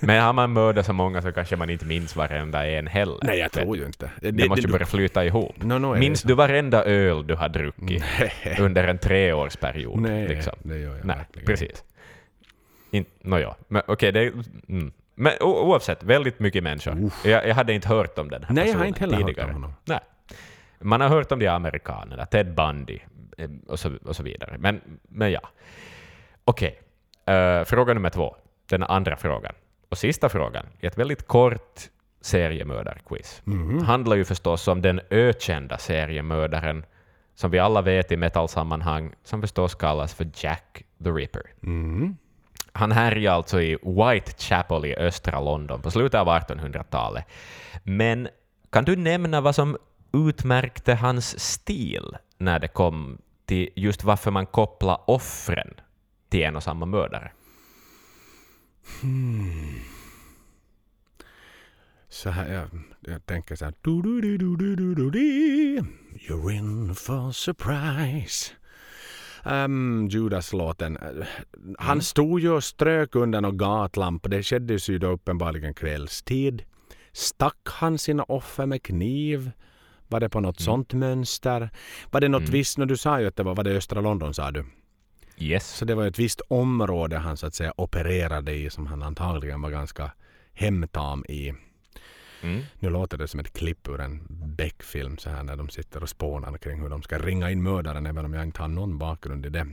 Men 0.00 0.22
har 0.22 0.32
man 0.32 0.52
mördat 0.52 0.86
så 0.86 0.92
många 0.92 1.22
så 1.22 1.32
kanske 1.32 1.56
man 1.56 1.70
inte 1.70 1.84
minns 1.84 2.16
varenda 2.16 2.66
en 2.66 2.86
heller. 2.86 3.18
Nej, 3.22 3.38
jag 3.38 3.52
tror 3.52 3.76
ju 3.76 3.86
inte. 3.86 4.10
Det 4.20 4.48
måste 4.48 4.66
ju 4.66 4.72
börja 4.72 4.86
flyta 4.86 5.24
ihop. 5.24 5.62
No, 5.62 5.78
no, 5.78 5.94
det 5.94 6.00
Minns 6.00 6.22
du 6.22 6.34
varenda 6.34 6.84
öl 6.84 7.26
du 7.26 7.34
har 7.34 7.48
druckit 7.48 8.04
Nej, 8.18 8.56
under 8.60 8.84
en 8.88 8.98
treårsperiod? 8.98 10.00
nej 10.00 10.28
liksom? 10.28 10.54
det 10.62 10.78
gör 10.78 10.96
jag 10.96 11.06
Nej, 11.06 11.16
verkligen 11.16 11.46
precis. 11.46 11.84
In, 12.90 13.04
Nåja, 13.22 13.56
men 13.68 13.82
okej, 13.86 14.12
det. 14.12 14.32
Mm. 14.68 14.92
Men 15.20 15.32
oavsett, 15.40 16.02
väldigt 16.02 16.40
mycket 16.40 16.62
människor. 16.62 17.10
Jag, 17.24 17.48
jag 17.48 17.54
hade 17.54 17.72
inte 17.72 17.88
hört 17.88 18.18
om 18.18 18.30
den 18.30 18.44
här 18.44 18.54
Nej, 18.54 18.68
jag 18.70 18.78
har 18.78 18.84
inte 18.84 19.00
heller 19.00 19.16
hört 19.16 19.26
tidigare. 19.26 19.48
om 19.48 19.54
honom. 19.54 19.72
Nej. 19.84 20.00
Man 20.80 21.00
har 21.00 21.08
hört 21.08 21.32
om 21.32 21.38
de 21.38 21.46
amerikanerna, 21.48 22.26
Ted 22.26 22.54
Bundy 22.54 22.98
eh, 23.38 23.50
och 23.68 23.80
så, 23.80 23.92
och 24.04 24.16
så 24.16 24.22
vidare. 24.22 24.56
Men, 24.58 24.80
men 25.08 25.32
ja. 25.32 25.40
Okej, 26.44 26.80
Eh, 27.30 27.64
fråga 27.64 27.94
nummer 27.94 28.10
två. 28.10 28.36
Den 28.68 28.82
andra 28.82 29.16
frågan. 29.16 29.52
Och 29.88 29.98
sista 29.98 30.28
frågan, 30.28 30.66
i 30.80 30.86
ett 30.86 30.98
väldigt 30.98 31.26
kort 31.26 31.80
seriemördarquiz. 32.20 33.42
Mhm. 33.44 33.84
handlar 33.84 34.16
ju 34.16 34.24
förstås 34.24 34.68
om 34.68 34.82
den 34.82 35.00
ökända 35.10 35.78
seriemördaren 35.78 36.84
som 37.34 37.50
vi 37.50 37.58
alla 37.58 37.82
vet 37.82 38.12
i 38.12 38.16
metalsammanhang, 38.16 39.12
som 39.24 39.40
förstås 39.40 39.74
kallas 39.74 40.14
för 40.14 40.26
Jack 40.34 40.84
the 41.04 41.10
Ripper. 41.10 41.42
Mm. 41.62 42.16
Han 42.72 42.92
härjade 42.92 43.36
alltså 43.36 43.60
i 43.60 43.78
Whitechapel 43.82 44.84
i 44.84 44.96
östra 44.96 45.40
London 45.40 45.82
på 45.82 45.90
slutet 45.90 46.20
av 46.20 46.28
1800-talet. 46.28 47.24
Men 47.82 48.28
kan 48.70 48.84
du 48.84 48.96
nämna 48.96 49.40
vad 49.40 49.54
som 49.54 49.76
utmärkte 50.12 50.94
hans 50.94 51.40
stil 51.40 52.16
när 52.38 52.58
det 52.58 52.68
kom 52.68 53.18
till 53.46 53.68
just 53.76 54.04
varför 54.04 54.30
man 54.30 54.46
kopplar 54.46 55.00
offren 55.06 55.74
till 56.28 56.42
en 56.42 56.56
och 56.56 56.62
samma 56.62 56.86
mördare? 56.86 57.32
Hmm. 59.00 59.80
Så 62.08 62.30
här, 62.30 62.52
jag, 62.52 62.68
jag 63.00 63.26
tänker 63.26 63.56
så 63.56 63.64
här. 63.64 63.74
You're 66.28 66.50
in 66.52 66.94
for 66.94 67.32
surprise. 67.32 68.52
Um, 69.44 70.08
Judas-låten. 70.08 70.96
Uh, 70.96 71.24
Han 71.78 72.02
stod 72.02 72.40
ju 72.40 72.50
och 72.50 72.64
strök 72.64 73.14
under 73.14 73.40
någon 73.40 73.56
gatlampa. 73.56 74.28
Det 74.28 74.42
skedde 74.42 74.74
ju 74.74 74.98
då 74.98 75.06
uppenbarligen 75.06 75.74
kvällstid. 75.74 76.62
Stack 77.12 77.58
han 77.64 77.98
sina 77.98 78.22
offer 78.22 78.66
med 78.66 78.82
kniv? 78.82 79.50
Var 80.08 80.20
det 80.20 80.28
på 80.28 80.40
något 80.40 80.60
sånt 80.60 80.92
mönster? 80.92 81.70
Var 82.10 82.20
det 82.20 82.28
något 82.28 82.48
visst? 82.48 82.78
när 82.78 82.86
Du 82.86 82.96
sa 82.96 83.20
ju 83.20 83.26
att 83.26 83.36
det 83.36 83.42
var, 83.42 83.54
var 83.54 83.64
det 83.64 83.70
östra 83.70 84.00
London 84.00 84.34
sa 84.34 84.50
du. 84.50 84.64
Yes. 85.38 85.76
Så 85.76 85.84
det 85.84 85.94
var 85.94 86.06
ett 86.06 86.18
visst 86.18 86.40
område 86.48 87.18
han 87.18 87.36
så 87.36 87.46
att 87.46 87.54
säga 87.54 87.72
opererade 87.76 88.52
i 88.52 88.70
som 88.70 88.86
han 88.86 89.02
antagligen 89.02 89.62
var 89.62 89.70
ganska 89.70 90.12
hemtam 90.52 91.24
i. 91.28 91.52
Mm. 92.42 92.62
Nu 92.78 92.90
låter 92.90 93.18
det 93.18 93.28
som 93.28 93.40
ett 93.40 93.52
klipp 93.52 93.88
ur 93.88 94.00
en 94.00 94.26
Beck-film 94.30 95.18
så 95.18 95.30
här 95.30 95.42
när 95.42 95.56
de 95.56 95.68
sitter 95.68 96.02
och 96.02 96.08
spånar 96.08 96.58
kring 96.58 96.80
hur 96.80 96.88
de 96.88 97.02
ska 97.02 97.18
ringa 97.18 97.50
in 97.50 97.62
mördaren 97.62 98.06
även 98.06 98.24
om 98.24 98.34
jag 98.34 98.44
inte 98.44 98.60
har 98.60 98.68
någon 98.68 98.98
bakgrund 98.98 99.46
i 99.46 99.48
det. 99.48 99.66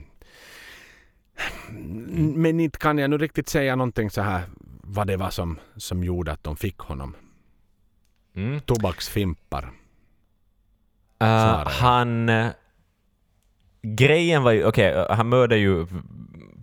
Men 2.34 2.60
inte 2.60 2.78
kan 2.78 2.98
jag 2.98 3.10
nu 3.10 3.18
riktigt 3.18 3.48
säga 3.48 3.76
någonting 3.76 4.10
så 4.10 4.22
här 4.22 4.42
vad 4.82 5.06
det 5.06 5.16
var 5.16 5.30
som, 5.30 5.58
som 5.76 6.04
gjorde 6.04 6.32
att 6.32 6.44
de 6.44 6.56
fick 6.56 6.78
honom. 6.78 7.16
Mm. 8.34 8.60
Tobaksfimpar. 8.60 9.64
Uh, 11.22 11.68
han... 11.68 12.28
eh, 12.28 12.46
grejen 13.82 14.42
var 14.42 14.52
ju... 14.52 14.64
Okej, 14.64 14.92
eh, 14.92 15.10
han 15.10 15.28
mördade 15.28 15.56
ju... 15.60 15.86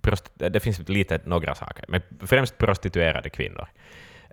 prost- 0.01 0.49
Det 0.49 0.59
finns 0.59 0.89
lite 0.89 1.19
några 1.25 1.55
saker, 1.55 1.85
men 1.87 2.01
främst 2.19 2.57
prostituerade 2.57 3.29
kvinnor. 3.29 3.67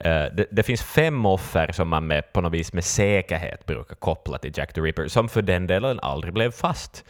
Eh, 0.04 0.24
det, 0.34 0.46
det 0.50 0.62
finns 0.62 0.82
fem 0.82 1.26
offer 1.26 1.72
som 1.72 1.88
man 1.88 2.06
med, 2.06 2.32
på 2.32 2.40
något 2.40 2.52
vis 2.52 2.72
med 2.72 2.84
säkerhet 2.84 3.66
brukar 3.66 3.94
koppla 3.94 4.38
till 4.38 4.52
Jack 4.54 4.72
the 4.72 4.80
Ripper, 4.80 5.08
som 5.08 5.28
för 5.28 5.42
den 5.42 5.66
delen 5.66 6.00
aldrig 6.02 6.34
blev 6.34 6.50
fast. 6.50 7.04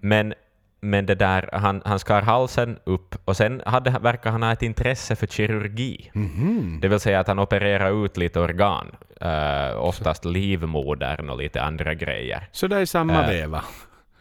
Men, 0.00 0.34
men 0.80 1.06
det 1.06 1.14
där, 1.14 1.48
han, 1.52 1.82
han 1.84 1.98
skar 1.98 2.22
halsen 2.22 2.78
upp 2.84 3.14
och 3.24 3.36
sen 3.36 3.62
hade, 3.66 3.90
verkar 3.90 4.30
han 4.30 4.42
ha 4.42 4.52
ett 4.52 4.62
intresse 4.62 5.16
för 5.16 5.26
kirurgi. 5.26 6.10
Mhm. 6.14 6.78
Det 6.82 6.88
vill 6.88 7.00
säga 7.00 7.20
att 7.20 7.28
han 7.28 7.38
opererar 7.38 8.04
ut 8.04 8.16
lite 8.16 8.40
organ, 8.40 8.96
eh, 9.20 9.76
oftast 9.76 10.24
livmodern 10.24 11.30
och 11.30 11.38
lite 11.38 11.62
andra 11.62 11.94
grejer. 11.94 12.48
Så 12.52 12.66
det 12.66 12.76
är 12.76 12.86
samma 12.86 13.22
Äh, 13.22 13.28
veva. 13.30 13.64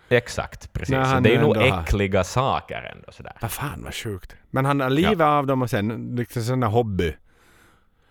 Exakt, 0.09 0.73
precis. 0.73 0.95
Nej, 0.95 1.21
det 1.21 1.35
är 1.35 1.41
nog 1.41 1.57
ändå 1.57 1.69
har- 1.69 1.81
äckliga 1.83 2.23
saker 2.23 2.91
ändå. 2.95 3.11
Sådär. 3.11 3.33
Vad 3.41 3.51
fan 3.51 3.81
vad 3.83 3.93
sjukt. 3.93 4.35
Men 4.51 4.65
han 4.65 4.79
har 4.79 4.89
livet 4.89 5.21
av 5.21 5.47
dem 5.47 5.61
och 5.61 5.69
sen 5.69 6.15
liksom 6.15 6.59
där 6.59 6.67
hobby. 6.67 7.13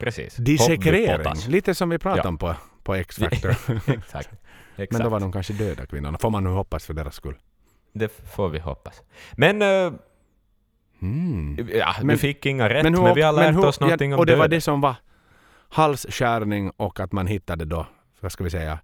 Precis. 0.02 0.38
Hobbypottas. 0.38 1.48
Lite 1.48 1.74
som 1.74 1.88
vi 1.90 1.98
pratade 1.98 2.22
Ja. 2.24 2.28
om 2.28 2.38
på, 2.38 2.54
på 2.82 2.94
X-Factor. 2.94 3.50
Exakt. 3.86 4.30
Exakt. 4.76 4.92
Men 4.92 5.02
då 5.02 5.08
var 5.08 5.20
de 5.20 5.32
kanske 5.32 5.52
döda 5.52 5.86
kvinnorna. 5.86 6.18
Får 6.18 6.30
man 6.30 6.44
nu 6.44 6.50
hoppas 6.50 6.86
för 6.86 6.94
deras 6.94 7.14
skull. 7.14 7.36
Det 7.92 8.08
får 8.34 8.48
vi 8.48 8.58
hoppas. 8.58 9.02
Men, 9.32 9.62
eh, 9.62 9.92
Mm. 11.02 11.68
ja, 11.74 11.94
du 12.00 12.06
Men- 12.06 12.18
fick 12.18 12.46
inga 12.46 12.68
rätt, 12.68 12.82
men, 12.82 12.94
hur- 12.94 13.14
vi 13.14 13.22
har 13.22 13.32
lärt 13.32 13.54
hur- 13.54 13.64
oss 13.66 13.80
någonting 13.80 14.10
ja, 14.10 14.16
om 14.16 14.20
Och 14.20 14.26
det 14.26 14.32
var 14.36 14.44
döden. 14.44 14.50
det 14.56 14.60
som 14.60 14.80
var 14.80 14.94
halsskärning 15.68 16.70
och 16.76 17.00
att 17.00 17.12
man 17.12 17.26
hittade 17.26 17.64
då, 17.64 17.86
vad 18.20 18.32
ska 18.32 18.44
vi 18.44 18.50
säga, 18.50 18.78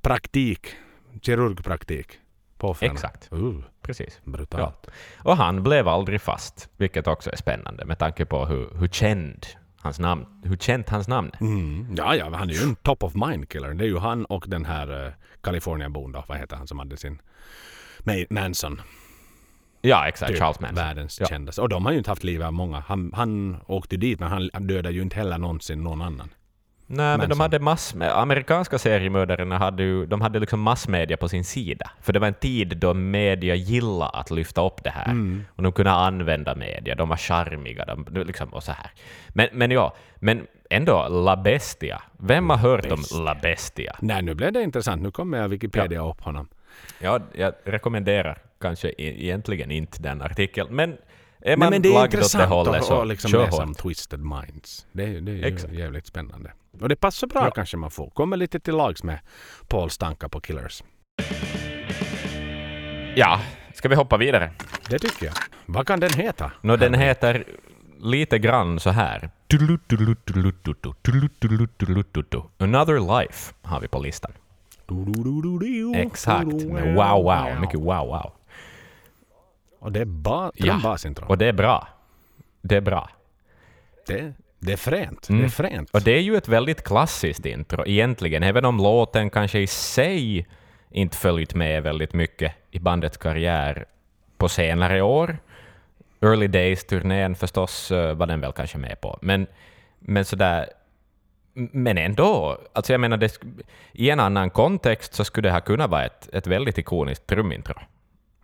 praktik, 0.00 0.66
kirurgpraktik 1.22 2.06
på 2.58 2.68
offren. 2.68 2.92
Exakt. 2.92 3.32
Uh, 3.32 3.60
Precis. 3.82 4.20
brutalt. 4.24 4.86
Och 5.18 5.36
han 5.36 5.62
blev 5.62 5.88
aldrig 5.88 6.20
fast, 6.20 6.68
vilket 6.76 7.06
också 7.06 7.30
är 7.30 7.36
spännande 7.36 7.84
med 7.84 7.98
tanke 7.98 8.24
på 8.24 8.46
hur, 8.46 8.70
hur 8.78 8.88
känd 8.88 9.46
hans 9.86 9.98
namn, 9.98 10.26
hur 10.42 10.56
känt 10.56 10.88
hans 10.88 11.08
namn 11.08 11.30
är. 11.34 11.40
Mm. 11.40 11.94
Ja, 11.96 12.14
ja, 12.16 12.36
han 12.36 12.50
är 12.50 12.54
ju 12.54 12.62
en 12.62 12.74
top 12.76 13.02
of 13.02 13.14
mind 13.14 13.48
killer. 13.48 13.74
Det 13.74 13.84
är 13.84 13.88
ju 13.88 13.98
han 13.98 14.24
och 14.24 14.44
den 14.48 14.64
här 14.64 15.06
uh, 15.06 15.12
Kalifornienbon 15.40 16.12
då, 16.12 16.24
vad 16.28 16.38
heter 16.38 16.56
han 16.56 16.66
som 16.66 16.78
hade 16.78 16.96
sin 16.96 17.18
Ma- 17.98 18.26
Manson. 18.30 18.80
Ja, 19.80 20.08
exakt. 20.08 20.30
Typ, 20.32 20.38
Charles 20.40 20.60
Manson. 20.60 20.74
Världens 20.84 21.20
Ja. 21.20 21.26
kändaste. 21.26 21.60
Och 21.62 21.68
de 21.68 21.84
har 21.84 21.92
ju 21.92 21.98
inte 21.98 22.10
haft 22.10 22.24
livet 22.24 22.46
av 22.46 22.52
många. 22.52 22.80
Han, 22.86 23.12
han 23.14 23.56
åkte 23.66 23.96
dit 23.96 24.20
men 24.20 24.28
han, 24.28 24.50
han 24.52 24.66
dödade 24.66 24.94
ju 24.94 25.02
inte 25.02 25.16
heller 25.16 25.38
någonsin 25.38 25.82
någon 25.84 26.02
annan. 26.02 26.28
Nej, 26.88 27.18
men, 27.18 27.28
de 27.28 27.34
som- 27.34 27.40
hade 27.40 27.58
mass, 27.58 27.94
amerikanska 28.14 28.78
seriemördarna 28.78 29.58
hade 29.58 29.82
ju 29.82 30.06
de 30.06 30.20
hade 30.20 30.38
liksom 30.38 30.60
massmedia 30.60 31.16
på 31.16 31.28
sin 31.28 31.44
sida. 31.44 31.90
För 32.00 32.12
det 32.12 32.18
var 32.18 32.26
en 32.28 32.34
tid 32.34 32.76
då 32.76 32.94
media 32.94 33.54
gillade 33.54 34.10
att 34.10 34.30
lyfta 34.30 34.66
upp 34.66 34.84
det 34.84 34.90
här. 34.90 35.04
Mm. 35.04 35.44
Och 35.56 35.62
de 35.62 35.72
kunde 35.72 35.90
använda 35.90 36.54
media, 36.54 36.94
de 36.94 37.08
var 37.08 37.16
charmiga 37.16 37.84
de, 37.84 38.06
liksom, 38.26 38.48
och 38.48 38.62
så 38.62 38.72
här. 38.72 38.90
Men, 39.28 39.48
men 39.52 39.70
ja, 39.70 39.94
men 40.16 40.46
ändå, 40.70 41.08
La 41.08 41.36
Bestia. 41.36 42.02
Vem 42.18 42.50
har 42.50 42.56
hört 42.56 42.92
om 42.92 43.02
La 43.24 43.34
Bestia? 43.42 43.96
Nej, 44.00 44.22
nu 44.22 44.34
blev 44.34 44.52
det 44.52 44.62
intressant. 44.62 45.02
Nu 45.02 45.10
kommer 45.10 45.38
jag 45.38 45.48
Wikipedia 45.48 46.08
upp 46.10 46.20
honom. 46.20 46.48
Ja, 47.00 47.20
jag 47.34 47.52
rekommenderar 47.64 48.38
kanske 48.60 48.88
e- 48.88 48.94
egentligen 48.98 49.70
inte 49.70 50.02
den 50.02 50.22
artikeln, 50.22 50.68
men 50.74 50.90
är 50.90 50.96
Nej, 51.40 51.56
man 51.56 51.70
men 51.70 51.82
det 51.82 51.88
är 51.88 51.92
lagd 51.94 52.14
åt 52.14 52.32
det 52.32 52.44
hållet 52.46 52.84
så 52.84 53.00
att 53.00 53.08
liksom 53.08 53.30
kör 53.30 53.44
läsa 53.46 53.62
om. 53.62 53.74
Twisted 53.74 54.20
Minds. 54.20 54.86
Det, 54.92 55.02
är- 55.04 55.20
det 55.20 55.32
är 55.32 55.36
ju 55.36 55.44
Exakt. 55.44 55.72
jävligt 55.74 56.06
spännande. 56.06 56.52
Och 56.80 56.88
det 56.88 56.96
passar 56.96 57.26
bra 57.26 57.44
Ja. 57.44 57.50
kanske 57.50 57.76
man 57.76 57.90
får. 57.90 58.10
Kommer 58.10 58.36
lite 58.36 58.60
till 58.60 58.74
lags 58.76 59.02
med 59.02 59.18
Pauls 59.68 59.98
tankar 59.98 60.28
på 60.28 60.40
Killers. 60.40 60.82
Ja, 63.16 63.40
ska 63.74 63.88
vi 63.88 63.94
hoppa 63.94 64.16
vidare? 64.16 64.50
Det 64.90 64.98
tycker 64.98 65.26
jag. 65.26 65.34
Vad 65.66 65.86
kan 65.86 66.00
den 66.00 66.12
heta? 66.14 66.52
Nå, 66.60 66.76
den 66.76 66.94
heter 66.94 67.44
lite 68.00 68.38
grann 68.38 68.80
så 68.80 68.90
här. 68.90 69.30
Another 72.58 73.20
Life 73.20 73.54
har 73.62 73.80
vi 73.80 73.88
på 73.88 73.98
listan. 73.98 74.32
Exakt, 75.94 76.46
med 76.46 76.94
wow 76.94 77.22
wow, 77.24 77.60
mycket 77.60 77.80
wow 77.80 78.06
wow. 78.06 78.32
Och 79.78 79.92
det 79.92 80.00
är 80.00 80.04
ba- 80.04 80.50
Ja. 80.54 80.74
Och 81.26 81.38
det 81.38 81.46
är 81.46 81.52
bra. 81.52 81.88
Det 82.62 82.76
är 82.76 82.80
bra. 82.80 83.10
Det, 84.06 84.32
det 84.58 84.72
är 84.72 84.76
fränt. 84.76 85.26
Det 85.28 85.32
Mm. 85.34 85.44
är 85.44 85.48
fränt. 85.48 85.90
Och 85.90 86.02
det 86.02 86.10
är 86.10 86.20
ju 86.20 86.36
ett 86.36 86.48
väldigt 86.48 86.84
klassiskt 86.84 87.46
intro 87.46 87.86
egentligen, 87.86 88.42
även 88.42 88.64
om 88.64 88.76
låten 88.76 89.30
kanske 89.30 89.58
i 89.58 89.66
sig 89.66 90.46
inte 90.90 91.16
följt 91.16 91.54
med 91.54 91.82
väldigt 91.82 92.12
mycket 92.14 92.52
i 92.70 92.78
bandets 92.78 93.16
karriär 93.16 93.84
på 94.38 94.48
senare 94.48 95.02
år. 95.02 95.38
Early 96.20 96.46
Days-turnén 96.46 97.34
förstås 97.34 97.90
eh, 97.92 98.14
var 98.14 98.26
den 98.26 98.40
väl 98.40 98.52
kanske 98.52 98.78
med 98.78 99.00
på, 99.00 99.18
men, 99.22 99.46
men 99.98 100.24
sådär 100.24 100.66
men 101.54 101.98
ändå, 101.98 102.58
alltså 102.72 102.92
jag 102.92 103.00
menar, 103.00 103.16
det, 103.16 103.38
i 103.92 104.10
en 104.10 104.20
annan 104.20 104.50
kontext 104.50 105.14
så 105.14 105.24
skulle 105.24 105.48
det 105.48 105.52
ha 105.52 105.60
kunnat 105.60 105.90
vara 105.90 106.04
ett, 106.04 106.28
ett 106.32 106.46
väldigt 106.46 106.78
ikoniskt 106.78 107.26
trumintro. 107.26 107.74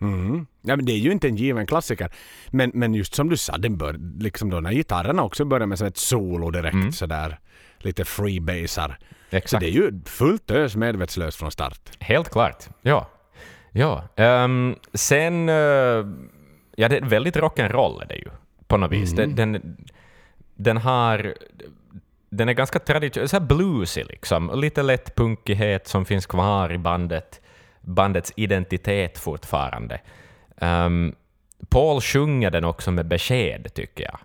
Mm. 0.02 0.46
Ja, 0.62 0.76
men 0.76 0.84
det 0.84 0.92
är 0.92 0.98
ju 0.98 1.12
inte 1.12 1.28
en 1.28 1.36
given 1.36 1.66
klassiker. 1.66 2.10
Men, 2.50 2.70
men 2.74 2.94
just 2.94 3.14
som 3.14 3.28
du 3.28 3.36
sa, 3.36 3.56
den 3.58 3.76
bör, 3.76 3.96
liksom 4.20 4.50
då 4.50 4.60
när 4.60 4.72
gitarrerna 4.72 5.22
också 5.22 5.44
börjar 5.44 5.66
med 5.66 5.78
som 5.78 5.86
ett 5.86 5.96
solo 5.96 6.50
direkt 6.50 6.74
Mm. 6.74 6.92
sådär. 6.92 7.38
Lite 7.78 8.04
freebasar. 8.04 8.98
Så 9.44 9.58
det 9.58 9.66
är 9.66 9.70
ju 9.70 10.00
fullt 10.04 10.50
ös 10.50 10.76
medvetslöst 10.76 11.38
från 11.38 11.50
start. 11.50 11.80
Helt 11.98 12.30
klart. 12.30 12.64
Ja. 12.82 13.08
ja. 13.70 14.04
Ehm, 14.16 14.76
sen... 14.94 15.48
eh, 15.48 15.54
ja, 16.76 16.88
det 16.88 16.96
är 16.96 17.04
väldigt 17.08 17.36
rock'n'roll 17.36 18.02
är 18.02 18.06
det 18.06 18.16
ju, 18.16 18.28
på 18.66 18.76
något 18.76 18.92
vis. 18.92 19.12
Den, 19.12 19.36
den, 19.36 19.76
den 20.54 20.76
har... 20.76 21.34
Den 22.30 22.48
är 22.48 22.52
ganska 22.52 22.78
traditionell, 22.78 23.28
så 23.28 23.36
här 23.38 23.46
bluesig 23.46 24.06
liksom. 24.06 24.50
Lite 24.60 24.82
lätt 24.82 25.14
punkighet 25.16 25.88
som 25.88 26.04
finns 26.04 26.26
kvar 26.26 26.72
i 26.72 26.78
bandet. 26.78 27.40
Bandets 27.82 28.32
identitet 28.36 29.18
fortfarande. 29.18 30.00
Um, 30.60 31.14
Paul 31.68 32.00
sjunger 32.00 32.50
den 32.50 32.64
också 32.64 32.90
med 32.90 33.06
besked, 33.06 33.74
tycker 33.74 34.04
jag. 34.04 34.18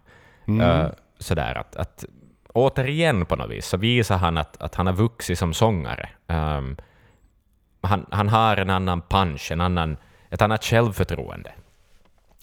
Eh, 0.62 0.90
sådär 1.20 1.56
att, 1.56 1.76
att 1.76 2.06
återigen 2.54 3.26
på 3.26 3.36
något 3.36 3.50
vis 3.50 3.66
så 3.66 3.78
visar 3.78 4.18
han 4.18 4.38
att, 4.38 4.62
att 4.62 4.76
han 4.76 4.88
har 4.88 4.94
vuxit 4.94 5.40
som 5.40 5.54
sångare. 5.54 6.10
Ehm, 6.28 6.78
han, 7.82 8.06
han 8.12 8.30
har 8.30 8.58
en 8.58 8.70
annan 8.70 9.02
punch, 9.02 9.52
en 9.52 9.62
annan, 9.62 9.98
ett 10.30 10.42
annat 10.42 10.64
självförtroende. 10.64 11.52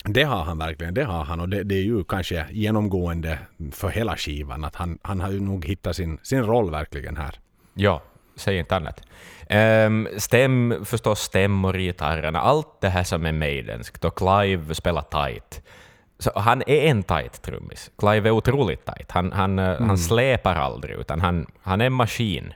Det 0.05 0.23
har 0.23 0.45
han 0.45 0.59
verkligen. 0.59 0.95
Det 0.95 1.05
har 1.05 1.25
han. 1.25 1.41
Och 1.41 1.49
det, 1.49 1.63
det 1.63 1.75
är 1.75 1.83
ju 1.83 2.05
kanske 2.05 2.47
genomgående 2.51 3.39
för 3.73 3.89
hela 3.89 4.17
skivan. 4.17 4.65
Att 4.65 4.77
han, 4.77 4.99
han 5.03 5.21
har 5.21 5.31
ju 5.31 5.41
nog 5.41 5.65
hittat 5.65 5.97
sin, 5.97 6.19
sin 6.23 6.43
roll 6.43 6.71
verkligen 6.71 7.17
här. 7.17 7.39
Ja, 7.75 8.03
säg 8.37 8.59
inte 8.59 8.77
annat. 8.77 9.03
Um, 9.51 10.09
stäm, 10.17 10.85
förstås 10.85 11.21
stämmor 11.21 11.77
i 11.77 11.83
gitarrerna, 11.83 12.41
allt 12.41 12.81
det 12.81 12.89
här 12.89 13.05
som 13.05 13.27
är 13.27 13.33
Maidenskt 13.33 14.05
och 14.05 14.19
Clive 14.19 14.75
spelar 14.75 15.03
tight. 15.03 15.63
Så 16.19 16.33
han 16.37 16.63
är 16.67 16.91
en 16.91 17.03
tight 17.03 17.43
trummis. 17.43 17.91
Clive 17.99 18.29
är 18.29 18.31
otroligt 18.31 18.85
tight. 18.85 19.11
Han, 19.11 19.33
han, 19.33 19.59
eh, 19.59 19.81
han 19.81 19.99
släpar 19.99 20.55
aldrig, 20.57 20.97
utan 20.97 21.21
han, 21.21 21.47
han 21.63 21.81
är 21.81 21.87
en 21.87 21.93
maskin 21.93 22.53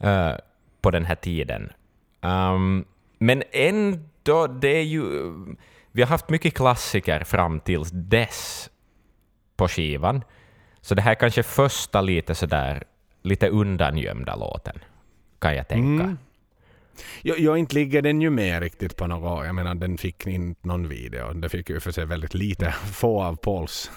eh, 0.00 0.32
på 0.80 0.90
den 0.90 1.04
här 1.04 1.14
tiden. 1.14 1.72
Um, 2.20 2.84
men 3.18 3.42
ändå, 3.52 4.46
det 4.46 4.76
är 4.76 4.82
ju... 4.82 5.04
Vi 5.92 6.02
har 6.02 6.08
haft 6.08 6.28
mycket 6.28 6.54
klassiker 6.54 7.24
fram 7.24 7.60
tills 7.60 7.90
dess 7.92 8.70
på 9.56 9.68
skivan. 9.68 10.24
Så 10.80 10.94
det 10.94 11.02
här 11.02 11.10
är 11.10 11.14
kanske 11.14 11.42
första 11.42 12.00
lite 12.00 12.34
sådär, 12.34 12.84
lite 13.22 13.48
undangömda 13.48 14.36
låten, 14.36 14.78
kan 15.38 15.56
jag 15.56 15.68
tänka. 15.68 16.04
Mm. 16.04 16.18
Jag, 17.22 17.38
jag 17.38 17.58
inte 17.58 17.74
ligger 17.74 18.02
den 18.02 18.20
ju 18.20 18.30
med 18.30 18.62
riktigt 18.62 18.96
på 18.96 19.06
något. 19.06 19.46
Jag 19.46 19.54
menar 19.54 19.74
den 19.74 19.98
fick 19.98 20.26
inte 20.26 20.68
någon 20.68 20.88
video. 20.88 21.32
Det 21.32 21.48
fick 21.48 21.70
ju 21.70 21.80
för 21.80 21.90
sig 21.92 22.06
väldigt 22.06 22.34
lite, 22.34 22.70
få 22.92 23.22
av 23.22 23.36
Pauls, 23.36 23.90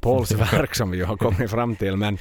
Pauls 0.00 0.32
verk 0.52 0.74
som 0.74 0.90
vi 0.90 0.98
ju 0.98 1.04
har 1.04 1.16
kommit 1.16 1.50
fram 1.50 1.76
till. 1.76 1.96
Men, 1.96 2.18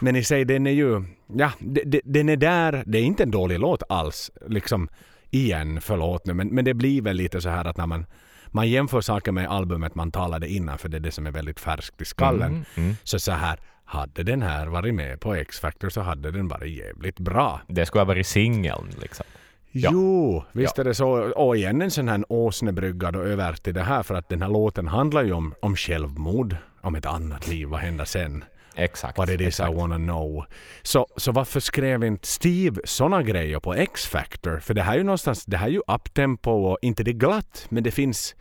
men 0.00 0.16
i 0.16 0.24
sig 0.24 0.44
den 0.44 0.66
är 0.66 0.70
ju, 0.70 1.04
ja 1.26 1.52
de- 1.58 1.82
de- 1.84 2.02
den 2.04 2.28
är 2.28 2.36
där. 2.36 2.82
Det 2.86 2.98
är 2.98 3.02
inte 3.02 3.22
en 3.22 3.30
dålig 3.30 3.58
låt 3.58 3.82
alls. 3.88 4.30
Liksom 4.46 4.88
igen, 5.30 5.80
förlåt 5.80 6.26
nu. 6.26 6.34
Men, 6.34 6.48
men 6.48 6.64
det 6.64 6.74
blir 6.74 7.02
väl 7.02 7.16
lite 7.16 7.40
så 7.40 7.48
här 7.48 7.64
att 7.64 7.76
när 7.76 7.86
man 7.86 8.06
man 8.54 8.68
jämför 8.70 9.00
saker 9.00 9.32
med 9.32 9.46
albumet 9.48 9.94
man 9.94 10.10
talade 10.12 10.48
innan 10.48 10.78
för 10.78 10.88
det 10.88 10.96
är 10.96 11.00
det 11.00 11.10
som 11.10 11.26
är 11.26 11.30
väldigt 11.30 11.60
färskt 11.60 12.00
i 12.00 12.04
skallen. 12.04 12.50
Mm, 12.50 12.64
mm. 12.74 12.96
Så 13.04 13.18
så 13.20 13.32
här, 13.32 13.58
hade 13.92 14.22
den 14.22 14.42
här 14.42 14.66
varit 14.66 14.94
med 14.94 15.20
på 15.20 15.34
X-Factor 15.34 15.88
så 15.88 16.00
hade 16.00 16.30
den 16.30 16.48
varit 16.48 16.72
jävligt 16.72 17.18
bra. 17.18 17.60
Det 17.68 17.86
skulle 17.86 18.00
ha 18.00 18.06
varit 18.06 18.26
singeln 18.26 18.88
liksom. 19.00 19.26
Ja. 19.70 19.90
Jo, 19.92 20.44
visst 20.52 20.78
är 20.78 20.84
det 20.84 20.94
så. 20.94 21.10
Och 21.32 21.56
igen 21.56 21.82
en 21.82 21.90
sån 21.90 22.08
här 22.08 22.24
åsnebrygga 22.28 23.10
då 23.10 23.20
över 23.20 23.52
till 23.52 23.74
det 23.74 23.82
här 23.82 24.02
för 24.02 24.14
att 24.14 24.28
den 24.28 24.42
här 24.42 24.48
låten 24.48 24.88
handlar 24.88 25.24
ju 25.24 25.32
om, 25.32 25.54
om 25.60 25.76
självmord, 25.76 26.56
om 26.80 26.94
ett 26.94 27.06
annat 27.06 27.48
liv, 27.48 27.68
vad 27.68 27.80
händer 27.80 28.04
sen? 28.04 28.44
Exakt. 28.74 29.18
What 29.18 29.28
it 29.28 29.40
is 29.40 29.40
I 29.40 29.46
exakt. 29.46 29.76
wanna 29.76 29.96
know. 29.96 30.44
Så, 30.82 31.06
så 31.16 31.32
varför 31.32 31.60
skrev 31.60 32.04
inte 32.04 32.28
Steve 32.28 32.80
såna 32.84 33.22
grejer 33.22 33.60
på 33.60 33.74
X-Factor? 33.74 34.58
För 34.58 34.74
det 34.74 34.82
här 34.82 34.92
är 34.92 34.98
ju 34.98 35.04
någonstans, 35.04 35.44
det 35.44 35.56
här 35.56 35.66
är 35.66 35.70
ju 35.70 35.82
uptempo 35.86 36.50
och 36.50 36.78
inte 36.82 37.02
det 37.02 37.12
glatt, 37.12 37.66
men 37.68 37.82
det 37.82 37.90
finns... 37.90 38.34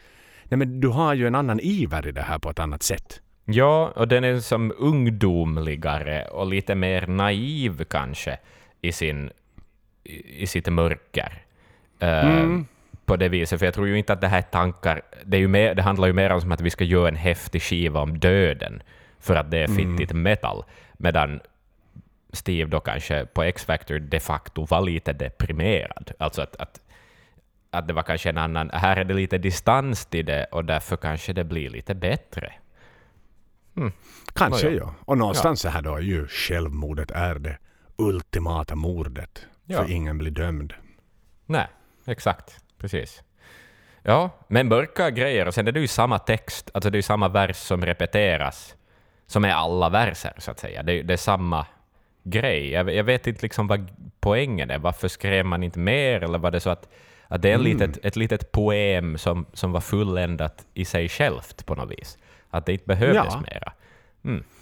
Nej 0.43 0.57
men 0.57 0.79
du 0.79 0.87
har 0.87 1.13
ju 1.13 1.27
en 1.27 1.35
annan 1.35 1.59
iver 1.59 2.07
i 2.07 2.11
det 2.11 2.21
här 2.21 2.39
på 2.39 2.49
ett 2.49 2.59
annat 2.59 2.83
sätt. 2.83 3.21
Ja, 3.53 3.91
och 3.95 4.07
den 4.07 4.23
är 4.23 4.39
som 4.39 4.73
ungdomligare 4.77 6.25
och 6.25 6.47
lite 6.47 6.75
mer 6.75 7.07
naiv 7.07 7.83
kanske 7.83 8.37
i, 8.81 8.91
sin, 8.91 9.31
i, 10.03 10.43
i 10.43 10.47
sitt 10.47 10.67
mörker. 10.67 11.43
Eh, 11.99 12.59
På 13.05 13.15
det 13.15 13.29
viset, 13.29 13.59
för 13.59 13.65
jag 13.65 13.73
tror 13.73 13.87
ju 13.87 13.97
inte 13.97 14.13
att 14.13 14.21
det 14.21 14.27
här 14.27 14.37
är 14.37 14.41
tankar... 14.41 15.01
Det, 15.23 15.37
är 15.37 15.41
ju 15.41 15.47
mer, 15.47 15.75
det 15.75 15.81
handlar 15.81 16.07
ju 16.07 16.13
mer 16.13 16.31
om 16.31 16.51
att 16.51 16.61
vi 16.61 16.69
ska 16.69 16.83
göra 16.83 17.07
en 17.07 17.15
häftig 17.15 17.61
skiva 17.61 17.99
om 17.99 18.19
döden, 18.19 18.83
för 19.19 19.35
att 19.35 19.51
det 19.51 19.57
är 19.57 19.67
fittigt 19.67 20.13
metal, 20.13 20.63
medan 20.93 21.39
Steve 22.33 22.69
då 22.69 22.79
kanske 22.79 23.25
på 23.25 23.43
X-Factor 23.43 23.99
de 23.99 24.19
facto 24.19 24.65
var 24.65 24.81
lite 24.81 25.13
deprimerad. 25.13 26.11
Alltså 26.19 26.41
att, 26.41 26.55
att, 26.55 26.81
att 27.69 27.87
det 27.87 27.93
var 27.93 28.03
kanske 28.03 28.29
en 28.29 28.37
annan... 28.37 28.69
Här 28.73 28.97
är 28.97 29.03
det 29.03 29.13
lite 29.13 29.37
distans 29.37 30.05
till 30.05 30.25
det 30.25 30.45
och 30.51 30.65
därför 30.65 30.97
kanske 30.97 31.33
det 31.33 31.43
blir 31.43 31.69
lite 31.69 31.95
bättre. 31.95 32.53
Kanske 34.33 34.65
Nåja. 34.67 34.77
ja. 34.79 34.93
Och 35.05 35.17
någonstans 35.17 35.61
så 35.61 35.69
här 35.69 35.81
då 35.81 35.95
är 35.95 36.01
ju 36.01 36.27
självmordet 36.27 37.11
är 37.11 37.35
det 37.35 37.57
ultimata 37.95 38.75
mordet. 38.75 39.45
Ja. 39.65 39.83
För 39.83 39.91
ingen 39.91 40.17
blir 40.17 40.31
dömd. 40.31 40.73
Nej, 41.45 41.67
exakt. 42.05 42.59
Precis. 42.77 43.23
Ja, 44.03 44.29
men 44.47 44.67
mörka 44.67 45.09
grejer. 45.09 45.47
Och 45.47 45.53
sen 45.53 45.67
är 45.67 45.71
det 45.71 45.79
ju 45.79 45.87
samma 45.87 46.19
text, 46.19 46.69
alltså 46.73 46.89
det 46.89 46.95
är 46.95 46.97
ju 46.99 47.03
samma 47.03 47.27
vers 47.27 47.57
som 47.57 47.85
repeteras, 47.85 48.75
som 49.27 49.45
är 49.45 49.51
alla 49.51 49.89
verser, 49.89 50.33
så 50.37 50.51
att 50.51 50.59
säga. 50.59 50.83
Det, 50.83 51.01
det 51.01 51.13
är 51.13 51.17
samma 51.17 51.65
grej. 52.23 52.69
Jag, 52.69 52.93
jag 52.93 53.03
vet 53.03 53.27
inte 53.27 53.41
liksom 53.41 53.67
vad 53.67 53.87
poängen 54.19 54.71
är. 54.71 54.79
Varför 54.79 55.07
skrev 55.07 55.45
man 55.45 55.63
inte 55.63 55.79
mer? 55.79 56.23
Eller 56.23 56.39
var 56.39 56.51
det 56.51 56.59
så 56.59 56.69
att, 56.69 56.89
att 57.27 57.41
det 57.41 57.49
är 57.49 57.55
en 57.55 57.63
litet, 57.63 58.05
ett 58.05 58.15
litet 58.15 58.51
poem 58.51 59.17
som, 59.17 59.45
som 59.53 59.71
var 59.71 59.81
fulländat 59.81 60.65
i 60.73 60.85
sig 60.85 61.09
självt 61.09 61.65
på 61.65 61.75
något 61.75 61.91
vis? 61.91 62.17
Att 62.51 62.65
det 62.65 62.71
inte 62.73 62.85
behövdes 62.85 63.33
Ja. 63.33 63.43
mera. 63.51 63.73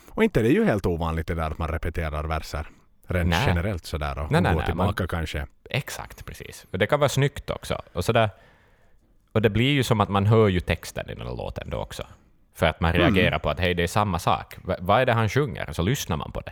Och 0.10 0.24
inte 0.24 0.42
det 0.42 0.48
är 0.50 0.54
ju 0.54 0.66
helt 0.66 0.86
ovanligt 0.86 1.28
det 1.28 1.36
där 1.36 1.52
att 1.52 1.58
man 1.58 1.68
repeterar 1.68 2.24
verser. 2.24 2.68
Rent 3.08 3.30
Nej. 3.30 3.44
generellt 3.48 3.86
sådär 3.86 4.20
och, 4.20 4.32
Nej, 4.32 4.42
går 4.42 4.52
nej, 4.52 4.66
tillbaka 4.66 5.08
kanske. 5.08 5.48
Exakt, 5.70 6.26
precis. 6.26 6.66
Och 6.72 6.78
det 6.80 6.88
kan 6.88 7.00
vara 7.00 7.10
snyggt 7.10 7.50
också. 7.50 7.82
Och, 7.94 8.06
sådär, 8.06 8.30
och 9.32 9.42
det 9.42 9.50
blir 9.50 9.72
ju 9.72 9.84
som 9.84 10.00
att 10.02 10.10
man 10.10 10.26
hör 10.26 10.48
ju 10.48 10.60
texten 10.60 11.10
i 11.10 11.16
den 11.16 11.28
låten 11.28 11.70
då 11.70 11.78
också. 11.78 12.04
För 12.54 12.66
att 12.66 12.80
man 12.80 12.94
reagerar 12.94 13.40
på 13.40 13.50
att 13.50 13.60
hej, 13.60 13.74
det 13.74 13.84
är 13.84 13.88
samma 13.88 14.20
sak. 14.20 14.56
Va- 14.64 14.78
vad 14.80 15.02
är 15.02 15.06
det 15.06 15.14
han 15.14 15.30
sjunger? 15.30 15.74
Så 15.74 15.82
lyssnar 15.82 16.18
man 16.18 16.32
på 16.32 16.42
det. 16.42 16.52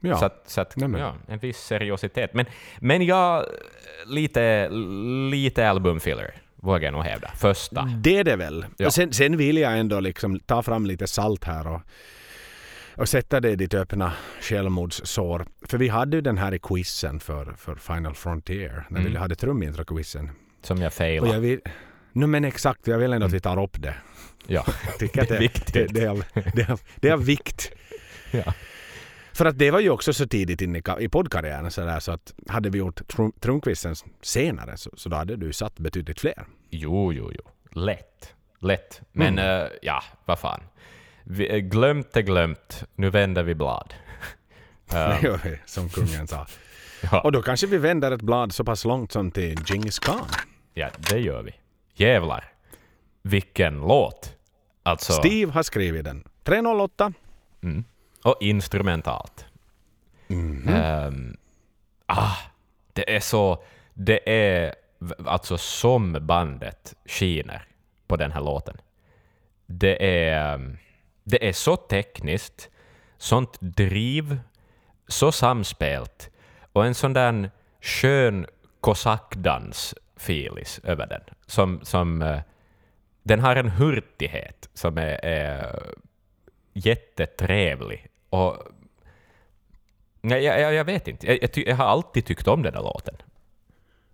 Ja. 0.00 0.16
Så 0.16 0.24
att, 0.24 0.42
så 0.46 0.60
att 0.60 0.74
ja, 0.76 1.14
en 1.28 1.38
viss 1.38 1.58
seriositet. 1.58 2.34
Men, 2.34 2.46
men 2.80 3.02
jag, 3.06 3.44
lite, 4.06 4.68
lite 5.30 5.68
albumfiller, 5.70 6.34
vågar 6.62 6.82
jag 6.86 6.92
nog 6.92 7.02
hävda. 7.04 7.30
Första. 7.36 7.82
Det 7.84 8.18
är 8.18 8.24
det 8.24 8.36
väl. 8.36 8.66
Ja. 8.76 8.86
Och 8.86 8.94
sen, 8.94 9.12
sen 9.12 9.36
vill 9.36 9.58
jag 9.58 9.78
ändå 9.78 10.00
liksom 10.00 10.40
ta 10.40 10.62
fram 10.62 10.86
lite 10.86 11.06
salt 11.06 11.44
här 11.44 11.66
och, 11.66 11.80
och 12.96 13.08
sätta 13.08 13.40
det 13.40 13.50
i 13.50 13.56
ditt 13.56 13.74
öppna 13.74 14.12
självmordssår. 14.40 15.46
För 15.66 15.78
vi 15.78 15.88
hade 15.88 16.16
ju 16.16 16.20
den 16.20 16.38
här 16.38 16.54
i 16.54 16.58
quizen 16.58 17.20
för, 17.20 17.54
för 17.58 17.74
Final 17.74 18.14
Frontier, 18.14 18.84
när 18.88 19.00
Mm. 19.00 19.12
vi 19.12 19.18
hade 19.18 19.34
trumintro-quizen. 19.34 20.28
Som 20.62 20.78
jag 20.78 20.86
Och 20.86 20.92
failade. 20.92 21.32
jag 21.32 21.40
vill... 21.40 21.60
No, 22.12 22.26
men 22.26 22.44
exakt, 22.44 22.86
jag 22.86 22.98
vill 22.98 23.12
ändå 23.12 23.26
att 23.26 23.32
vi 23.32 23.40
tar 23.40 23.62
upp 23.62 23.82
det. 23.82 23.94
Ja. 24.46 24.64
Jag 24.86 24.98
tycker 24.98 25.22
att 25.22 25.28
Det 25.28 25.36
är 25.36 25.40
viktigt. 25.40 25.72
Det, 25.74 25.86
det, 25.86 26.00
är 26.04 26.08
av, 26.08 26.24
det, 26.54 26.60
är 26.62 26.70
av, 26.72 26.80
det 26.96 27.08
är 27.08 27.12
av 27.12 27.24
vikt. 27.24 27.70
ja. 28.30 28.54
För 29.38 29.44
att 29.44 29.58
det 29.58 29.70
var 29.70 29.80
ju 29.80 29.90
också 29.90 30.12
så 30.12 30.26
tidigt 30.26 30.60
in 30.62 30.76
i, 30.76 30.82
i 31.00 31.08
poddkarriären 31.08 31.70
så, 31.70 31.80
där, 31.80 32.00
så 32.00 32.12
att 32.12 32.34
hade 32.48 32.70
vi 32.70 32.78
gjort 32.78 33.00
trumquizen 33.40 33.94
senare 34.22 34.76
så, 34.76 34.90
så 34.96 35.08
då 35.08 35.16
hade 35.16 35.36
du 35.36 35.52
satt 35.52 35.78
betydligt 35.78 36.20
fler. 36.20 36.46
Jo, 36.70 37.12
jo, 37.12 37.30
jo. 37.34 37.42
Lätt. 37.80 38.34
Lätt. 38.60 39.00
Men 39.12 39.38
Mm. 39.38 39.62
eh, 39.62 39.68
ja, 39.82 40.02
vad 40.24 40.38
fan. 40.38 40.60
Vi, 41.24 41.50
eh, 41.54 41.58
glömt 41.58 42.16
är 42.16 42.20
glömt. 42.20 42.84
Nu 42.94 43.10
vänder 43.10 43.42
vi 43.42 43.54
blad. 43.54 43.94
Eh, 44.94 45.36
som 45.66 45.88
kungen 45.88 46.26
sa. 46.26 46.46
ja, 47.12 47.20
Och 47.20 47.32
då 47.32 47.42
kanske 47.42 47.66
vi 47.66 47.78
vänder 47.78 48.10
ett 48.10 48.22
blad 48.22 48.52
så 48.52 48.64
pass 48.64 48.84
långt 48.84 49.12
som 49.12 49.30
till 49.30 49.58
Genghis 49.64 49.98
khan. 49.98 50.26
ja, 50.74 50.88
det 51.10 51.18
gör 51.18 51.42
vi. 51.42 51.54
Jävlar. 51.94 52.44
Vilken 53.22 53.80
låt. 53.80 54.34
Alltså, 54.82 55.12
Steve 55.12 55.52
har 55.52 55.62
skrivit 55.62 56.04
den. 56.04 56.24
308. 56.44 57.12
mm. 57.62 57.84
Och 58.24 58.36
instrumentalt. 58.40 59.46
Mhm. 60.26 60.68
Ehm, 60.68 61.36
ah, 62.06 62.36
det 62.92 63.16
är 63.16 63.20
så... 63.20 63.62
Det 63.94 64.30
är 64.30 64.74
alltså 65.26 65.58
som 65.58 66.26
bandet 66.26 66.94
skiner 67.06 67.62
på 68.06 68.16
den 68.16 68.32
här 68.32 68.40
låten. 68.40 68.76
Det 69.66 70.24
är, 70.24 70.76
det 71.24 71.48
är 71.48 71.52
så 71.52 71.76
tekniskt, 71.76 72.70
sånt 73.18 73.56
driv, 73.60 74.38
så 75.08 75.32
samspelt 75.32 76.30
och 76.72 76.86
en 76.86 76.94
sån 76.94 77.12
där 77.12 77.50
skön 77.80 78.46
kosackdans-filis 78.80 80.80
över 80.84 81.06
den. 81.06 81.22
Som, 81.46 81.80
som, 81.82 82.22
eh, 82.22 82.40
den 83.22 83.40
har 83.40 83.56
en 83.56 83.68
hurtighet 83.68 84.68
som 84.74 84.98
är, 84.98 85.24
är 85.24 85.82
jättetrevlig. 86.72 88.07
Och 88.30 88.56
Nej, 90.20 90.44
jag, 90.44 90.60
jag, 90.60 90.74
jag 90.74 90.84
vet 90.84 91.08
inte. 91.08 91.26
Jag, 91.26 91.38
jag, 91.42 91.50
jag 91.68 91.76
har 91.76 91.84
alltid 91.84 92.24
tyckt 92.24 92.48
om 92.48 92.62
den 92.62 92.72
där 92.72 92.82
låten. 92.82 93.14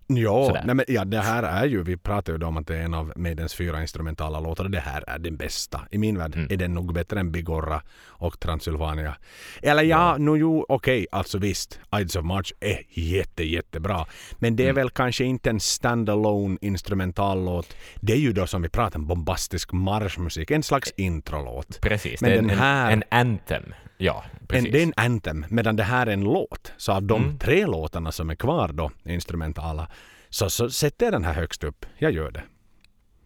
Ja, 0.07 0.45
Sådär. 0.47 0.63
nej 0.65 0.75
men, 0.75 0.85
ja, 0.87 1.05
det 1.05 1.19
här 1.21 1.43
är 1.43 1.65
ju, 1.65 1.83
vi 1.83 1.97
pratar 1.97 2.33
ju 2.33 2.45
om 2.45 2.57
att 2.57 2.67
det 2.67 2.77
är 2.77 2.81
en 2.81 2.93
av 2.93 3.13
Maidens 3.15 3.53
fyra 3.55 3.81
instrumentala 3.81 4.39
låtar 4.39 4.63
och 4.63 4.71
det 4.71 4.79
här 4.79 5.03
är 5.09 5.19
den 5.19 5.37
bästa. 5.37 5.81
I 5.91 5.97
min 5.97 6.17
värld 6.17 6.35
Mm. 6.35 6.47
är 6.51 6.57
den 6.57 6.73
nog 6.73 6.93
bättre 6.93 7.19
än 7.19 7.31
Bigorra 7.31 7.81
och 8.07 8.39
Transylvania. 8.39 9.15
Eller 9.61 9.83
ja, 9.83 10.17
no, 10.17 10.37
jo, 10.37 10.65
okej, 10.69 11.07
alltså 11.11 11.37
visst, 11.37 11.79
Ides 11.99 12.15
of 12.15 12.23
March 12.25 12.53
är 12.59 12.81
jätte, 12.89 13.43
jättebra. 13.43 14.05
Men 14.39 14.55
det 14.55 14.63
är 14.63 14.69
Mm. 14.69 14.75
väl 14.75 14.89
kanske 14.89 15.23
inte 15.23 15.49
en 15.49 15.59
standalone 15.59 16.57
instrumentallåt. 16.61 17.75
Det 17.95 18.13
är 18.13 18.17
ju 18.17 18.33
då 18.33 18.47
som 18.47 18.61
vi 18.61 18.69
pratar 18.69 18.99
om 18.99 19.07
bombastisk 19.07 19.71
marschmusik, 19.73 20.51
en 20.51 20.63
slags 20.63 20.91
introlåt. 20.97 21.81
Precis. 21.81 22.21
Men 22.21 22.29
det 22.29 22.37
är 22.37 22.41
den 22.41 22.49
en, 22.49 22.57
här- 22.57 22.91
en 22.91 23.03
anthem. 23.11 23.63
Ja, 23.97 24.23
precis. 24.47 24.65
En, 24.65 24.71
det 24.71 24.79
är 24.79 24.83
en 24.83 24.93
anthem, 24.97 25.45
medan 25.49 25.75
det 25.75 25.83
här 25.83 26.07
är 26.07 26.11
en 26.11 26.23
låt. 26.23 26.73
Så 26.77 26.91
av 26.91 27.03
de 27.03 27.23
Mm. 27.23 27.37
tre 27.39 27.65
låtarna 27.65 28.11
som 28.11 28.29
är 28.29 28.35
kvar 28.35 28.67
då, 28.73 28.91
instrumentala, 29.03 29.87
så, 30.29 30.49
så 30.49 30.69
sätter 30.69 31.05
jag 31.05 31.13
den 31.13 31.23
här 31.23 31.33
högst 31.33 31.63
upp. 31.63 31.85
Jag 31.97 32.11
gör 32.11 32.31
det. 32.31 32.43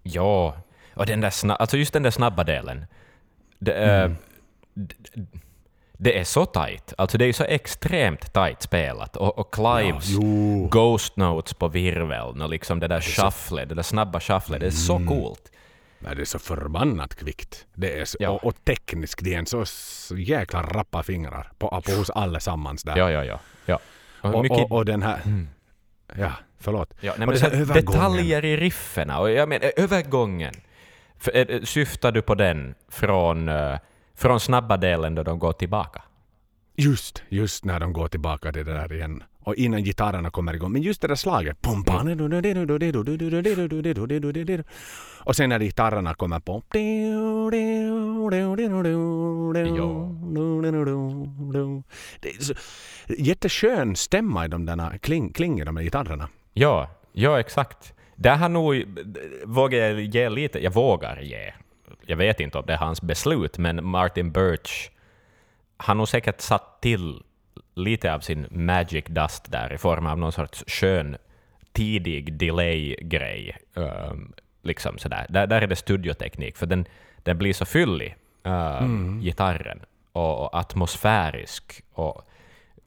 Ja, 0.03 0.57
och 0.95 1.05
den 1.05 1.21
där 1.21 1.29
sna- 1.29 1.55
alltså 1.55 1.77
just 1.77 1.93
den 1.93 2.03
där 2.03 2.11
snabba 2.11 2.43
delen. 2.43 2.85
Det, 3.59 3.73
är- 3.73 4.05
Mm. 4.05 4.17
d- 4.73 4.95
d- 5.13 5.39
det 5.97 6.19
är 6.19 6.23
så 6.23 6.45
tight. 6.45 6.93
Alltså 6.97 7.17
det 7.17 7.25
är 7.25 7.33
så 7.33 7.43
extremt 7.43 8.33
tight 8.33 8.61
spelat. 8.61 9.15
Och, 9.17 9.39
och 9.39 9.53
Clives 9.53 10.05
jo. 10.09 10.67
ghost 10.71 11.17
notes 11.17 11.53
på 11.53 11.67
virveln 11.67 12.41
och 12.41 12.49
liksom 12.49 12.79
det 12.79 12.87
där 12.87 13.01
shufflet, 13.01 13.69
det 13.69 13.75
där 13.75 13.83
snabba 13.83 14.19
shufflet, 14.19 14.59
det 14.59 14.65
är 14.67 14.71
så 14.71 14.95
Mm. 14.95 15.07
coolt. 15.07 15.51
Nej, 15.99 16.15
det 16.15 16.21
är 16.21 16.25
så 16.25 16.39
förbannat 16.39 17.15
kvickt. 17.15 17.67
Det 17.73 17.99
är 17.99 18.05
så, 18.05 18.17
Ja. 18.19 18.29
och, 18.29 18.43
och 18.43 18.65
tekniskt, 18.65 19.23
det 19.23 19.33
är 19.33 19.39
en 19.39 19.45
så, 19.45 19.65
jäkla 20.17 20.61
rappa 20.63 21.03
fingrar 21.03 21.51
på, 21.57 21.81
på 21.85 21.91
hos 21.91 22.09
allesammans 22.09 22.83
där. 22.83 22.97
Ja, 22.97 23.11
ja, 23.11 23.23
ja. 23.23 23.39
ja. 23.65 23.79
Och 24.21 24.35
och, 24.35 24.43
mycket, 24.43 24.57
och, 24.57 24.71
och 24.71 24.85
den 24.85 25.01
här... 25.01 25.21
Mm. 25.25 25.49
Ja, 26.15 26.31
förlåt. 26.59 26.93
ja, 26.99 27.13
nej, 27.17 27.27
och 27.27 27.33
men 27.33 27.51
den 27.51 27.65
så 27.65 27.73
här 27.73 27.81
detaljer 27.81 28.45
i 28.45 28.57
rifferna. 28.57 29.19
Och 29.19 29.31
jag 29.31 29.49
menar, 29.49 29.71
övergången. 29.77 30.53
För, 31.17 31.51
eh, 31.51 31.61
syftar 31.61 32.11
du 32.11 32.21
på 32.21 32.35
den 32.35 32.75
från, 32.89 33.49
eh, 33.49 33.77
från 34.15 34.39
snabba 34.39 34.77
delen 34.77 35.15
då 35.15 35.23
de 35.23 35.39
går 35.39 35.53
tillbaka? 35.53 36.01
Just, 36.75 37.23
just 37.29 37.65
när 37.65 37.79
de 37.79 37.93
går 37.93 38.07
tillbaka 38.07 38.51
till 38.51 38.65
det 38.65 38.73
där 38.73 38.93
igen. 38.93 39.23
Och 39.49 39.55
innan 39.55 39.83
gitarrerna 39.83 40.29
kommer 40.29 40.53
igång. 40.53 40.71
Men 40.71 40.81
just 40.81 41.01
det 41.01 41.07
där 41.07 41.15
slaget. 41.15 41.57
Och 45.25 45.35
sen 45.35 45.49
när 45.49 45.59
gitarrerna 45.59 46.13
kommer 46.13 46.39
på. 46.39 46.63
Det 46.71 46.79
är 52.29 52.43
så, 52.43 52.53
jätteskön 53.07 53.95
stämma 53.95 54.45
i 54.45 54.47
de 54.47 54.65
där 54.65 54.97
kling, 54.97 55.33
kling 55.33 55.61
i 55.61 55.63
de 55.63 55.75
där 55.75 55.83
gitarrerna. 55.83 56.29
Ja, 56.53 56.89
ja 57.13 57.39
exakt. 57.39 57.93
Där 58.15 58.35
har 58.35 58.49
nog, 58.49 58.83
vågar 59.45 59.79
jag 59.79 60.01
ge 60.01 60.29
lite, 60.29 60.63
jag 60.63 60.73
vågar 60.73 61.21
ge, 61.21 61.53
jag 62.05 62.17
vet 62.17 62.39
inte 62.39 62.57
om 62.57 62.63
det 62.67 62.73
är 62.73 62.77
hans 62.77 63.01
beslut, 63.01 63.57
men 63.57 63.85
Martin 63.85 64.31
Birch 64.31 64.89
har 65.77 65.95
nog 65.95 66.07
säkert 66.07 66.41
satt 66.41 66.81
till 66.81 67.23
lite 67.75 68.13
av 68.13 68.19
sin 68.19 68.47
magic 68.51 69.05
dust 69.07 69.51
där 69.51 69.73
i 69.73 69.77
form 69.77 70.05
av 70.05 70.17
någon 70.17 70.31
sorts 70.31 70.63
skön 70.67 71.17
tidig 71.71 72.33
delay-grej. 72.33 73.57
Um, 73.73 74.33
liksom 74.61 74.97
sådär. 74.97 75.25
Där, 75.29 75.47
där 75.47 75.61
är 75.61 75.67
det 75.67 75.75
studioteknik, 75.75 76.57
för 76.57 76.65
den, 76.65 76.85
den 77.23 77.37
blir 77.37 77.53
så 77.53 77.65
fyllig, 77.65 78.15
um, 78.43 79.21
gitarren, 79.21 79.79
och, 80.11 80.43
och 80.43 80.59
atmosfärisk, 80.59 81.83
och 81.93 82.29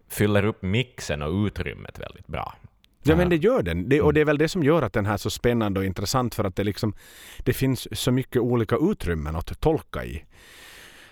fyller 0.08 0.44
upp 0.44 0.62
mixen 0.62 1.22
och 1.22 1.46
utrymmet 1.46 1.98
väldigt 1.98 2.26
bra. 2.26 2.54
Ja 3.02 3.16
men 3.16 3.28
det 3.28 3.36
gör 3.36 3.62
den. 3.62 3.88
Det, 3.88 4.00
och 4.00 4.14
det 4.14 4.20
är 4.20 4.24
väl 4.24 4.38
det 4.38 4.48
som 4.48 4.62
gör 4.62 4.82
att 4.82 4.92
den 4.92 5.06
här 5.06 5.12
är 5.12 5.16
så 5.16 5.30
spännande 5.30 5.80
och 5.80 5.86
intressant 5.86 6.34
för 6.34 6.44
att 6.44 6.56
det 6.56 6.64
liksom 6.64 6.94
det 7.38 7.52
finns 7.52 8.00
så 8.00 8.12
mycket 8.12 8.42
olika 8.42 8.76
utrymmen 8.80 9.36
att 9.36 9.60
tolka 9.60 10.04
i. 10.04 10.24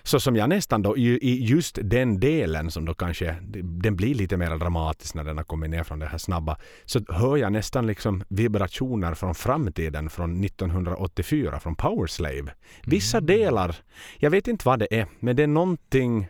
Så 0.03 0.19
som 0.19 0.35
jag 0.35 0.49
nästan 0.49 0.81
då 0.81 0.97
i, 0.97 1.17
i 1.21 1.45
just 1.45 1.79
den 1.81 2.19
delen 2.19 2.71
som 2.71 2.85
då 2.85 2.93
kanske 2.93 3.35
den 3.63 3.95
blir 3.95 4.15
lite 4.15 4.37
mer 4.37 4.57
dramatisk 4.57 5.15
när 5.15 5.23
den 5.23 5.37
har 5.37 5.43
kommit 5.43 5.69
ner 5.69 5.83
från 5.83 5.99
det 5.99 6.05
här 6.05 6.17
snabba 6.17 6.57
så 6.85 6.99
hör 7.09 7.37
jag 7.37 7.51
nästan 7.51 7.87
liksom 7.87 8.23
vibrationer 8.27 9.13
från 9.13 9.35
framtiden 9.35 10.09
från 10.09 10.43
1984 10.43 11.59
från 11.59 11.75
Powerslave. 11.75 12.53
Vissa 12.83 13.21
delar, 13.21 13.75
jag 14.17 14.29
vet 14.29 14.47
inte 14.47 14.67
vad 14.67 14.79
det 14.79 14.99
är, 14.99 15.07
men 15.19 15.35
det 15.35 15.43
är 15.43 15.47
någonting 15.47 16.27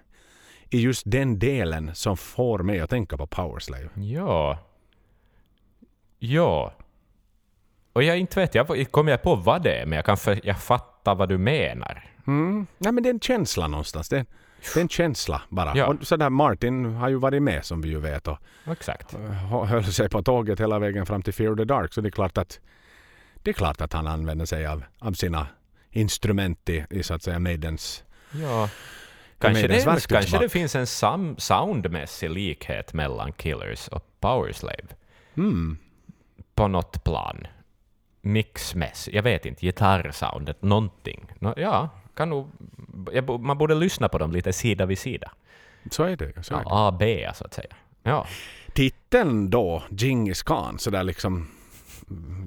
i 0.69 0.79
just 0.79 1.03
den 1.05 1.39
delen 1.39 1.95
som 1.95 2.17
får 2.17 2.59
mig 2.59 2.79
att 2.79 2.89
tänka 2.89 3.17
på 3.17 3.27
Powerslave. 3.27 3.89
Ja. 3.95 4.59
Ja. 6.19 6.73
Och 7.93 8.03
jag 8.03 8.19
inte 8.19 8.39
vet, 8.39 8.55
jag 8.55 8.91
kommer 8.91 9.11
jag 9.11 9.23
på 9.23 9.35
vad 9.35 9.63
det 9.63 9.75
är, 9.75 9.85
men 9.85 9.95
jag 9.95 10.05
kan 10.05 10.17
för, 10.17 10.39
jag 10.43 10.59
fattar 10.61 11.15
vad 11.15 11.29
du 11.29 11.37
menar. 11.37 12.10
Mm. 12.27 12.67
Nej 12.77 12.91
men 12.91 13.03
det 13.03 13.09
är 13.09 13.13
en 13.13 13.19
känsla 13.19 13.67
någonstans. 13.67 14.09
Det 14.09 14.17
är, 14.17 14.25
det 14.73 14.79
är 14.79 14.81
en 14.81 14.89
känsla 14.89 15.41
bara. 15.49 15.77
Ja. 15.77 15.85
Och 15.87 16.07
så 16.07 16.15
där 16.17 16.29
Martin 16.29 16.85
har 16.85 17.09
ju 17.09 17.15
varit 17.15 17.41
med 17.43 17.65
som 17.65 17.81
vi 17.81 17.89
ju 17.89 17.99
vet 17.99 18.27
och 18.27 18.37
Exakt. 18.71 19.13
hö- 19.49 19.65
höll 19.65 19.83
sig 19.83 20.09
på 20.09 20.23
tåget 20.23 20.59
hela 20.59 20.79
vägen 20.79 21.05
fram 21.05 21.21
till 21.21 21.33
Fear 21.33 21.55
the 21.55 21.63
Dark. 21.63 21.93
Så 21.93 22.01
det 22.01 22.09
är 22.09 22.11
klart 22.11 22.37
att 22.37 22.59
det 23.35 23.49
är 23.49 23.53
klart 23.53 23.81
att 23.81 23.93
han 23.93 24.07
använder 24.07 24.45
sig 24.45 24.65
av, 24.67 24.83
av 24.99 25.13
sina 25.13 25.47
instrument 25.89 26.69
i, 26.69 26.85
i 26.89 27.03
så 27.03 27.13
att 27.13 27.23
säga 27.23 27.39
Maidens 27.39 28.03
Ja. 28.41 28.69
Kanske, 29.39 29.67
det, 29.67 30.07
kanske 30.09 30.37
det 30.37 30.49
finns 30.49 30.75
en 30.75 30.87
sam, 30.87 31.35
soundmässig 31.37 32.29
likhet 32.29 32.93
mellan 32.93 33.31
Killers 33.33 33.87
och 33.87 34.05
Powerslave. 34.19 34.87
mm. 35.37 35.77
På 36.55 36.67
något 36.67 37.03
plan. 37.03 37.47
Mixmässigt, 38.21 39.15
jag 39.15 39.23
vet 39.23 39.45
inte, 39.45 39.65
gitarrsoundet, 39.65 40.61
någonting. 40.61 41.31
Nå, 41.39 41.53
ja, 41.57 41.89
kan 42.21 42.29
nog, 42.29 42.47
jag, 43.13 43.39
man 43.39 43.57
borde 43.57 43.75
lyssna 43.75 44.09
på 44.09 44.17
dem 44.17 44.31
lite 44.31 44.53
sida 44.53 44.85
vid 44.85 44.99
sida. 44.99 45.31
Så 45.91 46.03
är 46.03 46.15
det. 46.15 46.43
Så 46.43 46.53
är 46.53 46.57
det. 46.57 46.63
Ja, 46.65 46.87
A, 46.89 46.95
B 46.99 47.29
så 47.35 47.45
att 47.45 47.53
säga. 47.53 47.75
Ja. 48.03 48.27
Titeln 48.73 49.49
då, 49.49 49.83
Genghis 49.89 50.43
Khan, 50.43 50.79
så 50.79 50.89
där 50.89 51.03
liksom 51.03 51.47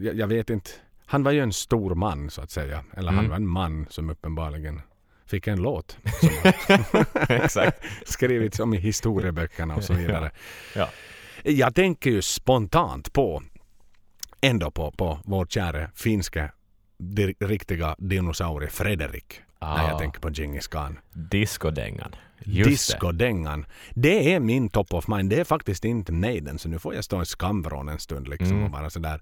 jag, 0.00 0.14
jag 0.18 0.26
vet 0.26 0.50
inte. 0.50 0.70
Han 1.06 1.22
var 1.22 1.32
ju 1.32 1.40
en 1.40 1.52
stor 1.52 1.94
man 1.94 2.30
så 2.30 2.40
att 2.42 2.50
säga. 2.50 2.84
Eller 2.96 3.12
han 3.12 3.18
Mm. 3.18 3.30
var 3.30 3.36
en 3.36 3.46
man 3.48 3.86
som 3.90 4.10
uppenbarligen 4.10 4.80
fick 5.26 5.46
en 5.46 5.62
låt 5.62 5.98
Exakt. 7.28 7.82
skrivits 8.04 8.60
om 8.60 8.74
i 8.74 8.78
historieböckerna 8.78 9.76
och 9.76 9.84
så 9.84 9.92
vidare. 10.02 10.30
Ja. 10.74 10.88
Jag 11.42 11.74
tänker 11.74 12.10
ju 12.10 12.22
spontant 12.22 13.12
på 13.12 13.42
ändå 14.40 14.70
på, 14.70 14.90
på 14.90 15.18
vår 15.24 15.46
kära 15.46 15.88
finska 15.94 16.50
riktiga 17.38 17.94
dinosaurie 17.98 18.70
Fredrik. 19.64 19.76
När 19.82 19.88
jag 19.88 19.94
Ah. 19.96 19.98
tänker 19.98 20.20
på 20.20 20.30
Djingis 20.30 20.66
khan. 20.68 20.98
Discodängan. 21.12 22.14
Just 22.46 22.64
det. 22.66 22.70
Discodängan. 22.70 23.66
Det 23.94 24.34
är 24.34 24.40
min 24.40 24.68
top 24.68 24.94
of 24.94 25.08
mind. 25.08 25.30
Det 25.30 25.40
är 25.40 25.44
faktiskt 25.44 25.84
inte 25.84 26.12
Maiden. 26.12 26.58
Så 26.58 26.68
nu 26.68 26.78
får 26.78 26.94
jag 26.94 27.04
stå 27.04 27.22
i 27.22 27.24
skamvrån 27.26 27.88
en 27.88 27.98
stund 27.98 28.28
liksom 28.28 28.50
Mm. 28.50 28.64
och 28.64 28.70
bara 28.70 28.90
sådär 28.90 29.20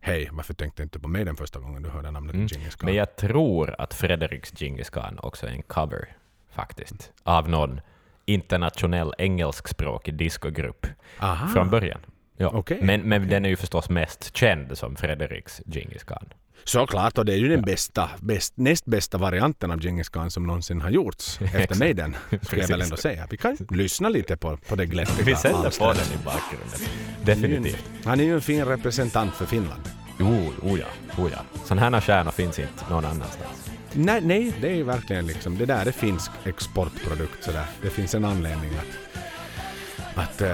Hej, 0.00 0.28
varför 0.32 0.54
tänkte 0.54 0.82
du 0.82 0.84
inte 0.84 0.98
på 1.00 1.08
Maiden 1.08 1.36
första 1.36 1.58
gången 1.60 1.82
du 1.82 1.88
hörde 1.88 2.10
namnet 2.10 2.34
Mm. 2.34 2.46
Djingis 2.46 2.74
khan? 2.76 2.86
Men 2.86 2.94
jag 2.94 3.16
tror 3.16 3.74
att 3.80 3.94
Fredriks 3.94 4.52
Djingis 4.62 4.90
khan 4.90 5.18
också 5.18 5.46
är 5.46 5.50
en 5.50 5.62
cover, 5.62 6.08
faktiskt, 6.54 7.12
av 7.22 7.48
någon 7.48 7.80
internationell 8.26 9.14
engelskspråkig 9.18 10.14
discogrupp 10.14 10.86
Aha. 11.20 11.48
från 11.48 11.70
början. 11.70 12.00
Ja. 12.36 12.48
Okej, 12.54 12.78
men 12.82 13.00
men 13.00 13.28
den 13.28 13.44
är 13.44 13.48
ju 13.48 13.56
förstås 13.56 13.90
mest 13.90 14.36
känd 14.36 14.78
som 14.78 14.96
Fredriks 14.96 15.62
Djingis 15.66 16.04
khan. 16.04 16.28
Såklart, 16.64 17.18
och 17.18 17.24
det 17.24 17.32
är 17.32 17.36
ju 17.36 17.48
den 17.48 17.62
bästa, 17.62 18.10
bäst, 18.20 18.52
näst 18.56 18.84
bästa 18.84 19.18
varianten 19.18 19.70
av 19.70 19.84
Djingis 19.84 20.08
khan 20.08 20.30
som 20.30 20.46
någonsin 20.46 20.80
har 20.80 20.90
gjorts 20.90 21.38
efter. 21.54 21.78
Maiden. 21.78 22.16
Ska 22.42 22.56
jag 22.56 22.68
väl 22.68 22.82
ändå 22.82 22.96
säga. 22.96 23.26
Vi 23.30 23.36
kan 23.36 23.56
lyssna 23.70 24.08
lite 24.08 24.36
på, 24.36 24.56
på 24.56 24.76
det 24.76 24.86
glättiga 24.86 25.24
Vi 25.24 25.34
sätter 25.34 25.78
på 25.78 25.92
den 25.92 26.20
i 26.20 26.24
bakgrunden. 26.24 26.80
Definitivt. 27.24 27.84
Han 28.04 28.20
är 28.20 28.24
ju 28.24 28.34
en 28.34 28.40
fin 28.40 28.64
representant 28.64 29.34
för 29.34 29.46
Finland. 29.46 29.82
Jo, 30.18 30.52
oh 30.62 30.80
ja, 30.80 30.86
oh 31.22 31.30
ja. 31.32 31.38
Sådana 31.64 31.96
här 31.96 32.00
stjärnor 32.00 32.30
finns 32.30 32.58
inte 32.58 32.84
någon 32.90 33.04
annanstans. 33.04 33.70
Nej, 33.92 34.20
nej, 34.20 34.52
det 34.60 34.68
är 34.68 34.74
ju 34.74 34.82
verkligen 34.82 35.26
liksom, 35.26 35.58
det 35.58 35.66
där 35.66 35.86
är 35.86 35.92
finsk 35.92 36.30
exportprodukt 36.44 37.44
sådär. 37.44 37.66
Det 37.82 37.90
finns 37.90 38.14
en 38.14 38.24
anledning 38.24 38.70
att, 38.74 40.18
att 40.18 40.42
uh, 40.42 40.48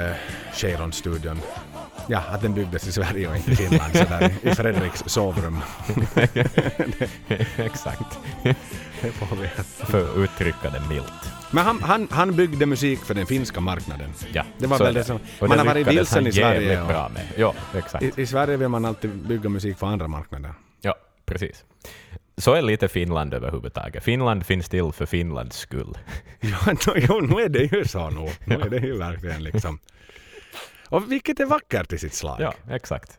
Cheiron-studion, 0.54 1.40
ja, 2.10 2.18
att 2.18 2.42
den 2.42 2.54
byggdes 2.54 2.86
i 2.86 2.92
Sverige 2.92 3.28
och 3.28 3.36
inte 3.36 3.50
i 3.52 3.56
Finland 3.56 3.92
sådär 3.96 4.30
i 4.42 4.54
Fredriks 4.54 5.02
sovrum. 5.06 5.58
Exakt. 7.56 8.18
Det 9.02 9.12
får 9.12 9.36
vi. 9.36 9.48
För 9.64 10.10
att 10.10 10.16
uttrycka 10.16 10.70
det 10.70 10.82
milt. 10.88 11.12
Men 11.50 11.64
han, 11.64 11.82
han, 11.82 12.08
han 12.10 12.36
byggde 12.36 12.66
musik 12.66 12.98
för 13.00 13.14
den 13.14 13.26
finska 13.26 13.60
marknaden. 13.60 14.10
Ja, 14.32 14.44
Det 14.58 14.66
var 14.66 14.78
så 14.78 14.84
väl 14.84 14.94
det 14.94 15.04
som- 15.04 15.20
man 15.40 15.58
har 15.58 15.64
varit 15.66 15.86
vilsen 15.86 16.26
i 16.26 16.32
Sverige 16.32 16.80
och- 16.82 16.88
bra 16.88 17.08
med. 17.08 17.22
Ja, 17.36 17.54
exakt. 17.74 18.04
I, 18.04 18.22
I 18.22 18.26
Sverige 18.26 18.56
vill 18.56 18.68
man 18.68 18.84
alltid 18.84 19.10
bygga 19.10 19.48
musik 19.48 19.78
för 19.78 19.86
andra 19.86 20.08
marknader. 20.08 20.54
Ja, 20.80 20.94
precis. 21.26 21.64
Så 22.36 22.54
är 22.54 22.62
lite 22.62 22.88
Finland 22.88 23.34
överhuvudtaget. 23.34 24.04
Finland 24.04 24.46
finns 24.46 24.68
till 24.68 24.92
för 24.92 25.06
Finlands 25.06 25.56
skull. 25.58 25.98
Ja, 26.40 26.72
no, 26.86 26.92
jo, 26.96 27.20
nu 27.20 27.42
är 27.42 27.48
det 27.48 27.76
ju 27.76 27.84
så 27.84 28.10
nu. 28.10 28.30
Nu 28.44 28.54
är 28.54 28.70
det 28.70 28.78
ju 28.78 28.98
verkligen 28.98 29.42
liksom. 29.44 29.78
Och 30.90 31.12
vilket 31.12 31.40
är 31.40 31.46
vackert 31.46 31.92
i 31.92 31.98
sitt 31.98 32.14
slag. 32.14 32.40
Ja, 32.40 32.54
exakt. 32.70 33.18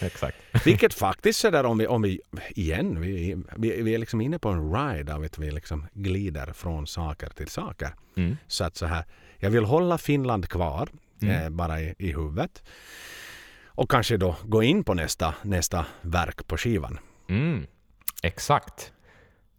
Exakt. 0.00 0.36
Vilket 0.66 0.94
faktiskt 0.94 1.40
sådär 1.40 1.64
om 1.64 1.78
vi, 1.78 1.86
om 1.86 2.02
vi 2.02 2.20
igen, 2.50 3.00
vi, 3.00 3.36
vi, 3.56 3.82
vi 3.82 3.94
är 3.94 3.98
liksom 3.98 4.20
inne 4.20 4.38
på 4.38 4.48
en 4.48 4.72
ride 4.74 5.14
av 5.14 5.22
att 5.22 5.38
vi 5.38 5.50
liksom 5.50 5.86
glider 5.92 6.52
från 6.52 6.86
saker 6.86 7.28
till 7.28 7.48
saker. 7.48 7.94
Mm. 8.16 8.36
Så 8.46 8.64
att 8.64 8.76
så 8.76 8.86
här, 8.86 9.04
jag 9.36 9.50
vill 9.50 9.64
hålla 9.64 9.98
Finland 9.98 10.48
kvar 10.48 10.88
Mm. 11.22 11.42
eh, 11.42 11.50
bara 11.50 11.80
i, 11.80 11.94
i 11.98 12.12
huvudet. 12.12 12.62
Och 13.66 13.90
kanske 13.90 14.16
då 14.16 14.36
gå 14.44 14.62
in 14.62 14.84
på 14.84 14.94
nästa, 14.94 15.34
nästa 15.42 15.86
verk 16.00 16.46
på 16.46 16.56
skivan. 16.56 16.98
Mm. 17.28 17.66
Exakt. 18.22 18.92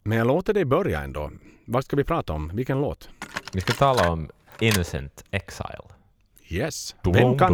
Men 0.04 0.18
jag 0.18 0.28
låter 0.28 0.54
dig 0.54 0.66
börja 0.66 1.02
ändå. 1.02 1.32
Vad 1.66 1.86
ska 1.86 1.96
vi 1.96 2.04
prata 2.04 2.34
om? 2.34 2.52
Vilken 2.54 2.82
låt? 2.82 3.10
Vi 3.54 3.62
ska 3.62 3.74
tala 3.74 4.10
om 4.12 4.30
Innocent 4.60 5.24
Exile. 5.32 5.84
Yes. 6.54 6.96
Vem, 7.04 7.38
kan, 7.38 7.50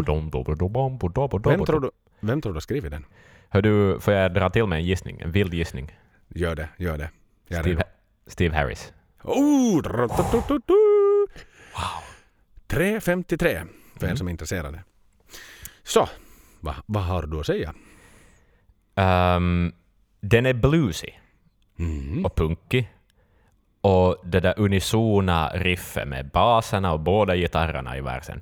vem, 1.44 1.66
tror 1.66 1.80
du, 1.80 1.92
vem 2.20 2.42
tror 2.42 2.54
du 2.54 2.56
har 2.56 2.62
skrivit 2.62 2.92
den? 2.92 3.06
Hör 3.50 3.62
du, 3.62 4.00
får 4.00 4.14
jag 4.14 4.34
dra 4.34 4.50
till 4.50 4.66
med 4.66 4.78
en 4.78 4.86
gissning? 4.86 5.20
En 5.22 5.32
vild 5.32 5.54
gissning. 5.54 5.92
Gör 6.28 6.56
det, 6.56 6.70
gör 6.78 6.98
det. 6.98 7.10
Jag 7.48 7.60
Steve, 7.62 7.76
redo. 7.76 7.90
Steve 8.28 8.56
Harris. 8.56 8.94
Oh, 9.24 9.82
drrrtutututu. 9.82 10.74
3.53 12.68 13.68
för 14.00 14.08
er 14.08 14.16
som 14.16 14.28
är 14.28 14.32
intresserade. 14.32 14.84
Så, 15.84 16.10
vad 16.60 16.76
vad 16.86 17.04
har 17.04 17.24
du 17.24 17.40
att 17.40 17.46
säga? 17.46 17.74
Um, 18.96 19.74
den 20.22 20.46
är 20.46 20.54
bluesy 20.54 21.10
Mm. 21.80 22.26
och 22.26 22.36
punkig. 22.36 22.90
Och 23.82 24.18
det 24.24 24.40
där 24.40 24.54
unisona 24.58 25.50
riffet 25.54 26.08
med 26.08 26.30
baserna 26.30 26.94
och 26.94 27.00
båda 27.00 27.36
gitarrerna 27.36 27.98
i 27.98 28.02
versen. 28.02 28.42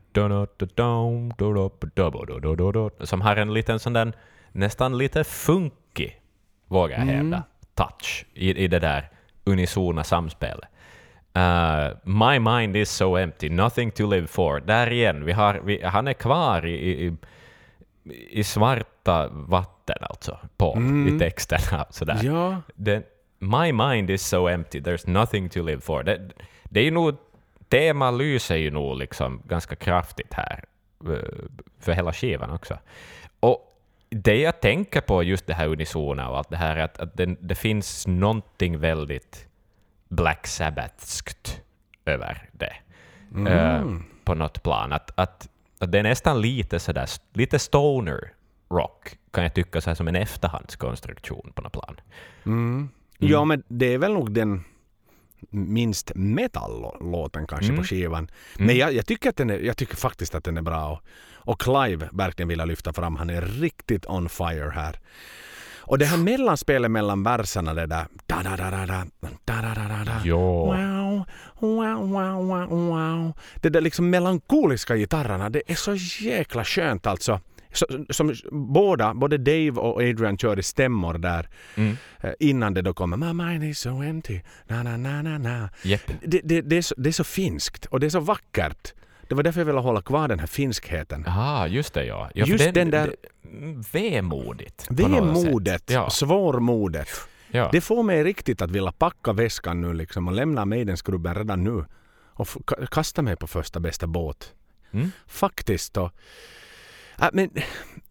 Som 2.99 3.21
har 3.21 3.35
en 3.35 3.53
liten 3.53 3.79
sån 3.79 3.93
där, 3.93 4.13
nästan 4.51 4.97
lite 4.97 5.23
funky, 5.23 6.11
vågar 6.67 6.97
jag 6.99 7.05
hävda, 7.05 7.43
touch 7.75 8.25
i, 8.33 8.63
i 8.63 8.67
det 8.67 8.79
där 8.79 9.09
unisona 9.45 10.03
samspelet. 10.03 10.69
Uh, 11.37 11.97
my 12.03 12.39
mind 12.39 12.75
is 12.75 12.89
so 12.91 13.17
empty, 13.17 13.49
nothing 13.49 13.91
to 13.91 14.07
live 14.09 14.27
for. 14.27 14.59
Där 14.59 14.91
igen, 14.91 15.25
vi 15.25 15.31
har, 15.31 15.53
vi, 15.63 15.83
han 15.83 16.07
är 16.07 16.13
kvar 16.13 16.65
i, 16.65 17.05
i, 17.05 17.13
i- 18.29 18.43
svarta 18.43 19.27
vatten 19.31 19.97
alltså, 20.01 20.37
på, 20.57 20.77
i 21.15 21.19
texterna. 21.19 21.85
Sådär. 21.89 22.19
Ja, 22.23 22.61
Den, 22.75 23.03
my 23.39 23.71
mind 23.71 24.09
is 24.09 24.21
so 24.21 24.47
empty, 24.47 24.79
there's 24.79 25.07
nothing 25.07 25.49
to 25.49 25.63
live 25.63 25.81
for. 25.81 26.03
Det, 26.03 26.31
det 26.63 26.79
är 26.79 26.83
ju 26.83 26.91
nog, 26.91 27.15
tema 27.69 28.11
lyser 28.11 28.55
ju 28.55 28.71
nog 28.71 28.97
liksom 28.97 29.41
ganska 29.45 29.75
kraftigt 29.75 30.33
här, 30.33 30.63
eh, 31.05 31.49
för 31.79 31.91
hela 31.91 32.13
skivan 32.13 32.49
också. 32.49 32.79
Och 33.39 33.63
det 34.09 34.37
jag 34.37 34.61
tänker 34.61 35.01
på 35.01 35.23
just 35.23 35.47
det 35.47 35.53
här 35.53 35.67
unisona 35.67 36.29
och 36.29 36.37
allt 36.37 36.49
det 36.49 36.57
här, 36.57 36.75
är 36.75 36.83
att, 36.83 36.99
att 36.99 37.17
det, 37.17 37.25
det 37.25 37.55
finns 37.55 38.07
någonting 38.07 38.79
väldigt 38.79 39.47
Black 40.09 40.47
Sabbathskt 40.47 41.61
över 42.05 42.49
det. 42.51 42.73
Eh, 43.49 43.85
på 44.23 44.35
något 44.35 44.63
plan. 44.63 44.93
Att, 44.93 45.11
att, 45.15 45.49
att 45.79 45.91
det 45.91 45.99
är 45.99 46.03
nästan 46.03 46.41
lite 46.41 46.79
sådär, 46.79 47.09
lite 47.33 47.59
stoner 47.59 48.33
rock, 48.69 49.17
kan 49.31 49.43
jag 49.43 49.53
tycka, 49.53 49.81
så 49.81 49.95
som 49.95 50.07
en 50.07 50.15
efterhandskonstruktion 50.15 51.51
på 51.55 51.61
något 51.61 51.73
plan. 51.73 51.95
Ja 53.17 53.45
men 53.45 53.63
det 53.67 53.93
är 53.93 53.97
väl 53.97 54.13
nog 54.13 54.31
den 54.31 54.63
minst 55.49 56.11
metal-låten 56.15 57.47
kanske 57.47 57.75
på 57.75 57.83
skivan. 57.83 58.31
Men 58.57 58.77
jag, 58.77 58.93
jag, 58.93 59.05
tycker 59.05 59.29
att 59.29 59.35
den 59.35 59.49
är, 59.49 59.59
jag 59.59 59.77
tycker 59.77 59.95
faktiskt 59.95 60.35
att 60.35 60.43
den 60.43 60.57
är 60.57 60.61
bra. 60.61 60.91
Och, 60.91 61.01
och 61.35 61.61
Clive 61.61 62.09
verkligen 62.11 62.47
vill 62.47 62.59
jag 62.59 62.67
lyfta 62.67 62.93
fram. 62.93 63.15
Han 63.15 63.29
är 63.29 63.41
riktigt 63.41 64.05
on 64.05 64.29
fire 64.29 64.71
här. 64.75 64.99
Och 65.87 65.97
det 65.97 66.05
här 66.05 66.17
mellanspelet 66.17 66.91
mellan 66.91 67.23
verserna, 67.23 67.73
det 67.73 67.85
där... 67.85 68.05
Da, 68.25 68.43
da, 68.43 68.57
da, 68.57 68.71
da, 68.71 68.85
da, 68.85 69.05
da, 69.45 69.61
da, 69.61 69.73
da, 69.75 69.87
da, 69.87 70.03
da. 70.05 70.21
Jo. 70.23 70.65
Wow, 70.65 71.25
wow, 71.59 72.09
wow, 72.09 72.47
wow, 72.47 72.69
wow. 72.69 73.33
Det 73.55 73.69
där 73.69 73.81
liksom 73.81 74.09
melankoliska 74.09 74.95
gitarrerna, 74.95 75.49
det 75.49 75.61
är 75.67 75.75
så 75.75 75.95
jäkla 76.25 76.63
skönt 76.63 77.07
alltså. 77.07 77.39
Som 78.09 78.33
båda, 78.51 79.13
både 79.13 79.37
Dave 79.37 79.71
och 79.71 80.01
Adrian 80.01 80.37
kör 80.37 80.59
i 80.59 80.63
stämmor 80.63 81.13
där 81.17 81.49
Mm. 81.75 81.97
eh, 82.21 82.31
innan 82.39 82.73
det 82.73 82.81
då 82.81 82.93
kommer 82.93 83.17
My 83.17 83.33
mind 83.43 83.63
is 83.63 83.79
so 83.79 84.03
empty, 84.03 84.39
na 84.67 84.83
na 84.83 84.97
na 84.97 85.21
na 85.21 85.37
na. 85.37 85.69
Japp. 85.83 86.01
Det, 86.21 86.41
det, 86.43 86.61
det, 86.61 86.77
är 86.77 86.81
så, 86.81 86.95
det 86.97 87.09
är 87.09 87.13
så 87.13 87.23
finskt 87.23 87.85
och 87.85 87.99
det 87.99 88.05
är 88.05 88.09
så 88.09 88.19
vackert. 88.19 88.93
Det 89.29 89.35
var 89.35 89.43
därför 89.43 89.59
jag 89.61 89.65
ville 89.65 89.79
hålla 89.79 90.01
kvar 90.01 90.27
den 90.27 90.39
här 90.39 90.47
finskheten. 90.47 91.25
Aha, 91.27 91.67
just 91.67 91.93
det 91.93 92.05
ja. 92.05 92.29
ja 92.33 92.45
Just 92.45 92.73
den 92.73 92.89
där- 92.91 93.07
det- 93.41 93.49
mm, 93.57 93.81
vemodigt. 93.91 94.87
Vemodet, 94.89 95.83
Ja. 95.91 96.09
svårmodet. 96.09 97.09
ja. 97.51 97.69
Det 97.71 97.81
får 97.81 98.03
mig 98.03 98.23
riktigt 98.23 98.61
att 98.61 98.71
vilja 98.71 98.91
packa 98.91 99.33
väskan 99.33 99.81
nu 99.81 99.93
liksom 99.93 100.27
och 100.27 100.33
lämna 100.33 100.65
Maidenskrubben 100.65 101.35
redan 101.35 101.63
nu. 101.63 101.85
Och 102.33 102.47
kasta 102.91 103.21
mig 103.21 103.35
på 103.35 103.47
första 103.47 103.79
bästa 103.79 104.07
båt. 104.07 104.53
Mm. 104.91 105.11
Faktiskt. 105.27 105.97
Och, 105.97 106.11
äh, 107.21 107.27
men 107.33 107.49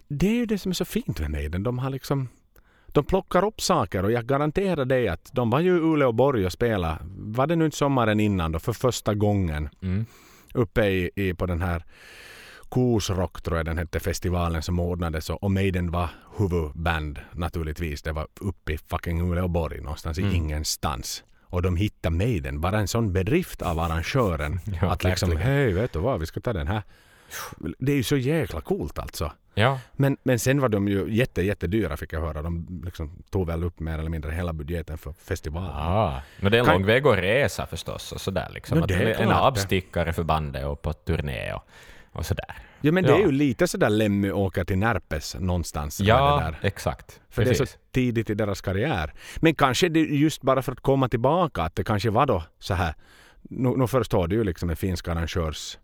det 0.09 0.27
är 0.28 0.35
ju 0.35 0.47
det 0.47 0.59
som 0.59 0.70
är 0.70 0.74
så 0.74 0.85
fint 0.85 1.20
med 1.20 1.31
Maiden. 1.31 1.62
De 1.62 1.78
har 1.78 1.91
liksom 1.91 2.28
de 2.89 3.05
plockar 3.05 3.45
upp 3.45 3.61
saker 3.61 4.05
och 4.05 4.12
jag 4.12 4.27
garanterar 4.27 4.85
dig 4.85 5.09
att 5.09 5.31
de 5.33 5.51
var 5.51 5.61
ju 5.61 5.77
i 5.77 5.81
Uleåborg 5.81 6.47
och 6.47 6.53
spela. 6.53 6.99
Var 7.19 7.47
det 7.47 7.57
nu 7.57 7.65
inte 7.65 7.77
sommaren 7.77 8.20
innan 8.20 8.53
då 8.53 8.59
för 8.59 8.73
första 8.73 9.15
gången 9.15 9.69
Mm. 9.83 10.07
uppe 10.55 10.87
i, 10.87 11.11
i, 11.15 11.35
på 11.35 11.47
den 11.47 11.62
här 11.62 11.85
Koosrock 12.69 13.43
tror 13.43 13.57
jag 13.57 13.66
den 13.66 13.78
hette 13.78 14.01
festivalen 14.01 14.62
som 14.62 14.81
ordnades 14.81 15.31
och 15.31 15.43
och 15.43 15.51
Maiden 15.51 15.91
var 15.91 16.09
huvudband 16.39 17.19
naturligtvis. 17.33 18.03
Det 18.03 18.12
var 18.12 18.27
uppe 18.41 18.73
i 18.73 18.78
fucking 18.78 19.20
Uleåborg 19.33 19.81
någonstans 19.81 20.19
Mm. 20.19 20.31
i 20.31 20.35
ingenstans. 20.37 21.24
Och 21.43 21.62
de 21.62 21.77
hittade 21.77 22.16
Maiden. 22.16 22.61
Bara 22.61 22.78
en 22.78 22.89
sån 22.89 23.12
bedrift 23.12 23.62
av 23.62 23.78
arrangören. 23.78 24.61
Ja, 24.83 24.91
att 24.91 25.05
liksom, 25.05 25.37
hej 25.37 25.73
vet 25.73 25.93
du 25.93 25.99
vad, 25.99 26.20
vi 26.20 26.27
ska 26.27 26.41
ta 26.41 26.53
den 26.53 26.66
här 26.69 26.83
Det 27.78 27.93
är 27.93 27.97
ju 27.97 28.03
så 28.03 28.16
jäkla 28.16 28.61
coolt 28.61 28.98
alltså. 28.98 29.32
Ja, 29.55 29.81
Men, 29.93 30.16
men 30.23 30.39
sen 30.39 30.61
var 30.61 30.69
de 30.69 30.89
ju 30.89 31.07
jätte, 31.15 31.43
jättedyra 31.43 31.97
fick 31.97 32.12
jag 32.12 32.20
höra. 32.20 32.43
De 32.43 32.81
liksom 32.85 33.23
tog 33.31 33.47
väl 33.47 33.65
upp 33.65 33.81
mer 33.81 33.98
eller 33.98 34.11
mindre 34.11 34.32
hela 34.32 34.53
budgeten 34.53 34.98
för 34.98 35.12
festivalen. 35.12 35.70
ah. 35.74 36.20
men 36.40 36.53
det 36.53 36.59
är 36.59 36.61
en 36.61 36.65
Kan- 36.66 36.74
lång 36.74 36.86
väg 36.86 37.07
att 37.07 37.19
resa 37.19 37.66
förstås 37.66 38.12
och 38.12 38.20
sådär 38.20 38.48
liksom. 38.55 38.78
No, 38.78 38.86
det 38.86 38.94
är 38.94 39.20
en, 39.23 39.31
avstickare 39.31 40.12
för 40.12 40.23
bandet 40.23 40.66
och 40.66 40.82
på 40.82 40.93
turné 40.93 41.53
och, 41.53 41.62
och 42.12 42.27
sådär. 42.27 42.57
Ja 42.81 42.93
men 42.93 43.05
det 43.05 43.11
är 43.11 43.19
Ja. 43.19 43.24
ju 43.27 43.32
lite 43.32 43.69
sådär 43.69 43.90
Lemmy 43.90 44.31
åker 44.31 44.65
till 44.65 44.78
Närpes 44.78 45.36
någonstans. 45.40 46.01
Ja, 46.01 46.40
där. 46.40 46.59
exakt. 46.69 47.20
För 47.31 47.43
det 47.44 47.48
är 47.48 47.53
Precis. 47.53 47.70
så 47.70 47.78
tidigt 47.93 48.31
i 48.31 48.35
deras 48.35 48.61
karriär. 48.61 49.12
Men 49.36 49.55
kanske 49.55 49.89
det 49.89 50.01
just 50.01 50.43
bara 50.43 50.62
för 50.62 50.73
att 50.73 50.81
komma 50.81 51.09
tillbaka 51.09 51.62
att 51.62 51.74
det 51.77 51.85
kanske 51.85 52.11
var 52.11 52.27
då 52.27 52.43
så 52.59 52.74
här. 52.74 52.94
Nu, 53.43 53.69
nu 53.77 53.86
förstår 53.86 54.28
du 54.28 54.36
ju 54.36 54.44
liksom 54.44 54.70
en 54.70 54.77
finsk 54.77 55.09
arrangörs 55.09 55.78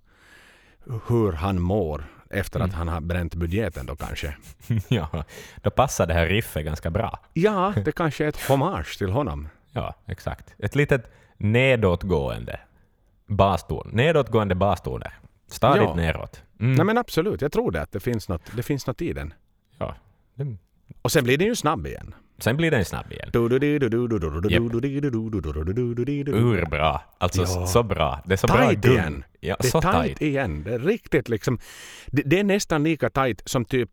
hur 1.09 1.33
han 1.33 1.61
mår 1.61 2.05
efter 2.31 2.61
Mm. 2.61 2.71
att 2.71 2.77
han 2.77 2.89
har 2.89 3.01
bränt 3.01 3.35
budgeten 3.35 3.87
då 3.87 3.97
kanske. 3.97 4.37
ja, 4.89 5.25
då 5.63 5.71
passar 5.71 6.07
det 6.07 6.15
här 6.15 6.27
riffet 6.27 6.65
ganska 6.65 6.91
bra. 6.91 7.19
Ja, 7.33 7.75
det 7.85 7.93
kanske 7.93 8.25
är 8.25 8.29
ett 8.29 8.49
hommage 8.49 8.99
till 8.99 9.11
honom. 9.11 9.49
Ja, 9.75 9.95
exakt. 10.07 10.55
Ett 10.59 10.75
litet 10.75 11.13
nedåtgående 11.37 12.61
baston. 13.27 13.91
Nedåtgående 13.93 14.55
bastoner. 14.55 15.13
Stadigt 15.49 15.83
Ja. 15.83 15.95
neråt. 15.95 16.43
Mm. 16.61 16.75
Nej 16.75 16.87
men 16.87 16.99
absolut, 16.99 17.41
jag 17.43 17.53
tror 17.53 17.71
det 17.71 17.83
att 17.83 17.93
det 17.93 18.01
finns 18.01 18.29
något, 18.29 18.43
det 18.57 18.63
finns 18.63 18.87
något 18.87 19.03
i 19.03 19.13
den. 19.13 19.35
ja. 19.79 19.95
Det- 20.35 20.57
Och 21.03 21.13
sen 21.13 21.25
blir 21.25 21.39
den 21.39 21.47
ju 21.49 21.57
snabb 21.57 21.87
igen. 21.87 22.15
Sen 22.43 22.57
blir 22.57 22.71
den 22.71 22.85
snabb 22.85 23.13
igen. 23.13 23.29
Ur 26.33 26.59
Urbra. 26.63 27.01
Alltså 27.19 27.43
Ja. 27.43 27.67
så 27.67 27.83
bra. 27.83 28.23
Det 28.27 28.33
är 28.33 28.37
så 28.37 28.47
bra 28.47 28.69
Tight 28.69 28.81
gung. 28.81 28.93
igen. 28.93 29.25
Ja, 29.41 29.57
Det 29.61 29.67
är 29.67 29.71
så 29.71 29.81
tight 29.81 30.03
tight. 30.05 30.23
igen. 30.23 30.63
Det 30.63 30.75
är 30.75 30.79
riktigt 30.79 31.29
liksom. 31.29 31.59
Det, 32.07 32.23
det 32.27 32.39
är 32.39 32.45
nästan 32.45 32.85
lika 32.85 33.11
tight 33.11 33.43
som 33.45 33.65
typ 33.65 33.91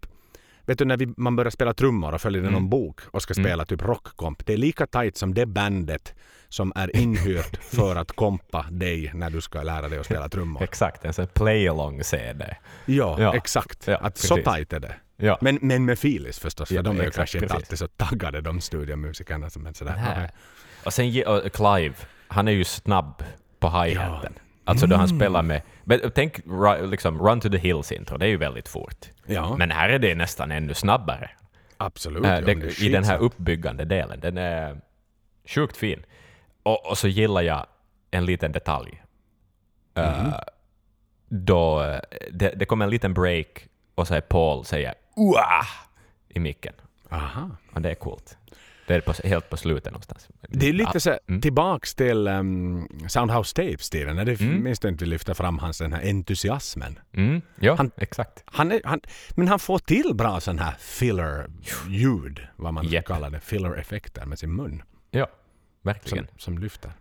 Vet 0.65 0.77
du 0.77 0.85
när 0.85 0.97
vi, 0.97 1.13
man 1.17 1.35
börjar 1.35 1.49
spela 1.51 1.73
trummor 1.73 2.13
och 2.13 2.21
följer 2.21 2.41
Mm. 2.41 2.53
någon 2.53 2.69
bok 2.69 2.99
och 3.11 3.21
ska 3.21 3.33
spela 3.33 3.65
typ 3.65 3.81
rockkomp. 3.81 4.45
Det 4.45 4.53
är 4.53 4.57
lika 4.57 4.85
tight 4.87 5.17
som 5.17 5.33
det 5.33 5.45
bandet 5.45 6.13
som 6.49 6.73
är 6.75 6.95
inhyrt 6.97 7.57
för 7.63 7.95
att 7.95 8.11
kompa 8.11 8.65
dig 8.71 9.11
när 9.13 9.29
du 9.29 9.41
ska 9.41 9.63
lära 9.63 9.87
dig 9.89 9.99
att 9.99 10.05
spela 10.05 10.29
trummor. 10.29 10.63
Exakt, 10.63 11.05
en 11.05 11.13
sån 11.13 11.27
play-along-CD. 11.27 12.55
Ja, 12.85 13.15
Ja. 13.19 13.35
exakt. 13.35 13.87
Ja, 13.87 13.97
att 13.97 14.17
så 14.17 14.35
tight 14.35 14.73
är 14.73 14.79
det. 14.79 14.95
Ja. 15.21 15.37
Men, 15.41 15.59
men 15.61 15.85
med 15.85 15.99
filis 15.99 16.39
förstås, 16.39 16.67
för 16.67 16.75
Ja, 16.75 16.81
de 16.81 16.99
är 16.99 17.03
ju 17.03 17.11
kanske 17.11 17.37
inte 17.37 17.53
alltid 17.53 17.79
så 17.79 17.87
taggade 17.87 18.41
de 18.41 18.61
studiomusikerna 18.61 19.49
som 19.49 19.65
är 19.65 19.73
sådär. 19.73 20.29
Och 20.85 20.93
sen 20.93 21.23
och 21.27 21.51
Clive, 21.53 21.95
han 22.27 22.47
är 22.47 22.51
ju 22.51 22.63
snabb 22.63 23.23
på 23.59 23.69
hi-haten. 23.69 24.33
Alltså 24.63 24.87
då 24.87 24.95
han 24.95 25.05
Mm. 25.05 25.19
spelar 25.19 25.41
med... 25.41 25.61
Men 25.83 26.11
tänk 26.15 26.39
liksom 26.91 27.19
Run 27.27 27.41
to 27.41 27.49
the 27.49 27.57
Hills 27.57 27.91
intro, 27.91 28.17
det 28.17 28.25
är 28.25 28.29
ju 28.29 28.37
väldigt 28.37 28.67
fort. 28.67 29.05
Ja, 29.25 29.55
Men 29.57 29.71
här 29.71 29.89
är 29.89 29.99
det 29.99 30.15
nästan 30.15 30.51
ännu 30.51 30.73
snabbare. 30.73 31.29
absolut. 31.77 32.25
Äh, 32.25 32.31
ja, 32.31 32.41
det, 32.41 32.79
I 32.81 32.89
den 32.89 33.03
här 33.03 33.17
uppbyggande 33.17 33.85
delen. 33.85 34.19
Den 34.19 34.37
är 34.37 34.81
sjukt 35.45 35.77
fin. 35.77 36.03
Och, 36.63 36.89
och 36.89 36.97
så 36.97 37.07
gillar 37.07 37.41
jag 37.41 37.65
en 38.11 38.25
liten 38.25 38.51
detalj. 38.51 39.03
Mhm. 39.95 40.05
Uh, 40.27 40.33
då 41.29 41.83
eh, 41.83 41.99
det, 42.31 42.53
det 42.55 42.65
kommer 42.65 42.85
en 42.85 42.91
liten 42.91 43.13
break 43.13 43.67
och 43.95 44.07
så 44.07 44.13
är 44.15 44.21
Paul 44.21 44.65
säger 44.65 44.93
Uah! 45.19 45.65
i 46.29 46.39
micken. 46.39 46.73
Aha. 47.09 47.49
Och 47.73 47.81
det 47.81 47.91
är 47.91 47.95
coolt. 47.95 48.37
Det 48.87 48.95
är 48.95 49.01
på, 49.01 49.13
helt 49.27 49.49
på 49.49 49.57
slutet 49.57 49.91
någonstans. 49.91 50.27
Det 50.49 50.69
är 50.69 50.73
lite 50.73 50.99
så 50.99 51.17
Mm. 51.27 51.41
tillbaks 51.41 51.95
till 51.95 52.27
um, 52.27 52.87
Soundhouse 53.07 53.55
Tapes-tiden. 53.55 54.15
När 54.15 54.25
det 54.25 54.41
Mm. 54.41 54.63
minst 54.63 54.83
inte 54.85 55.03
vi 55.03 55.09
lyfter 55.09 55.33
fram 55.33 55.59
hans 55.59 55.77
den 55.77 55.93
här 55.93 56.09
entusiasmen. 56.09 56.99
Mm, 57.13 57.41
ja, 57.59 57.75
Han- 57.75 57.91
exakt. 57.97 58.43
Han 58.45 58.71
är, 58.71 58.81
han, 58.83 59.01
men 59.35 59.47
han 59.47 59.59
får 59.59 59.79
till 59.79 60.15
bra 60.15 60.39
sån 60.39 60.59
här 60.59 60.75
filler-ljud, 60.79 62.47
vad 62.55 62.73
man 62.73 62.87
Japp. 62.87 63.05
kallar 63.05 63.29
det. 63.29 63.39
Filler-effekter 63.39 64.25
med 64.25 64.39
sin 64.39 64.55
mun. 64.55 64.83
Ja, 65.11 65.25
Som, 65.25 65.35
verkligen. 65.81 66.27
som 66.37 66.57
lyfter. 66.57 66.91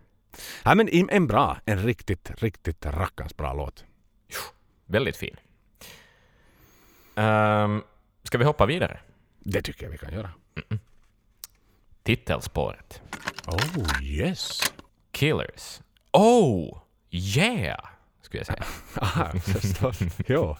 Ja, 0.63 0.75
men 0.75 0.89
en- 1.09 1.27
bra, 1.27 1.57
en 1.65 1.83
riktigt, 1.83 2.31
riktigt 2.43 2.85
rackarns 2.85 3.37
bra 3.37 3.53
låt. 3.53 3.85
Väldigt 4.85 5.17
fin. 5.17 5.35
Um, 7.15 7.83
ska 8.29 8.37
vi 8.37 8.43
hoppa 8.45 8.65
vidare? 8.65 8.99
Det 9.39 9.61
tycker 9.61 9.83
jag 9.85 9.91
vi 9.91 9.97
kan 9.97 10.13
göra. 10.13 10.29
Titelspåret. 12.03 13.01
Oh 13.47 14.03
yes! 14.03 14.59
Killers. 15.11 15.81
Oh, 16.11 16.81
yeah! 17.09 17.85
Skulle 18.21 18.39
jag 18.39 18.47
säga. 18.47 18.63
Aha, 19.01 19.31
förstås. 19.39 19.99
jo, 20.27 20.57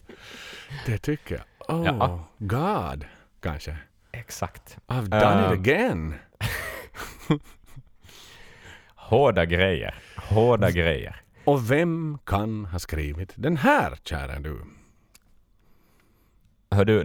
det 0.86 0.98
tycker 0.98 1.36
jag. 1.36 1.78
Oh, 1.80 1.86
Ja. 1.86 2.28
God, 2.38 3.06
kanske. 3.40 3.78
Exakt. 4.12 4.78
I've 4.88 5.08
done 5.10 5.48
Um, 5.48 5.54
it 5.54 5.60
again. 5.60 6.14
Hårda 8.96 9.46
grejer. 9.46 9.96
Hårda 10.18 10.72
grejer. 10.72 11.22
Och 11.46 11.72
vem 11.72 12.18
kan 12.26 12.66
ha 12.66 12.80
skrivit 12.80 13.34
den 13.36 13.58
här, 13.58 13.98
kära 14.04 14.40
du? 14.40 14.62
Hör 16.72 16.86
du, 16.86 17.04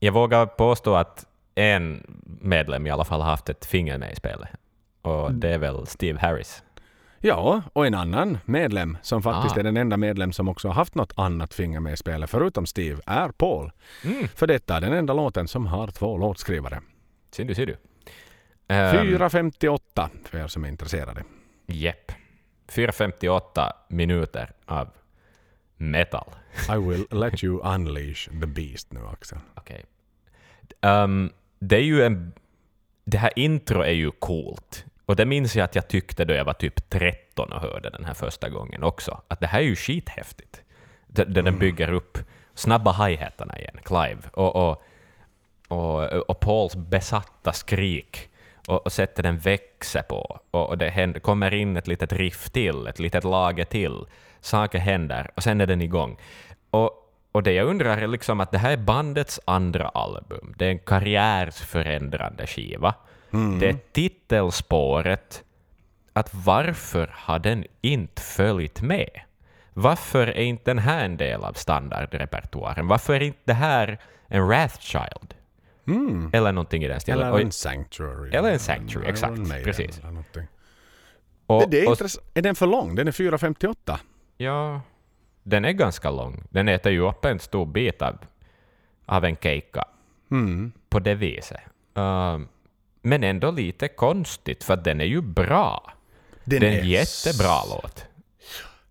jag 0.00 0.12
vågar 0.12 0.46
påstå 0.46 0.94
att 0.94 1.26
en 1.54 2.06
medlem 2.40 2.86
i 2.86 2.90
alla 2.90 3.04
fall 3.04 3.20
har 3.20 3.30
haft 3.30 3.48
ett 3.48 3.66
finger 3.66 3.98
med 3.98 4.12
i 4.12 4.16
spelet. 4.16 4.48
Och 5.02 5.34
det 5.34 5.48
är 5.54 5.58
väl 5.58 5.86
Steve 5.86 6.18
Harris. 6.18 6.62
Ja, 7.18 7.62
och 7.72 7.86
en 7.86 7.94
annan 7.94 8.38
medlem 8.44 8.98
som 9.02 9.22
faktiskt 9.22 9.56
Ah. 9.56 9.60
är 9.60 9.64
den 9.64 9.76
enda 9.76 9.96
medlem 9.96 10.32
som 10.32 10.48
också 10.48 10.68
har 10.68 10.74
haft 10.74 10.94
något 10.94 11.12
annat 11.16 11.54
finger 11.54 11.80
med 11.80 11.92
i 11.92 11.96
spelet 11.96 12.30
förutom 12.30 12.66
Steve 12.66 13.00
är 13.06 13.28
Paul. 13.28 13.72
Mm. 14.04 14.28
För 14.28 14.46
detta 14.46 14.76
är 14.76 14.80
den 14.80 14.92
enda 14.92 15.12
låten 15.14 15.48
som 15.48 15.66
har 15.66 15.86
två 15.86 16.18
låtskrivare. 16.18 16.80
Ser 17.30 17.44
du, 17.44 17.54
ser 17.54 17.66
du. 17.66 17.72
Um, 17.72 18.76
4.58 18.76 20.08
för 20.24 20.38
er 20.38 20.46
som 20.46 20.64
är 20.64 20.68
intresserade. 20.68 21.24
Jepp. 21.66 22.12
4.58 22.72 23.72
minuter 23.88 24.50
av 24.66 24.88
metal. 25.80 26.34
I 26.68 26.76
will 26.76 27.06
let 27.10 27.44
you 27.44 27.60
unleash 27.74 28.28
the 28.40 28.46
beast 28.46 28.92
nu 28.92 29.00
Axel. 29.12 29.38
Okej. 29.54 29.84
Ehm, 30.80 31.32
det 31.58 31.76
är 31.76 31.82
ju 31.82 32.02
en... 32.02 32.32
Det 33.04 33.18
här 33.18 33.32
intro 33.36 33.80
är 33.80 33.92
ju 33.92 34.10
coolt. 34.10 34.84
Och 35.06 35.16
det 35.16 35.26
minns 35.26 35.56
jag 35.56 35.64
att 35.64 35.74
jag 35.74 35.88
tyckte 35.88 36.24
då 36.24 36.34
jag 36.34 36.44
var 36.44 36.52
typ 36.52 36.90
13 36.90 37.52
och 37.52 37.60
hörde 37.60 37.90
den 37.90 38.04
här 38.04 38.14
första 38.14 38.48
gången 38.48 38.82
också. 38.82 39.22
Att 39.28 39.40
det 39.40 39.46
här 39.46 39.60
är 39.60 39.64
ju 39.64 39.76
skithäftigt. 39.76 40.62
Där 41.06 41.24
den 41.24 41.58
bygger 41.58 41.92
upp 41.92 42.18
snabba 42.54 42.92
hi-hatarna 42.92 43.58
igen, 43.58 43.78
Clive. 43.84 44.20
Och, 44.32 44.56
och, 44.56 44.82
och, 45.68 46.30
och 46.30 46.40
Pauls 46.40 46.76
besatta 46.76 47.52
skrik. 47.52 48.28
Och, 48.68 48.86
och 48.86 48.92
sättet 48.92 49.22
den 49.22 49.38
växer 49.38 50.02
på. 50.02 50.40
Och, 50.50 50.68
och 50.68 50.78
det 50.78 50.88
händer, 50.88 51.20
kommer 51.20 51.54
in 51.54 51.76
ett 51.76 51.88
litet 51.88 52.12
riff 52.12 52.50
till, 52.50 52.86
ett 52.86 52.98
litet 52.98 53.24
lager 53.24 53.64
till. 53.64 54.04
Saker 54.40 54.78
händer 54.78 55.30
och 55.34 55.42
sen 55.42 55.60
är 55.60 55.66
den 55.66 55.82
igång. 55.82 56.16
Och, 56.70 56.90
och 57.32 57.42
det 57.42 57.52
jag 57.52 57.66
undrar 57.66 57.98
är 57.98 58.06
liksom 58.06 58.40
att 58.40 58.52
det 58.52 58.58
här 58.58 58.72
är 58.72 58.76
bandets 58.76 59.40
andra 59.44 59.88
album. 59.88 60.54
Det 60.58 60.66
är 60.66 60.70
en 60.70 60.78
karriärsförändrande 60.78 62.46
skiva. 62.46 62.94
Det 63.60 63.68
är 63.68 63.76
titelspåret. 63.92 65.44
Att 66.12 66.34
varför 66.34 67.10
har 67.14 67.38
den 67.38 67.64
inte 67.80 68.22
följt 68.22 68.82
med? 68.82 69.20
Varför 69.74 70.26
är 70.26 70.42
inte 70.42 70.70
den 70.70 70.78
här 70.78 71.04
en 71.04 71.16
del 71.16 71.44
av 71.44 71.52
standardrepertoaren? 71.52 72.86
Varför 72.88 73.14
är 73.14 73.20
inte 73.22 73.38
det 73.44 73.52
här 73.54 73.98
en 74.28 74.46
Wrathchild? 74.48 75.34
Eller 76.32 76.52
någonting 76.52 76.84
i 76.84 76.88
den 76.88 77.00
stilen. 77.00 77.18
Eller 77.20 77.38
en 77.40 77.52
Sanctuary. 77.52 78.30
Eller 78.30 78.50
en 78.52 78.58
Sanctuary, 78.58 79.08
exakt, 79.08 79.38
Maiden 79.38 79.64
precis. 79.64 80.00
Men 80.02 81.70
det 81.70 81.80
är, 81.84 81.88
och- 81.90 81.98
är 82.34 82.42
den 82.42 82.54
för 82.54 82.66
lång? 82.66 82.94
Den 82.94 83.08
är 83.08 83.12
4.58. 83.12 83.98
Ja, 84.40 84.80
den 85.42 85.64
är 85.64 85.72
ganska 85.72 86.10
lång. 86.10 86.42
Den 86.50 86.68
äter 86.68 86.92
ju 86.92 87.00
upp 87.08 87.24
en 87.24 87.38
stor 87.38 87.66
bit 87.66 88.02
av, 88.02 88.18
av 89.06 89.24
en 89.24 89.36
keikka 89.36 89.84
Mm. 90.30 90.72
på 90.88 90.98
det 90.98 91.14
viset. 91.14 91.60
Um, 91.94 92.48
men 93.02 93.24
ändå 93.24 93.50
lite 93.50 93.88
konstigt, 93.88 94.64
för 94.64 94.76
den 94.76 95.00
är 95.00 95.04
ju 95.04 95.20
bra. 95.20 95.92
Den 96.44 96.60
det 96.60 96.68
är 96.68 96.80
en 96.80 96.88
jättebra 96.88 97.64
låt. 97.70 98.04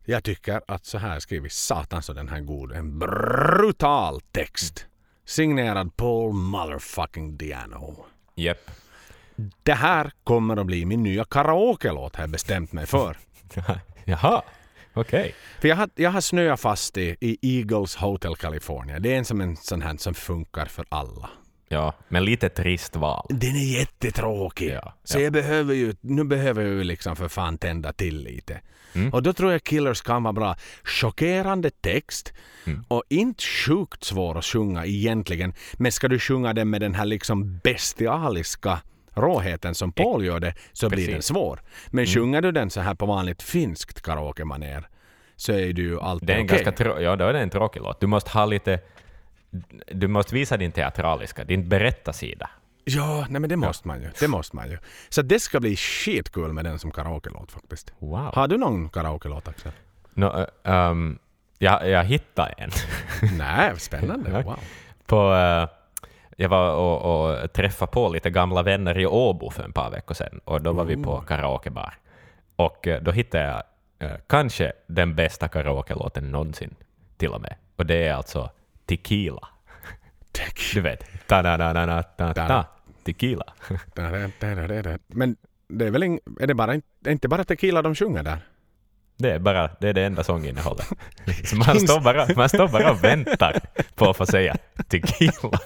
Jag 0.06 0.24
tycker 0.24 0.62
att 0.68 0.86
så 0.86 0.98
här 0.98 1.20
skriver 1.20 1.50
satan 1.50 2.02
så 2.04 2.14
den 2.14 2.30
här 2.30 2.40
god. 2.40 2.72
En 2.72 3.00
brutal 3.00 4.22
text. 4.22 4.86
Signerad 5.26 5.98
Paul 5.98 6.34
motherfucking 6.34 7.38
Diano. 7.38 8.06
Japp. 8.36 8.72
Det 9.64 9.74
här 9.74 10.12
kommer 10.24 10.58
att 10.58 10.66
bli 10.66 10.86
min 10.86 11.04
nya 11.04 11.24
karaoke-låt 11.26 12.16
har 12.16 12.24
jag 12.24 12.30
bestämt 12.30 12.72
mig 12.72 12.86
för. 12.86 13.18
Jaha, 14.06 14.42
okej. 14.94 15.36
För 15.62 15.68
jag 15.68 15.76
har, 15.76 15.90
jag 15.96 16.12
har 16.12 16.22
snöat 16.22 16.60
fast 16.60 16.98
i, 16.98 17.16
i 17.22 17.58
Eagles 17.60 17.96
Hotel 17.96 18.36
California. 18.36 19.00
Det 19.00 19.14
är 19.14 19.18
en 19.18 19.26
som 19.26 19.42
en 19.42 19.58
sån 19.58 19.82
här 19.82 19.98
som 19.98 20.14
funkar 20.14 20.66
för 20.66 20.86
alla. 20.90 21.30
Ja, 21.72 21.94
men 22.08 22.26
lite 22.26 22.50
trist 22.50 22.96
val. 22.96 23.26
Den 23.30 23.56
är 23.56 23.80
jättetråkig. 23.80 24.70
Ja, 24.70 24.94
Så 25.04 25.18
ja. 25.18 25.24
jag 25.24 25.34
behöver 25.34 25.74
ju, 25.74 25.96
nu 26.02 26.24
behöver 26.24 26.62
jag 26.64 26.72
ju 26.72 26.84
liksom 26.84 27.16
för 27.16 27.28
fan 27.28 27.58
tända 27.58 27.94
till 27.94 28.24
lite. 28.24 28.62
Mm. 28.96 29.14
Och 29.14 29.24
då 29.24 29.34
tror 29.34 29.52
jag 29.52 29.64
Killers 29.64 30.02
kan 30.02 30.24
vara 30.24 30.34
bra. 30.34 30.56
Chockerande 30.84 31.70
text 31.70 32.34
Mm. 32.66 32.84
och 32.88 33.04
inte 33.10 33.44
sjukt 33.44 34.04
svår 34.04 34.38
att 34.38 34.46
sjunga 34.46 34.86
egentligen. 34.86 35.54
Men 35.74 35.92
ska 35.92 36.08
du 36.08 36.20
sjunga 36.20 36.54
den 36.54 36.70
med 36.70 36.82
den 36.82 36.96
här 36.96 37.06
liksom 37.06 37.60
bestialiska 37.64 38.80
råheten 39.22 39.76
som 39.76 39.92
Paul 39.92 40.26
gör 40.26 40.40
det 40.40 40.54
så 40.74 40.90
blir 40.90 40.98
den 41.08 41.16
Precis. 41.16 41.32
Mm. 41.32 41.42
svår. 41.42 41.60
Men 41.88 42.06
sjunger 42.06 42.42
du 42.42 42.52
den 42.52 42.70
så 42.70 42.82
här 42.82 42.94
på 42.96 43.06
vanligt 43.06 43.42
finskt 43.42 44.02
karaoke-manér 44.02 44.88
så 45.36 45.52
är 45.54 45.74
du 45.74 45.82
ju 45.82 46.00
alltid 46.00 46.30
okej. 46.30 46.44
ganska 46.44 46.72
trå- 46.72 47.02
ja, 47.02 47.16
då 47.16 47.26
är 47.26 47.34
det 47.34 47.40
en 47.40 47.50
tråkig 47.50 47.82
låt. 47.82 48.00
Du 48.00 48.08
måste 48.08 48.32
ha 48.32 48.46
lite... 48.46 48.80
Du 49.92 50.08
måste 50.08 50.36
visa 50.36 50.58
din 50.58 50.72
teatraliska, 50.72 51.44
din 51.44 51.70
berättarsida. 51.70 52.50
Ja, 52.84 53.26
nej 53.30 53.42
men 53.42 53.50
det 53.50 53.56
måste 53.56 53.88
man 53.88 54.02
ju. 54.02 54.10
Det 54.20 54.28
måste 54.28 54.56
man 54.56 54.70
ju. 54.70 54.78
Så 55.10 55.22
det 55.22 55.40
ska 55.40 55.60
bli 55.60 55.76
skitkul 55.76 56.54
med 56.54 56.66
den 56.66 56.80
som 56.80 56.92
karaoke-låt 56.92 57.52
faktiskt. 57.52 57.94
Wow. 58.00 58.32
Har 58.36 58.48
du 58.48 58.58
någon 58.58 58.90
karaoke-låt 58.90 59.48
Axel? 59.48 59.72
No, 60.14 60.26
uh, 60.26 60.46
um, 60.92 61.20
jag, 61.58 61.90
jag 61.90 62.04
hittade 62.04 62.52
en. 62.58 62.70
Nej, 63.38 63.80
spännande. 63.80 64.30
Wow. 64.46 64.60
på, 65.06 65.34
eh, 65.34 65.70
jag 66.42 66.50
var 66.50 66.74
och, 66.74 67.30
och 67.42 67.54
träffade 67.54 67.92
på 67.92 68.10
lite 68.10 68.30
gamla 68.30 68.64
vänner 68.64 69.00
i 69.00 69.06
Åbo 69.06 69.50
för 69.50 69.70
ett 69.70 69.74
par 69.74 69.92
veckor 69.92 70.16
sedan, 70.16 70.40
och 70.46 70.62
då 70.62 70.74
var 70.74 70.86
vi 70.86 70.98
på 70.98 71.22
karaokebar. 71.22 71.94
Och 72.56 72.88
eh, 72.88 73.02
då 73.02 73.12
hittade 73.12 73.44
jag 73.44 73.64
eh, 74.10 74.18
kanske 74.28 74.74
den 74.88 75.16
bästa 75.16 75.48
karaoke-låten 75.48 76.32
någonsin, 76.32 76.76
till 77.18 77.30
och 77.30 77.42
med. 77.42 77.56
Och 77.76 77.86
det 77.86 78.08
är 78.08 78.14
alltså 78.14 78.50
Tequila. 78.86 79.48
Du 80.74 80.82
vet. 80.82 81.28
ta 81.28 81.42
da 81.42 81.58
da 81.58 81.74
da 81.74 81.86
da 81.86 82.04
da 82.18 82.48
da 82.48 82.66
Tequila. 83.04 83.54
Men 85.08 85.36
det 85.68 85.86
är 85.86 85.92
väl 85.92 86.04
ing, 86.04 86.20
är 86.40 86.48
det 86.48 86.54
bara, 86.54 86.74
är 86.74 86.82
inte 87.12 87.28
bara 87.28 87.44
tequila 87.44 87.82
de 87.82 87.96
sjunger 87.96 88.24
där? 88.24 88.40
Det 89.18 89.32
är 89.32 89.40
bara 89.40 89.70
det, 89.80 89.90
är 89.90 89.94
det 89.94 90.06
enda 90.06 90.24
sånginnehållet. 90.24 90.88
Så 91.46 91.56
man, 91.56 91.80
står 91.80 92.02
bara, 92.02 92.28
man 92.36 92.50
står 92.50 92.68
bara 92.68 92.92
och 92.92 93.04
väntar 93.04 93.60
på 93.96 94.10
att 94.10 94.18
få 94.18 94.26
säga 94.26 94.58
Tequila. 94.88 95.60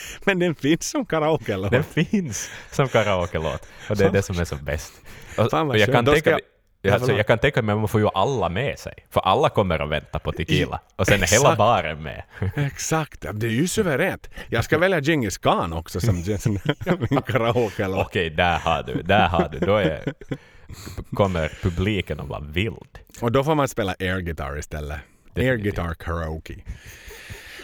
Men 0.24 0.38
den 0.38 0.54
finns 0.54 0.90
som 0.90 1.06
karaoke-låt. 1.06 1.70
Den 1.70 1.84
finns 1.84 2.50
som 2.70 2.88
karaoke-låt. 2.88 3.68
Och 3.90 3.96
det 3.96 4.04
är 4.04 4.10
det 4.10 4.22
som 4.22 4.38
är 4.38 4.44
så 4.44 4.56
bäst. 4.56 4.92
Och, 5.38 5.50
Fan 5.50 5.66
vad 5.66 5.76
och 5.76 5.80
jag, 5.80 5.86
skönt. 5.86 5.94
kan 5.96 6.04
Då 6.04 6.12
ska 6.12 6.20
tänka, 6.22 6.30
jag- 6.30 6.40
jag, 6.40 6.90
Ja, 6.90 6.94
alltså, 6.94 7.12
jag 7.12 7.26
kan 7.26 7.38
tänka 7.38 7.62
mig 7.62 7.72
att 7.72 7.78
man 7.78 7.88
får 7.88 8.00
ju 8.00 8.08
alla 8.14 8.48
med 8.48 8.78
sig. 8.78 8.94
För 9.10 9.20
alla 9.20 9.48
kommer 9.48 9.78
att 9.78 9.88
vänta 9.90 10.18
på 10.18 10.32
tequila. 10.32 10.80
Och 10.96 11.06
sen 11.06 11.22
är 11.22 11.26
hela 11.26 11.56
baren 11.56 12.02
med. 12.02 12.22
Exakt, 12.56 13.24
det 13.32 13.46
är 13.46 13.50
ju 13.50 13.68
suveränt. 13.68 14.28
Jag 14.48 14.64
ska 14.64 14.78
välja 14.78 15.00
Genghis 15.00 15.38
Khan 15.38 15.72
också 15.72 16.00
som 16.00 16.14
min 17.10 17.22
karaoke-låt. 17.22 18.06
Okej, 18.06 18.30
där 18.30 18.58
har 18.58 18.82
du. 18.82 19.02
Där 19.02 19.28
har 19.28 19.48
du. 19.52 19.58
Då 19.58 19.76
är, 19.76 20.12
kommer 21.14 21.52
publiken 21.62 22.20
att 22.20 22.28
vara 22.28 22.40
vild. 22.40 22.98
Och 23.20 23.32
då 23.32 23.44
får 23.44 23.54
man 23.54 23.68
spela 23.68 23.94
air 24.00 24.20
guitar 24.20 24.58
istället. 24.58 24.96
Air 24.96 25.00
Definitivt. 25.34 25.62
guitar 25.62 25.94
karaoke. 25.94 26.54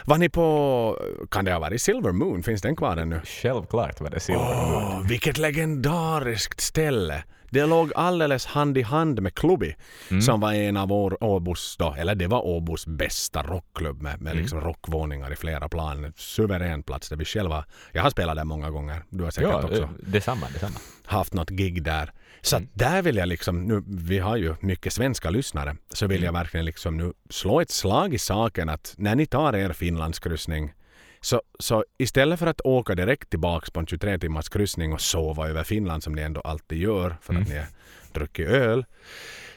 Var 0.09 0.19
ni 0.19 0.29
på, 0.29 0.99
kan 1.31 1.45
det 1.45 1.53
ha 1.53 1.59
varit 1.59 1.83
Silver 1.83 2.13
Moon? 2.13 2.43
Finns 2.43 2.63
den 2.63 2.77
kvar 2.77 2.97
ännu? 2.97 3.21
Självklart 3.25 4.01
var 4.01 4.11
det 4.11 4.21
Silver 4.21 4.67
Moon. 4.67 5.07
Vilket 5.07 5.39
legendariskt 5.39 6.61
ställe! 6.61 7.25
Det 7.51 7.67
låg 7.67 7.93
alldeles 7.95 8.47
hand 8.47 8.79
i 8.79 8.83
hand 8.83 9.23
med 9.23 9.35
Clubby 9.35 9.75
som 10.23 10.41
var 10.41 10.53
en 10.53 10.77
av 10.77 10.93
Å- 10.93 11.17
Åbos, 11.21 11.77
då, 11.79 11.95
eller 11.99 12.15
det 12.15 12.27
var 12.27 12.47
Åbos 12.47 12.87
bästa 12.87 13.43
rockklubb 13.43 14.03
med, 14.03 14.21
med 14.23 14.37
liksom 14.37 14.61
rockvåningar 14.61 15.33
i 15.33 15.37
flera 15.37 15.69
plan. 15.69 16.13
Suverän 16.17 16.83
plats 16.83 17.09
där 17.09 17.17
vi 17.17 17.25
själva, 17.25 17.65
jag 17.93 18.03
har 18.03 18.11
spelat 18.11 18.37
där 18.37 18.45
många 18.45 18.71
gånger, 18.71 19.03
du 19.11 19.25
har 19.25 19.31
säkert 19.31 19.51
Ja, 19.51 19.63
också 19.63 19.83
eh, 19.83 19.89
detsamma, 20.01 20.47
detsamma. 20.53 20.75
haft 21.07 21.33
något 21.35 21.51
gig 21.51 21.83
där. 21.83 22.13
Så 22.41 22.57
att 22.57 22.63
där 22.75 23.03
vill 23.03 23.17
jag 23.17 23.29
liksom, 23.29 23.65
nu, 23.65 23.83
vi 23.87 24.19
har 24.19 24.37
ju 24.37 24.55
mycket 24.61 24.93
svenska 24.93 25.31
lyssnare, 25.31 25.77
så 25.93 26.07
vill 26.07 26.23
jag 26.23 26.33
verkligen 26.33 26.67
liksom 26.67 26.97
nu 26.97 27.13
slå 27.31 27.61
ett 27.61 27.71
slag 27.71 28.15
i 28.15 28.19
saken 28.19 28.69
att 28.69 28.95
när 28.99 29.15
ni 29.15 29.27
tar 29.27 29.57
er 29.57 29.73
Finlandskryssning 29.73 30.73
så, 31.21 31.43
så 31.59 31.85
istället 31.99 32.39
för 32.39 32.47
att 32.47 32.61
åka 32.61 32.95
direkt 32.95 33.31
tillbaks 33.31 33.71
på 33.71 33.81
en 33.81 33.87
23 33.87 34.19
timmars 34.19 34.49
kryssning 34.49 34.93
och 34.93 35.01
sova 35.01 35.49
över 35.49 35.63
Finland 35.63 36.03
som 36.03 36.13
ni 36.13 36.23
ändå 36.23 36.41
alltid 36.41 36.79
gör 36.79 37.17
för 37.23 37.35
att 37.35 37.49
ni 37.49 37.57
har 37.57 37.67
druckit 38.13 38.49
öl. 38.49 38.85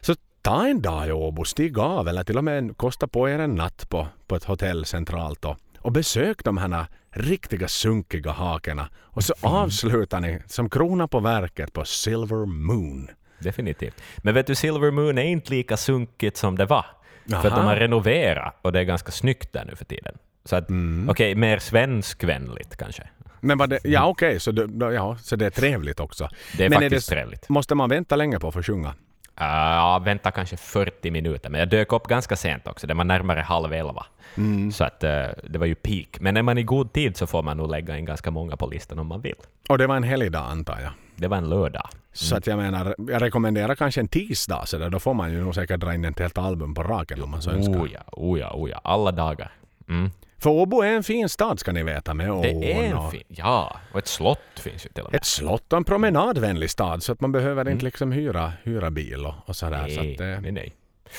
Så 0.02 0.16
ta 0.42 0.68
en 0.68 0.82
dag 0.82 1.08
i 1.08 1.12
Åbo, 1.12 1.46
stig 1.46 1.80
av 1.80 2.08
eller 2.08 2.24
till 2.24 2.38
och 2.38 2.44
med 2.44 2.78
kosta 2.78 3.08
på 3.08 3.30
er 3.30 3.40
en 3.40 3.56
natt 3.56 3.90
på, 3.90 4.08
på 4.28 4.36
ett 4.36 4.44
hotell 4.44 4.86
centralt 4.86 5.42
då, 5.42 5.58
och 5.80 5.92
besök 5.92 6.44
de 6.44 6.58
här 6.58 6.86
riktiga 7.12 7.68
sunkiga 7.68 8.32
hakorna 8.32 8.90
och 9.00 9.24
så 9.24 9.34
avslutar 9.42 10.20
ni 10.20 10.40
som 10.48 10.70
krona 10.70 11.08
på 11.08 11.20
verket 11.20 11.74
på 11.74 11.86
Silver 11.86 12.46
Moon. 12.46 13.08
Definitivt. 13.40 14.02
Men 14.18 14.34
vet 14.34 14.48
du, 14.48 14.56
Silver 14.56 14.92
Moon 14.92 15.18
är 15.18 15.24
inte 15.24 15.50
lika 15.54 15.78
sunkigt 15.78 16.38
som 16.38 16.58
det 16.58 16.66
var. 16.66 16.86
För 17.30 17.36
att 17.48 17.56
de 17.56 17.66
har 17.66 17.76
renoverat 17.76 18.56
och 18.62 18.72
det 18.72 18.80
är 18.80 18.84
ganska 18.84 19.12
snyggt 19.12 19.54
där 19.54 19.66
nu 19.66 19.76
för 19.76 19.86
tiden. 19.86 20.18
Så 20.46 20.56
att, 20.56 20.70
Mm. 20.70 21.10
okej, 21.10 21.36
mer 21.36 21.60
svenskvänligt 21.60 22.76
kanske. 22.78 23.10
Men 23.40 23.58
det, 23.70 23.80
ja 23.84 24.06
okej, 24.08 24.40
så, 24.40 24.52
det, 24.52 24.94
ja, 24.94 25.18
så 25.18 25.36
det 25.36 25.46
är 25.46 25.50
trevligt 25.50 26.00
också. 26.00 26.30
Det 26.58 26.66
är 26.66 26.70
Men 26.70 26.80
faktiskt 26.80 27.10
det, 27.10 27.16
trevligt. 27.16 27.50
Måste 27.50 27.76
man 27.76 27.90
vänta 27.90 28.16
länge 28.16 28.40
på 28.40 28.48
att 28.48 28.54
få 28.54 28.64
sjunga? 28.64 28.94
Uh, 29.42 29.48
ja, 29.48 30.02
vänta 30.06 30.32
kanske 30.32 30.58
40 30.58 31.12
minuter, 31.12 31.50
men 31.50 31.60
jag 31.60 31.70
dök 31.70 31.94
upp 31.94 32.08
ganska 32.08 32.36
sent 32.36 32.68
också. 32.68 32.88
Det 32.88 32.94
var 32.94 33.04
närmare 33.04 33.40
halv 33.40 33.74
elva. 33.74 34.06
Mm. 34.38 34.72
Så 34.72 34.84
att, 34.84 35.04
eh, 35.04 35.26
det 35.44 35.60
var 35.60 35.66
ju 35.66 35.76
peak. 35.76 36.20
Men 36.20 36.38
är 36.38 36.42
man 36.42 36.58
i 36.58 36.64
god 36.64 36.94
tid 36.94 37.18
så 37.18 37.28
får 37.28 37.44
man 37.44 37.58
nog 37.58 37.72
lägga 37.72 37.98
in 37.98 38.06
ganska 38.06 38.32
många 38.32 38.58
på 38.58 38.68
listan 38.68 39.00
om 39.00 39.08
man 39.08 39.22
vill. 39.22 39.36
Och 39.70 39.78
det 39.78 39.88
var 39.88 39.96
en 39.96 40.04
helgdag 40.04 40.52
antar 40.52 40.80
jag. 40.80 40.92
Det 41.16 41.28
var 41.28 41.38
en 41.38 41.50
lördag. 41.50 41.90
Så 42.14 42.36
att 42.36 42.48
jag 42.48 42.58
menar, 42.58 42.96
jag 42.98 43.22
rekommenderar 43.22 43.76
kanske 43.76 44.02
en 44.02 44.08
tisdag 44.08 44.66
så 44.66 44.78
där, 44.78 44.90
då 44.90 45.00
får 45.00 45.14
man 45.14 45.32
ju 45.32 45.42
nog 45.42 45.56
säkert 45.56 45.80
dra 45.80 45.94
in 45.94 46.06
ett 46.06 46.20
helt 46.20 46.38
album 46.38 46.74
på 46.74 46.84
raken 46.84 47.22
om 47.22 47.32
man 47.32 47.42
så 47.42 47.52
önskar. 47.52 47.82
Oh 47.82 47.92
ja, 47.94 48.00
oh 48.12 48.40
ja, 48.40 48.52
oh 48.54 48.70
ja. 48.70 48.82
Alla 48.84 49.12
dagar. 49.12 49.52
Mm. 49.90 50.12
För 50.42 50.50
Åbo 50.50 50.82
är 50.82 50.88
en 50.94 51.04
fin 51.04 51.30
stad 51.30 51.60
ska 51.60 51.72
ni 51.72 51.84
veta 51.84 52.14
med 52.14 52.32
ån 52.32 52.42
Det 52.42 52.74
är 52.74 52.84
en 52.84 53.12
fin... 53.12 53.24
Ja, 53.28 53.80
och 53.94 54.00
ett 54.00 54.08
slott 54.08 54.40
finns 54.60 54.86
ju 54.86 54.90
till 54.90 55.04
och 55.04 55.12
med. 55.12 55.18
ett 55.20 55.26
slott 55.26 55.74
och 55.74 55.78
en 55.78 55.84
promenadvänlig 55.84 56.70
stad 56.70 57.04
så 57.04 57.12
att 57.12 57.22
man 57.22 57.32
behöver 57.32 57.70
inte 57.70 57.86
liksom 57.86 58.12
hyra, 58.12 58.54
hyra 58.64 58.92
bil 58.92 59.26
och, 59.26 59.34
och 59.46 59.56
sådär. 59.56 59.88
Så 59.90 60.02
Nej, 60.02 60.14
att, 60.16 60.22
eh, 60.22 60.28
nej, 60.42 60.52
nej. 60.52 60.76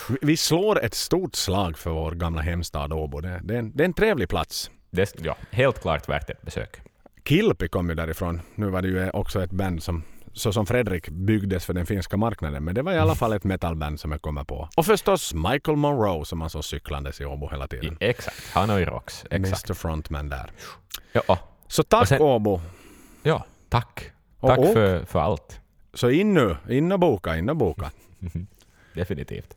vi- 0.08 0.18
vi 0.22 0.36
slår 0.36 0.84
ett 0.84 0.94
stort 0.94 1.34
slag 1.34 1.78
för 1.78 1.90
vår 1.90 2.12
gamla 2.12 2.40
hemstad 2.42 2.92
Åbo. 2.92 3.20
Det, 3.20 3.40
det, 3.44 3.54
är 3.54 3.58
en, 3.58 3.76
det 3.76 3.82
är 3.82 3.84
en 3.84 3.92
trevlig 3.94 4.28
plats. 4.28 4.70
Det, 4.90 5.14
ja, 5.24 5.36
helt 5.50 5.80
klart 5.82 6.08
värt 6.08 6.30
ett 6.30 6.42
besök. 6.42 6.76
Kilpi 7.24 7.68
kom 7.68 7.88
ju 7.88 7.94
därifrån. 7.94 8.40
Nu 8.54 8.66
var 8.66 8.82
det 8.82 8.88
ju 8.88 9.10
också 9.10 9.42
ett 9.42 9.50
band 9.50 9.82
som 9.82 10.02
så 10.32 10.52
som 10.52 10.66
Fredrik 10.66 11.08
byggdes 11.08 11.64
för 11.66 11.74
den 11.74 11.86
finska 11.86 12.16
marknaden. 12.16 12.64
Men 12.64 12.74
det 12.74 12.82
var 12.82 12.92
i 12.92 12.98
alla 12.98 13.14
fall 13.14 13.32
ett 13.32 13.44
metalband 13.44 14.00
som 14.00 14.12
jag 14.12 14.22
kommer 14.22 14.44
på. 14.44 14.68
Och 14.76 14.86
förstås 14.86 15.34
Michael 15.34 15.76
Monroe 15.76 16.24
som 16.24 16.38
man 16.38 16.50
såg 16.50 16.64
cyklandes 16.64 17.20
i 17.20 17.24
Åbo 17.24 17.48
hela 17.50 17.64
I, 17.64 17.68
tiden. 17.68 17.96
exakt, 18.00 18.50
han 18.54 18.70
och 18.70 18.80
i 18.80 18.84
Rox. 18.84 19.24
Exakt. 19.30 19.68
Mr 19.70 19.74
Frontman 19.74 20.28
där. 20.28 20.50
Ja, 21.12 21.38
Så 21.68 21.82
tack 21.82 22.00
Och 22.02 22.08
sen- 22.08 22.22
Åbo. 22.22 22.60
ja, 23.22 23.44
tack. 23.68 24.10
Och 24.40 24.48
Tack 24.48 24.58
åk. 24.58 24.72
för, 24.72 25.04
för 25.04 25.20
allt. 25.20 25.60
Så 25.94 26.10
in 26.10 26.34
nu, 26.34 26.56
in 26.68 26.92
och 26.92 27.00
boka, 27.00 27.36
in 27.36 27.48
och 27.48 27.56
boka. 27.56 27.90
Definitivt. 28.94 29.56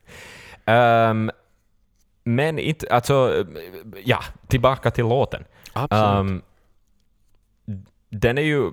Ehm, 0.65 1.31
men 2.23 2.59
inte, 2.59 2.87
alltså, 2.89 3.45
ja, 4.03 4.19
tillbaka 4.47 4.91
till 4.91 5.03
låten. 5.05 5.43
Absolut. 5.73 6.19
Ehm, 6.19 6.41
den 8.09 8.37
är 8.37 8.41
ju, 8.41 8.71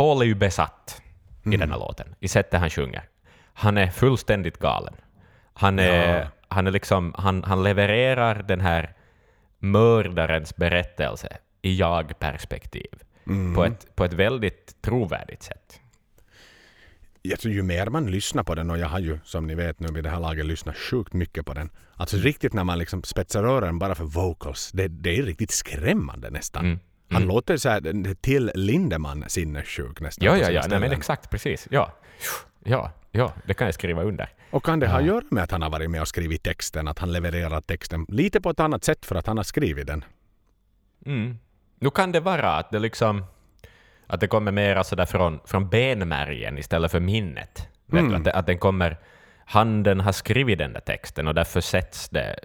Paul 0.00 0.22
är 0.22 0.26
ju 0.26 0.34
besatt 0.34 1.02
i 1.44 1.56
den 1.56 1.70
här 1.70 1.78
låten, 1.78 2.14
i 2.20 2.28
sättet 2.28 2.60
han 2.60 2.70
sjunger. 2.70 3.02
Han 3.52 3.78
är 3.78 3.86
fullständigt 3.86 4.58
galen. 4.58 4.94
Han 5.52 5.78
är, 5.78 6.18
Ja. 6.20 6.26
han 6.48 6.66
är 6.66 6.70
liksom, 6.70 7.14
han, 7.18 7.44
han 7.44 7.62
levererar 7.62 8.42
den 8.42 8.60
här 8.60 8.94
mördarens 9.58 10.56
berättelse 10.56 11.36
i 11.62 11.76
jag-perspektiv 11.76 13.02
på, 13.54 13.64
ett, 13.64 13.96
på 13.96 14.04
ett 14.04 14.12
väldigt 14.12 14.82
trovärdigt 14.82 15.42
sätt. 15.42 15.80
jag 17.22 17.40
tror 17.40 17.54
ju 17.54 17.62
mer 17.62 17.86
man 17.86 18.10
lyssnar 18.10 18.42
på 18.42 18.54
den 18.54 18.70
och 18.70 18.78
jag 18.78 18.88
har 18.88 18.98
ju 18.98 19.18
som 19.24 19.46
ni 19.46 19.54
vet 19.54 19.80
nu 19.80 19.88
vid 19.92 20.04
det 20.04 20.10
här 20.10 20.20
laget 20.20 20.46
lyssnat 20.46 20.76
sjukt 20.76 21.12
mycket 21.12 21.46
på 21.46 21.54
den. 21.54 21.70
Alltså 21.94 22.16
riktigt 22.16 22.52
när 22.52 22.64
man 22.64 22.78
liksom 22.78 23.02
spetsar 23.02 23.44
öronen 23.44 23.78
bara 23.78 23.94
för 23.94 24.04
vocals. 24.04 24.70
Det, 24.72 24.88
det 24.88 25.18
är 25.18 25.22
riktigt 25.22 25.50
skrämmande 25.50 26.30
nästan. 26.30 26.64
Mm. 26.64 26.78
Han 27.10 27.24
låter 27.24 27.56
så 27.56 27.68
här 27.68 28.14
till 28.14 28.50
Lindemann 28.54 29.24
sinnessjuk 29.28 30.00
nästan. 30.00 30.26
Ja, 30.26 30.36
ja, 30.36 30.50
ja, 30.50 30.62
nej, 30.68 30.80
men 30.80 30.92
exakt, 30.92 31.30
precis. 31.30 31.68
Ja. 31.70 31.92
ja, 32.64 32.92
ja, 33.10 33.32
det 33.44 33.54
kan 33.54 33.66
jag 33.66 33.74
skriva 33.74 34.02
under. 34.02 34.28
Och 34.50 34.64
kan 34.64 34.80
det 34.80 34.88
ha 34.88 34.98
att 34.98 35.04
göra 35.04 35.24
med 35.30 35.44
att 35.44 35.50
han 35.50 35.62
har 35.62 35.70
varit 35.70 35.90
med 35.90 36.00
och 36.00 36.08
skrivit 36.08 36.42
texten? 36.42 36.88
Att 36.88 36.98
han 36.98 37.12
levererar 37.12 37.60
texten 37.60 38.06
lite 38.08 38.40
på 38.40 38.50
ett 38.50 38.60
annat 38.60 38.84
sätt 38.84 39.06
för 39.06 39.14
att 39.14 39.26
han 39.26 39.36
har 39.36 39.44
skrivit 39.44 39.86
den? 39.86 40.04
Mm. 41.06 41.38
Nu 41.78 41.90
kan 41.90 42.12
det 42.12 42.20
vara 42.20 42.52
att 42.52 42.70
det 42.70 42.78
liksom 42.78 43.24
att 44.10 44.20
det 44.20 44.26
kommer 44.26 44.52
mera 44.52 44.84
sådär 44.84 45.06
från, 45.06 45.40
från 45.44 45.68
benmärgen 45.68 46.58
istället 46.58 46.90
för 46.90 47.00
minnet. 47.00 47.68
Du? 47.86 48.14
Att, 48.14 48.24
det, 48.24 48.32
att 48.32 48.46
den 48.46 48.58
kommer, 48.58 48.96
handen 49.44 50.00
har 50.00 50.12
skrivit 50.12 50.58
den 50.58 50.72
där 50.72 50.80
texten 50.80 51.28
och 51.28 51.34
därför 51.34 51.60
sätts 51.60 52.08
det, 52.08 52.38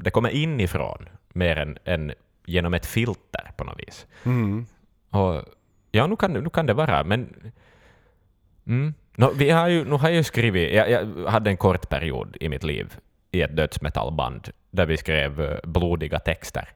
det 0.00 0.10
kommer 0.10 0.30
inifrån 0.30 1.08
mer 1.32 1.56
än, 1.56 1.78
än 1.84 2.12
genom 2.46 2.74
ett 2.74 2.86
filter 2.86 3.50
på 3.56 3.64
något 3.64 3.78
vis. 3.78 4.06
Mm. 4.24 4.66
Och, 5.10 5.44
ja, 5.90 6.06
nu 6.06 6.16
kan, 6.16 6.32
nu 6.32 6.50
kan 6.50 6.66
det 6.66 6.74
vara, 6.74 7.04
men... 7.04 7.52
Mm. 8.66 8.94
No, 9.16 9.32
vi 9.34 9.50
har 9.50 9.68
ju, 9.68 9.84
nu 9.84 9.94
har 9.94 10.08
jag 10.08 10.16
ju 10.16 10.22
skrivit, 10.22 10.74
jag, 10.74 10.90
jag 10.90 11.26
hade 11.26 11.50
en 11.50 11.56
kort 11.56 11.88
period 11.88 12.36
i 12.40 12.48
mitt 12.48 12.64
liv 12.64 12.96
i 13.30 13.42
ett 13.42 13.56
dödsmetallband 13.56 14.48
där 14.70 14.86
vi 14.86 14.96
skrev 14.96 15.40
eh, 15.40 15.58
blodiga 15.64 16.18
texter. 16.18 16.68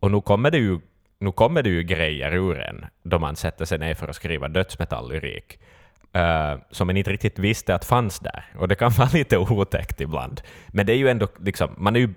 Och 0.00 0.10
nu 0.10 0.20
kommer 0.20 0.50
det 0.50 0.58
ju, 0.58 0.78
nu 1.18 1.32
kommer 1.32 1.62
det 1.62 1.70
ju 1.70 1.82
grejer 1.82 2.34
ur 2.34 2.60
en 2.60 2.86
då 3.02 3.18
man 3.18 3.36
sätter 3.36 3.64
sig 3.64 3.78
ner 3.78 3.94
för 3.94 4.08
att 4.08 4.16
skriva 4.16 4.48
dödsmetalllyrik 4.48 5.58
uh, 6.16 6.60
som 6.70 6.86
man 6.86 6.96
inte 6.96 7.12
riktigt 7.12 7.38
visste 7.38 7.74
att 7.74 7.84
fanns 7.84 8.18
där. 8.18 8.44
Och 8.58 8.68
det 8.68 8.74
kan 8.74 8.90
vara 8.98 9.08
lite 9.12 9.38
otäckt 9.38 10.00
ibland. 10.00 10.40
Men 10.68 10.86
det 10.86 10.92
är 10.92 10.96
ju 10.96 11.08
ändå 11.08 11.28
liksom, 11.38 11.70
man 11.76 11.96
är 11.96 12.00
ju, 12.00 12.08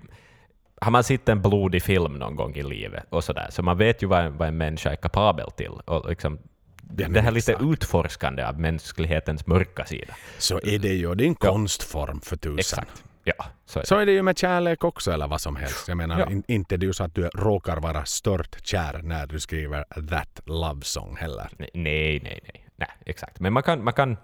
har 0.80 0.90
man 0.90 1.04
sett 1.04 1.28
en 1.28 1.42
blodig 1.42 1.82
film 1.82 2.12
någon 2.12 2.36
gång 2.36 2.54
i 2.54 2.62
livet 2.62 3.04
och 3.10 3.24
sådär, 3.24 3.46
så 3.50 3.62
man 3.62 3.78
vet 3.78 4.02
ju 4.02 4.06
vad, 4.06 4.20
en- 4.24 4.36
vad 4.36 4.48
en 4.48 4.56
människa 4.56 4.90
är 4.90 4.96
kapabel 4.96 5.50
till. 5.50 5.70
Och 5.70 6.08
liksom, 6.08 6.38
det, 6.82 7.04
det 7.04 7.20
här 7.20 7.30
lite 7.30 7.56
utforskande 7.60 8.42
av 8.44 8.60
mänsklighetens 8.60 9.46
mörka 9.46 9.84
sida. 9.84 10.14
Så 10.38 10.60
är 10.64 10.78
det 10.78 10.88
ju. 10.94 11.14
Det 11.14 11.24
är 11.24 11.28
en 11.28 11.34
konstform 11.34 12.20
för 12.20 12.36
tusan. 12.36 12.58
Exakt. 12.58 13.04
Ja, 13.24 13.44
så 13.66 13.78
är 13.78 13.82
det. 13.82 13.86
Så 13.86 13.96
är 13.98 14.06
det 14.06 14.12
ju 14.12 14.22
med 14.22 14.38
kärlek 14.38 14.84
också 14.84 15.12
eller 15.12 15.28
vad 15.28 15.40
som 15.40 15.56
helst. 15.56 15.88
Jag 15.88 15.96
menar, 15.96 16.20
Ja. 16.20 16.30
in, 16.30 16.42
inte 16.48 16.76
det 16.76 16.84
är 16.84 16.86
ju 16.86 16.92
så 16.92 17.04
att 17.04 17.14
du 17.14 17.22
råkar 17.28 17.76
vara 17.76 18.04
stört 18.04 18.66
kär 18.66 19.00
när 19.02 19.26
du 19.26 19.40
skriver 19.40 19.84
that 20.10 20.40
love 20.44 20.80
song 20.82 21.16
heller. 21.20 21.48
Nej, 21.58 21.70
nej, 21.74 22.20
nej, 22.22 22.40
nej, 22.44 22.66
nej, 22.76 22.88
exakt. 23.06 23.40
Men 23.40 23.52
man 23.52 23.62
kan, 23.62 23.84
man 23.84 23.92
kan 23.94 24.16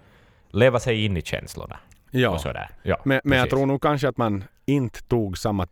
leva 0.50 0.78
sig 0.80 1.04
in 1.04 1.16
i 1.16 1.22
känslorna. 1.22 1.76
Ja. 2.10 2.30
Och 2.30 2.40
sådär. 2.40 2.70
Ja, 2.82 3.00
Men, 3.04 3.20
men 3.24 3.38
jag 3.38 3.50
tror 3.50 3.66
nog 3.66 3.82
kanske 3.82 4.08
att 4.08 4.16
man 4.16 4.44
inte 4.66 5.02
tog 5.02 5.38
samma 5.38 5.66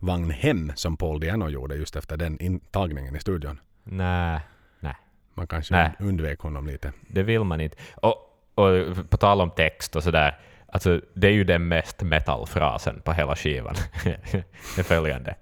tunnelbanavagn 0.00 0.30
hem 0.30 0.72
som 0.76 0.96
Paul 0.96 1.20
Diano 1.20 1.48
gjorde 1.48 1.74
just 1.74 1.96
efter 1.96 2.16
den 2.16 2.40
intagningen 2.40 3.16
i 3.16 3.20
studion. 3.20 3.60
Nej, 3.84 4.40
nej, 4.80 4.94
Man 5.34 5.46
kanske 5.46 5.74
Nej. 5.74 5.90
undvek 5.98 6.40
honom 6.40 6.66
lite. 6.66 6.92
det 7.08 7.22
vill 7.22 7.44
man 7.44 7.60
inte. 7.60 7.76
Och, 8.02 8.16
och 8.54 9.10
på 9.10 9.16
tal 9.16 9.40
om 9.40 9.50
text 9.50 9.96
och 9.96 10.02
sådär, 10.02 10.38
alltså 10.72 11.00
det 11.14 11.26
är 11.26 11.32
ju 11.32 11.44
den 11.44 11.68
mest 11.68 12.02
metal-frasen 12.02 13.00
på 13.04 13.12
hela 13.12 13.36
skivan. 13.36 13.74
det 14.04 14.78
är 14.78 14.82
följande. 14.82 15.34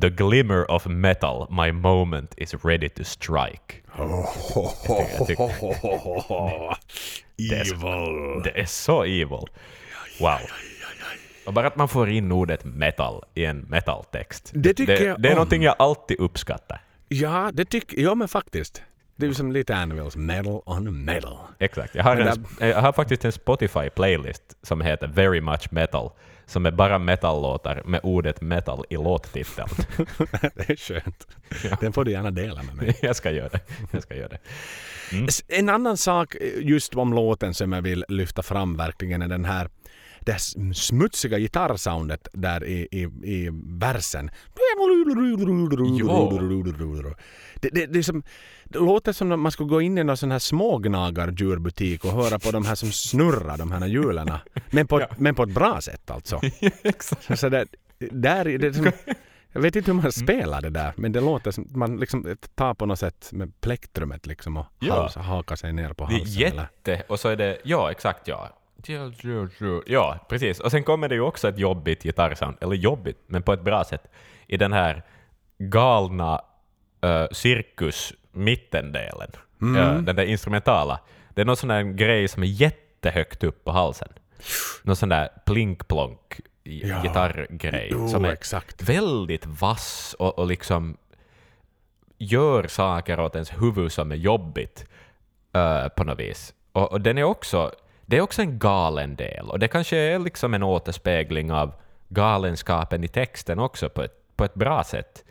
The 0.00 0.10
glimmer 0.10 0.70
of 0.70 0.86
metal, 0.86 1.46
my 1.50 1.72
moment 1.72 2.34
is 2.36 2.54
ready 2.64 2.88
to 2.88 3.04
strike. 3.04 3.74
jag 3.98 5.26
tycker- 5.26 5.50
Evil! 7.38 8.42
Det 8.44 8.60
är 8.60 8.64
så 8.66 9.02
evil. 9.04 9.46
Wow. 10.20 10.38
Och 11.46 11.52
bara 11.52 11.66
att 11.66 11.76
man 11.76 11.88
får 11.88 12.08
in 12.10 12.32
ordet 12.32 12.64
metal 12.64 13.24
i 13.34 13.44
en 13.44 13.58
metaltext. 13.60 14.50
Det 14.54 14.74
tycker 14.74 14.96
det, 14.98 15.04
jag 15.04 15.22
det 15.22 15.28
är 15.28 15.32
om. 15.32 15.36
någonting 15.36 15.62
jag 15.62 15.74
alltid 15.78 16.20
uppskattar. 16.20 16.82
Ja, 17.08 17.50
det 17.54 17.64
tycker 17.64 18.00
Ja, 18.02 18.14
men 18.14 18.28
faktiskt. 18.28 18.82
Det 19.16 19.26
är 19.26 19.28
ju 19.28 19.34
som 19.34 19.52
lite 19.52 19.76
Anvils. 19.76 20.16
Metal 20.16 20.62
on 20.66 21.04
metal. 21.04 21.36
Exakt. 21.58 21.94
Jag 21.94 22.04
har, 22.04 22.16
en, 22.16 22.44
jag 22.68 22.80
har 22.82 22.92
faktiskt 22.92 23.24
en 23.24 23.30
Spotify-playlist 23.32 24.42
som 24.62 24.80
heter 24.80 25.06
Very 25.06 25.40
Much 25.40 25.68
Metal, 25.72 26.10
som 26.46 26.66
är 26.66 26.70
bara 26.70 26.98
metal-låtar 26.98 27.82
med 27.84 28.00
ordet 28.02 28.40
metal 28.40 28.84
i 28.90 28.94
låttiteln. 28.96 29.68
det 30.54 30.70
är 30.70 30.76
skönt. 30.76 31.26
Den 31.80 31.92
får 31.92 32.04
du 32.04 32.10
gärna 32.10 32.30
dela 32.30 32.62
med 32.62 32.74
mig. 32.76 32.98
jag 33.02 33.16
ska 33.16 33.30
göra 33.30 33.48
det. 33.48 33.60
Jag 33.90 34.02
ska 34.02 34.14
göra 34.16 34.28
det. 34.28 34.38
S- 35.28 35.44
En 35.48 35.68
annan 35.68 35.96
sak 35.96 36.34
eh, 36.34 36.40
just 36.60 36.94
om 36.94 37.12
låten 37.14 37.54
som 37.54 37.72
jag 37.72 37.82
vill 37.82 38.04
lyfta 38.08 38.42
fram 38.42 38.76
verkligen 38.76 39.22
är 39.22 39.28
den 39.28 39.44
här 39.44 39.68
det 40.20 40.32
här 40.32 40.72
smutsiga 40.72 41.38
gitarrsoundet 41.38 42.28
där 42.32 42.64
i, 42.64 42.88
i, 42.90 43.02
i 43.34 43.48
versen. 43.80 44.30
Det, 47.60 47.68
det, 47.72 47.86
det, 47.86 48.02
som, 48.02 48.22
det 48.64 48.78
låter 48.78 49.12
som 49.12 49.32
om 49.32 49.40
man 49.40 49.52
skulle 49.52 49.68
gå 49.68 49.80
in 49.80 49.98
i 49.98 50.04
någon 50.04 50.16
sån 50.16 50.30
här 50.30 50.38
smågnagardjurbutik 50.38 52.04
och 52.04 52.10
höra 52.12 52.38
på 52.38 52.50
de 52.50 52.66
här 52.66 52.74
som 52.74 52.92
snurrar, 52.92 53.58
de 53.58 53.72
här 53.72 53.86
hjulen. 53.86 54.28
Men 54.70 54.86
på, 54.86 55.06
men 55.18 55.34
på 55.34 55.42
ett 55.42 55.54
bra 55.54 55.80
sätt 55.80 56.10
alltså. 56.10 56.40
Exakt. 56.82 57.38
Så 57.38 57.48
det, 57.48 57.66
där, 57.98 58.48
är 58.48 58.58
det 58.58 58.74
som, 58.74 58.92
jag 59.52 59.60
vet 59.60 59.76
inte 59.76 59.90
hur 59.92 60.02
man 60.02 60.12
spelar 60.12 60.62
det 60.62 60.70
där, 60.70 60.92
men 60.96 61.12
det 61.12 61.20
låter 61.20 61.50
som 61.50 61.66
man 61.70 61.96
liksom 61.96 62.36
tar 62.54 62.74
på 62.74 62.86
något 62.86 62.98
sätt 62.98 63.28
med 63.32 63.60
plektrumet 63.60 64.26
liksom 64.26 64.56
och 64.56 64.66
Ja. 64.78 64.94
hals, 64.94 65.14
hakar 65.14 65.56
sig 65.56 65.72
ner 65.72 65.92
på 65.92 66.06
Det 66.06 66.14
är 66.14 66.18
halsen. 66.18 66.42
eller? 66.42 66.68
jätte... 66.84 67.02
Och 67.08 67.20
så 67.20 67.28
är 67.28 67.36
det... 67.36 67.58
Ja, 67.64 67.90
exakt 67.90 68.28
ja. 68.28 68.56
Ja, 69.86 70.26
precis. 70.28 70.60
Och 70.60 70.70
sen 70.70 70.82
kommer 70.82 71.08
det 71.08 71.14
ju 71.14 71.20
också 71.20 71.48
ett 71.48 71.58
jobbigt 71.58 72.02
gitarrsound, 72.02 72.56
eller 72.60 72.76
jobbigt, 72.76 73.18
men 73.26 73.42
på 73.42 73.52
ett 73.52 73.62
bra 73.62 73.84
sätt, 73.84 74.06
i 74.46 74.56
den 74.56 74.72
här 74.72 75.02
galna 75.58 76.40
uh, 77.04 77.26
cirkus 77.32 78.12
mittendelen. 78.32 79.30
Uh, 79.62 80.02
den 80.02 80.16
där 80.16 80.24
instrumentala. 80.24 81.00
Det 81.34 81.40
är 81.40 81.44
någon 81.44 81.56
sån 81.56 81.68
där 81.68 81.82
grej 81.82 82.28
som 82.28 82.42
är 82.42 82.46
jättehögt 82.46 83.44
upp 83.44 83.64
på 83.64 83.70
halsen. 83.72 84.08
Någon 84.82 84.96
sån 84.96 85.08
där 85.08 85.28
plink-plonk 85.46 86.40
Ja. 86.62 87.02
gitarrgrej 87.02 88.08
som 88.08 88.24
är 88.24 88.32
exakt. 88.32 88.82
väldigt 88.82 89.46
vass 89.46 90.16
och, 90.18 90.38
och 90.38 90.46
liksom 90.46 90.96
gör 92.18 92.66
saker 92.66 93.20
åt 93.20 93.34
ens 93.34 93.52
huvud 93.62 93.92
som 93.92 94.12
är 94.12 94.16
jobbigt 94.16 94.86
eh, 95.52 95.88
på 95.88 96.04
något 96.04 96.18
vis. 96.18 96.54
Och, 96.72 96.92
och 96.92 97.00
den 97.00 97.18
är 97.18 97.22
också, 97.22 97.72
det 98.10 98.16
är 98.16 98.20
också 98.20 98.42
en 98.42 98.58
galen 98.58 99.16
del, 99.16 99.50
och 99.50 99.58
det 99.58 99.68
kanske 99.68 99.96
är 99.96 100.18
liksom 100.18 100.54
en 100.54 100.62
återspegling 100.62 101.52
av 101.52 101.74
galenskapen 102.08 103.04
i 103.04 103.08
texten 103.08 103.58
också 103.58 103.88
på 103.88 104.02
ett, 104.02 104.36
på 104.36 104.44
ett 104.44 104.54
bra 104.54 104.84
sätt. 104.84 105.24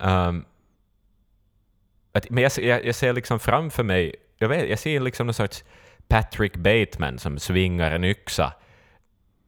Um, 0.00 0.44
att, 2.12 2.30
men 2.30 2.42
jag, 2.42 2.52
ser- 2.52 2.68
jag, 2.68 2.84
jag 2.84 2.94
ser 2.94 3.12
liksom 3.12 3.38
framför 3.38 3.82
mig, 3.82 4.16
jag, 4.38 4.48
vet, 4.48 4.70
jag 4.70 4.78
ser 4.78 5.00
liksom 5.00 5.26
någon 5.26 5.34
sorts 5.34 5.64
Patrick 6.08 6.56
Bateman 6.56 7.18
som 7.18 7.38
svingar 7.38 7.92
en 7.92 8.04
yxa 8.04 8.52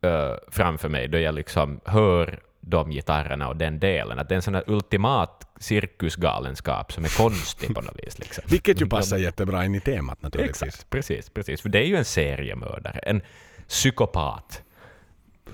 uh, 0.05 0.35
framför 0.49 0.89
mig 0.89 1.09
då 1.09 1.19
jag 1.19 1.35
liksom 1.35 1.81
hör 1.85 2.41
de 2.61 2.91
gitarrerna 2.91 3.49
och 3.49 3.57
den 3.57 3.79
delen. 3.79 4.19
Att 4.19 4.29
det 4.29 4.35
är 4.35 4.37
en 4.37 4.43
sån 4.43 4.55
här 4.55 4.65
ultimat 4.67 5.44
cirkusgalenskap 5.65 6.93
som 6.93 7.05
är 7.05 7.17
konstig 7.17 7.75
på 7.75 7.81
något 7.81 7.99
vis. 8.03 8.19
Liksom. 8.19 8.45
Vilket 8.47 8.81
ju 8.81 8.87
passar 8.87 9.17
jättebra 9.17 9.65
in 9.65 9.75
i 9.75 9.81
temat 9.81 10.23
naturligtvis. 10.23 10.63
Exakt, 10.63 10.91
precis, 10.91 11.31
precis. 11.31 11.61
För 11.61 11.69
det 11.69 11.79
är 11.79 11.87
ju 11.87 11.97
en 11.97 12.05
seriemördare, 12.05 12.99
en 12.99 13.23
psykopat 13.69 14.63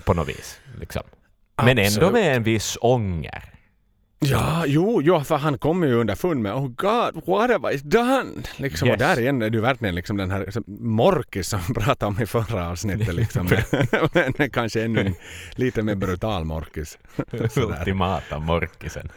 på 0.05 0.13
något 0.13 0.29
vis. 0.29 0.59
Liksom. 0.79 1.03
Men 1.63 1.77
ändå 1.77 2.11
med 2.11 2.35
en 2.35 2.43
viss 2.43 2.77
ånger. 2.81 3.53
Ja, 4.25 4.63
jo, 4.67 5.01
jo, 5.01 5.19
för 5.23 5.37
han 5.37 5.57
kommer 5.57 5.87
ju 5.87 5.93
underfund 5.93 6.41
med 6.41 6.53
Oh 6.53 6.67
God, 6.67 7.21
what 7.25 7.49
have 7.49 7.73
I 7.73 7.77
done? 7.77 8.25
Liksom, 8.57 8.87
Yes. 8.87 8.93
Och 8.93 8.99
där 8.99 9.19
igen 9.19 9.41
är 9.41 9.49
ju 9.49 9.61
verkligen 9.61 9.95
liksom 9.95 10.17
den 10.17 10.31
här 10.31 10.39
liksom, 10.39 10.63
morkis 10.67 11.47
som 11.47 11.59
pratade 11.75 12.05
om 12.05 12.21
i 12.21 12.25
förra 12.25 12.69
avsnittet. 12.69 13.15
Liksom. 13.15 13.49
men, 14.37 14.49
kanske 14.49 14.83
ännu 14.83 14.99
en 15.01 15.15
lite 15.55 15.81
mer 15.83 15.95
brutal 15.95 16.45
morkis. 16.45 16.97
Ultimata 17.55 18.39
morkisen. 18.39 19.09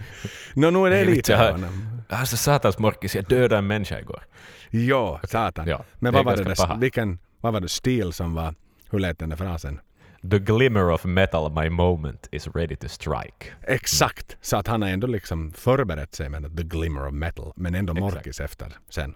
Nå, 0.55 0.71
nu 0.71 0.87
är 0.87 0.91
det 0.91 1.05
lite 1.05 1.33
jag- 1.33 1.53
honom. 1.53 2.03
Alltså 2.09 2.37
satans 2.37 2.79
morkis, 2.79 3.15
jag 3.15 3.25
dödade 3.25 3.57
en 3.57 3.67
människa 3.67 4.01
igår. 4.01 4.23
Ja, 4.71 5.21
satan. 5.25 5.69
Ja, 5.69 5.85
men 5.99 6.13
vad 6.15 6.25
var 6.25 6.37
det, 6.37 6.45
där, 6.45 6.81
vilken, 6.81 7.19
vad 7.41 7.53
var 7.53 7.61
det 7.61 7.69
stil 7.69 8.13
som 8.13 8.35
var, 8.35 8.55
hur 8.91 8.99
lät 8.99 9.19
den 9.19 9.29
där 9.29 9.37
frasen? 9.37 9.81
The 10.31 10.39
glimmer 10.39 10.91
of 10.91 11.05
metal, 11.05 11.51
my 11.51 11.69
moment 11.69 12.29
is 12.33 12.49
ready 12.55 12.77
to 12.77 12.89
strike. 12.89 13.47
Exakt! 13.63 14.37
Så 14.41 14.57
att 14.57 14.67
han 14.67 14.83
har 14.83 14.89
ändå 14.89 15.07
liksom 15.07 15.53
förberett 15.53 16.15
sig 16.15 16.29
med 16.29 16.57
the 16.57 16.63
glimmer 16.63 17.07
of 17.07 17.13
metal, 17.13 17.53
men 17.57 17.75
ändå 17.75 17.93
Exakt. 17.93 18.15
morkis 18.15 18.41
efter 18.41 18.73
sen. 18.89 19.15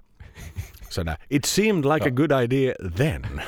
Sådär. 0.89 1.17
It 1.29 1.47
seemed 1.47 1.85
like 1.95 2.07
a 2.09 2.11
good 2.11 2.33
idea 2.33 2.75
then. 2.97 3.27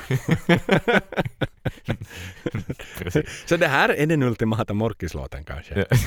Så 3.45 3.57
det 3.57 3.67
här 3.67 3.89
är 3.89 4.05
den 4.07 4.23
ultimata 4.23 4.73
morkislåten 4.73 5.43
kanske. 5.43 5.85
Ja. 5.89 5.97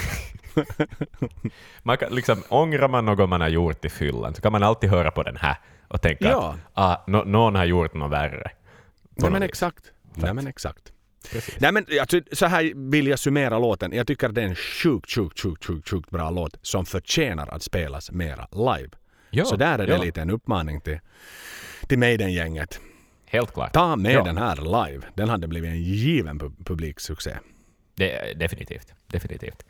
man 1.82 1.96
kan, 1.98 2.14
liksom, 2.14 2.42
ångrar 2.48 2.88
man 2.88 3.04
något 3.04 3.28
man 3.28 3.40
har 3.40 3.48
gjort 3.48 3.84
i 3.84 3.88
fyllan 3.88 4.34
så 4.34 4.42
kan 4.42 4.52
man 4.52 4.62
alltid 4.62 4.90
höra 4.90 5.10
på 5.10 5.22
den 5.22 5.36
här 5.36 5.56
och 5.88 6.02
tänka 6.02 6.24
Ja. 6.28 6.56
att 6.74 7.00
ah, 7.00 7.04
nå- 7.06 7.24
någon 7.24 7.54
har 7.54 7.64
gjort 7.64 7.94
något 7.94 8.12
värre. 8.12 8.50
Nej 9.16 9.30
men 9.30 9.42
exakt. 9.42 9.84
Nej 10.14 10.34
men 10.34 10.46
exakt. 10.46 10.92
Precis. 11.32 11.54
Nej 11.60 11.72
men 11.72 11.86
alltså, 12.00 12.20
så 12.32 12.46
här 12.46 12.90
vill 12.90 13.06
jag 13.06 13.18
summera 13.18 13.58
låten. 13.58 13.92
Jag 13.92 14.06
tycker 14.06 14.28
det 14.28 14.42
är 14.42 14.46
en 14.46 14.54
sjukt, 14.56 15.10
sjukt, 15.12 15.40
sjukt, 15.40 15.64
sjukt, 15.64 15.88
sjukt 15.88 16.10
bra 16.10 16.30
låt 16.30 16.56
som 16.62 16.86
förtjänar 16.86 17.48
att 17.54 17.62
spelas 17.62 18.10
mera 18.10 18.48
live. 18.52 18.88
Ja, 19.30 19.44
så 19.44 19.56
där 19.56 19.78
är 19.78 19.86
det 19.86 19.92
ja. 19.92 20.02
lite 20.02 20.22
en 20.22 20.30
uppmaning 20.30 20.80
till, 20.80 21.00
till 21.88 21.98
Maiden-gänget. 21.98 22.80
Helt 23.26 23.52
klart. 23.54 23.72
Ta 23.72 23.96
med 23.96 24.12
Ja. 24.12 24.22
den 24.24 24.36
här 24.38 24.56
live. 24.86 25.06
Den 25.14 25.28
hade 25.28 25.48
blivit 25.48 25.70
en 25.70 25.82
given 25.82 26.40
pu- 26.40 26.64
publiksuccé. 26.64 27.36
Det, 27.94 28.38
definitivt. 28.38 28.92
definitivt. 29.06 29.64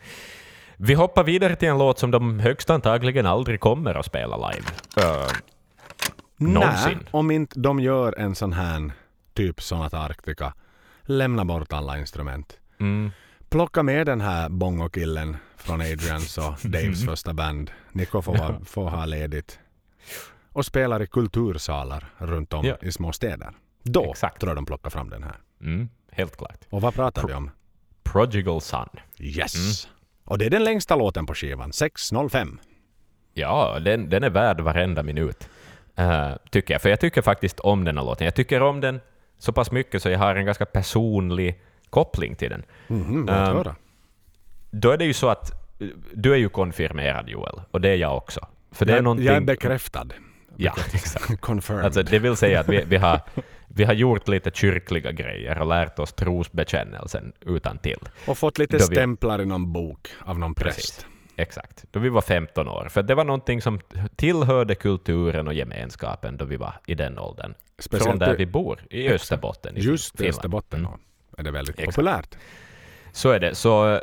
Vi 0.76 0.94
hoppar 0.94 1.24
vidare 1.24 1.56
till 1.56 1.68
en 1.68 1.78
låt 1.78 1.98
som 1.98 2.10
de 2.10 2.38
högst 2.40 2.70
antagligen 2.70 3.26
aldrig 3.26 3.60
kommer 3.60 3.94
att 3.94 4.06
spela 4.06 4.50
live. 4.50 4.66
Uh, 5.00 5.32
Någonsin. 6.36 6.92
Nej, 6.92 7.06
om 7.10 7.30
inte 7.30 7.60
de 7.60 7.80
gör 7.80 8.14
en 8.18 8.34
sån 8.34 8.52
här 8.52 8.92
typ 9.34 9.62
Sonata 9.62 9.98
Arctica. 9.98 10.54
Lämna 11.06 11.44
bort 11.44 11.72
alla 11.72 11.98
instrument. 11.98 12.58
mm, 12.80 13.10
Plocka 13.48 13.82
med 13.82 14.06
den 14.06 14.20
här 14.20 14.48
bongokillen 14.48 15.36
från 15.56 15.80
Adrians 15.80 16.38
och 16.38 16.54
Daves 16.62 17.04
första 17.06 17.32
band. 17.34 17.70
Nico 17.92 18.22
får, 18.22 18.36
vara, 18.38 18.60
får 18.64 18.90
ha 18.90 19.04
ledigt. 19.04 19.58
Och 20.52 20.66
spelar 20.66 21.02
i 21.02 21.06
kultursalar 21.06 22.06
runt 22.18 22.52
om 22.52 22.66
Ja. 22.66 22.76
i 22.82 22.92
små 22.92 23.12
städer. 23.12 23.50
Då 23.82 24.10
Exakt. 24.10 24.40
tror 24.40 24.50
jag 24.50 24.56
de 24.56 24.66
plockar 24.66 24.90
fram 24.90 25.10
den 25.10 25.22
här. 25.22 25.36
Mm, 25.60 25.88
helt 26.12 26.36
klart. 26.36 26.58
Och 26.70 26.80
vad 26.80 26.94
pratar 26.94 27.26
vi 27.26 27.34
om? 27.34 27.50
Prodigal 28.02 28.60
Son. 28.60 28.88
Yes! 29.18 29.88
Och 30.24 30.38
det 30.38 30.46
är 30.46 30.50
den 30.50 30.64
längsta 30.64 30.96
låten 30.96 31.26
på 31.26 31.34
skivan, 31.34 31.70
6.05. 31.70 32.58
Ja, 33.34 33.78
den, 33.80 34.08
den 34.10 34.24
är 34.24 34.30
värd 34.30 34.60
varenda 34.60 35.02
minut. 35.02 35.48
eh, 35.96 36.32
tycker 36.50 36.74
jag. 36.74 36.82
För 36.82 36.88
jag 36.88 37.00
tycker 37.00 37.22
faktiskt 37.22 37.60
om 37.60 37.84
den 37.84 37.98
här 37.98 38.04
låten. 38.04 38.24
Jag 38.24 38.34
tycker 38.34 38.62
om 38.62 38.80
den 38.80 39.00
så 39.44 39.52
pass 39.52 39.70
mycket 39.70 40.02
så 40.02 40.10
jag 40.10 40.18
har 40.18 40.34
en 40.36 40.46
ganska 40.46 40.66
personlig 40.66 41.60
koppling 41.90 42.34
till 42.36 42.50
den. 42.50 42.64
Mhm, 42.86 43.26
låt 43.26 43.66
Um. 43.66 43.74
Då 44.70 44.90
är 44.90 44.96
det 44.98 45.04
ju 45.04 45.12
så 45.12 45.28
att 45.28 45.50
eh, 45.80 45.88
du 46.14 46.32
är 46.32 46.36
ju 46.36 46.48
konfirmerad 46.48 47.28
Joel, 47.28 47.60
och 47.70 47.80
det 47.80 47.88
är 47.88 47.96
jag 47.96 48.16
också. 48.16 48.48
För 48.72 48.86
det 48.86 48.92
är 48.92 48.96
jag, 48.96 49.04
någonting... 49.04 49.26
jag 49.26 49.36
är 49.36 49.40
bekräftad. 49.40 50.06
Ja, 50.56 50.74
exakt. 50.92 51.40
Confirmed. 51.40 51.84
Alltså, 51.84 52.02
det 52.02 52.18
vill 52.18 52.36
säga 52.36 52.60
att 52.60 52.68
vi, 52.68 52.84
vi, 52.86 52.96
har, 52.96 53.20
vi 53.68 53.84
har 53.84 53.92
gjort 53.94 54.28
lite 54.28 54.50
kyrkliga 54.54 55.12
grejer 55.12 55.58
och 55.60 55.66
lärt 55.66 55.98
oss 55.98 56.12
trosbekännelsen 56.12 57.32
utan 57.40 57.78
till. 57.78 57.98
och 58.26 58.38
fått 58.38 58.58
lite 58.58 58.78
då 58.78 58.86
vi- 58.90 58.96
stämplar 58.96 59.40
i 59.42 59.46
någon 59.46 59.72
bok 59.72 60.08
av 60.20 60.38
någon 60.38 60.54
präst. 60.54 60.76
Precis. 60.76 61.06
Exakt. 61.36 61.84
Då 61.90 62.00
vi 62.00 62.08
var 62.08 62.20
15 62.22 62.68
år. 62.68 62.88
För 62.90 63.02
det 63.02 63.14
var 63.14 63.24
någonting 63.24 63.62
som 63.62 63.80
tillhörde 64.16 64.74
kulturen 64.74 65.48
och 65.48 65.54
gemenskapen 65.54 66.36
då 66.36 66.44
vi 66.44 66.56
var 66.56 66.74
i 66.86 66.94
den 66.94 67.18
åldern. 67.18 67.54
Speciellt 67.78 68.04
Från 68.10 68.18
där 68.18 68.36
vi 68.36 68.46
bor, 68.46 68.80
i 68.90 69.08
Österbotten 69.08 69.76
i 69.76 69.80
Just 69.80 70.20
i. 70.20 70.28
Österbotten 70.28 70.80
Mm. 70.80 70.92
är 71.38 71.42
det 71.42 71.50
väldigt 71.50 71.78
Exakt. 71.78 71.96
populärt. 71.96 72.36
Så 73.12 73.30
är 73.30 73.40
det. 73.40 73.54
Så 73.54 73.92
eh, 73.94 74.00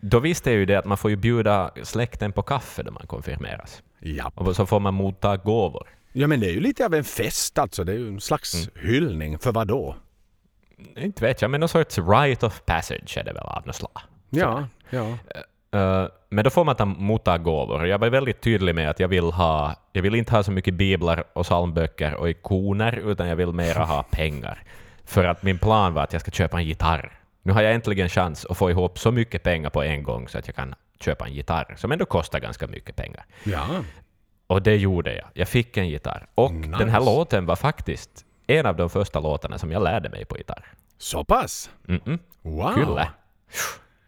då 0.00 0.20
visste 0.20 0.50
jag 0.50 0.58
ju 0.58 0.66
det 0.66 0.74
att 0.76 0.84
man 0.84 0.98
får 0.98 1.10
ju 1.10 1.16
bjuda 1.16 1.70
släkten 1.82 2.32
på 2.32 2.42
kaffe 2.42 2.82
när 2.82 2.90
man 2.90 3.06
konfirmeras. 3.06 3.82
Ja. 4.00 4.32
Och 4.34 4.56
så 4.56 4.66
får 4.66 4.80
man 4.80 4.94
motta 4.94 5.36
gåvor. 5.36 5.88
ja, 6.12 6.26
men 6.26 6.40
det 6.40 6.46
är 6.46 6.52
ju 6.52 6.60
lite 6.60 6.86
av 6.86 6.94
en 6.94 7.04
fest 7.04 7.58
alltså. 7.58 7.84
Det 7.84 7.92
är 7.92 7.96
ju 7.96 8.08
en 8.08 8.20
slags 8.20 8.54
Mm. 8.54 8.88
hyllning. 8.92 9.38
För 9.38 9.52
vad 9.52 9.66
då? 9.68 9.96
Inte 10.96 11.24
vet 11.24 11.42
jag, 11.42 11.50
men 11.50 11.60
någon 11.60 11.68
sorts 11.68 11.98
right 11.98 12.42
of 12.42 12.62
passage 12.64 13.18
är 13.18 13.24
det 13.24 13.32
väl 13.32 13.42
av 13.42 13.66
något 13.66 13.76
slag. 13.76 13.92
Ja, 14.30 14.68
ja. 14.90 15.18
Eh, 15.74 16.06
men 16.28 16.44
då 16.44 16.50
får 16.50 16.64
man 16.64 16.76
ta 16.76 16.84
motta 16.84 17.38
gåvor. 17.38 17.86
Jag 17.86 17.98
var 17.98 18.08
väldigt 18.10 18.40
tydlig 18.40 18.74
med 18.74 18.90
att 18.90 19.00
jag 19.00 19.08
vill 19.08 19.24
ha, 19.24 19.74
jag 19.92 20.02
vill 20.02 20.14
inte 20.14 20.32
ha 20.32 20.42
så 20.42 20.52
mycket 20.52 20.74
biblar 20.74 21.24
och 21.32 21.44
psalmböcker 21.44 22.14
och 22.14 22.30
ikoner, 22.30 22.92
utan 23.04 23.28
jag 23.28 23.36
vill 23.36 23.52
mera 23.52 23.84
ha 23.84 24.02
pengar. 24.10 24.62
För 25.04 25.24
att 25.24 25.42
min 25.42 25.58
plan 25.58 25.94
var 25.94 26.02
att 26.02 26.12
jag 26.12 26.20
ska 26.22 26.30
köpa 26.30 26.58
en 26.58 26.64
gitarr. 26.64 27.12
Nu 27.42 27.52
har 27.52 27.62
jag 27.62 27.74
äntligen 27.74 28.08
chans 28.08 28.46
att 28.50 28.56
få 28.56 28.70
ihop 28.70 28.98
så 28.98 29.10
mycket 29.10 29.42
pengar 29.42 29.70
på 29.70 29.82
en 29.82 30.02
gång 30.02 30.28
så 30.28 30.38
att 30.38 30.46
jag 30.46 30.56
kan 30.56 30.74
köpa 31.00 31.26
en 31.26 31.32
gitarr, 31.32 31.74
som 31.76 31.92
ändå 31.92 32.04
kostar 32.04 32.40
ganska 32.40 32.66
mycket 32.66 32.96
pengar. 32.96 33.24
Ja, 33.44 33.66
Och 34.46 34.62
det 34.62 34.76
gjorde 34.76 35.14
jag. 35.16 35.26
Jag 35.34 35.48
fick 35.48 35.76
en 35.76 35.88
gitarr. 35.88 36.26
Och 36.34 36.52
Nice. 36.52 36.78
den 36.78 36.88
här 36.88 37.00
låten 37.00 37.46
var 37.46 37.56
faktiskt 37.56 38.24
en 38.46 38.66
av 38.66 38.76
de 38.76 38.90
första 38.90 39.20
låtarna 39.20 39.58
som 39.58 39.70
jag 39.72 39.82
lärde 39.82 40.08
mig 40.08 40.24
på 40.24 40.36
gitarr. 40.36 40.64
så 40.98 41.24
pass? 41.24 41.70
Mm-mm. 41.88 42.18
Wow. 42.42 42.74
Kyllä. 42.74 43.08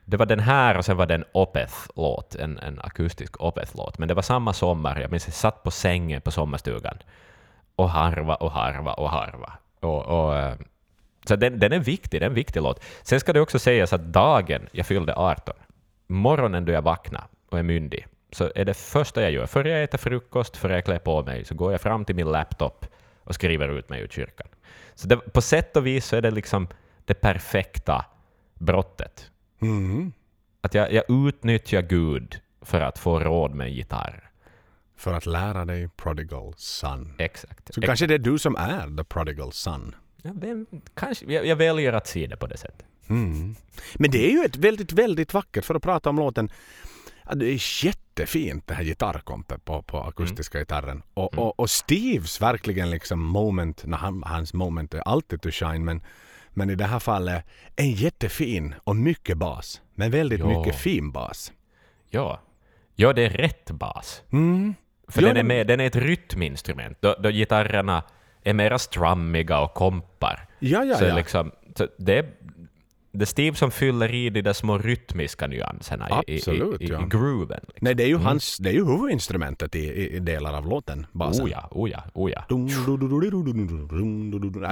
Det 0.09 0.17
var 0.17 0.27
den 0.27 0.41
här 0.41 0.77
och 0.77 0.85
sen 0.85 0.97
var 0.97 1.07
det 1.07 1.15
en 1.15 1.25
Opeth-låt, 1.33 2.35
en, 2.35 2.59
en 2.59 2.81
akustisk 2.81 3.41
Opeth-låt. 3.41 3.99
Men 3.99 4.09
det 4.09 4.15
var 4.15 4.23
samma 4.23 4.53
sommar, 4.53 5.01
jag 5.01 5.11
minns 5.11 5.27
jag 5.27 5.35
satt 5.35 5.63
på 5.63 5.71
sängen 5.71 6.21
på 6.21 6.31
sommarstugan 6.31 6.99
och 7.77 7.91
harva 7.91 8.35
och 8.35 8.51
harva 8.51 8.93
och 8.93 9.11
harva. 9.11 9.53
Och, 9.81 10.07
och, 10.07 10.37
eh, 10.37 10.55
så 11.29 11.37
den, 11.37 11.59
den 11.59 11.73
är 11.73 11.79
viktig, 11.79 12.21
det 12.21 12.25
är 12.25 12.29
en 12.29 12.35
viktig 12.35 12.63
låt. 12.63 12.85
Sen 13.03 13.21
ska 13.21 13.33
det 13.33 13.41
också 13.41 13.59
sägas 13.59 13.93
att 13.93 14.01
dagen 14.01 14.69
jag 14.73 14.87
fyllde 14.87 15.15
18, 15.15 15.55
morgonen 16.07 16.65
då 16.65 16.73
jag 16.73 16.83
vaknar 16.83 17.25
och 17.51 17.59
är 17.59 17.63
myndig, 17.63 18.07
så 18.33 18.51
är 18.55 18.65
det 18.65 18.75
första 18.75 19.23
jag 19.23 19.31
gör, 19.31 19.47
före 19.47 19.69
jag 19.69 19.83
äter 19.83 19.99
frukost, 19.99 20.57
före 20.57 20.75
jag 20.75 20.85
klär 20.85 20.99
på 20.99 21.23
mig, 21.23 21.45
så 21.45 21.55
går 21.55 21.73
jag 21.73 21.81
fram 21.81 22.05
till 22.05 22.17
min 22.17 22.33
laptop 22.33 22.87
och 23.25 23.35
skriver 23.35 23.69
ut 23.69 23.89
mig 23.89 24.01
ur 24.01 24.09
kyrkan. 24.09 24.47
Så 24.95 25.09
det, 25.09 25.17
på 25.17 25.41
sätt 25.41 25.77
och 25.77 25.87
vis 25.87 26.07
så 26.07 26.17
är 26.17 26.23
det 26.23 26.31
liksom 26.31 26.69
det 27.05 27.15
perfekta 27.15 28.05
brottet. 28.55 29.31
Mm. 29.61 30.13
Att 30.61 30.75
jag, 30.75 30.93
jag 30.93 31.05
utnyttjar 31.29 31.83
Gud 31.83 32.41
för 32.63 32.81
att 32.81 32.99
få 32.99 33.21
råd 33.21 33.55
med 33.55 33.67
en 33.67 33.73
gitarr. 33.73 34.31
För 34.97 35.13
att 35.15 35.27
lära 35.27 35.65
dig 35.65 35.89
prodigal 35.97 36.55
son. 36.57 37.13
Exakt. 37.19 37.75
Så 37.75 37.81
Ex- 37.81 37.87
kanske 37.87 38.07
det 38.07 38.15
är 38.15 38.19
du 38.19 38.39
som 38.39 38.57
är 38.57 38.97
the 38.97 39.05
prodigal 39.05 39.53
son. 39.53 39.95
ja, 40.23 40.31
vem, 40.35 40.67
kanske, 40.95 41.33
jag, 41.33 41.47
jag 41.47 41.57
väljer 41.57 41.93
att 41.93 42.07
se 42.07 42.27
det 42.27 42.37
på 42.37 42.47
det 42.47 42.57
sättet. 42.57 42.87
Mm. 43.09 43.55
Men 43.95 44.11
det 44.11 44.27
är 44.27 44.31
ju 44.33 44.45
ett 44.45 44.57
väldigt, 44.57 44.93
väldigt 44.93 45.35
vackert, 45.35 45.65
för 45.65 45.75
att 45.75 45.83
prata 45.83 46.11
om 46.11 46.17
låten, 46.17 46.51
det 47.35 47.47
är 47.47 47.85
jättefint 47.85 48.67
det 48.67 48.75
här 48.75 48.85
gitarrkompet 48.85 49.65
på, 49.65 49.83
på 49.83 49.99
akustiska 50.03 50.59
gitarren. 50.59 51.03
Och, 51.15 51.33
Mm. 51.33 51.45
och, 51.45 51.61
och 51.61 51.71
Steves 51.71 52.41
verkligen 52.41 52.91
liksom 52.91 53.21
moment, 53.25 53.85
när 53.87 53.97
han, 53.99 54.23
hans 54.27 54.55
moment 54.55 54.95
är 54.95 55.01
alltid 55.01 55.41
to 55.43 55.51
shine, 55.51 55.85
men, 55.85 56.03
men 56.57 56.71
i 56.71 56.75
det 56.75 56.85
här 56.85 56.99
fallet 56.99 57.45
en 57.77 57.93
jättefin 57.93 58.75
och 58.85 58.97
mycket 58.97 59.37
bas. 59.37 59.81
Men 59.95 60.11
väldigt 60.11 60.41
Ja. 60.41 60.47
mycket 60.59 60.77
fin 60.77 61.13
bas. 61.13 61.53
Ja. 62.11 62.41
ja, 62.95 63.13
det 63.13 63.23
är 63.27 63.31
rätt 63.31 63.71
bas. 63.71 64.23
Mm. 64.33 64.75
För 65.09 65.23
Ja, 65.23 65.29
den, 65.29 65.37
är 65.37 65.43
med, 65.43 65.67
den 65.67 65.81
är 65.81 65.87
ett 65.87 65.97
rytminstrument. 65.97 66.99
Då, 67.01 67.17
då 67.19 67.31
gitarrerna 67.31 68.03
är 68.43 68.53
mera 68.53 68.79
strummiga 68.79 69.61
och 69.61 69.75
kompar. 69.75 70.47
Ja, 70.59 70.85
ja, 70.85 70.97
så 70.97 71.05
ja. 71.05 71.17
Liksom, 71.17 71.53
så 71.77 71.89
det 71.99 72.27
det 73.17 73.25
är 73.25 73.27
Steve 73.27 73.57
som 73.57 73.71
fyller 73.71 74.15
i 74.15 74.31
de 74.31 74.43
där 74.43 74.53
små 74.53 74.79
rytmiska 74.79 75.47
nyanserna 75.47 76.07
Absolut, 76.11 76.81
i, 76.81 76.85
i, 76.85 76.89
ja. 76.89 77.03
i 77.03 77.09
grooven. 77.09 77.61
Liksom. 77.63 77.79
Nej, 77.81 77.95
det 77.95 78.03
är 78.03 78.09
ju, 78.09 78.17
hans, 78.17 78.59
det 78.59 78.69
är 78.69 78.73
ju 78.73 78.85
huvudinstrumentet 78.85 79.75
i, 79.75 80.17
i 80.17 80.19
delar 80.19 80.55
av 80.55 80.69
låten, 80.69 81.07
basen. 81.13 81.45
Oh 81.45 81.51
ja, 81.51 81.69
oh 81.71 81.91
ja, 81.91 82.05
oh 82.15 82.31
ja. 82.31 82.45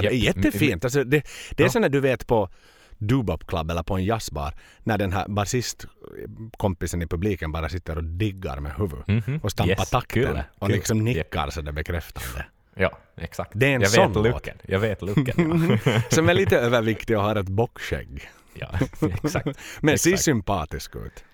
det 0.00 0.08
är 0.08 0.12
jättefint. 0.12 0.84
Alltså, 0.84 1.04
det, 1.04 1.22
det 1.50 1.64
är 1.64 1.70
ja. 1.74 1.80
när 1.80 1.88
du 1.88 2.00
vet 2.00 2.26
på 2.26 2.48
Dubop 2.98 3.46
Club 3.46 3.70
eller 3.70 3.82
på 3.82 3.94
en 3.94 4.04
jazzbar 4.04 4.54
när 4.82 4.98
den 4.98 5.12
här 5.12 5.28
basistkompisen 5.28 7.02
i 7.02 7.06
publiken 7.06 7.52
bara 7.52 7.68
sitter 7.68 7.96
och 7.96 8.04
diggar 8.04 8.60
med 8.60 8.72
huvudet 8.72 9.08
mm 9.08 9.20
-hmm. 9.20 9.40
och 9.42 9.50
stampar 9.50 9.70
yes, 9.70 9.90
takten 9.90 10.26
cool. 10.26 10.42
och 10.58 10.70
liksom 10.70 11.04
nickar 11.04 11.50
så 11.50 11.60
det 11.60 11.72
bekräftande. 11.72 12.44
Ja, 12.76 12.98
exakt. 13.16 13.50
Det 13.54 13.66
är 13.66 13.74
en 13.74 13.80
jag 13.80 13.90
sån 13.90 14.12
vet 14.12 14.32
looken. 14.32 14.56
Jag 14.62 14.78
vet 14.80 15.02
looken. 15.02 15.78
Ja. 15.84 16.00
Som 16.10 16.28
är 16.28 16.34
lite 16.34 16.58
överviktig 16.58 17.16
och 17.18 17.22
har 17.22 17.36
ett 17.36 17.48
bockskägg. 17.48 18.28
ja, 18.54 18.68
exakt. 19.24 19.58
Men 19.80 19.98
ser 19.98 20.16
sympatisk 20.16 20.96
ut. 20.96 21.24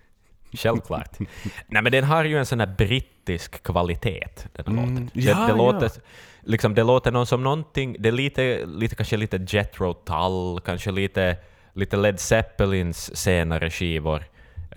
Självklart. 0.52 1.18
Nej, 1.66 1.82
men 1.82 1.92
den 1.92 2.04
har 2.04 2.24
ju 2.24 2.38
en 2.38 2.46
sån 2.46 2.60
här 2.60 2.74
brittisk 2.78 3.62
kvalitet, 3.62 4.26
den 4.52 4.66
här 4.66 4.84
Mm, 4.84 4.94
låten. 4.94 5.10
ja, 5.14 5.34
det, 5.34 5.40
det, 5.44 5.48
ja. 5.50 5.56
låter, 5.56 5.90
liksom, 6.40 6.74
det 6.74 6.82
låter 6.82 7.10
någon 7.12 7.26
som 7.26 7.42
någonting, 7.42 7.96
det 7.98 8.08
är 8.08 8.12
lite, 8.12 8.66
lite 8.66 8.94
kanske 8.96 9.16
lite 9.16 9.46
Jethro 9.48 9.92
Tull, 9.94 10.60
kanske 10.64 10.90
lite, 10.90 11.36
lite 11.72 11.96
Led 11.96 12.20
Zeppelins 12.20 13.16
senare 13.16 13.70
skivor, 13.70 14.24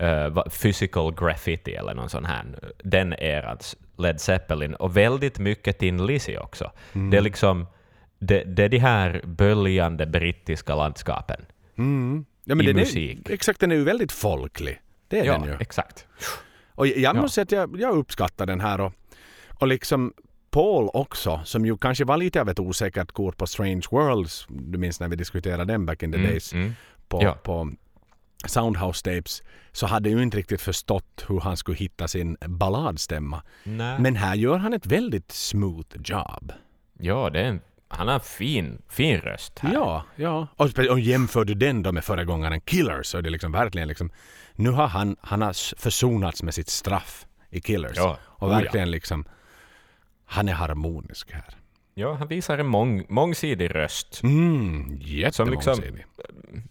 uh, 0.02 0.42
Physical 0.62 1.14
Graffiti 1.14 1.74
eller 1.74 1.94
någon 1.94 2.08
sån 2.10 2.24
här, 2.24 2.44
den 2.84 3.12
erans 3.12 3.76
Led 3.96 4.20
Zeppelin, 4.20 4.74
och 4.74 4.96
väldigt 4.96 5.38
mycket 5.38 5.78
Tin 5.78 6.06
Lizzy 6.06 6.36
också. 6.36 6.70
Mm. 6.92 7.10
Det 7.10 7.16
är 7.16 7.20
liksom, 7.20 7.66
det, 8.18 8.44
det 8.44 8.64
är 8.64 8.68
de 8.68 8.78
här 8.78 9.22
böljande 9.24 10.06
brittiska 10.06 10.74
landskapen. 10.74 11.40
Mm. 11.78 12.24
Ja, 12.44 12.54
men 12.54 12.68
I 12.68 12.74
musik. 12.74 13.28
Är, 13.28 13.34
exakt, 13.34 13.60
den 13.60 13.72
är 13.72 13.76
ju 13.76 13.84
väldigt 13.84 14.12
folklig. 14.12 14.80
Det 15.08 15.18
är 15.20 15.24
Ja, 15.24 15.32
den 15.38 15.44
ju. 15.44 15.56
exakt. 15.60 16.06
Och 16.74 16.86
jag 16.86 17.16
Ja. 17.16 17.20
måste 17.22 17.34
säga 17.34 17.42
att 17.64 17.70
jag, 17.72 17.80
jag 17.80 17.96
uppskattar 17.96 18.46
den 18.46 18.60
här 18.60 18.80
och, 18.80 18.92
och 19.48 19.66
liksom 19.68 20.12
Paul 20.50 20.88
också, 20.92 21.40
som 21.44 21.66
ju 21.66 21.76
kanske 21.76 22.04
var 22.04 22.16
lite 22.16 22.40
av 22.40 22.48
ett 22.48 22.58
osäkert 22.60 23.12
kort 23.12 23.36
på 23.36 23.46
Strange 23.46 23.82
Worlds, 23.90 24.46
du 24.48 24.78
minns 24.78 25.00
när 25.00 25.08
vi 25.08 25.16
diskuterade 25.16 25.64
den 25.64 25.86
back 25.86 26.02
in 26.02 26.12
the 26.12 26.18
Mm, 26.18 26.30
days, 26.30 26.52
mm. 26.52 26.72
på, 27.08 27.22
Ja. 27.22 27.32
på 27.32 27.72
Soundhouse 28.46 29.02
Tapes, 29.02 29.42
så 29.72 29.86
hade 29.86 30.08
ju 30.10 30.22
inte 30.22 30.36
riktigt 30.36 30.60
förstått 30.60 31.24
hur 31.28 31.40
han 31.40 31.56
skulle 31.56 31.76
hitta 31.76 32.08
sin 32.08 32.36
balladstämma. 32.40 33.42
Nej. 33.62 33.98
Men 33.98 34.16
här 34.16 34.34
gör 34.34 34.56
han 34.58 34.72
ett 34.72 34.86
väldigt 34.86 35.32
smooth 35.32 35.96
job. 36.04 36.52
Ja, 36.98 37.30
det 37.30 37.40
är 37.40 37.44
en, 37.44 37.60
han 37.88 38.08
har 38.08 38.14
en 38.14 38.20
fin, 38.20 38.82
fin 38.88 39.20
röst 39.20 39.58
här. 39.58 39.72
Ja, 39.72 40.04
ja. 40.16 40.46
Och, 40.56 40.78
och 40.90 41.00
jämför 41.00 41.44
du 41.44 41.54
den 41.54 41.82
då 41.82 41.92
med 41.92 42.04
föregångaren 42.04 42.60
Killers 42.60 43.06
så 43.06 43.18
är 43.18 43.22
det 43.22 43.30
liksom 43.30 43.52
verkligen 43.52 43.88
liksom, 43.88 44.10
nu 44.52 44.70
har 44.70 44.86
han, 44.86 45.16
han 45.20 45.42
har 45.42 45.80
försonats 45.80 46.42
med 46.42 46.54
sitt 46.54 46.68
straff 46.68 47.26
i 47.50 47.60
Killers. 47.60 47.96
Ja. 47.96 48.18
Och 48.24 48.48
Oh, 48.48 48.54
verkligen 48.54 48.90
liksom, 48.90 49.24
han 50.24 50.48
är 50.48 50.52
harmonisk 50.52 51.32
här. 51.32 51.54
Ja, 51.94 52.14
han 52.14 52.28
visar 52.28 52.58
en 52.58 52.66
mång, 52.66 53.04
mångsidig 53.08 53.74
röst. 53.74 54.20
Mm, 54.22 54.98
jättemångsidig. 55.00 56.04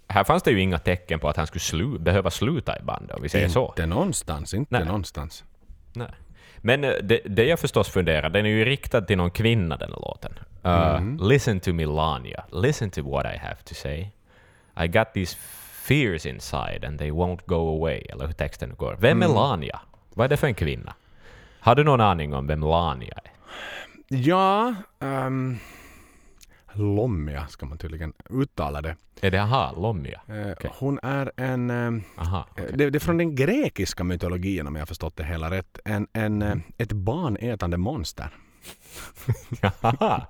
Här 0.07 0.23
fanns 0.23 0.43
det 0.43 0.51
ju 0.51 0.59
inga 0.61 0.79
tecken 0.79 1.19
på 1.19 1.29
att 1.29 1.37
han 1.37 1.47
skulle 1.47 1.59
slu, 1.59 1.99
behöva 1.99 2.31
sluta 2.31 2.79
i 2.79 2.83
bandet, 2.83 3.15
om 3.15 3.23
vi 3.23 3.29
säger 3.29 3.49
så. 3.49 3.65
Inte 3.67 3.85
någonstans, 3.85 4.53
inte 4.53 4.77
Nej. 4.77 4.85
någonstans. 4.85 5.43
Nej. 5.93 6.07
Men 6.57 6.83
eh, 6.83 6.91
det, 7.03 7.21
det 7.25 7.45
jag 7.45 7.59
förstås 7.59 7.89
funderar, 7.89 8.29
den 8.29 8.45
är 8.45 8.49
ju 8.49 8.65
riktad 8.65 9.01
till 9.01 9.17
någon 9.17 9.31
kvinna 9.31 9.77
den 9.77 9.89
låten. 9.91 10.31
Uh, 10.65 11.01
Mhm. 11.01 11.19
Listen 11.29 11.59
to 11.59 11.73
me 11.73 11.85
Lania, 11.85 12.43
listen 12.51 12.89
to 12.91 13.01
what 13.11 13.25
I 13.25 13.37
have 13.37 13.55
to 13.65 13.73
say. 13.75 14.07
I 14.83 14.87
got 14.87 15.13
these 15.13 15.37
fears 15.71 16.25
inside 16.25 16.85
and 16.85 16.99
they 16.99 17.11
won't 17.11 17.39
go 17.45 17.77
away, 17.77 17.97
eller 18.09 18.25
hur 18.25 18.33
texten 18.33 18.75
går. 18.75 18.97
Vem 18.99 19.21
är 19.23 19.27
Lania? 19.27 19.79
Vad 20.13 20.25
är 20.25 20.29
det 20.29 20.37
för 20.37 20.47
en 20.47 20.53
kvinna? 20.53 20.93
Har 21.59 21.75
du 21.75 21.83
någon 21.83 22.01
aning 22.01 22.33
om 22.33 22.47
vem 22.47 22.61
Lania 22.61 23.13
är? 23.23 23.31
Ja, 24.13 24.75
um, 24.99 25.57
Lomia 26.73 27.47
ska 27.47 27.65
man 27.65 27.77
tydligen 27.77 28.13
uttala 28.29 28.81
det. 28.81 28.95
Är 29.21 29.31
det 29.31 29.41
aha, 29.41 29.73
Lomia? 29.77 30.21
Eh, 30.27 30.51
Okej. 30.51 30.71
Hon 30.79 30.99
är 31.03 31.31
en... 31.37 31.69
ehm, 31.69 32.03
Aha. 32.17 32.47
Eh, 32.57 32.63
Det, 32.73 32.89
det 32.89 32.97
är 32.97 32.99
från 32.99 33.17
den 33.17 33.35
grekiska 33.35 34.03
mytologin 34.03 34.67
om 34.67 34.75
jag 34.75 34.81
har 34.81 34.85
förstått 34.85 35.17
det 35.17 35.23
hela 35.23 35.51
rätt. 35.51 35.79
En, 35.85 36.07
en, 36.13 36.41
eh, 36.41 36.55
ett 36.77 36.91
barnätande 36.91 37.77
monster. 37.77 38.29
Aha. 39.81 40.27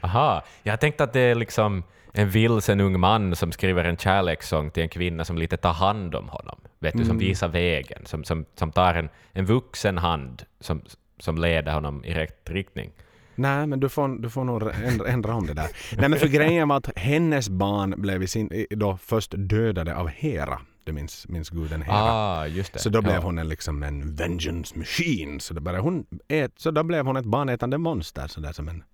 Aha. 0.00 0.44
Jag 0.62 0.80
tänkte 0.80 1.04
att 1.04 1.12
det 1.12 1.20
är 1.20 1.34
liksom 1.34 1.82
en 2.12 2.30
vilsen 2.30 2.80
ung 2.80 3.00
man 3.00 3.36
som 3.36 3.52
skriver 3.52 3.84
en 3.84 3.96
kärlekssång 3.96 4.70
till 4.70 4.82
en 4.82 4.88
kvinna 4.88 5.24
som 5.24 5.38
lite 5.38 5.56
tar 5.56 5.72
hand 5.72 6.14
om 6.14 6.28
honom. 6.28 6.60
Vet 6.78 6.96
du, 6.96 7.04
som 7.04 7.18
visar 7.18 7.48
vägen, 7.48 8.06
som, 8.06 8.24
som, 8.24 8.44
som 8.54 8.72
tar 8.72 8.94
en, 8.94 9.08
en 9.32 9.44
vuxen 9.46 9.98
hand 9.98 10.42
som, 10.60 10.82
som 11.18 11.38
leder 11.38 11.72
honom 11.72 12.04
i 12.04 12.14
rätt 12.14 12.50
riktning. 12.50 12.92
Nej, 13.34 13.66
men 13.66 13.80
du 13.80 13.88
får, 13.88 14.08
du 14.22 14.30
får 14.30 14.44
nog 14.44 14.62
ändra, 14.84 15.08
ändra 15.08 15.34
om 15.34 15.46
det 15.46 15.54
där. 15.54 15.68
Nej, 15.98 16.08
men 16.08 16.18
för 16.18 16.28
grejen 16.28 16.68
var 16.68 16.76
att 16.76 16.98
hennes 16.98 17.48
barn 17.48 17.94
blev 17.96 18.22
i 18.22 18.26
sin, 18.26 18.66
då 18.70 18.96
först 18.96 19.34
dödade 19.36 19.96
av 19.96 20.08
Hera. 20.08 20.60
Du 20.84 20.92
minns, 20.92 21.28
minns 21.28 21.50
guden 21.50 21.82
Hera. 21.82 21.96
Ah, 21.96 22.46
just 22.46 22.72
det. 22.72 22.78
Så 22.78 22.88
då 22.88 23.02
blev 23.02 23.14
ja. 23.14 23.20
hon 23.20 23.38
en, 23.38 23.48
liksom 23.48 23.82
en 23.82 24.14
vengeance 24.14 24.78
machine. 24.78 25.40
Så 25.40 25.54
då, 25.54 25.60
började 25.60 25.82
hon 25.82 26.06
ät, 26.28 26.52
så 26.56 26.70
då 26.70 26.82
blev 26.82 27.06
hon 27.06 27.16
ett 27.16 27.24
barnätande 27.24 27.78
monster. 27.78 28.26
Så 28.26 28.40
där, 28.40 28.52
som, 28.52 28.68
en, 28.68 28.84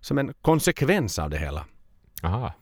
som 0.00 0.18
en 0.18 0.34
konsekvens 0.42 1.18
av 1.18 1.30
det 1.30 1.38
hela. 1.38 1.64
Aha. 2.22 2.52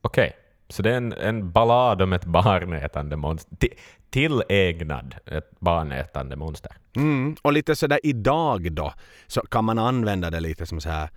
Okej, 0.00 0.32
så 0.68 0.82
det 0.82 0.90
är 0.92 0.96
en, 0.96 1.12
en 1.12 1.50
ballad 1.52 2.02
om 2.02 2.12
ett 2.12 2.24
barnätande 2.24 3.16
monster. 3.16 3.56
Ti- 3.56 3.74
Tillägnad 4.10 5.14
ett 5.26 5.50
barnätande 5.60 6.36
monster. 6.36 6.72
Mm. 6.96 7.36
Och 7.42 7.52
lite 7.52 7.76
sådär 7.76 8.00
idag 8.02 8.72
då 8.72 8.92
så 9.26 9.40
kan 9.40 9.64
man 9.64 9.78
använda 9.78 10.30
det 10.30 10.40
lite 10.40 10.66
som 10.66 10.80
så 10.80 10.88
här 10.88 11.08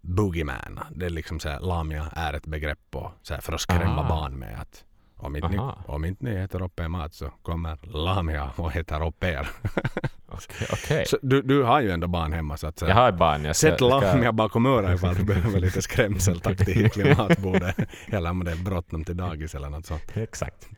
boogeyman. 0.00 0.80
Det 0.90 1.06
är 1.06 1.10
liksom 1.10 1.40
så 1.40 1.48
här, 1.48 1.60
lamia 1.60 2.06
är 2.12 2.32
ett 2.34 2.46
begrepp 2.46 2.78
på, 2.90 3.12
så 3.22 3.36
för 3.40 3.52
att 3.52 3.60
skrämma 3.60 4.04
Ah. 4.04 4.08
barn 4.08 4.38
med 4.38 4.60
att 4.60 4.84
om 5.16 5.36
inte, 5.36 5.48
ni, 5.48 5.58
Aha. 5.58 5.78
om 5.86 6.04
inte 6.04 6.24
ni 6.24 6.30
äter 6.34 6.62
upp 6.62 6.80
er 6.80 6.88
mat 6.88 7.14
så 7.14 7.30
kommer 7.42 7.78
lamia 7.82 8.50
och 8.56 8.76
äter 8.76 9.06
upp 9.06 9.24
er. 9.24 9.48
Okej. 10.34 10.66
okej. 10.72 11.06
Så 11.06 11.18
du, 11.22 11.42
du 11.42 11.62
har 11.62 11.80
ju 11.80 11.90
ändå 11.90 12.06
barn 12.06 12.32
hemma 12.32 12.56
så 12.56 12.66
att 12.66 12.78
säga. 12.78 12.88
Jag 12.88 12.96
har 12.96 13.12
barn. 13.12 13.44
Jag 13.44 13.56
ska, 13.56 13.70
Sätt 13.70 13.80
lamia 13.80 14.32
bakom 14.32 14.66
örat 14.66 14.94
ifall 14.94 15.14
du 15.14 15.24
behöver 15.24 15.60
lite 15.60 15.82
skrämseltaktik 15.82 16.96
vid 16.96 17.16
matbordet. 17.16 17.76
Eller 18.06 18.30
om 18.30 18.44
det 18.44 18.50
är 18.50 18.56
bråttom 18.56 19.04
till 19.04 19.16
dagis 19.16 19.54
eller 19.54 19.70
något 19.70 19.86
sånt. 19.86 20.16
Exakt. 20.16 20.68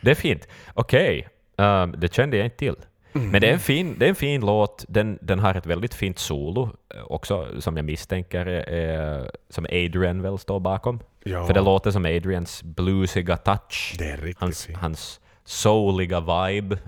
det 0.00 0.10
är 0.10 0.14
fint. 0.14 0.48
Okej, 0.74 1.28
ehm, 1.58 1.94
det 1.98 2.14
kände 2.14 2.36
jag 2.36 2.46
inte 2.46 2.56
till. 2.56 2.76
Men 3.12 3.40
det 3.40 3.48
är 3.48 3.52
en 3.52 3.60
fin, 3.60 3.96
det 3.98 4.04
är 4.04 4.08
en 4.08 4.14
fin 4.14 4.40
låt. 4.40 4.84
Den, 4.88 5.18
den 5.22 5.38
har 5.38 5.54
ett 5.54 5.66
väldigt 5.66 5.94
fint 5.94 6.18
solo 6.18 6.70
eh, 6.94 7.02
också, 7.04 7.60
som 7.60 7.76
jag 7.76 7.84
misstänker 7.84 8.46
är, 8.46 8.70
är, 8.70 9.30
som 9.48 9.64
Adrian 9.64 10.22
väl 10.22 10.38
står 10.38 10.60
bakom. 10.60 11.00
Ja. 11.24 11.46
För 11.46 11.54
det 11.54 11.60
låter 11.60 11.90
som 11.90 12.04
Adrians 12.04 12.62
bluesiga 12.62 13.36
touch. 13.36 13.94
Det 13.98 14.10
är 14.10 14.16
riktigt 14.16 14.40
hans, 14.40 14.66
fint. 14.66 14.78
hans 14.78 15.20
souliga 15.44 16.20
vibe, 16.20 16.78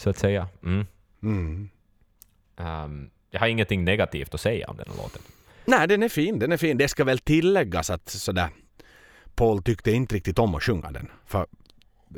så 0.00 0.10
att 0.10 0.18
säga. 0.18 0.48
Mm. 0.64 0.86
Mm. 1.22 1.68
Ehm, 2.56 3.10
jag 3.30 3.40
har 3.40 3.46
ingenting 3.46 3.84
negativt 3.84 4.34
att 4.34 4.40
säga 4.40 4.68
om 4.68 4.76
den 4.76 4.86
här 4.88 4.96
låten. 5.02 5.22
Nej, 5.64 5.88
den 5.88 6.02
är 6.02 6.08
fin. 6.08 6.38
Den 6.38 6.52
är 6.52 6.56
fin. 6.56 6.78
Det 6.78 6.88
ska 6.88 7.04
väl 7.04 7.18
tilläggas 7.18 7.90
att 7.90 8.08
sådär 8.08 8.48
Paul 9.34 9.62
tyckte 9.62 9.90
inte 9.92 10.14
riktigt 10.14 10.38
om 10.38 10.54
att 10.54 10.62
sjunga 10.62 10.90
den. 10.90 11.08
För 11.26 11.46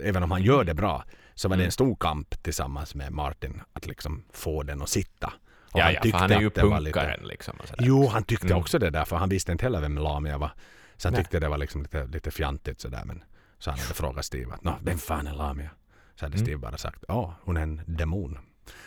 även 0.02 0.22
om 0.22 0.30
han 0.30 0.42
gör 0.42 0.64
det 0.64 0.74
bra 0.74 1.04
så 1.34 1.48
var 1.48 1.56
det 1.56 1.60
Mm. 1.62 1.66
en 1.68 1.72
stor 1.72 1.96
kamp 1.96 2.42
tillsammans 2.42 2.94
med 2.94 3.12
Martin 3.12 3.60
att 3.72 3.86
liksom 3.86 4.24
få 4.32 4.62
den 4.62 4.82
att 4.82 4.88
sitta. 4.88 5.32
Och 5.72 5.78
Ja, 5.80 5.90
ja, 5.90 5.96
för 5.96 6.02
tyckte 6.02 6.18
han 6.18 6.32
är 6.32 6.40
ju 6.40 6.50
punkaren 6.50 7.20
liksom. 7.26 7.56
Och 7.60 7.68
sådär. 7.68 7.84
Jo, 7.86 8.06
han 8.06 8.24
tyckte 8.24 8.46
Mm. 8.46 8.58
också 8.58 8.78
det 8.78 8.90
där 8.90 9.04
för 9.04 9.16
han 9.16 9.28
visste 9.28 9.52
inte 9.52 9.64
heller 9.64 9.80
vem 9.80 9.98
Lamia 9.98 10.38
var. 10.38 10.50
Så 10.96 11.08
han 11.08 11.12
Nej. 11.14 11.22
tyckte 11.24 11.40
det 11.40 11.48
var 11.48 11.58
liksom 11.58 11.82
lite, 11.82 12.04
lite 12.06 12.30
fjantigt 12.30 12.80
sådär. 12.80 13.02
Men 13.04 13.24
så 13.58 13.70
han 13.70 13.78
hade 13.80 13.94
frågat 13.94 14.24
Steve 14.24 14.54
att 14.54 14.64
"Nå, 14.64 14.74
vem 14.82 14.98
fan 14.98 15.26
är 15.26 15.34
Lamia? 15.34 15.70
Så 16.16 16.24
hade 16.24 16.34
Mm. 16.34 16.46
Steve 16.46 16.58
bara 16.58 16.76
sagt 16.78 17.04
ja, 17.08 17.34
hon 17.44 17.56
är 17.56 17.62
en 17.62 17.80
demon. 17.86 18.38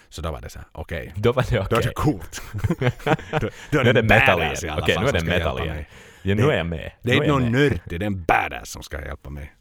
Så 0.10 0.22
då 0.22 0.32
var 0.32 0.42
det 0.42 0.50
så 0.50 0.60
här, 0.60 0.68
okej. 0.72 1.14
Då 1.16 1.32
var 1.32 1.44
det 1.50 1.56
Då 1.70 1.76
är 1.76 1.80
okej. 1.80 1.82
det 1.84 1.94
coolt. 1.94 2.42
då, 3.42 3.50
då 3.72 3.80
är 3.80 3.94
det 3.94 4.00
en 4.00 4.08
metal 4.08 4.40
igen. 4.42 4.56
Okej, 4.80 4.96
fall 4.96 5.04
nu 5.04 5.10
är 5.10 5.14
det 5.14 5.26
metal 5.26 5.60
igen. 5.64 5.86
Ja, 6.22 6.36
nu 6.36 6.42
Det- 6.42 6.54
är 6.54 6.58
jag 6.58 6.66
med. 6.66 6.92
Det 7.02 7.12
är 7.12 7.16
inte 7.16 7.28
någon 7.28 7.52
nördig, 7.52 7.82
det 7.86 7.96
är 7.96 8.04
en 8.04 8.24
badass 8.24 8.70
som 8.70 8.84
ska 8.84 9.06
hjälpa 9.06 9.30
mig. 9.30 9.54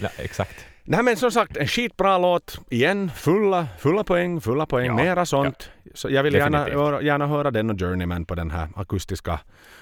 Ja, 0.00 0.08
exakt. 0.18 0.66
Nej 0.84 1.02
men 1.02 1.16
som 1.16 1.30
sagt, 1.30 1.56
en 1.56 1.66
skitbra 1.68 2.18
låt. 2.18 2.60
Igen, 2.70 3.10
fulla, 3.14 3.66
fulla 3.78 4.04
poäng, 4.04 4.40
fulla 4.40 4.66
poäng. 4.66 4.86
Ja, 4.86 4.94
Mera 4.94 5.26
sånt. 5.26 5.70
Så 5.94 6.10
jag 6.10 6.22
vill 6.22 6.34
gärna, 6.34 6.58
höra- 6.64 7.02
gärna 7.02 7.26
höra 7.26 7.50
den 7.50 7.70
och 7.70 7.78
Journeyman 7.80 8.24
på 8.24 8.34
den 8.34 8.50
här 8.50 8.68
akustiska 8.76 9.40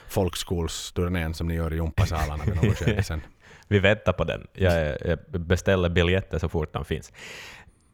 folkskolsturnén 0.09 1.35
som 1.35 1.49
ni 1.49 1.55
gör 1.55 1.73
i 1.73 1.77
gympasalarna 1.77 2.45
vid 2.45 2.57
något 2.57 2.77
skede 2.79 3.03
sen. 3.03 3.21
Vi 3.69 3.79
väntar 3.79 4.13
på 4.13 4.25
den. 4.25 4.47
Jag, 4.53 4.97
jag 5.05 5.19
beställer 5.29 5.89
biljetter 5.89 6.39
så 6.39 6.49
fort 6.49 6.73
de 6.73 6.85
finns. 6.85 7.13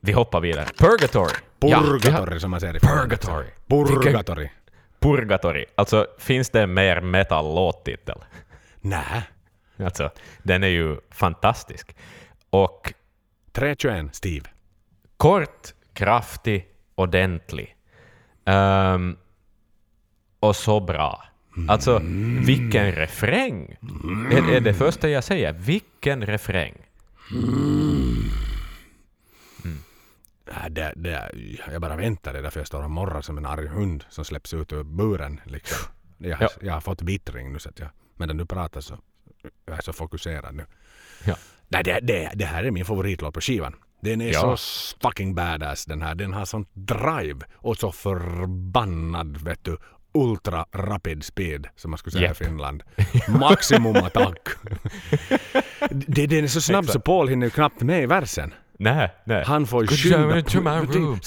Vi 0.01 0.13
hoppar 0.13 0.41
vidare. 0.41 0.67
Purgatory. 0.79 1.35
Ja, 1.61 1.81
Purgatory 1.81 2.41
som 2.41 2.51
man 2.51 2.61
säger 2.61 2.77
i 2.77 2.81
Purgatory. 2.81 3.47
Purgatory. 3.69 4.51
Purgatory. 5.01 5.65
Alltså, 5.75 6.07
finns 6.19 6.51
det 6.51 6.63
en 6.63 6.75
mer 6.75 7.01
metal-låttitel? 7.01 8.25
Nej. 8.81 9.23
Alltså, 9.77 10.11
den 10.43 10.63
är 10.63 10.69
ju 10.69 10.97
fantastisk. 11.11 11.97
Och 12.51 12.95
321 13.53 14.15
Steve. 14.15 14.47
kort, 15.17 15.75
kraftig, 15.93 16.67
ordentlig. 16.95 17.77
Ehm, 18.45 19.17
och 20.41 20.57
så 20.57 20.81
bra. 20.81 21.25
Alltså, 21.69 22.01
vilken 22.47 22.93
refräng! 22.93 23.77
Är, 24.33 24.51
är 24.55 24.61
det 24.61 24.75
första 24.75 25.09
jag 25.09 25.25
säger. 25.25 25.53
Vilken 25.53 26.27
refräng! 26.27 26.75
Äh, 30.47 30.69
Det, 30.71 30.93
det, 30.97 31.31
jag 31.73 31.81
bara 31.81 31.97
väntar, 31.97 32.33
det 32.33 32.39
är 32.39 32.43
därför 32.43 32.61
jag 32.61 32.67
står 32.67 32.83
och 32.83 32.91
morrar 32.91 33.21
som 33.23 33.39
en 33.39 33.47
arg 33.47 33.67
hund 33.69 34.05
som 34.09 34.25
släpps 34.25 34.55
ut 34.55 34.73
ur 34.73 34.83
buren. 34.83 35.41
Liksom. 35.45 35.79
Jag, 36.19 36.43
Ja. 36.43 36.49
jag 36.61 36.73
har 36.73 36.81
fått 36.81 37.03
bittring 37.03 37.53
nu 37.53 37.59
så 37.59 37.69
att 37.69 37.79
jag, 37.79 37.89
medan 38.17 38.37
du 38.37 38.47
pratar 38.47 38.81
så 38.81 38.99
jag 39.67 39.77
är 39.79 39.83
så 39.83 39.93
fokuserad 39.93 40.55
nu. 40.55 40.67
Ja. 41.25 41.37
Nej, 41.69 41.83
det, 41.85 42.01
det, 42.03 42.31
det 42.35 42.45
här 42.45 42.65
är 42.65 42.71
min 42.71 42.85
favoritlåt 42.85 43.35
på 43.35 43.41
skivan. 43.41 43.75
Den 44.01 44.21
är 44.21 44.33
Ja. 44.33 44.57
så 44.57 44.97
fucking 45.03 45.35
badass 45.35 45.85
den 45.85 46.03
här. 46.03 46.15
Den 46.15 46.33
har 46.33 46.45
sånt 46.45 46.69
drive 46.73 47.41
och 47.55 47.77
så 47.77 47.93
förbannad 47.93 49.37
vet 49.37 49.65
du 49.65 49.77
ultra 50.15 50.67
rapid 50.73 51.25
speed 51.25 51.67
som 51.77 51.91
man 51.91 51.99
skulle 51.99 52.13
säga 52.13 52.25
Japp. 52.29 52.41
i 52.41 52.45
Finland. 52.45 52.83
Maximum 53.29 53.97
attack. 53.97 54.49
det, 55.91 56.27
den 56.27 56.45
är 56.45 56.49
så 56.49 56.61
snabb 56.61 56.87
så 56.87 57.01
Paul 57.01 57.29
hinner 57.29 57.47
ju 57.47 57.51
knappt 57.51 57.83
med 57.83 58.03
i 58.03 58.07
versen. 58.07 58.55
Nej, 58.79 59.11
nej. 59.25 59.45
Han 59.47 59.67
får 59.67 59.83
ju 59.83 59.89
skynda 59.89 60.19
room. 60.19 61.19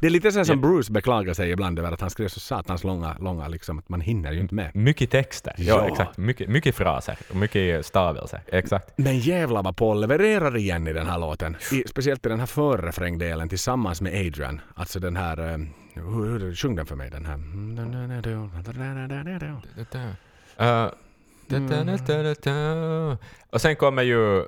Det 0.00 0.06
är 0.06 0.10
lite 0.10 0.32
så 0.32 0.44
som 0.44 0.60
Bruce 0.60 0.92
beklagar 0.92 1.34
sig 1.34 1.50
ibland 1.50 1.78
över 1.78 1.92
att 1.92 2.00
han 2.00 2.10
skrev 2.10 2.28
så 2.28 2.40
satans 2.40 2.84
långa, 2.84 3.16
långa 3.20 3.48
liksom 3.48 3.78
att 3.78 3.88
man 3.88 4.00
hinner 4.00 4.32
ju 4.32 4.40
inte 4.40 4.54
med. 4.54 4.70
Mycket 4.74 5.10
texter. 5.10 5.54
Ja, 5.56 5.64
Ja. 5.64 5.88
exakt. 5.92 6.18
Mycket, 6.18 6.48
mycket 6.48 6.74
fraser 6.74 7.18
och 7.30 7.36
mycket 7.36 7.86
stavelser. 7.86 8.40
Exakt. 8.46 8.92
Men 8.96 9.18
jävlar 9.18 9.62
vad 9.62 9.76
Paul 9.76 10.00
levererar 10.00 10.56
igen 10.56 10.88
i 10.88 10.92
den 10.92 11.06
här 11.06 11.18
låten. 11.18 11.56
I, 11.72 11.84
speciellt 11.88 12.26
i 12.26 12.28
den 12.28 12.38
här 12.38 12.46
förrefrängdelen 12.46 13.48
tillsammans 13.48 14.00
med 14.00 14.26
Adrian. 14.26 14.60
Alltså 14.74 15.00
den 15.00 15.16
här... 15.16 15.38
hur, 15.38 15.72
Sjung 16.54 16.76
den 16.76 16.86
för 16.86 16.96
mig 16.96 17.10
den 17.10 17.26
här. 17.26 17.38
Och 23.50 23.60
sen 23.60 23.76
kommer 23.76 24.02
ju... 24.02 24.44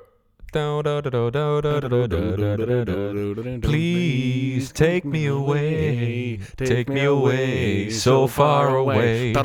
Please 3.61 4.73
take 4.73 5.01
me 5.07 5.27
away, 5.29 6.39
take 6.57 6.85
me 6.87 7.05
away, 7.05 7.91
so 7.91 8.27
far 8.27 8.65
away. 8.65 9.35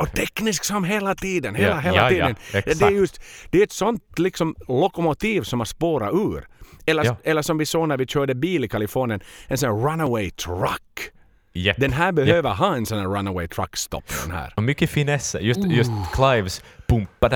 Och 0.00 0.12
teknisk 0.12 0.64
som 0.64 0.84
hela 0.84 1.14
tiden, 1.14 1.54
hela, 1.54 1.80
hela 1.80 2.08
tiden. 2.08 2.34
Det, 2.52 2.82
är 2.82 2.90
just, 2.90 3.20
det 3.50 3.58
är 3.58 3.62
ett 3.62 3.72
sånt 3.72 4.18
liksom 4.18 4.54
lokomotiv 4.68 5.42
som 5.42 5.60
har 5.60 5.66
spårat 5.66 6.14
ur. 6.14 6.46
Eller, 6.90 7.04
Ja. 7.04 7.16
eller 7.24 7.42
som 7.42 7.58
vi 7.58 7.66
såg 7.66 7.88
när 7.88 7.96
vi 7.96 8.06
körde 8.06 8.34
bil 8.34 8.64
i 8.64 8.68
Kalifornien, 8.68 9.20
en 9.46 9.58
sån 9.58 9.82
runaway 9.86 10.30
truck. 10.30 11.10
Japp. 11.52 11.76
Den 11.76 11.92
här 11.92 12.12
behöver 12.12 12.50
ha 12.54 12.76
en 12.76 12.86
sån 12.86 12.98
här 12.98 13.06
runaway 13.06 13.48
truck 13.48 13.76
stop 13.76 14.02
den 14.24 14.30
här. 14.36 14.52
Och 14.56 14.62
mycket 14.62 14.90
finesser. 14.90 15.40
Just, 15.40 15.60
just 15.64 15.90
Clives 16.12 16.62
pumpa 16.86 17.28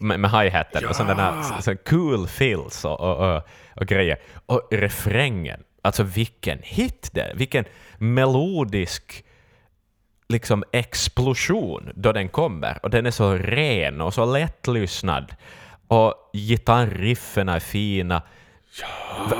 med, 0.00 0.20
med 0.20 0.30
hi-haten 0.30 0.86
och 0.86 0.96
sådana 0.96 1.42
så 1.42 1.76
cool 1.76 2.26
fills 2.28 2.84
och, 2.84 3.00
och, 3.00 3.36
och, 3.36 3.42
och 3.76 3.86
grejer. 3.86 4.18
Och 4.46 4.68
refrängen. 4.70 5.62
Alltså 5.82 6.02
vilken 6.02 6.58
hit 6.62 7.10
det. 7.12 7.32
Vilken 7.34 7.64
melodisk 7.98 9.24
liksom 10.28 10.64
explosion 10.72 11.90
då 11.94 12.12
den 12.12 12.28
kommer. 12.28 12.78
Och 12.82 12.90
den 12.90 13.06
är 13.06 13.10
så 13.10 13.34
ren 13.34 14.00
och 14.00 14.14
så 14.14 14.24
lättlyssnad. 14.24 15.34
Och 15.90 16.14
gitarriffen 16.32 17.48
är 17.48 17.60
fina. 17.60 18.22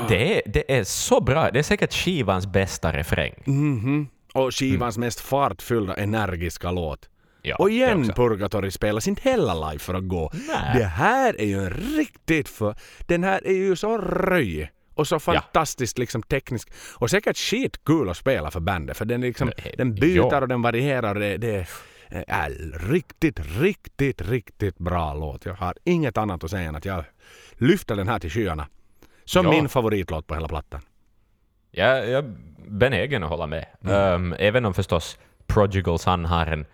Det, 0.07 0.37
är, 0.37 0.41
det 0.45 0.77
är 0.77 0.83
så 0.83 1.21
bra. 1.21 1.51
Det 1.51 1.59
är 1.59 1.63
säkert 1.63 1.93
skivans 1.93 2.47
bästa 2.47 2.91
refräng. 2.93 3.33
Mhm. 3.45 4.07
Och 4.33 4.55
skivans 4.55 4.97
mest 4.97 5.19
fartfyllda, 5.19 5.95
energiska 5.95 6.71
låt. 6.71 7.09
Ja, 7.41 7.55
och 7.55 7.69
igen. 7.69 8.11
Purgatory 8.15 8.71
spelas 8.71 9.07
inte 9.07 9.29
heller 9.29 9.69
live 9.69 9.79
för 9.79 9.93
att 9.93 10.07
gå. 10.07 10.31
Nej. 10.33 10.79
Det 10.79 10.85
här 10.85 11.41
är 11.41 11.45
ju 11.45 11.65
en 11.65 11.69
riktigt 11.69 12.49
för... 12.49 12.75
Den 13.07 13.23
här 13.23 13.47
är 13.47 13.53
ju 13.53 13.75
så 13.75 13.97
röj. 13.97 14.71
Och 14.95 15.07
så 15.07 15.19
fantastiskt 15.19 15.97
liksom 15.97 16.23
teknisk. 16.23 16.71
Och 16.95 17.09
säkert 17.09 17.37
skitkul 17.37 18.09
att 18.09 18.17
spela 18.17 18.51
för 18.51 18.59
bandet. 18.59 18.97
För 18.97 19.05
den, 19.05 19.21
liksom, 19.21 19.51
Nej, 19.57 19.75
den 19.77 19.95
byter 19.95 20.15
ja. 20.15 20.41
och 20.41 20.47
den 20.47 20.61
varierar. 20.61 21.15
Det, 21.15 21.37
det 21.37 21.67
är 22.11 22.49
riktigt, 22.91 23.39
riktigt, 23.59 24.21
riktigt 24.21 24.77
bra 24.77 25.13
låt. 25.13 25.45
Jag 25.45 25.53
har 25.53 25.73
inget 25.83 26.17
annat 26.17 26.43
att 26.43 26.51
säga 26.51 26.69
än 26.69 26.75
att 26.75 26.85
jag 26.85 27.03
lyfter 27.53 27.95
den 27.95 28.07
här 28.07 28.19
till 28.19 28.29
skyarna. 28.31 28.67
Som 29.25 29.45
Ja. 29.45 29.51
min 29.51 29.69
favoritlåt 29.69 30.27
på 30.27 30.33
hela 30.33 30.47
plattan. 30.47 30.81
Jag, 31.71 31.97
jag 32.09 32.25
är 32.25 32.33
benägen 32.67 33.23
att 33.23 33.29
hålla 33.29 33.47
med. 33.47 33.65
Mm. 33.83 33.95
Ehm, 33.95 34.35
även 34.39 34.65
om 34.65 34.73
förstås 34.73 35.19
Prodigal 35.47 35.99
Son 35.99 36.25
har 36.25 36.45
en, 36.45 36.65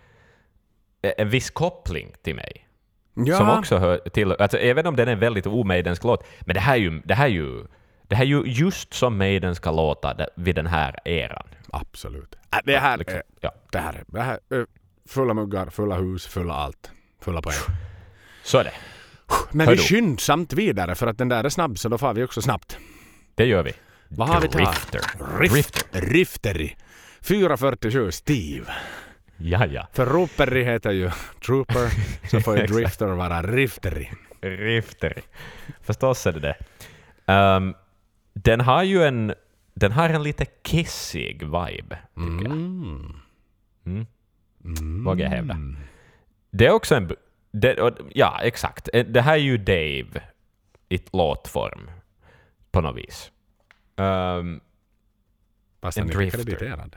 en 1.02 1.28
viss 1.28 1.50
koppling 1.50 2.12
till 2.22 2.34
mig. 2.34 2.68
Ja, 3.14 3.36
Som 3.36 3.50
också 3.50 3.78
hör 3.78 3.98
till, 3.98 4.32
alltså, 4.32 4.58
även 4.58 4.86
om 4.86 4.96
den 4.96 5.08
är 5.08 5.12
en 5.12 5.18
väldigt 5.18 5.46
omaidensk 5.46 6.04
låt, 6.04 6.26
men 6.40 6.54
det 6.54 6.60
här 6.60 6.74
är 6.74 6.78
ju, 6.80 7.00
det 7.04 7.14
här 7.14 7.24
är 7.24 7.30
ju, 7.30 7.66
det 8.02 8.14
här 8.16 8.24
är 8.24 8.28
ju 8.28 8.42
just 8.46 8.94
som 8.94 9.18
Maiden 9.18 9.54
ska 9.54 9.70
låta 9.70 10.26
vid 10.36 10.54
den 10.54 10.66
här 10.66 10.98
eran. 11.08 11.46
absolut. 11.72 12.34
Äh, 12.52 12.58
Det 12.64 12.78
här, 12.78 12.96
Liksom, 12.96 13.20
ja. 13.40 13.54
det 13.72 13.78
här, 13.78 13.92
är- 13.92 14.04
det 14.06 14.20
här 14.20 14.38
är 14.50 14.66
fulla 15.08 15.34
muggar, 15.34 15.70
fulla 15.70 15.96
hus, 15.96 16.26
fulla 16.26 16.54
allt. 16.54 16.90
Fulla 17.20 17.42
poäng. 17.42 17.56
Så 18.42 18.58
är 18.58 18.64
det. 18.64 18.72
Men 19.52 19.66
Hör 19.66 19.74
vi 19.74 19.80
du? 19.82 19.82
skyndsamt 19.88 20.52
vidare 20.52 20.94
för 20.94 21.06
att 21.06 21.18
den 21.18 21.28
där 21.28 21.44
är 21.44 21.48
snabb 21.48 21.78
så 21.78 21.88
då 21.88 21.98
får 21.98 22.14
vi 22.14 22.24
också 22.24 22.42
snabbt. 22.42 22.78
Det 23.34 23.44
gör 23.44 23.62
vi. 23.62 23.72
Vad 24.08 24.28
har 24.28 24.40
vi 24.40 24.48
tagit? 24.48 24.68
Drifter. 24.68 25.00
Rift, 25.38 25.86
Rifteri. 25.92 26.76
447 27.20 28.10
Steve. 28.10 28.72
Ja, 29.36 29.66
ja. 29.66 29.86
För 29.92 30.06
Rooperi 30.06 30.64
heter 30.64 30.90
ju 30.90 31.10
Trooper 31.46 31.90
så 32.28 32.40
får 32.40 32.58
ju. 32.58 32.66
Drifter 32.66 33.06
vara 33.06 33.42
Rifteri. 33.42 34.10
Rifter. 34.40 35.22
Förstås 35.82 36.26
är 36.26 36.32
det 36.32 36.40
det. 36.40 36.56
Ehm, 37.32 37.74
den 38.34 38.60
har 38.60 38.82
ju 38.82 39.02
en, 39.04 39.34
den 39.74 39.92
har 39.92 40.08
en 40.08 40.22
lite 40.22 40.44
kissig 40.44 41.42
vibe, 41.42 41.98
tycker 42.14 42.44
jag. 42.44 42.52
Mm. 42.52 44.06
Mm. 44.80 45.04
Vågar 45.04 45.24
jag 45.24 45.30
hävda. 45.30 45.56
Det 46.50 46.66
är 46.66 46.70
också 46.70 46.94
en... 46.94 47.12
Det, 47.50 47.92
ja, 48.14 48.38
exakt. 48.42 48.88
Eh, 48.92 49.06
Det 49.06 49.20
här 49.20 49.32
är 49.32 49.36
ju 49.36 49.56
Dave 49.58 50.22
i 50.88 51.00
låtform, 51.12 51.90
på 52.70 52.80
något 52.80 52.96
vis. 52.96 53.32
Ehm, 53.96 54.60
Fast 55.80 55.98
han 55.98 56.10
är 56.10 56.22
inte 56.22 56.36
krediterad. 56.36 56.96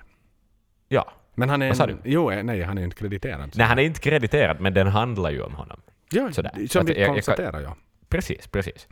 ja. 0.87 1.11
Men 1.35 1.49
han 1.49 1.61
är 1.61 1.89
en? 1.89 1.99
Jo, 2.03 2.31
eh, 2.31 2.43
nej 2.43 2.61
han 2.61 2.77
är 2.77 2.83
inte 2.83 2.95
krediterad. 2.95 3.51
Nej, 3.55 3.67
han 3.67 3.79
är 3.79 3.83
inte 3.83 3.99
krediterad, 3.99 4.59
men 4.59 4.73
den 4.73 4.87
handlar 4.87 5.31
ju 5.31 5.41
om 5.41 5.53
honom. 5.55 5.81
ja, 6.11 6.31
sådär. 6.31 6.51
Som 6.69 6.87
jag- 6.87 6.95
vi 6.95 7.01
jag- 7.01 7.13
konstaterar 7.13 7.61
ja. 7.61 7.75
Precis, 8.09 8.47
precis. 8.47 8.87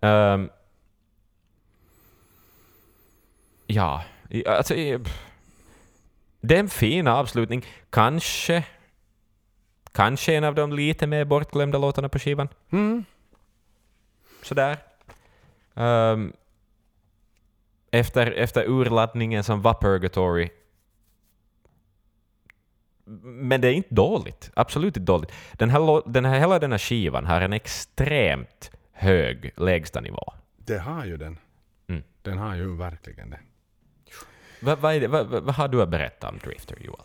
Ehm, 0.00 0.50
ja, 3.66 4.04
alltså... 4.46 4.74
pff. 4.74 5.22
Det 6.46 6.54
är 6.56 6.60
en 6.60 6.68
fin 6.68 7.06
avslutning. 7.06 7.64
Kanske... 7.90 8.64
Kanske 9.92 10.34
en 10.34 10.44
av 10.44 10.54
de 10.54 10.72
lite 10.72 11.06
mer 11.06 11.24
bortglömda 11.24 11.78
låtarna 11.78 12.08
på 12.08 12.18
skivan. 12.18 12.48
Mm. 12.70 13.04
Sådär. 14.42 14.76
Ehm, 15.74 16.32
efter, 17.90 18.32
efter 18.32 18.64
urladdningen 18.68 19.44
som 19.44 19.62
var 19.62 19.74
Purgatory. 19.74 20.48
Men 23.22 23.60
det 23.60 23.68
är 23.68 23.72
inte 23.72 23.94
dåligt. 23.94 24.50
Absolut 24.54 24.96
inte 24.96 25.12
dåligt. 25.12 25.32
Den 25.52 25.70
här, 25.70 26.12
den 26.12 26.24
här, 26.24 26.38
hela 26.38 26.58
den 26.58 26.70
här 26.70 26.78
skivan 26.78 27.26
har 27.26 27.40
en 27.40 27.52
extremt 27.52 28.70
hög 28.92 29.52
lägstanivå. 29.56 30.32
Det 30.56 30.78
har 30.78 31.04
ju 31.04 31.16
den. 31.16 31.38
Mm. 31.86 32.02
Den 32.22 32.38
har 32.38 32.54
ju 32.54 32.76
verkligen 32.76 33.30
det. 33.30 33.40
Vad, 34.60 34.78
vad, 34.78 35.02
vad, 35.02 35.26
vad 35.26 35.54
har 35.54 35.68
du 35.68 35.82
att 35.82 35.88
berätta 35.88 36.28
om 36.28 36.38
Drifter, 36.38 36.76
Joel? 36.80 37.00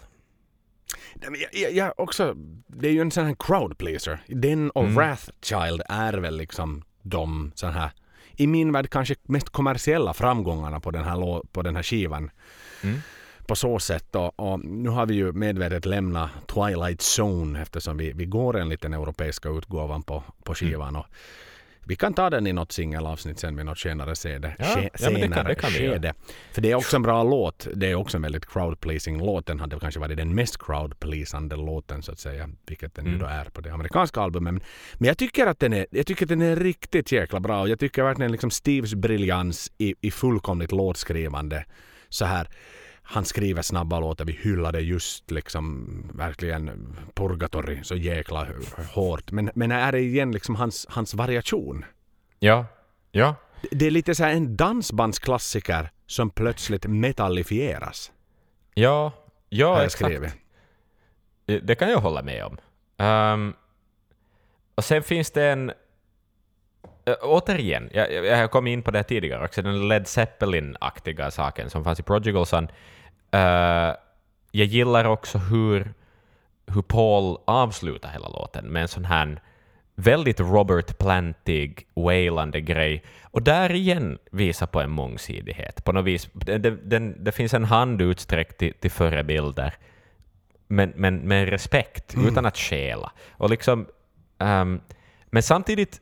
Jag, 1.53 1.71
jag, 1.73 1.93
också, 1.97 2.33
det 2.67 2.87
är 2.87 2.91
ju 2.91 3.01
en 3.01 3.11
sån 3.11 3.25
här 3.25 3.35
crowd 3.39 3.77
pleaser. 3.77 4.19
Den 4.27 4.71
och 4.71 4.83
Mm. 4.83 4.95
Wrathchild 4.95 5.81
är 5.89 6.13
väl 6.13 6.37
liksom 6.37 6.83
de 7.01 7.51
sån 7.55 7.71
här, 7.71 7.91
i 8.35 8.47
min 8.47 8.71
värld 8.71 8.89
kanske 8.89 9.15
mest 9.23 9.49
kommersiella 9.49 10.13
framgångarna 10.13 10.79
på 10.79 10.91
den 10.91 11.03
här, 11.03 11.41
på 11.51 11.61
den 11.61 11.75
här 11.75 11.83
skivan. 11.83 12.31
Mm. 12.83 12.99
På 13.47 13.55
så 13.55 13.79
sätt 13.79 14.15
och, 14.15 14.39
och 14.39 14.59
nu 14.59 14.89
har 14.89 15.05
vi 15.05 15.13
ju 15.13 15.31
medvetet 15.31 15.85
lämnat 15.85 16.29
Twilight 16.47 17.01
Zone 17.19 17.61
eftersom 17.61 17.97
vi, 17.97 18.11
vi 18.13 18.25
går 18.25 18.57
enligt 18.57 18.81
den 18.81 18.93
europeiska 18.93 19.49
utgåvan 19.49 20.03
på, 20.03 20.23
på 20.43 20.55
skivan. 20.55 20.95
Och 20.95 21.05
vi 21.85 21.95
kan 21.95 22.13
ta 22.13 22.29
den 22.29 22.47
i 22.47 22.53
något 22.53 22.71
singelavsnitt 22.71 23.39
sen 23.39 23.55
vid 23.55 23.65
något 23.65 23.77
senare 23.79 24.15
skede. 24.15 24.55
Ja, 24.59 24.65
ja, 24.67 24.75
men 24.75 24.83
det 24.83 24.89
kan- 25.21 25.21
senare 25.21 25.47
det 25.47 25.55
kan 25.55 25.69
vi 25.71 25.83
göra. 25.83 25.93
skede. 25.93 26.13
För 26.53 26.61
det 26.61 26.71
är 26.71 26.75
också 26.75 26.95
en 26.95 27.01
bra 27.01 27.23
låt. 27.23 27.67
Det 27.75 27.91
är 27.91 27.95
också 27.95 28.17
en 28.17 28.21
väldigt 28.23 28.45
crowd-pleasing 28.45 29.25
låt. 29.25 29.45
Den 29.45 29.59
hade 29.59 29.79
kanske 29.79 29.99
varit 29.99 30.17
den 30.17 30.35
mest 30.35 30.57
crowd-pleasande 30.59 31.55
låten 31.55 32.03
så 32.03 32.11
att 32.11 32.19
säga. 32.19 32.49
Vilket 32.67 32.95
den 32.95 33.05
ju 33.05 33.09
Mm. 33.11 33.19
då 33.21 33.25
är 33.27 33.45
på 33.45 33.61
det 33.61 33.73
amerikanska 33.73 34.21
albumet. 34.21 34.53
Men, 34.53 34.63
men 34.93 35.07
jag 35.07 35.17
tycker 35.17 35.47
att 35.47 35.59
den 35.59 35.73
är, 35.73 35.85
jag 35.91 36.05
tycker 36.07 36.25
att 36.25 36.29
den 36.29 36.41
är 36.41 36.55
riktigt 36.55 37.11
jäkla 37.11 37.39
bra. 37.39 37.61
Och 37.61 37.69
jag 37.69 37.79
tycker 37.79 38.03
verkligen 38.03 38.31
liksom 38.31 38.51
Steves 38.51 38.93
briljans 38.95 39.71
i, 39.77 39.95
i 40.01 40.11
fullkomligt 40.11 40.71
låtskrivande. 40.71 41.65
Så 42.09 42.25
här. 42.25 42.47
Han 43.03 43.25
skriver 43.25 43.61
snabba 43.61 43.99
låtar. 43.99 44.25
Vi 44.25 44.31
hyllade 44.31 44.79
just 44.79 45.31
liksom 45.31 45.87
verkligen 46.13 46.97
Purgatory 47.13 47.83
så 47.83 47.95
jäkla 47.95 48.47
hårt. 48.93 49.31
Men, 49.31 49.51
men 49.55 49.71
är 49.71 49.91
det 49.91 49.99
igen 49.99 50.31
liksom 50.31 50.55
hans, 50.55 50.85
hans 50.89 51.13
variation? 51.13 51.85
Ja. 52.39 52.65
Ja. 53.11 53.35
Det 53.71 53.87
är 53.87 53.91
lite 53.91 54.15
så 54.15 54.23
här 54.23 54.33
en 54.33 54.55
dansbandsklassiker 54.57 55.91
som 56.05 56.29
plötsligt 56.29 56.85
metallifieras. 56.85 58.11
Ja. 58.73 59.11
Ja, 59.49 59.75
jag 59.75 59.85
exakt. 59.85 60.05
skrivit. 60.05 60.33
Det 61.45 61.59
det 61.59 61.75
kan 61.75 61.89
jag 61.89 61.99
hålla 61.99 62.21
med 62.21 62.45
om. 62.45 62.57
Ehm, 62.97 63.53
och 64.75 64.83
sen 64.83 65.03
finns 65.03 65.31
det 65.31 65.43
en... 65.43 65.71
Äh, 67.05 67.13
återigen, 67.21 67.89
jag, 67.93 68.25
jag 68.25 68.51
kommit 68.51 68.71
in 68.71 68.81
på 68.81 68.91
det 68.91 69.03
tidigare 69.03 69.45
också, 69.45 69.61
den 69.61 69.87
Led 69.87 70.07
Zeppelin-aktiga 70.07 71.31
saken 71.31 71.69
som 71.69 71.83
fanns 71.83 71.99
i 71.99 72.03
Prodigal 72.03 72.45
Son. 72.45 72.67
Eh, 73.31 73.95
jag 74.51 74.67
gillar 74.67 75.05
också 75.05 75.37
hur, 75.37 75.93
hur 76.67 76.81
Paul 76.81 77.37
avslutar 77.45 78.09
hela 78.09 78.29
låten 78.29 78.65
med 78.65 78.81
en 78.81 78.87
sån 78.87 79.05
här 79.05 79.41
väldigt 79.95 80.39
Robert 80.39 80.97
Plantig, 80.97 81.87
wailande 81.93 82.61
grej. 82.61 83.03
Och 83.23 83.41
där 83.41 83.71
igen 83.71 84.17
visar 84.31 84.67
på 84.67 84.81
en 84.81 84.89
mångsidighet. 84.89 85.83
På 85.83 85.91
något 85.91 86.05
vis. 86.05 86.29
Det, 86.33 86.57
det, 86.57 86.99
det 86.99 87.31
finns 87.31 87.53
en 87.53 87.63
hand 87.65 88.01
utsträckt 88.01 88.57
till, 88.57 88.73
till 88.73 88.91
förebilder 88.91 89.73
men, 90.71 90.93
men 90.95 91.15
med 91.15 91.49
respekt, 91.49 92.15
utan 92.27 92.45
att 92.45 92.57
stjäla. 92.57 93.11
Och 93.31 93.49
liksom, 93.49 93.87
ehm, 94.37 94.81
men 95.25 95.43
samtidigt, 95.43 96.01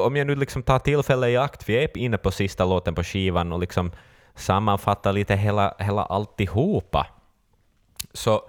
om 0.00 0.16
jag 0.16 0.26
nu 0.26 0.34
liksom 0.34 0.62
tar 0.62 0.78
tillfället 0.78 1.28
i 1.30 1.36
akt, 1.36 1.68
vi 1.68 1.84
är 1.84 1.98
inne 1.98 2.18
på 2.18 2.30
sista 2.30 2.64
låten 2.64 2.94
på 2.94 3.04
skivan 3.04 3.52
och 3.52 3.60
liksom 3.60 3.90
sammanfattar 4.34 5.12
lite 5.12 5.34
hela, 5.36 5.74
hela 5.78 6.04
alltihopa, 6.04 7.06
så, 8.12 8.42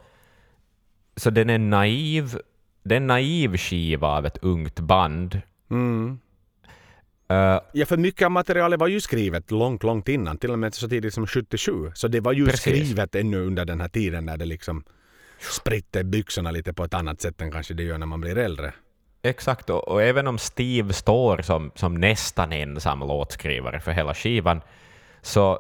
så 1.16 1.30
den 1.30 1.50
är 1.50 1.58
naiv, 1.58 2.40
det 2.84 2.96
är 2.96 2.98
en 2.98 3.08
naiv 3.08 3.58
skiva 3.58 4.08
av 4.08 4.26
ett 4.26 4.38
ungt 4.42 4.80
band. 4.80 5.42
Mm. 5.72 6.20
Eh, 7.30 7.60
Ja, 7.72 7.86
för 7.86 7.98
mycket 7.98 8.26
av 8.26 8.32
materialet 8.32 8.80
var 8.80 8.88
ju 8.88 9.02
skrivet 9.02 9.52
långt, 9.52 9.84
långt 9.84 10.08
innan. 10.08 10.38
Till 10.38 10.52
och 10.52 10.60
med 10.60 10.74
så 10.74 10.90
tidigt 10.90 11.14
som 11.14 11.28
77. 11.28 11.92
Så 11.94 12.08
det 12.08 12.20
var 12.20 12.34
ju 12.34 12.46
Precis. 12.46 12.62
skrivet 12.62 13.16
ännu 13.16 13.38
under 13.38 13.66
den 13.66 13.82
här 13.82 13.88
tiden 13.90 14.26
när 14.26 14.38
det 14.38 14.46
liksom 14.46 14.84
spritte 15.40 16.04
byxorna 16.04 16.52
lite 16.52 16.74
på 16.74 16.84
ett 16.84 16.94
annat 16.94 17.22
sätt 17.22 17.42
än 17.42 17.52
kanske 17.52 17.74
det 17.74 17.84
gör 17.84 17.98
när 17.98 18.06
man 18.06 18.22
blir 18.22 18.38
äldre. 18.38 18.74
Exakt, 19.28 19.70
och, 19.70 19.88
och 19.88 20.04
även 20.04 20.28
om 20.28 20.38
Steve 20.38 20.94
står 20.94 21.42
som, 21.42 21.72
som 21.76 21.94
nästan 21.94 22.54
ensam 22.54 23.00
låtskrivare 23.00 23.80
för 23.80 23.92
hela 23.92 24.14
skivan, 24.14 24.62
så, 25.22 25.60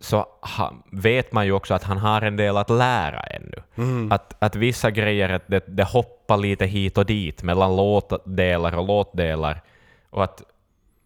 så 0.00 0.26
ha, 0.56 0.72
vet 0.92 1.32
man 1.32 1.46
ju 1.46 1.52
också 1.52 1.74
att 1.74 1.84
han 1.84 1.98
har 1.98 2.22
en 2.22 2.36
del 2.36 2.56
att 2.56 2.70
lära 2.70 3.20
ännu. 3.20 3.62
Att, 4.10 4.42
att 4.42 4.56
vissa 4.56 4.90
grejer, 4.90 5.28
att 5.28 5.46
det, 5.46 5.64
det 5.66 5.84
hoppar 5.84 6.36
lite 6.36 6.66
hit 6.66 6.98
och 6.98 7.06
dit 7.06 7.42
mellan 7.42 7.76
låtdelar 7.76 8.76
och 8.76 8.86
låtdelar, 8.86 9.62
och 10.10 10.24
att 10.24 10.42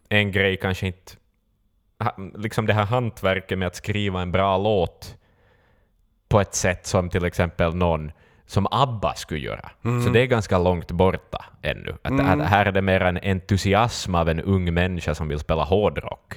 en 0.09 0.31
grej 0.31 0.57
kanske 0.57 0.87
inte... 0.87 1.11
Liksom 2.35 2.65
det 2.65 2.73
här 2.73 2.85
hantverket 2.85 3.57
med 3.57 3.67
att 3.67 3.75
skriva 3.75 4.21
en 4.21 4.31
bra 4.31 4.57
låt 4.57 5.15
på 6.27 6.41
ett 6.41 6.55
sätt 6.55 6.85
som 6.85 7.09
till 7.09 7.25
exempel 7.25 7.75
någon 7.75 8.11
som 8.45 8.67
ABBA 8.71 9.13
skulle 9.15 9.39
göra. 9.39 9.71
Mm. 9.85 10.03
Så 10.03 10.09
det 10.09 10.19
är 10.19 10.25
ganska 10.25 10.57
långt 10.57 10.91
borta 10.91 11.45
ännu. 11.61 11.95
Att, 12.01 12.19
att 12.19 12.47
här 12.49 12.65
är 12.65 12.71
det 12.71 12.81
mer 12.81 13.01
en 13.01 13.17
entusiasm 13.23 14.15
av 14.15 14.29
en 14.29 14.39
ung 14.39 14.73
människa 14.73 15.15
som 15.15 15.27
vill 15.27 15.39
spela 15.39 15.63
hårdrock. 15.63 16.33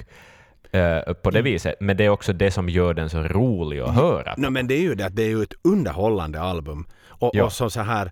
eh, 0.71 0.99
på 1.13 1.29
Mm. 1.29 1.33
det 1.33 1.41
viset. 1.41 1.75
Men 1.79 1.97
det 1.97 2.05
är 2.05 2.09
också 2.09 2.33
det 2.33 2.51
som 2.51 2.69
gör 2.69 2.93
den 2.93 3.09
så 3.09 3.23
rolig 3.23 3.79
att 3.79 3.95
höra. 3.95 4.33
No, 4.37 4.49
men 4.49 4.67
det 4.67 4.73
är 4.73 4.81
ju 4.81 4.95
det 4.95 5.05
att 5.05 5.15
det 5.15 5.23
är 5.23 5.29
ju 5.29 5.43
ett 5.43 5.53
underhållande 5.63 6.41
album. 6.41 6.87
Och, 7.07 7.31
Ja. 7.33 7.43
och 7.43 7.53
så, 7.53 7.69
så 7.69 7.81
här, 7.81 8.11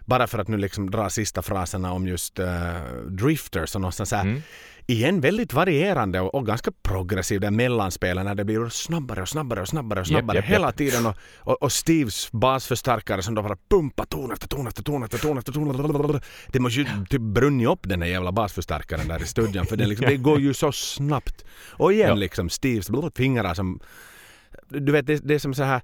bara 0.00 0.26
för 0.26 0.38
att 0.38 0.48
nu 0.48 0.56
liksom 0.56 0.90
dra 0.90 1.10
sista 1.10 1.42
fraserna 1.42 1.92
om 1.92 2.06
just 2.06 2.38
uh, 2.38 2.46
Drifters 3.08 3.74
och 3.74 3.80
någonstans 3.80 4.08
så 4.10 4.16
här. 4.16 4.42
Mm. 4.90 4.98
Igen 4.98 5.20
väldigt 5.20 5.52
varierande 5.52 6.20
och, 6.20 6.34
och 6.34 6.46
ganska 6.46 6.72
progressiv 6.82 7.40
det 7.40 7.50
mellanspelen 7.50 8.26
när 8.26 8.34
det 8.34 8.44
blir 8.44 8.68
snabbare 8.68 9.22
och 9.22 9.28
snabbare 9.28 9.60
och 9.60 9.68
snabbare 9.68 10.00
och 10.00 10.06
snabbare 10.06 10.38
japp, 10.38 10.46
hela 10.46 10.66
japp. 10.66 10.76
tiden. 10.76 11.06
Och, 11.06 11.16
och, 11.36 11.62
och 11.62 11.72
Steves 11.72 12.32
basförstärkare 12.32 13.22
som 13.22 13.34
då 13.34 13.42
bara 13.42 13.56
pumpar 13.70 14.04
ton 14.04 14.32
efter 14.32 14.48
ton 14.48 14.66
efter 14.66 14.82
ton 14.82 15.02
efter 15.02 15.18
ton 15.18 15.38
efter 15.38 15.52
ton. 15.52 16.20
Det 16.48 16.60
måste 16.60 16.80
ju 16.80 16.86
typ 17.10 17.20
brunnit 17.20 17.68
upp 17.68 17.88
den 17.88 18.02
här 18.02 18.08
jävla 18.08 18.32
basförstärkaren 18.32 19.08
där 19.08 19.22
i 19.22 19.26
studion 19.26 19.66
för 19.66 19.76
det, 19.76 19.86
liksom, 19.86 20.06
det 20.06 20.16
går 20.16 20.40
ju 20.40 20.54
så 20.54 20.72
snabbt. 20.72 21.44
Och 21.70 21.92
igen 21.92 22.08
Ja. 22.08 22.14
liksom 22.14 22.48
Steves 22.48 22.88
fingrar 23.14 23.54
som 23.54 23.80
du 24.68 24.92
vet, 24.92 25.06
det, 25.06 25.28
det 25.28 25.34
är 25.34 25.38
som 25.38 25.54
så 25.54 25.62
här 25.62 25.80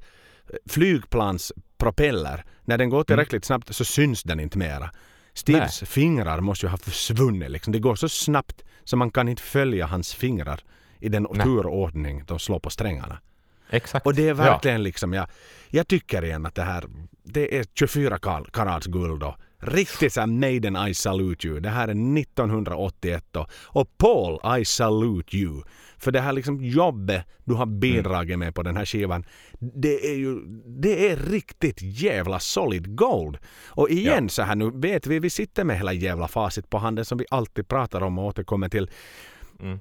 flygplanspropeller. 0.68 2.44
När 2.64 2.78
den 2.78 2.90
går 2.90 3.04
tillräckligt 3.04 3.44
snabbt 3.44 3.74
så 3.74 3.84
syns 3.84 4.22
den 4.22 4.40
inte 4.40 4.58
mera. 4.58 4.90
Steves 5.36 5.80
fingrar 5.80 6.40
måste 6.40 6.66
ju 6.66 6.70
ha 6.70 6.78
försvunnit. 6.78 7.50
Liksom. 7.50 7.72
Det 7.72 7.78
går 7.78 7.96
så 7.96 8.08
snabbt 8.08 8.64
så 8.84 8.96
man 8.96 9.10
kan 9.10 9.28
inte 9.28 9.42
följa 9.42 9.86
hans 9.86 10.14
fingrar 10.14 10.60
i 11.00 11.08
den 11.08 11.26
Nej. 11.32 11.44
turordning 11.46 12.24
de 12.26 12.38
slår 12.38 12.58
på 12.60 12.70
strängarna. 12.70 13.18
Exakt. 13.70 14.06
Och 14.06 14.14
det 14.14 14.28
är 14.28 14.34
verkligen 14.34 14.82
liksom, 14.82 15.12
jag, 15.12 15.26
jag 15.68 15.88
tycker 15.88 16.24
igen 16.24 16.46
att 16.46 16.54
det 16.54 16.62
här, 16.62 16.84
det 17.24 17.58
är 17.58 17.66
24 17.74 18.18
kal- 18.18 18.50
karats 18.52 18.86
guld 18.86 19.22
och 19.22 19.34
riktigt 19.58 20.12
såhär 20.12 20.26
Maiden 20.26 20.76
I 20.88 20.94
salute 20.94 21.48
you. 21.48 21.60
Det 21.60 21.68
här 21.68 21.88
är 21.88 22.18
1981 22.20 23.36
och, 23.36 23.50
och 23.52 23.98
Paul 23.98 24.60
I 24.60 24.64
salute 24.64 25.36
you. 25.36 25.62
För 25.98 26.12
det 26.12 26.20
här 26.20 26.32
liksom 26.32 26.64
jobbet 26.64 27.24
du 27.44 27.54
har 27.54 27.66
bidragit 27.66 28.38
med 28.38 28.54
på 28.54 28.62
den 28.62 28.76
här 28.76 28.84
skivan, 28.84 29.24
det 29.60 30.10
är 30.10 30.14
ju, 30.16 30.40
det 30.66 31.10
är 31.10 31.16
riktigt 31.16 31.82
jävla 31.82 32.40
solid 32.40 32.96
gold. 32.96 33.38
Och 33.66 33.90
igen 33.90 34.28
så 34.28 34.42
här 34.42 34.56
nu 34.56 34.70
vet 34.74 35.06
vi, 35.06 35.18
vi 35.18 35.30
sitter 35.30 35.64
med 35.64 35.76
hela 35.76 35.92
jävla 35.92 36.28
facit 36.28 36.70
på 36.70 36.78
handen 36.78 37.04
som 37.04 37.18
vi 37.18 37.24
alltid 37.30 37.68
pratar 37.68 38.00
om 38.00 38.18
och 38.18 38.24
återkommer 38.24 38.68
till. 38.68 38.90
Mm. 39.60 39.78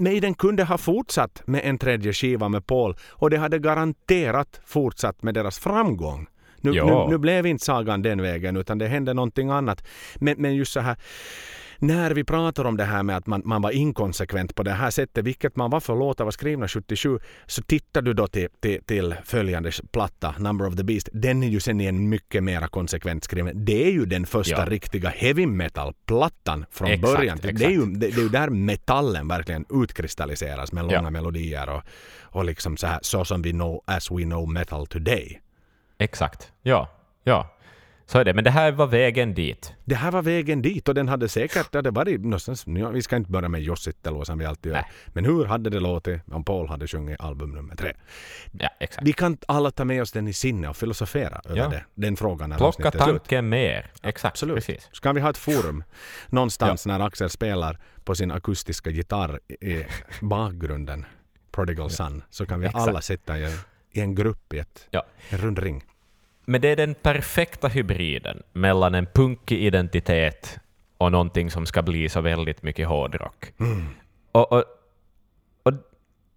Maiden 0.00 0.34
kunde 0.34 0.64
ha 0.64 0.78
fortsatt 0.78 1.42
med 1.46 1.60
en 1.64 1.78
tredje 1.78 2.12
skiva 2.12 2.48
med 2.48 2.66
Paul 2.66 2.96
och 3.10 3.30
det 3.30 3.38
hade 3.38 3.58
garanterat 3.58 4.60
fortsatt 4.64 5.22
med 5.22 5.34
deras 5.34 5.58
framgång. 5.58 6.26
Nu, 6.64 6.72
Ja. 6.72 7.04
nu, 7.06 7.10
nu 7.12 7.18
blev 7.18 7.46
inte 7.46 7.64
sagan 7.64 8.02
den 8.02 8.22
vägen 8.22 8.56
utan 8.56 8.78
det 8.78 8.88
hände 8.88 9.14
någonting 9.14 9.50
annat. 9.50 9.84
Men, 10.16 10.34
men 10.38 10.54
just 10.54 10.72
så 10.72 10.80
här 10.80 10.96
när 11.78 12.10
vi 12.10 12.24
pratar 12.24 12.64
om 12.64 12.76
det 12.76 12.84
här 12.84 13.02
med 13.02 13.16
att 13.16 13.26
man, 13.26 13.42
man 13.44 13.62
var 13.62 13.70
inkonsekvent 13.70 14.54
på 14.54 14.62
det 14.62 14.70
här 14.70 14.90
sättet, 14.90 15.24
vilket 15.24 15.56
man 15.56 15.70
var 15.70 15.80
för 15.80 15.96
låtar 15.96 16.24
var 16.24 16.30
skrivna 16.30 16.68
77, 16.68 17.18
så 17.46 17.62
tittar 17.62 18.02
du 18.02 18.12
då 18.14 18.26
till, 18.26 18.48
till, 18.60 18.80
till 18.84 19.14
följande 19.24 19.70
platta, 19.92 20.34
Number 20.38 20.66
of 20.66 20.76
the 20.76 20.84
Beast. 20.84 21.08
Den 21.12 21.42
är 21.42 21.48
ju 21.48 21.60
sen 21.60 21.80
igen 21.80 22.08
mycket 22.08 22.42
mera 22.44 22.68
konsekvent 22.68 23.24
skriven. 23.24 23.64
Det 23.64 23.86
är 23.86 23.90
ju 23.90 24.06
den 24.06 24.26
första 24.26 24.56
Ja. 24.56 24.64
riktiga 24.66 25.08
heavy 25.08 25.46
metal-plattan 25.46 26.66
från 26.70 26.88
Exakt, 26.88 27.14
början. 27.16 27.38
Det 27.42 27.48
är, 27.48 27.52
exakt. 27.52 27.72
ju, 27.72 27.86
det, 27.86 27.98
det 28.10 28.16
är 28.16 28.22
ju 28.22 28.28
där 28.28 28.50
metallen 28.50 29.28
verkligen 29.28 29.64
utkristalliseras 29.82 30.72
med 30.72 30.84
långa 30.84 30.94
Ja. 31.02 31.10
melodier 31.10 31.68
och, 31.70 31.82
och 32.22 32.44
liksom 32.44 32.76
så 32.76 32.86
här, 32.86 32.98
så 33.02 33.24
som 33.24 33.42
vi 33.42 33.50
know, 33.50 33.82
as 33.86 34.10
we 34.10 34.22
know 34.22 34.48
metal 34.52 34.86
today. 34.86 35.40
Exakt. 35.98 36.52
Ja. 36.62 36.88
Ja. 37.24 37.50
Så 38.06 38.18
är 38.18 38.24
det. 38.24 38.34
Men 38.34 38.44
det 38.44 38.50
här 38.50 38.72
var 38.72 38.86
vägen 38.86 39.34
dit. 39.34 39.72
Det 39.84 39.94
här 39.94 40.10
var 40.10 40.22
vägen 40.22 40.62
dit 40.62 40.88
och 40.88 40.94
den 40.94 41.08
hade 41.08 41.28
säkert 41.28 41.72
det 41.72 41.78
hade 41.78 41.90
varit 41.90 42.20
någonstans, 42.20 42.64
ja, 42.66 42.88
vi 42.88 43.02
ska 43.02 43.16
inte 43.16 43.30
börja 43.30 43.48
med 43.48 43.62
Jossittelua 43.62 44.24
som 44.24 44.38
vi 44.38 44.44
alltid 44.44 44.72
gör. 44.72 44.80
Nej. 44.80 44.90
Men 45.06 45.24
hur 45.24 45.44
hade 45.44 45.70
det 45.70 45.80
låtit 45.80 46.20
om 46.32 46.44
Paul 46.44 46.68
hade 46.68 46.86
sjungit 46.86 47.20
album 47.20 47.50
nummer 47.50 47.76
tre? 47.76 47.92
Ja, 48.52 48.68
exakt. 48.80 49.06
Vi 49.06 49.12
kan 49.12 49.36
alla 49.48 49.70
ta 49.70 49.84
med 49.84 50.02
oss 50.02 50.12
den 50.12 50.28
i 50.28 50.32
sinne 50.32 50.68
och 50.68 50.76
filosofera 50.76 51.40
över 51.44 51.56
Ja. 51.56 51.68
det, 51.68 51.84
den 51.94 52.16
frågan 52.16 52.50
när 52.50 52.56
Plocka 52.56 52.90
tanken 52.90 53.48
mer. 53.48 53.90
Exakt. 54.02 54.32
Absolut. 54.32 54.54
Precis. 54.54 54.88
Ska 54.92 55.12
vi 55.12 55.20
ha 55.20 55.30
ett 55.30 55.38
forum 55.38 55.84
någonstans 56.28 56.86
när 56.86 57.00
Axel 57.00 57.30
spelar 57.30 57.78
på 58.04 58.14
sin 58.14 58.30
akustiska 58.30 58.90
gitarr 58.90 59.40
i 59.48 59.84
bakgrunden, 60.20 61.06
Prodigal 61.50 61.90
Son, 61.90 62.22
så 62.30 62.46
kan 62.46 62.60
vi 62.60 62.66
Exakt. 62.66 62.88
alla 62.88 63.00
sitta 63.00 63.38
i 63.38 63.56
i 63.94 64.00
en 64.00 64.14
grupp 64.14 64.52
i 64.54 64.58
ett, 64.58 64.88
Ja. 64.90 65.02
en 65.30 65.38
rund 65.38 65.58
ring. 65.58 65.82
Men 66.44 66.60
det 66.60 66.68
är 66.68 66.76
den 66.76 66.94
perfekta 66.94 67.68
hybriden 67.68 68.42
mellan 68.52 68.94
en 68.94 69.06
punkig 69.06 69.58
identitet 69.64 70.58
och 70.98 71.12
någonting 71.12 71.50
som 71.50 71.66
ska 71.66 71.82
bli 71.82 72.08
så 72.08 72.20
väldigt 72.20 72.62
mycket 72.62 72.88
hårdrock. 72.88 73.52
Och, 74.32 74.52
och, 74.52 74.64
och 75.62 75.72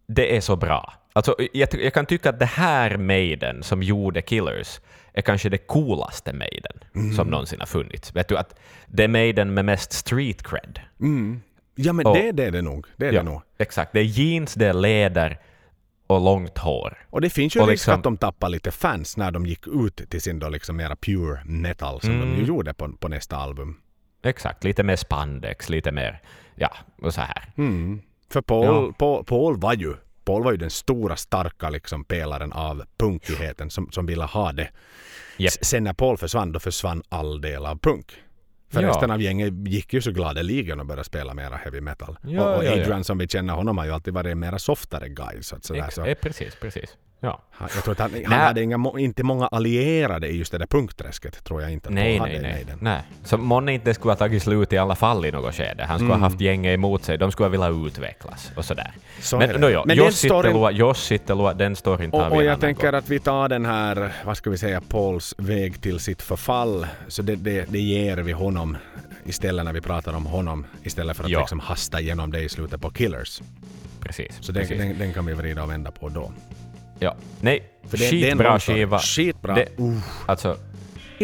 det 0.07 0.35
är 0.37 0.41
så 0.41 0.55
bra. 0.55 0.93
Alltså, 1.13 1.35
jag, 1.53 1.69
jag 1.73 1.93
kan 1.93 2.05
tycka 2.05 2.29
att 2.29 2.39
det 2.39 2.45
här 2.45 2.97
Maiden 2.97 3.63
som 3.63 3.83
gjorde 3.83 4.21
Killers 4.21 4.79
är 5.13 5.21
kanske 5.21 5.49
det 5.49 5.57
coolaste 5.57 6.33
Maiden 6.33 7.13
som 7.15 7.27
någonsin 7.27 7.59
har 7.59 7.67
funnits. 7.67 8.15
Vet 8.15 8.27
du 8.27 8.37
att 8.37 8.59
det 8.87 9.03
är 9.03 9.07
Maiden 9.07 9.53
med 9.53 9.65
mest 9.65 9.91
street 9.93 10.43
cred. 10.43 10.79
Mm. 10.99 11.41
Ja 11.75 11.93
men 11.93 12.05
Och- 12.05 12.15
det, 12.15 12.31
det 12.31 12.43
är 12.45 12.51
det 12.51 12.61
nog. 12.61 12.85
Det 12.97 13.07
är 13.07 13.11
det 13.11 13.23
nog. 13.23 13.41
exakt. 13.57 13.93
Det 13.93 13.99
är 13.99 14.03
jeans, 14.03 14.53
det 14.53 14.67
är 14.67 14.73
läder 14.73 15.39
och 16.07 16.21
långt 16.21 16.57
hår. 16.57 16.97
Och 17.09 17.21
det 17.21 17.29
finns 17.29 17.55
ju 17.55 17.59
Och 17.59 17.67
risk 17.67 17.81
liksom- 17.81 17.93
att 17.93 18.03
de 18.03 18.17
tappar 18.17 18.49
lite 18.49 18.71
fans 18.71 19.17
när 19.17 19.31
de 19.31 19.45
gick 19.45 19.67
ut 19.67 20.09
till 20.09 20.21
sin 20.21 20.39
då 20.39 20.49
liksom 20.49 20.75
mera 20.77 20.95
pure 20.95 21.41
metal 21.45 22.01
som 22.01 22.09
de 22.09 22.21
Mm. 22.27 22.39
ju 22.39 22.45
gjorde 22.45 22.73
på, 22.73 22.91
på 22.93 23.07
nästa 23.07 23.37
album. 23.37 23.77
Exakt, 24.23 24.63
lite 24.63 24.83
mer 24.83 24.95
spandex, 24.95 25.69
lite 25.69 25.91
mer, 25.91 26.21
ja, 26.55 26.69
och 27.01 27.13
så 27.13 27.21
här. 27.21 27.43
Mm. 27.57 28.01
För 28.29 28.41
Paul, 28.41 28.65
Ja. 28.65 28.93
Paul, 28.97 29.23
Paul 29.25 29.57
var 29.59 29.73
ju 29.73 29.93
Paul 30.25 30.43
var 30.43 30.51
ju 30.51 30.57
den 30.57 30.69
stora 30.69 31.15
starka 31.15 31.69
liksom 31.69 32.03
pelaren 32.03 32.53
av 32.53 32.83
punkigheten 32.97 33.69
som, 33.69 33.91
som 33.91 34.05
ville 34.05 34.23
ha 34.23 34.51
det. 34.51 34.69
S- 35.39 35.65
Sen 35.65 35.83
när 35.83 35.93
Paul 35.93 36.17
försvann, 36.17 36.51
då 36.51 36.59
försvann 36.59 37.03
all 37.09 37.41
del 37.41 37.65
av 37.65 37.79
punk. 37.79 38.11
För 38.69 38.81
Ja. 38.81 38.89
resten 38.89 39.11
av 39.11 39.21
gänget 39.21 39.53
gick 39.67 39.93
ju 39.93 40.01
så 40.01 40.11
gladeligen 40.11 40.79
och 40.79 40.85
började 40.85 41.03
spela 41.03 41.33
mera 41.33 41.55
heavy 41.55 41.81
metal. 41.81 42.17
Ja, 42.23 42.49
och 42.51 42.57
och 42.57 42.65
ja, 42.65 42.75
ja. 42.75 42.81
Adrian 42.81 43.03
som 43.03 43.17
vi 43.17 43.27
känner 43.27 43.53
honom 43.53 43.77
har 43.77 43.85
ju 43.85 43.91
alltid 43.91 44.13
varit 44.13 44.31
en 44.31 44.39
mera 44.39 44.59
softare 44.59 45.09
guy. 45.09 45.41
Så 45.41 45.55
att 45.55 45.65
sådär, 45.65 45.89
så. 45.91 46.05
eh, 46.05 46.13
precis, 46.15 46.55
precis. 46.55 46.97
Ja. 47.19 47.41
Han- 47.51 47.69
Jag 47.75 47.83
tror 47.83 47.91
att 47.91 47.99
han, 47.99 48.11
han 48.11 48.21
Nej. 48.29 48.39
hade 48.39 48.63
inga, 48.63 48.91
inte 48.97 49.23
många 49.23 49.47
allierade 49.47 50.27
i 50.27 50.37
just 50.37 50.51
det 50.51 50.57
där 50.57 50.65
punkträsket. 50.65 51.43
Tror 51.43 51.61
jag 51.61 51.71
inte 51.71 51.89
att 51.89 51.93
Nej, 51.95 52.19
nej, 52.19 52.39
nej. 52.41 52.51
Maiden. 52.53 52.77
nej. 52.81 53.01
Så 53.23 53.37
månne 53.37 53.73
inte 53.73 53.93
skulle 53.93 54.11
ha 54.11 54.17
tagit 54.17 54.43
slut 54.43 54.73
i 54.73 54.77
alla 54.77 54.95
fall 54.95 55.25
i 55.25 55.31
något 55.31 55.55
skede. 55.55 55.85
Han 55.85 55.97
skulle 55.99 56.13
ha 56.13 56.19
haft 56.19 56.41
gänget 56.41 56.73
emot 56.73 57.03
sig. 57.03 57.17
De 57.17 57.31
skulle 57.31 57.45
ha 57.45 57.51
velat 57.51 57.87
utvecklas 57.87 58.51
och 58.55 58.65
sådär. 58.65 58.91
Så 59.21 59.37
men 59.37 59.61
no, 59.61 59.67
jo, 59.69 59.83
Men 59.85 59.97
storyn- 59.97 60.11
Sittelua, 60.11 60.71
Joss 60.71 61.03
Sittelua, 61.03 61.53
den 61.53 61.75
storyn 61.75 62.11
tar 62.11 62.29
Och, 62.29 62.35
och 62.35 62.43
jag 62.43 62.59
tänker 62.59 62.91
gång. 62.91 62.95
att 62.99 63.09
vi 63.09 63.19
tar 63.19 63.49
den 63.49 63.65
här, 63.65 64.13
vad 64.25 64.37
ska 64.37 64.49
vi 64.49 64.57
säga, 64.57 64.81
Pauls 64.81 65.35
väg 65.37 65.81
till 65.81 65.99
sitt 65.99 66.21
förfall. 66.21 66.87
Så 67.07 67.21
det, 67.21 67.35
det, 67.35 67.65
det 67.71 67.79
ger 67.79 68.17
vi 68.17 68.31
honom 68.31 68.77
istället 69.25 69.65
när 69.65 69.73
vi 69.73 69.81
pratar 69.81 70.13
om 70.13 70.25
honom. 70.25 70.65
Istället 70.83 71.17
för 71.17 71.23
att 71.23 71.29
Ja. 71.29 71.39
liksom 71.39 71.59
hasta 71.59 71.99
igenom 72.01 72.31
det 72.31 72.39
i 72.41 72.49
slutet 72.49 72.81
på 72.81 72.89
Killers. 72.89 73.41
Precis. 74.01 74.37
Så 74.41 74.51
den, 74.51 74.61
precis. 74.63 74.77
den, 74.77 74.97
den 74.99 75.13
kan 75.13 75.25
vi 75.25 75.33
vrida 75.33 75.63
och 75.63 75.71
vända 75.71 75.91
på 75.91 76.09
då. 76.09 76.31
Ja. 76.99 77.15
Nej, 77.41 77.63
För 77.87 77.97
det- 77.97 78.09
skitbra 78.09 78.59
story. 78.59 78.77
skiva. 78.77 78.99
Skitbra. 78.99 79.55
Det, 79.55 79.67
alltså, 80.25 80.57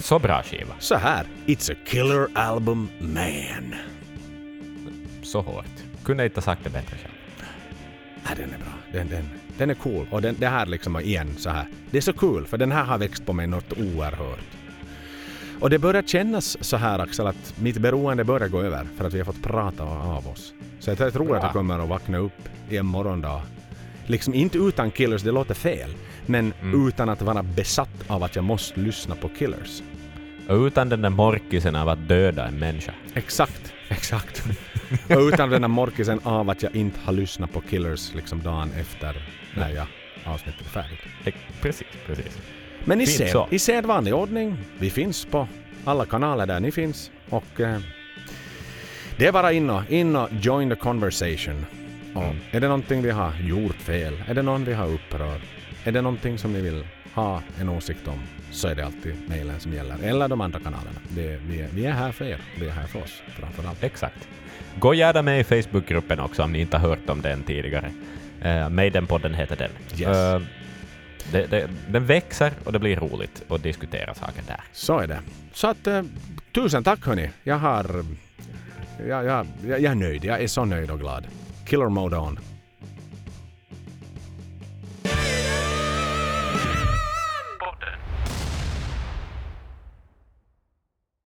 så 0.03 0.19
bra 0.19 0.43
skiva. 0.43 0.73
Så 0.79 0.95
här, 0.95 1.25
It's 1.45 1.71
a 1.71 1.75
killer 1.87 2.27
album 2.33 2.89
man. 2.99 3.75
Så 5.23 5.41
hårt. 5.41 5.65
Kunde 6.03 6.23
inte 6.25 6.37
ha 6.37 6.41
sagt 6.41 6.63
det 6.63 6.69
bättre 6.69 6.97
själv. 6.97 7.13
Ja, 8.23 8.29
den 8.35 8.45
är 8.53 8.57
bra. 8.57 8.73
Den, 8.91 9.09
den, 9.09 9.29
den 9.57 9.69
är 9.69 9.73
cool. 9.73 10.07
Och 10.11 10.21
den, 10.21 10.35
det 10.39 10.47
här 10.47 10.65
liksom 10.65 10.99
igen 10.99 11.35
så 11.37 11.49
här. 11.49 11.67
Det 11.91 11.97
är 11.97 12.01
så 12.01 12.13
kul 12.13 12.45
för 12.47 12.57
den 12.57 12.71
här 12.71 12.83
har 12.83 12.97
växt 12.97 13.25
på 13.25 13.33
mig 13.33 13.47
något 13.47 13.71
oerhört. 13.73 14.39
Och 15.59 15.69
det 15.69 15.79
börjar 15.79 16.01
kännas 16.01 16.57
så 16.61 16.77
här 16.77 16.99
Axel 16.99 17.27
att 17.27 17.53
mitt 17.59 17.77
beroende 17.77 18.23
börjar 18.23 18.47
gå 18.47 18.61
över 18.61 18.87
för 18.97 19.05
att 19.05 19.13
vi 19.13 19.17
har 19.17 19.25
fått 19.25 19.43
prata 19.43 19.83
av 19.83 20.27
oss. 20.27 20.53
Så 20.79 20.89
jag 20.91 21.13
tror 21.13 21.37
att 21.37 21.43
jag 21.43 21.53
kommer 21.53 21.79
att 21.79 21.89
vakna 21.89 22.17
upp 22.17 22.49
i 22.69 22.77
en 22.77 22.85
morgondag. 22.85 23.41
Liksom 24.07 24.33
inte 24.33 24.57
utan 24.57 24.91
Killers, 24.91 25.21
det 25.21 25.31
låter 25.31 25.53
fel. 25.53 25.89
Men 26.25 26.53
Mm. 26.61 26.87
utan 26.87 27.09
att 27.09 27.21
vara 27.21 27.43
besatt 27.43 27.89
av 28.07 28.23
att 28.23 28.35
jag 28.35 28.45
måste 28.45 28.79
lyssna 28.79 29.15
på 29.15 29.29
Killers. 29.29 29.81
Och 30.49 30.55
utan 30.55 30.89
den 30.89 31.01
där 31.01 31.09
morkisen 31.09 31.75
av 31.75 31.89
att 31.89 32.07
döda 32.07 32.47
en 32.47 32.59
människa. 32.59 32.93
Exakt, 33.13 33.73
exakt. 33.89 34.43
och 35.09 35.19
utan 35.21 35.49
den 35.49 35.63
här 35.63 35.67
morkisen 35.67 36.19
av 36.23 36.49
att 36.49 36.63
jag 36.63 36.75
inte 36.75 36.99
har 37.05 37.13
lyssnat 37.13 37.53
på 37.53 37.61
Killers 37.61 38.13
liksom 38.13 38.41
dagen 38.41 38.71
efter 38.79 39.27
när 39.55 39.69
jag 39.69 39.85
avsnittet 40.25 40.61
är 40.61 40.65
färdigt. 40.69 40.99
Precis, 41.61 41.87
precis. 42.07 42.37
Men 42.85 43.01
i, 43.01 43.05
sed, 43.07 43.29
så. 43.29 43.47
i 43.51 43.59
sedvanlig 43.59 44.13
ordning, 44.15 44.57
vi 44.79 44.89
finns 44.89 45.25
på 45.25 45.47
alla 45.85 46.05
kanaler 46.05 46.45
där 46.45 46.59
ni 46.59 46.71
finns 46.71 47.11
och 47.29 47.59
eh, 47.61 47.79
det 49.17 49.27
är 49.27 49.31
bara 49.31 49.51
in 49.51 49.69
och, 49.69 49.91
in 49.91 50.15
och 50.15 50.29
join 50.41 50.69
the 50.69 50.75
conversation. 50.75 51.65
Och. 52.13 52.23
Är 52.51 52.59
det 52.59 52.67
någonting 52.67 53.01
vi 53.01 53.11
har 53.11 53.33
gjort 53.41 53.75
fel? 53.75 54.23
Är 54.27 54.33
det 54.33 54.41
någon 54.41 54.65
vi 54.65 54.73
har 54.73 54.87
upprört? 54.87 55.41
Är 55.83 55.91
det 55.91 56.01
någonting 56.01 56.37
som 56.37 56.53
ni 56.53 56.61
vill 56.61 56.83
ha 57.13 57.41
en 57.59 57.69
åsikt 57.69 58.07
om 58.07 58.19
så 58.51 58.67
är 58.67 58.75
det 58.75 58.85
alltid 58.85 59.15
mejlen 59.29 59.59
som 59.59 59.73
gäller. 59.73 59.97
Eller 60.03 60.27
de 60.27 60.41
andra 60.41 60.59
kanalerna. 60.59 60.99
Det, 61.09 61.39
vi, 61.47 61.61
är, 61.61 61.67
vi 61.73 61.85
är 61.85 61.91
här 61.91 62.11
för 62.11 62.25
er. 62.25 62.39
Vi 62.59 62.67
är 62.67 62.71
här 62.71 62.87
för 62.87 63.03
oss 63.03 63.21
framför 63.27 63.67
allt. 63.67 63.83
Exakt. 63.83 64.27
Gå 64.79 64.93
gärna 64.93 65.21
med 65.21 65.39
i 65.39 65.43
Facebookgruppen 65.43 66.19
också 66.19 66.43
om 66.43 66.51
ni 66.51 66.59
inte 66.59 66.77
har 66.77 66.89
hört 66.89 67.09
om 67.09 67.21
den 67.21 67.43
tidigare. 67.43 67.91
Uh, 68.45 68.69
Maidenpodden 68.69 69.33
heter 69.33 69.55
den. 69.55 69.71
Yes. 69.99 70.17
Uh, 70.17 70.47
det, 71.31 71.47
det, 71.47 71.69
den 71.87 72.05
växer 72.05 72.51
och 72.63 72.73
det 72.73 72.79
blir 72.79 72.95
roligt 72.95 73.43
att 73.49 73.63
diskutera 73.63 74.13
saker 74.13 74.43
där. 74.47 74.61
Så 74.71 74.99
är 74.99 75.07
det. 75.07 75.19
Så 75.53 75.67
att 75.67 75.87
uh, 75.87 76.01
tusen 76.51 76.83
tack 76.83 77.05
hörni. 77.05 77.29
Jag 77.43 77.57
har... 77.57 78.05
Jag, 79.07 79.25
jag, 79.25 79.47
jag 79.67 79.83
är 79.83 79.95
nöjd. 79.95 80.25
Jag 80.25 80.43
är 80.43 80.47
så 80.47 80.65
nöjd 80.65 80.91
och 80.91 80.99
glad. 80.99 81.27
Killer 81.65 81.89
mode 81.89 82.13
on. 82.13 82.52